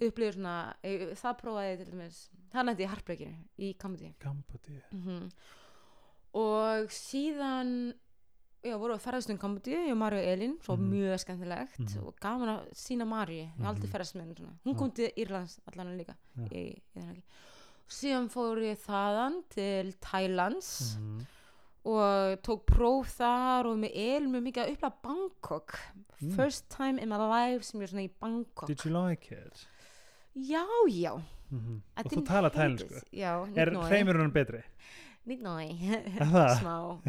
upplifir 0.00 0.32
svona 0.38 0.74
það 0.82 1.36
prófaði 1.40 1.76
til 1.80 1.90
dæmis 1.92 2.28
það 2.54 2.64
lendi 2.68 2.84
í 2.86 2.90
harpleikinu 2.92 3.36
í 3.58 3.74
Kambodíu 3.78 4.12
mm 4.92 5.28
og 6.34 6.88
síðan 6.90 7.68
já, 8.64 8.74
voru 8.80 8.96
að 8.96 9.02
ferðast 9.04 9.30
um 9.30 9.38
Kambodíu 9.38 9.76
ég 9.86 9.92
og 9.92 9.98
Marja 10.00 10.18
og 10.24 10.30
Elín, 10.32 10.54
svo 10.64 10.76
Mhm. 10.76 10.90
mjög 10.90 11.18
skemmtilegt 11.22 11.78
Mhm. 11.78 12.06
og 12.06 12.16
gaman 12.20 12.48
að 12.48 12.70
sína 12.74 13.06
Marju 13.06 13.36
ég 13.44 13.52
hef 13.56 13.66
aldrei 13.66 13.86
Mhm. 13.86 13.92
ferðast 13.92 14.14
með 14.16 14.20
henni 14.22 14.58
hún 14.64 14.76
kom 14.78 14.90
til 14.90 15.10
Írlands 15.16 15.58
allan 15.68 15.96
líka 15.98 16.16
Já. 16.36 16.48
í, 16.50 16.82
í 16.96 16.98
ekki 16.98 17.22
síðan 17.88 18.28
fór 18.30 18.58
ég 18.58 18.78
þaðan 18.78 19.44
til 19.48 19.92
Thailands 20.00 20.96
Mhm. 20.98 21.26
Og 21.84 22.38
tók 22.46 22.64
próf 22.68 23.12
þar 23.18 23.68
og 23.68 23.78
með 23.82 23.96
Elín 24.00 24.32
mjög 24.32 24.46
mikið 24.48 24.62
að 24.64 24.74
uppla 24.74 24.92
Bangkok. 25.04 25.78
Mm. 26.22 26.36
first 26.36 26.68
time 26.70 26.98
in 27.02 27.08
my 27.08 27.18
life 27.18 27.64
sem 27.66 27.80
ég 27.80 27.88
er 27.88 27.92
svona 27.92 28.04
í 28.06 28.10
Bangkok. 28.20 28.68
Did 28.68 28.84
you 28.84 28.92
like 28.94 29.32
it? 29.32 29.66
já, 30.34 30.64
já. 30.88 31.20
Mm 31.50 31.82
I 31.96 32.02
og 32.04 32.10
þú 32.10 32.26
tala 32.26 32.50
já, 33.12 33.46
er 33.56 33.70
hreimurinn 33.70 34.32
betri? 34.32 34.62
nýtt 35.26 35.42
nói. 35.42 35.68
Er 36.20 36.58
smá. 36.58 37.00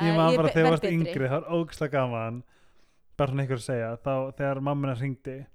Ég 0.00 0.08
Eh, 0.08 0.16
man 0.16 0.36
bara 0.36 0.48
þegar 0.48 0.66
þú 0.66 0.70
varst 0.70 0.84
yngri 0.88 1.28
það 1.28 1.30
var 1.30 1.48
ógislega 1.52 1.92
gaman. 1.92 2.42
Bara 3.16 3.30
svona 3.30 3.42
einhver 3.42 3.58
að 3.60 3.64
segja 3.66 3.96
þá 3.96 4.32
þegar 4.36 4.60
mammina 4.60 4.94
hringdi 4.96 5.46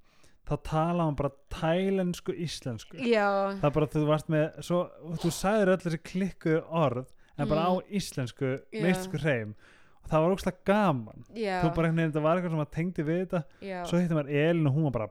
þá 0.48 0.56
talaði 0.64 1.06
hann 1.06 1.16
bara 1.16 1.32
tælensku 1.50 2.34
íslensku. 2.34 2.98
Já, 3.02 3.58
það 3.60 3.70
er 3.70 3.76
bara 3.80 3.88
þú 3.88 4.04
varst 4.08 4.30
með 4.30 4.60
svo, 4.64 4.84
þú 5.24 5.32
sagðir 5.34 5.74
öll 5.74 5.82
þessi 5.84 6.02
klikku 6.04 6.62
orð 6.70 7.08
en 7.38 7.48
bara 7.50 7.66
á 7.70 7.72
Mm. 7.78 7.92
íslensku 8.00 8.50
íslensku 8.74 9.20
hreim. 9.22 9.56
Og 10.04 10.10
það 10.10 10.22
var 10.24 10.36
ógislega 10.36 10.64
gaman. 10.66 11.24
Þú 11.34 11.76
bara 11.76 11.88
einhvern 11.88 11.96
veginn, 11.96 12.12
þetta 12.12 12.22
var 12.24 12.38
eitthvað 12.38 12.52
sem 12.56 12.66
að 12.66 12.72
tengdi 12.78 13.04
við 13.04 13.20
þetta. 13.26 13.44
Já. 13.62 13.84
svo 13.86 14.00
hittum 14.02 14.18
maður 14.18 14.32
Elin 14.50 14.68
og 14.68 14.74
hún 14.74 14.84
var 14.88 14.92
bara 14.92 15.10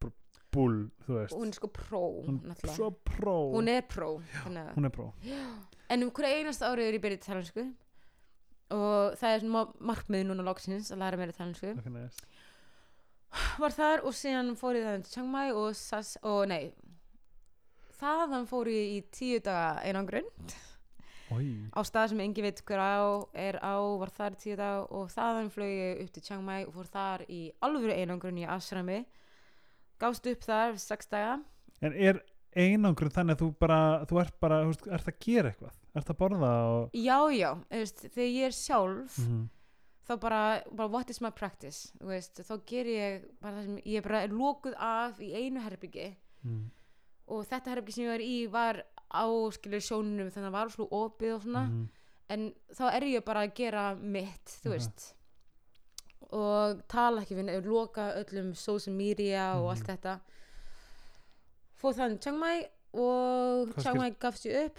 bara 0.00 0.12
bull, 0.52 0.90
þú 1.06 1.14
veist. 1.20 1.32
Hún 1.34 1.48
er 1.48 1.52
sko 1.52 1.68
pró 1.68 2.02
hún 2.26 2.40
náttúrulega. 2.42 2.76
svo 2.76 2.90
pró. 3.04 3.36
Hún 3.54 3.68
er 3.68 3.82
pró 3.82 4.20
þannig 4.44 4.68
að- 4.68 4.74
hún 4.76 4.84
er 4.84 4.90
pró. 4.90 5.12
En 5.88 6.02
um 6.02 6.10
hverja 6.10 6.36
einasta 6.44 6.66
árið 6.70 6.88
er 6.88 6.98
ég 6.98 7.02
byrjuð 7.02 7.24
talensku 7.24 7.74
og 8.70 9.14
það 9.16 9.34
er 9.34 9.40
svona 9.40 9.72
markmið 9.80 10.24
núna 10.26 10.42
loksins 10.44 10.90
að 10.90 10.98
læra 10.98 11.16
meira 11.16 11.32
talensku 11.32 11.78
okay, 11.78 11.92
nice. 11.92 12.16
var 13.58 13.70
þar 13.70 14.04
og 14.04 14.12
síðan 14.12 14.56
fór 14.58 14.74
ég 14.74 14.84
það 14.84 15.02
til 15.04 15.12
Chiang 15.12 15.28
Mai 15.30 15.50
og, 15.52 15.74
Sas, 15.76 16.16
og 16.22 16.48
nei. 16.48 16.72
Þaðan 18.00 18.46
fór 18.48 18.66
ég 18.66 18.96
í 18.96 19.04
tíu 19.10 19.40
daga 19.40 19.80
einangrun 19.86 20.26
Oj. 21.34 21.46
á 21.74 21.80
stað 21.82 22.08
sem 22.12 22.20
engi 22.20 22.42
veit 22.44 22.60
hver 22.64 22.78
á 22.78 23.26
er 23.34 23.58
á, 23.58 23.74
var 23.98 24.10
þar 24.14 24.36
í 24.36 24.40
tíu 24.44 24.56
daga 24.56 24.86
og 24.94 25.08
þaðan 25.10 25.50
flög 25.50 25.72
ég 25.74 26.02
upp 26.04 26.12
til 26.14 26.22
Chiang 26.22 26.44
Mai 26.46 26.64
og 26.66 26.74
fór 26.74 26.86
þar 26.92 27.24
í 27.28 27.40
alvöru 27.66 27.92
einangrun 27.96 28.38
í 28.38 28.46
Asrami 28.46 29.04
gást 29.98 30.26
upp 30.30 30.44
þar 30.46 30.78
sex 30.78 31.06
daga 31.10 31.40
en 31.82 31.92
er 31.96 32.20
einangrun 32.56 33.10
þannig 33.12 33.36
að 33.36 33.42
þú 33.42 33.48
bara 33.58 33.80
þú 34.08 34.20
ert 34.22 34.38
bara, 34.40 34.60
þú 34.62 34.70
veist, 34.70 34.86
ert 34.86 35.10
að 35.10 35.18
gera 35.26 35.50
eitthvað 35.50 35.74
ert 36.00 36.10
að 36.14 36.18
borða 36.22 36.52
og 36.76 36.94
já 36.96 37.18
já, 37.36 37.50
veist, 37.70 38.06
þegar 38.14 38.32
ég 38.38 38.46
er 38.46 38.56
sjálf 38.56 39.18
Mhm. 39.18 39.48
þá 40.06 40.20
bara, 40.22 40.62
bara 40.70 40.88
what 40.88 41.10
is 41.10 41.20
my 41.20 41.30
practice 41.30 41.92
veist, 42.00 42.38
þá 42.46 42.54
ger 42.64 42.84
ég 42.86 43.24
bara 43.42 43.56
það 43.58 43.64
sem 43.64 43.76
ég 43.84 44.02
bara 44.06 44.22
er 44.22 44.28
lokuð 44.28 44.74
af 44.78 45.18
í 45.18 45.32
einu 45.34 45.60
herbyggi 45.60 46.14
Mhm. 46.44 46.70
og 47.28 47.44
þetta 47.50 47.74
herbyggi 47.74 47.92
sem 47.92 48.04
ég 48.04 48.14
var 48.14 48.20
í 48.20 48.46
var 48.50 48.82
á 49.14 49.24
skilur 49.52 49.80
sjónunum 49.80 50.30
þannig 50.30 50.48
að 50.48 50.50
það 50.50 50.56
var 50.58 50.68
svo 50.74 50.88
opið 50.90 51.34
og 51.34 51.42
svona 51.42 51.66
Mhm. 51.68 51.88
en 52.28 52.54
þá 52.74 52.84
er 52.94 53.02
ég 53.02 53.24
bara 53.24 53.46
að 53.46 53.54
gera 53.54 53.94
mitt 53.94 54.44
þú 54.62 54.66
Aha. 54.70 54.74
veist 54.78 55.12
og 56.32 56.80
tala 56.88 57.20
ekki 57.22 57.36
við 57.36 57.44
neitt, 57.44 57.64
loka 57.66 58.12
öllum 58.18 58.54
social 58.56 58.94
media 58.96 59.54
og 59.54 59.62
Mhm. 59.62 59.70
allt 59.70 59.86
þetta 59.86 60.20
fóð 61.80 61.94
þannig 62.00 62.20
Chiang 62.22 62.38
Mai 62.38 62.66
og 62.94 63.68
Hvað 63.68 63.82
Chiang 63.82 63.98
Mai 63.98 64.10
gafst 64.18 64.46
ég 64.46 64.66
upp 64.66 64.78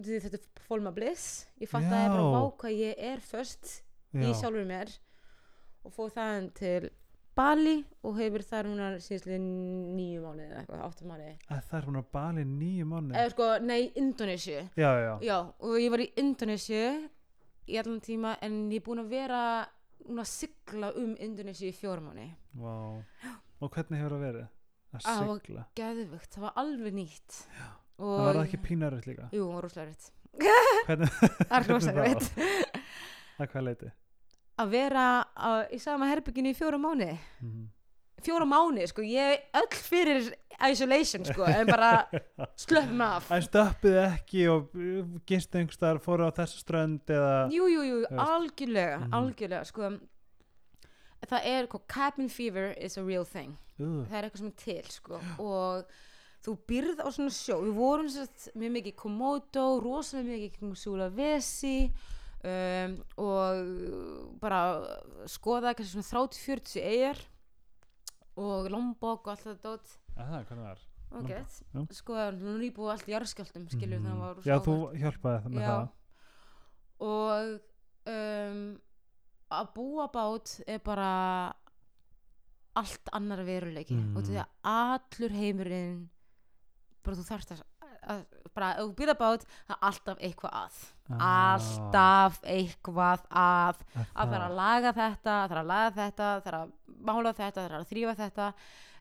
því 0.00 0.20
þetta 0.24 0.38
fólma 0.68 0.92
bliss 0.94 1.46
ég 1.60 1.68
fatt 1.68 1.84
að 1.84 2.04
ég 2.04 2.08
bara 2.08 2.22
Já. 2.22 2.32
vá 2.32 2.56
hvað 2.56 2.78
ég 2.78 2.94
er 2.98 3.18
först 3.20 3.82
í 4.14 4.24
Já. 4.24 4.32
sjálfur 4.40 4.66
mér 4.66 4.98
og 5.84 5.92
fóð 5.92 6.12
þaðan 6.16 6.54
til 6.54 6.90
Bali 7.36 7.78
og 8.04 8.16
hefur 8.20 8.42
þar 8.44 8.66
núna 8.68 8.86
síðastlega 9.00 9.38
nýju 9.40 10.20
mánuði 10.20 10.48
eða 10.50 10.60
eitthvað, 10.62 10.80
áttu 10.84 11.06
mánuði. 11.08 11.34
Að 11.48 11.60
það 11.70 11.78
er 11.78 11.86
hún 11.88 11.98
að 12.02 12.08
bali 12.12 12.44
nýju 12.44 12.86
manni 12.90 13.16
eða 13.16 13.30
sko, 13.32 13.46
nei, 13.64 13.80
Indonésiu 14.02 14.58
já, 14.76 14.90
já, 15.00 15.12
já, 15.24 15.36
og 15.64 15.76
ég 15.80 15.90
var 15.94 16.02
í 16.04 16.08
Indonésiu 16.20 16.82
í 17.72 17.78
allan 17.80 18.00
tíma 18.04 18.34
en 18.44 18.58
ég 18.72 18.82
er 18.82 18.86
búin 18.88 19.00
að 19.00 19.08
vera 19.14 19.42
núna 20.08 20.26
að 20.26 20.32
sigla 20.32 20.90
um 21.00 21.14
Indonésiu 21.24 21.70
í 21.70 21.76
fjórum 21.78 22.10
mánuði. 22.10 22.32
Vá. 22.60 22.74
og 23.62 23.70
hvernig 23.72 24.00
hefur 24.02 24.16
það 24.18 24.26
verið? 24.26 24.48
Að 24.92 25.06
Ah, 25.08 25.20
og- 25.24 25.40
sigla? 25.40 25.64
geðvögt, 25.78 26.30
það 26.34 26.42
var 26.42 26.52
alveg 26.60 26.92
nýtt. 26.98 27.38
Það 27.96 28.04
og 28.04 28.18
var 28.26 28.34
það 28.34 28.44
ekki 28.44 28.60
pínaröð 28.66 29.06
líka? 29.08 29.28
Jú, 29.32 29.46
það 29.46 29.54
var 29.54 29.62
rosalega 29.62 29.88
rétt 29.88 30.10
hvernig, 30.86 31.08
það 31.48 31.56
er 31.56 31.64
það 31.68 31.98
rétt 32.02 32.28
að 33.38 33.48
hvað 33.52 33.64
leiti 33.70 33.90
að 34.60 34.68
vera 34.74 35.24
á, 35.36 35.64
í 35.72 35.78
sama 35.80 36.06
herbygginu 36.10 36.52
í 36.52 36.56
fjóra 36.58 36.78
mánuði. 36.80 37.18
Mhm. 37.42 37.68
fjóra 38.22 38.44
mánuði, 38.46 38.84
sko, 38.86 39.02
ég 39.02 39.40
öll 39.58 39.72
fyrir 39.82 40.28
isolation, 40.68 41.24
sko, 41.26 41.42
en 41.42 41.66
bara 41.66 42.04
slöppum 42.62 43.00
af. 43.02 43.30
En 43.34 43.42
stöppið 43.42 43.96
ekki 44.04 44.44
og 44.52 44.68
gistu 45.26 45.58
einhverstaðar 45.58 45.98
fóru 46.04 46.28
á 46.28 46.30
þessa 46.30 46.60
strönd 46.62 47.10
eða? 47.10 47.48
Jú, 47.50 47.66
jú, 47.66 47.82
jú, 47.82 47.96
algjörlega 48.14 49.00
Mhm. 49.00 49.12
algjörlega, 49.18 49.64
sko. 49.66 49.90
Það 51.26 51.44
er, 51.50 51.66
sko, 51.66 51.80
cabin 51.88 52.28
fever 52.28 52.72
is 52.78 52.96
a 52.98 53.02
real 53.02 53.24
thing. 53.24 53.56
Uh, 53.80 54.04
það 54.06 54.14
er 54.18 54.24
eitthvað 54.28 54.38
sem 54.38 54.46
er 54.52 54.58
til, 54.62 54.82
sko 54.90 55.20
og 55.42 55.84
þú 56.44 56.56
byrð 56.68 56.98
á 57.02 57.08
svona 57.10 57.30
sjó. 57.34 57.58
Við 57.62 57.74
vorum 57.74 58.08
sérst 58.10 58.48
mjög 58.54 58.72
mikið 58.76 58.96
Komodo 59.02 59.66
rosalega 59.82 60.28
mikið 60.30 60.46
í 60.46 60.54
kringum 60.56 60.76
Sulawesi 60.78 61.90
um, 62.44 62.96
og 63.22 64.38
bara 64.42 64.60
skoða 65.30 65.74
kannski 65.78 66.02
svona 66.02 66.26
30-40 66.26 66.82
eigjar 66.82 67.20
og 68.36 68.70
lombok 68.72 69.26
og 69.26 69.34
allt 69.34 69.44
þetta 69.46 69.68
dót 69.76 69.92
Aha, 70.16 70.42
hvernig 70.48 70.64
var? 70.66 70.78
gett 71.28 71.58
já. 71.74 71.82
skoða 71.92 72.30
nú 72.32 72.54
nýbúið 72.60 72.90
allt 72.94 73.08
í 73.08 73.12
jarðskjáltum 73.12 73.66
skilur 73.68 73.98
Mm. 74.00 74.06
þannig 74.06 74.12
að 74.12 74.22
það 74.22 74.36
var 74.36 74.48
Já, 74.48 74.56
þú 74.64 74.76
hjálpaði 75.02 75.42
það 75.42 75.52
með 75.52 75.62
Já. 75.62 75.72
það 75.72 75.88
og 77.02 77.60
um, 78.12 78.62
að 79.52 79.72
búa 79.76 80.06
bát 80.14 80.54
er 80.66 80.78
bara 80.86 81.10
allt 82.80 83.10
annar 83.12 83.42
veruleiki 83.44 83.94
Mm. 83.98 84.16
og 84.16 84.24
því 84.24 84.38
að 84.40 84.48
allur 84.64 85.34
heimurinn 85.36 86.08
bara 87.04 87.16
þú 87.18 87.24
þarft 87.28 87.52
að, 87.52 87.62
að 88.08 88.24
bara 88.54 88.70
ef 88.76 88.82
þú 88.84 88.94
býða 88.98 89.14
bát 89.18 89.44
það 89.48 89.74
er 89.76 89.82
alltaf 89.88 90.18
eitthvað 90.20 90.56
að. 90.62 90.78
Ah, 91.12 91.52
alltaf 91.54 92.38
eitthvað 92.44 93.26
að. 93.30 93.82
Að 93.94 94.06
það. 94.14 94.34
er 94.36 94.46
að 94.46 94.56
laga 94.58 94.92
þetta, 94.92 95.34
það 95.42 95.50
er 95.56 95.60
að 95.62 95.70
laga 95.72 95.92
þetta 95.98 96.30
það 96.42 96.46
er 96.52 96.58
að 96.60 96.72
mála 97.02 97.32
þetta, 97.32 97.60
það 97.60 97.64
er 97.70 97.76
að 97.78 97.88
þrýfa 97.92 98.14
þetta. 98.22 98.48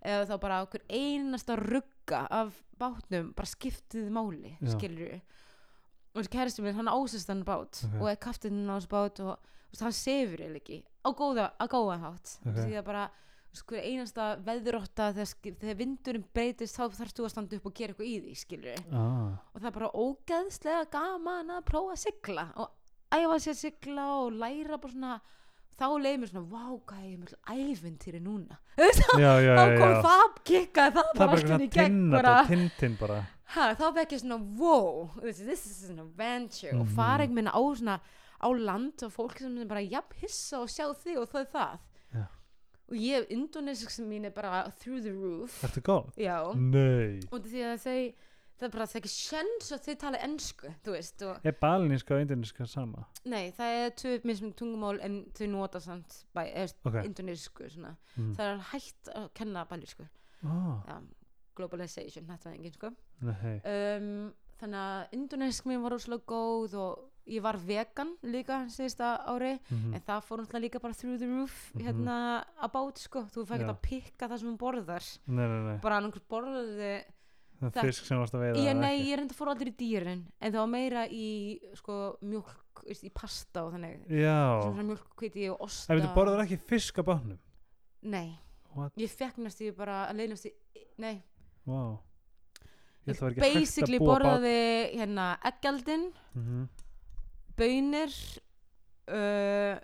Eða 0.02 0.26
þá 0.32 0.36
bara 0.42 0.62
okkur 0.66 0.82
einasta 0.90 1.56
rugga 1.60 2.22
af 2.34 2.56
bátnum 2.82 3.34
bara 3.38 3.46
skiptið 3.52 4.08
máli, 4.10 4.56
Já. 4.58 4.72
skilur 4.74 5.20
og 6.12 6.18
þessi 6.20 6.32
kæristu 6.34 6.64
minn, 6.66 6.76
hann 6.76 6.90
ásist 6.92 7.30
hann 7.30 7.44
bát 7.48 7.84
Ok. 7.86 8.02
og 8.02 8.08
er 8.10 8.18
kaftinn 8.20 8.66
á 8.68 8.76
þessu 8.76 8.90
bát 8.92 9.20
og 9.24 9.38
veist, 9.70 9.84
hann 9.86 9.94
sefur 9.96 10.42
eða 10.44 10.58
ekki 10.60 10.80
á 11.06 11.10
góða, 11.14 11.46
á 11.56 11.66
góða 11.72 12.00
hátt. 12.02 12.34
Ok. 12.42 12.58
því 12.66 12.76
að 12.82 12.88
bara 12.90 13.06
hver 13.52 13.84
einasta 13.84 14.28
veðurotta 14.46 15.10
þegar, 15.16 15.56
þegar 15.60 15.78
vindurinn 15.82 16.24
breytist 16.34 16.78
þá 16.78 16.86
þarfst 16.96 17.18
þú 17.20 17.26
að 17.28 17.34
standa 17.34 17.58
upp 17.60 17.66
og 17.68 17.74
gera 17.76 17.92
eitthvað 17.92 18.08
í 18.08 18.14
því 18.24 18.36
skilur 18.40 18.80
ah, 18.96 19.34
og 19.52 19.60
það 19.60 19.68
er 19.72 19.76
bara 19.78 19.90
ógeðslega 20.06 20.86
gaman 20.94 21.52
að 21.58 21.66
prófa 21.68 21.98
að 21.98 22.02
sigla. 22.06 22.46
Og 22.56 22.70
æfa 23.12 23.40
sér 23.44 23.52
að 23.56 23.60
sigla 23.66 24.06
og 24.22 24.32
læra 24.40 24.78
bara 24.80 24.94
svona 24.96 25.20
þá 25.82 25.86
leið 26.06 26.18
mér 26.22 26.32
svona, 26.32 26.46
vá, 26.52 26.64
hvað 26.88 27.04
ég 27.04 27.12
er 27.12 27.20
mjög 27.22 27.36
ævintýri 27.52 28.20
núna. 28.24 28.58
Já, 29.22 29.32
já, 29.44 29.54
þá 29.58 29.66
kom 29.82 29.92
já. 29.92 30.02
það 30.06 30.26
það 30.96 30.96
bara 30.96 31.14
bara 31.18 31.32
allt 31.32 31.42
inn 31.42 31.48
svona 31.52 31.66
í 31.66 31.70
gegn 31.76 32.02
bara, 32.14 32.34
og 32.40 32.98
bara. 33.02 33.20
Ha, 33.52 33.68
þá 33.76 33.86
fekk 33.98 34.14
ég 34.16 34.22
svona, 34.24 34.38
wow 34.62 35.10
this, 35.20 35.42
this 35.44 35.66
is 35.68 35.90
an 35.90 36.00
adventure. 36.00 36.72
Og 36.78 36.86
Mhm. 36.86 36.96
fara 36.96 37.26
einhvern 37.26 37.42
veginn 37.42 37.52
á 37.52 37.62
svona 37.76 38.00
á 38.42 38.48
land 38.58 39.04
og 39.04 39.12
fólk 39.14 39.38
sem 39.40 39.58
er 39.60 39.66
bara 39.70 39.82
jafn 39.84 40.16
hissa 40.22 40.62
og 40.62 40.70
sjá 40.72 40.88
þig 40.96 41.18
og 41.20 41.28
það 41.30 41.42
er 41.42 41.50
það. 41.52 41.80
Og 42.92 42.98
ég, 43.00 43.26
indonesisk 43.32 43.90
sem 43.96 44.06
mín 44.12 44.26
er 44.28 44.34
bara 44.36 44.66
through 44.82 45.02
the 45.02 45.14
roof 45.16 45.62
Ertu 45.64 45.82
góð? 45.82 46.12
já, 46.20 46.38
Nei 46.56 47.22
og 47.32 47.48
því 47.48 47.64
að 47.72 47.80
þau 47.86 48.02
það 48.62 48.68
er 48.68 48.74
bara 48.76 48.86
það 48.86 48.96
er 48.96 49.00
ekki 49.02 49.10
sjens 49.16 49.72
að 49.74 49.86
þau 49.88 49.96
tala 50.04 50.18
ensku 50.28 50.74
þú 50.86 50.92
veist 50.94 51.24
og 51.26 51.46
Er 51.50 51.56
baliníska 51.62 52.14
og 52.16 52.22
indíska 52.28 52.68
sama? 52.70 53.06
Nei, 53.26 53.48
það 53.58 53.78
er 53.86 53.96
tvö 54.04 54.12
mismum 54.30 54.52
tungumál 54.54 55.00
en 55.02 55.16
þau 55.34 55.48
nota 55.50 55.80
samt 55.82 56.20
bæ, 56.36 56.44
eða 56.54 56.76
Ok. 56.86 57.00
indonesisku 57.06 57.70
svona. 57.74 57.96
Mm. 58.18 58.36
Það 58.38 58.52
er 58.52 58.62
hægt 58.74 59.10
að 59.16 59.30
kenna 59.34 59.64
balísku. 59.66 60.06
Ah, 60.44 60.78
Já, 60.88 61.00
globalization, 61.56 62.26
þetta 62.30 62.50
var 62.50 62.54
engin 62.60 62.74
sko. 62.78 62.92
nei 63.22 63.56
Um, 63.66 64.34
þannig 64.62 64.82
að 64.86 65.16
indonesisk 65.18 65.66
mín 65.70 65.82
var 65.82 65.92
rosalega 65.96 66.26
góð 66.30 66.74
og 66.78 67.11
ég 67.28 67.42
var 67.42 67.58
vegan 67.58 68.16
líka 68.24 68.66
síðasta 68.70 69.26
ári 69.28 69.60
Mhm. 69.70 69.94
en 69.96 70.02
það 70.02 70.24
fór 70.24 70.38
náttúrulega 70.42 70.64
líka 70.66 70.82
bara 70.82 70.94
through 70.94 71.18
the 71.20 71.28
roof 71.28 71.72
Mhm. 71.74 71.82
hérna 71.86 72.46
að 72.62 72.72
bát 72.72 72.98
sko. 72.98 73.24
Þú 73.30 73.46
fækir 73.46 73.70
að 73.70 73.82
pikka 73.82 74.28
það 74.30 74.40
sem 74.40 74.50
hún 74.50 74.58
borðar. 74.58 75.20
Nei, 75.28 75.48
nei, 75.48 75.62
nei 75.72 75.78
Bara 75.82 75.98
annars 75.98 76.22
borðaði 76.30 77.04
Það 77.62 77.72
það- 77.74 77.86
fisk 77.86 78.06
sem 78.06 78.18
varst 78.18 78.34
að 78.34 78.42
veiða 78.42 78.58
Ég, 78.66 78.76
nei, 78.76 79.00
ekki? 79.00 79.10
ég 79.12 79.18
reynda 79.20 79.34
fór 79.36 79.48
allir 79.54 79.68
í 79.70 79.76
dýrin 79.78 80.26
en 80.42 80.52
það 80.52 80.58
var 80.58 80.68
meira 80.68 81.08
í 81.08 81.60
sko, 81.76 82.18
veist, 82.88 83.04
í 83.04 83.12
pasta 83.14 83.64
og 83.66 83.74
þannig 83.74 84.00
mjólk, 84.88 85.06
hviti 85.16 85.50
og 85.52 85.60
osta 85.62 85.94
Ef 85.94 86.02
þú 86.02 86.14
borðar 86.16 86.42
ekki 86.48 86.58
fisk 86.60 86.96
á 86.98 87.04
bátnum 87.04 87.38
Nei, 88.02 88.40
What? 88.74 88.96
ég 88.98 89.10
fekk 89.10 89.38
næst 89.38 89.62
ég 89.62 89.76
bara 89.78 90.08
að 90.10 90.16
leiðnast 90.18 90.46
í, 90.48 90.52
nei, 90.98 91.22
Wow 91.68 92.00
Ég 93.08 93.16
að 93.20 93.36
basically 93.40 93.98
að 94.00 94.08
borðaði 94.08 94.96
hérna 94.96 95.38
eggjaldin, 95.44 96.12
Mhm. 96.36 96.68
Bönir 97.62 98.16
uh, 99.12 99.78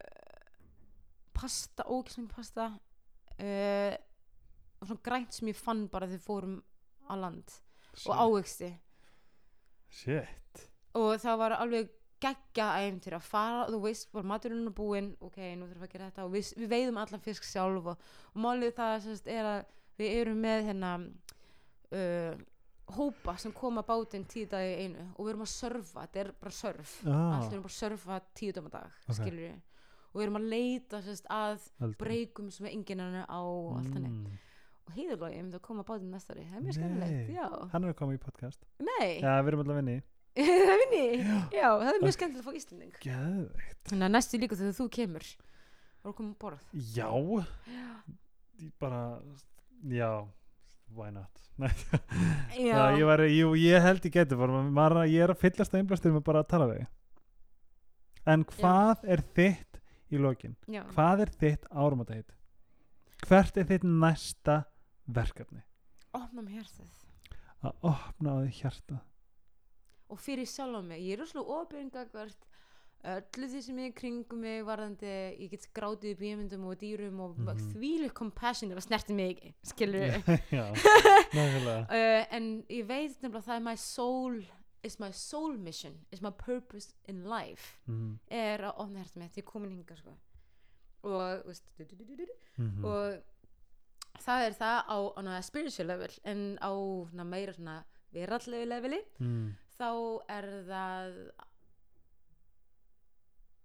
pasta, 1.37 1.85
ógislega 1.85 2.33
pasta 2.33 2.67
uh, 2.73 3.93
og 4.77 4.89
svona 4.89 5.05
grænt 5.05 5.37
sem 5.37 5.51
ég 5.53 5.57
fann 5.57 5.85
bara 5.93 6.09
þegar 6.09 6.25
fórum 6.25 6.57
á 7.07 7.13
land 7.17 7.55
og 8.05 8.13
ávegsti 8.13 8.73
Shit. 9.87 10.65
Og 10.97 11.15
það 11.21 11.39
var 11.39 11.55
alveg 11.61 11.93
geggja 12.21 12.71
æfntir 12.81 13.15
að 13.17 13.25
fara, 13.27 13.65
þú 13.69 13.79
veist, 13.83 14.09
bara 14.13 14.27
maturinn 14.27 14.65
er 14.67 14.73
búinn 14.75 15.11
ok, 15.21 15.37
nú 15.55 15.67
þurfum 15.67 15.83
við 15.83 15.87
að 15.87 15.93
gera 15.93 16.09
þetta 16.09 16.25
og 16.25 16.33
við, 16.33 16.51
við 16.57 16.71
veiðum 16.71 16.99
allan 17.01 17.23
fisk 17.23 17.45
sjálf 17.45 17.89
og, 17.93 18.05
og 18.33 18.39
málið 18.41 18.73
það 18.79 18.93
sérst, 19.05 19.29
er 19.29 19.49
að 19.51 19.59
við 20.01 20.15
erum 20.21 20.41
með 20.41 20.63
hérna 20.71 20.93
uh, 21.93 22.39
hópa 22.95 23.35
sem 23.41 23.51
koma 23.51 23.83
á 23.83 23.87
bátinn 23.87 24.25
tíu 24.29 24.47
dagi 24.49 24.73
í 24.73 24.85
einu 24.85 25.05
og 25.17 25.25
við 25.25 25.31
erum 25.33 25.43
að 25.43 25.51
surfa, 25.51 26.03
þetta 26.05 26.21
er 26.21 26.29
bara 26.39 26.55
surf 26.55 26.91
ah, 27.05 27.37
allt 27.37 27.47
við 27.49 27.55
erum 27.57 27.65
bara 27.65 27.73
að 27.73 27.79
surfa 27.81 28.19
tíu 28.37 28.53
dama 28.55 28.71
dag 28.73 28.99
Ok. 29.07 29.17
skilur 29.19 29.43
við, 29.43 29.55
og 30.07 30.19
við 30.19 30.25
erum 30.25 30.39
að 30.39 30.49
leita 30.53 31.01
sérst, 31.05 31.27
að 31.27 31.95
breykum 31.99 32.51
sem 32.53 32.69
er 32.69 33.25
á 33.27 33.39
og 33.43 33.73
allt 33.79 33.91
þannig. 33.91 34.13
Mm. 34.13 34.37
og 34.87 34.93
heiðurlógi, 34.95 35.41
um 35.43 35.49
það 35.51 35.63
koma 35.67 35.83
á 35.83 35.89
bátinn 35.89 36.13
næsta 36.15 36.33
ári. 36.33 36.45
Það 36.47 36.57
er 36.57 36.63
mjög 36.63 36.77
skemmtilegt, 36.77 37.33
já. 37.35 37.47
Hann 37.73 37.83
er 37.83 37.91
að 37.91 37.97
koma 37.99 38.15
í 38.15 38.21
podcast. 38.23 38.61
Nei, 38.79 39.19
Já, 39.19 39.33
við 39.43 39.51
erum 39.51 39.63
alltaf 39.65 39.81
vinni 39.81 39.97
það 40.47 40.71
er 40.71 40.81
vinni 40.83 41.03
já, 41.51 41.67
það 41.81 41.91
er 41.91 42.01
mjög 42.05 42.15
skemmtilegt 42.15 42.43
að 42.43 42.47
fá 42.47 42.57
Íslanding 42.61 42.97
Þannig 43.89 44.05
að 44.07 44.11
næstu 44.13 44.39
líka 44.39 44.59
þegar 44.59 44.75
þú 44.77 44.87
kemur 44.93 45.27
voru 45.27 46.13
að 46.13 46.17
koma 46.21 46.29
um 46.29 46.35
borð. 46.39 46.63
Já. 46.95 47.09
Ég 48.57 48.73
bara 48.79 49.01
Já 49.91 50.11
Why 50.93 51.11
not. 51.11 51.43
Já, 52.53 52.97
ég, 52.97 53.03
var, 53.05 53.23
ég, 53.25 53.55
ég 53.63 53.81
held 53.81 54.05
ég 54.05 54.13
maður, 54.77 55.03
ég 55.09 55.25
er 55.25 55.33
að 55.33 55.41
fyllast 55.41 55.73
að 55.73 55.81
einblastur 55.81 56.13
með 56.13 56.25
bara 56.27 56.43
að 56.43 56.51
tala 56.53 56.67
við. 56.69 56.83
En 58.27 58.43
hvað 58.57 59.07
er 59.07 59.23
þitt 59.35 59.81
í 60.13 60.21
lokin? 60.21 60.55
já. 60.67 60.83
Hvað 60.93 61.25
er 61.25 61.31
þitt 61.41 61.65
árumatætt? 61.71 62.35
Hvert 63.27 63.57
er 63.57 63.65
þitt 63.71 63.87
næsta 63.87 64.61
verkefni? 65.09 65.63
opna 66.17 66.43
mér 66.43 66.61
hjartað 66.61 66.95
Að 67.65 67.87
opna 67.89 68.33
á 68.33 68.37
því 68.39 68.51
hjarta 68.61 69.03
og 70.07 70.21
fyrir 70.23 70.47
sjálf 70.47 70.79
á 70.79 70.81
mig, 70.87 71.01
ég 71.03 71.17
er 71.17 71.19
rosalega 71.19 71.55
opingagvart 71.59 72.45
öllu 73.03 73.47
því 73.47 73.61
sem 73.63 73.77
ég 73.79 73.93
kringum 73.95 74.39
mig 74.41 74.63
varðandi, 74.65 75.11
ég 75.39 75.51
get 75.51 75.67
grátið 75.75 76.11
í 76.11 76.17
bímyndum 76.19 76.65
og 76.67 76.77
dýrum 76.81 77.19
og 77.19 77.37
mm 77.37 77.47
Mhm. 77.47 77.71
þvílu 77.73 78.09
compassion 78.13 78.71
ef 78.71 78.77
að 78.77 78.87
snerti 78.87 79.13
mig 79.13 79.55
skilur 79.63 80.09
uh, 81.89 82.23
en 82.37 82.63
ég 82.69 82.85
veit 82.87 83.21
nefnilega 83.21 83.37
að 83.37 83.45
það 83.45 83.55
er 83.55 83.61
my 83.61 83.75
soul 83.75 84.45
is 84.83 84.99
my 84.99 85.11
soul 85.11 85.57
mission, 85.57 85.93
is 86.11 86.21
my 86.21 86.29
purpose 86.31 86.93
in 87.07 87.23
life 87.23 87.79
mm. 87.87 88.19
er 88.29 88.59
að 88.59 88.77
opna 88.77 88.99
hjartað 88.99 89.21
mitt, 89.23 89.37
ég 89.37 89.43
er 89.43 89.51
komin 89.51 89.71
hinga 89.71 89.95
sko 89.95 90.13
og, 91.03 91.43
veist, 91.45 91.63
du, 91.77 91.85
du, 91.85 92.15
du, 92.15 92.27
Mm 92.57 92.85
og 92.85 93.17
það 94.17 94.47
er 94.47 94.53
það 94.57 94.77
á, 94.89 94.97
á 95.13 95.21
na, 95.21 95.41
spiritual 95.41 95.87
level 95.87 96.13
en 96.23 96.57
á 96.57 96.71
na, 97.13 97.23
meira 97.23 97.83
verallegu 98.13 98.65
leveli 98.65 99.01
mm. 99.19 99.55
þá 99.77 99.89
er 100.29 100.47
það 100.67 101.17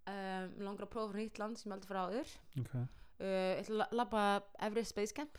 um, 0.07 0.53
langar 0.65 0.85
að 0.87 0.91
prófa 0.93 1.11
frá 1.13 1.19
nýtt 1.23 1.39
land 1.41 1.59
sem 1.59 1.71
ég 1.71 1.75
aldrei 1.77 1.89
frá 1.91 2.01
áður. 2.07 2.31
Okay. 2.63 2.85
uh, 3.19 3.27
ég 3.27 3.61
ætla 3.63 3.87
að 3.89 3.97
labba 3.99 4.23
Everest 4.67 4.93
Space 4.95 5.13
Camp. 5.15 5.37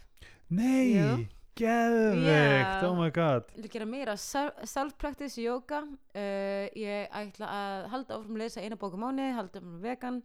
Nei, 0.55 0.95
Jú. 0.95 1.27
geðveikt, 1.59 2.25
Já. 2.27 2.87
oh 2.89 2.95
my 2.99 3.11
god. 3.15 3.51
Ég 3.55 3.61
ætla 3.61 3.69
að 3.69 3.75
gera 3.77 3.87
meira 3.91 4.17
self- 4.21 4.63
self-practice 4.69 5.41
yoga. 5.43 5.83
Uh, 6.15 6.67
ég 6.79 7.09
ætla 7.15 7.51
að 7.59 7.89
halda 7.95 8.19
áfram 8.19 8.39
að 8.39 8.43
lesa 8.45 8.65
eina 8.65 8.77
bók 8.81 8.97
á 8.97 8.99
mánu 9.05 9.29
halda 9.37 9.61
áfram 9.61 9.79
vegan. 9.85 10.23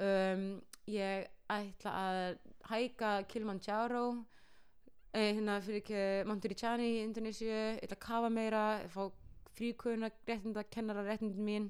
Um, 0.00 0.44
ég 0.88 1.26
ætla 1.50 1.92
að 1.92 2.36
hæka 2.70 3.08
Kilimanjaro 3.28 4.04
eh, 5.12 5.32
hérna 5.34 5.58
fyrir 5.60 5.80
ekki 5.82 6.02
Montericani 6.28 6.86
í 6.86 7.00
Indonésiu 7.02 7.48
ég 7.50 7.80
ætla 7.84 7.96
að 7.98 8.04
kafa 8.04 8.30
meira 8.32 8.62
fá 8.94 9.08
fríkuna 9.58 10.08
réttinda 10.28 10.62
kennara 10.70 11.02
réttindin 11.04 11.44
mín 11.44 11.66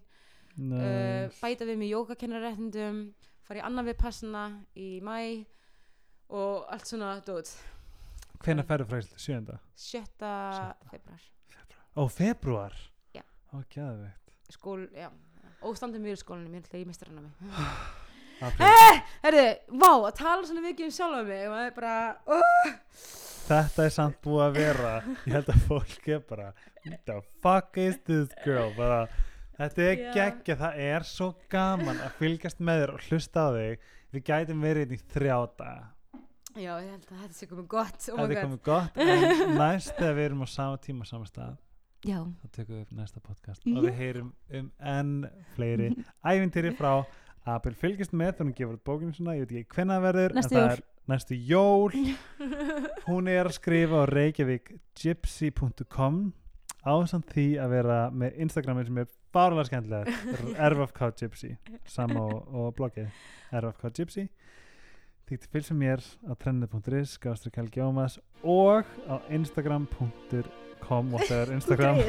uh, 0.57 0.75
nice. 0.75 1.41
bæta 1.41 1.69
við 1.69 1.81
með 1.81 1.93
jógakennarréttindum 1.95 3.01
fara 3.47 3.63
í 3.63 3.65
annan 3.67 3.89
við 3.91 3.99
passana 4.01 4.45
í 4.79 4.91
mæ 5.05 5.47
og 6.31 6.69
allt 6.71 6.91
svona 6.91 7.17
dót 7.27 7.53
Hvenær 8.41 8.65
ferðu? 8.69 9.03
Sjönda? 9.21 9.59
sjötta 9.77 10.35
Sjötta. 10.57 10.93
februar 10.95 11.27
Ó, 11.99 12.07
februar? 12.07 12.77
Já. 13.13 13.25
Ó, 13.53 13.61
geðveikt 13.73 14.55
skól, 14.55 14.87
já 14.95 15.11
og 15.61 15.77
standum 15.77 16.05
við 16.05 16.17
í 16.17 16.21
skólanum, 16.21 16.55
ég 16.57 16.65
ætla 16.65 16.85
mistur 16.89 17.11
hana 17.11 17.27
mig 17.27 18.61
eh, 18.65 19.01
herri, 19.25 19.47
vá, 19.69 19.91
að 19.93 20.15
tala 20.23 20.47
svona 20.49 20.65
mikið 20.65 20.87
um 20.89 20.95
sjálfa 20.97 21.25
mig 21.29 21.43
og 21.49 21.57
það 21.57 21.67
er 21.67 21.75
bara 21.77 21.97
uh, 22.37 22.71
Þetta 23.51 23.85
er 23.85 23.93
samt 23.93 24.21
búið 24.23 24.45
að 24.45 24.59
vera 24.61 24.93
Ég 25.27 25.33
held 25.35 25.49
að 25.51 25.65
fólk 25.67 26.09
er 26.15 26.23
bara 26.29 26.53
What 26.85 27.01
the 27.09 27.17
fuck 27.43 27.81
is 27.83 27.99
this 28.07 28.31
girl? 28.45 28.71
Bara, 28.77 29.03
Þetta 29.61 29.81
er 29.85 29.97
Já. 30.01 30.11
geggja, 30.17 30.55
það 30.57 30.73
er 30.89 31.03
svo 31.05 31.27
gaman 31.53 31.99
að 32.01 32.15
fylgjast 32.17 32.63
með 32.65 32.79
þér 32.83 32.91
og 32.95 33.01
hlusta 33.09 33.39
á 33.45 33.49
þig. 33.59 33.75
Við 34.11 34.21
gætum 34.31 34.63
verið 34.65 34.83
inn 34.87 34.97
í 34.97 34.99
þrjá 35.13 35.37
daga. 35.61 35.85
Já, 36.59 36.73
ég 36.83 36.91
held 36.91 37.05
að 37.07 37.19
þetta 37.23 37.37
sé 37.37 37.47
komið 37.47 37.67
gott 37.71 38.07
oh 38.11 38.17
Þetta 38.19 38.35
er 38.35 38.41
komið 38.43 38.63
gott 38.67 38.97
en 38.99 39.55
næst 39.55 39.93
þegar 39.95 40.17
við 40.17 40.25
erum 40.27 40.41
á 40.43 40.49
sama 40.51 40.75
tíma 40.83 41.05
og 41.05 41.09
sama 41.11 41.23
stað 41.29 41.53
Já, 42.03 42.27
þá 42.27 42.47
tökum 42.57 42.75
við 42.75 42.81
upp 42.83 42.91
næsta 42.99 43.21
podcast 43.23 43.63
og 43.71 43.79
við 43.85 43.95
heyrum 44.01 44.33
um 44.59 44.67
enn 44.91 45.13
fleiri 45.55 45.93
ævintýri 46.27 46.73
frá 46.75 47.07
Abel 47.47 47.75
fylgist 47.79 48.11
með 48.17 48.35
þannig 48.41 48.55
að 48.57 48.59
gefa 48.65 48.75
út 48.75 48.83
bókinu 48.91 49.15
svona, 49.15 49.37
ég 49.39 49.47
veit 49.47 49.55
ekki 49.63 49.75
hvenna 49.79 49.95
það 50.01 50.07
verður 50.09 50.35
Næstu 50.41 50.51
en 50.51 50.55
það 50.59 50.67
jól. 50.67 50.75
er 50.75 50.83
næstu 51.11 51.35
jól. 51.51 51.93
Hún 53.07 53.25
er 53.31 53.45
að 53.47 53.55
skrifa 53.57 54.03
á 54.03 54.05
reykjavikgypsy.com 54.11 56.15
ásamt 56.91 57.31
því 57.35 57.47
að 57.63 57.69
vera 57.77 57.99
með 58.11 58.31
Instagramin 58.45 58.87
sem 58.91 58.99
er 59.05 59.09
fárlega 59.35 59.69
skemmtilega 59.69 60.71
rfkgypsy 60.75 61.55
sama 61.87 62.25
og, 62.27 62.55
og 62.55 62.75
bloggið. 62.79 63.11
Rfkgypsy 63.55 64.29
því 65.31 65.39
til 65.39 65.51
fylgsa 65.53 65.75
mér 65.79 66.03
á 66.27 66.35
trendið.is 66.43 67.15
gástri 67.23 67.53
Helgi 67.55 67.83
Ómas 67.85 68.19
og 68.43 68.89
á 69.07 69.23
instagram.com 69.31 71.15
og 71.15 71.27
það 71.29 71.43
er 71.45 71.53
Instagram? 71.55 72.01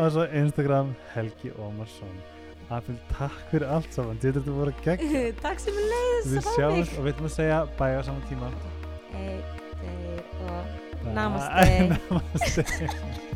Og 0.00 0.12
svo 0.12 0.24
Instagram 0.24 0.94
Helgi 1.12 1.50
Ómarsson. 1.60 2.14
Apil, 2.70 2.96
takk 3.10 3.34
fyrir 3.50 3.66
allt 3.68 3.90
saman. 3.94 4.20
Þetta 4.22 4.40
er 4.40 4.54
voru 4.54 4.74
gegn 4.84 5.34
Takk 5.42 5.60
sem 5.60 5.74
er 5.74 5.88
leiðis 5.90 6.30
við 6.36 6.50
sjáumst 6.54 6.94
og 6.94 7.04
við 7.08 7.12
ætlum 7.16 7.28
að 7.28 7.34
segja 7.34 7.58
bæja 7.80 7.98
á 7.98 8.02
saman 8.06 8.22
tíma. 8.30 8.52
Eitt, 9.18 9.58
þeir 9.82 10.22
og. 10.46 10.78
Namaste. 11.10 11.66
Namaste 11.90 13.26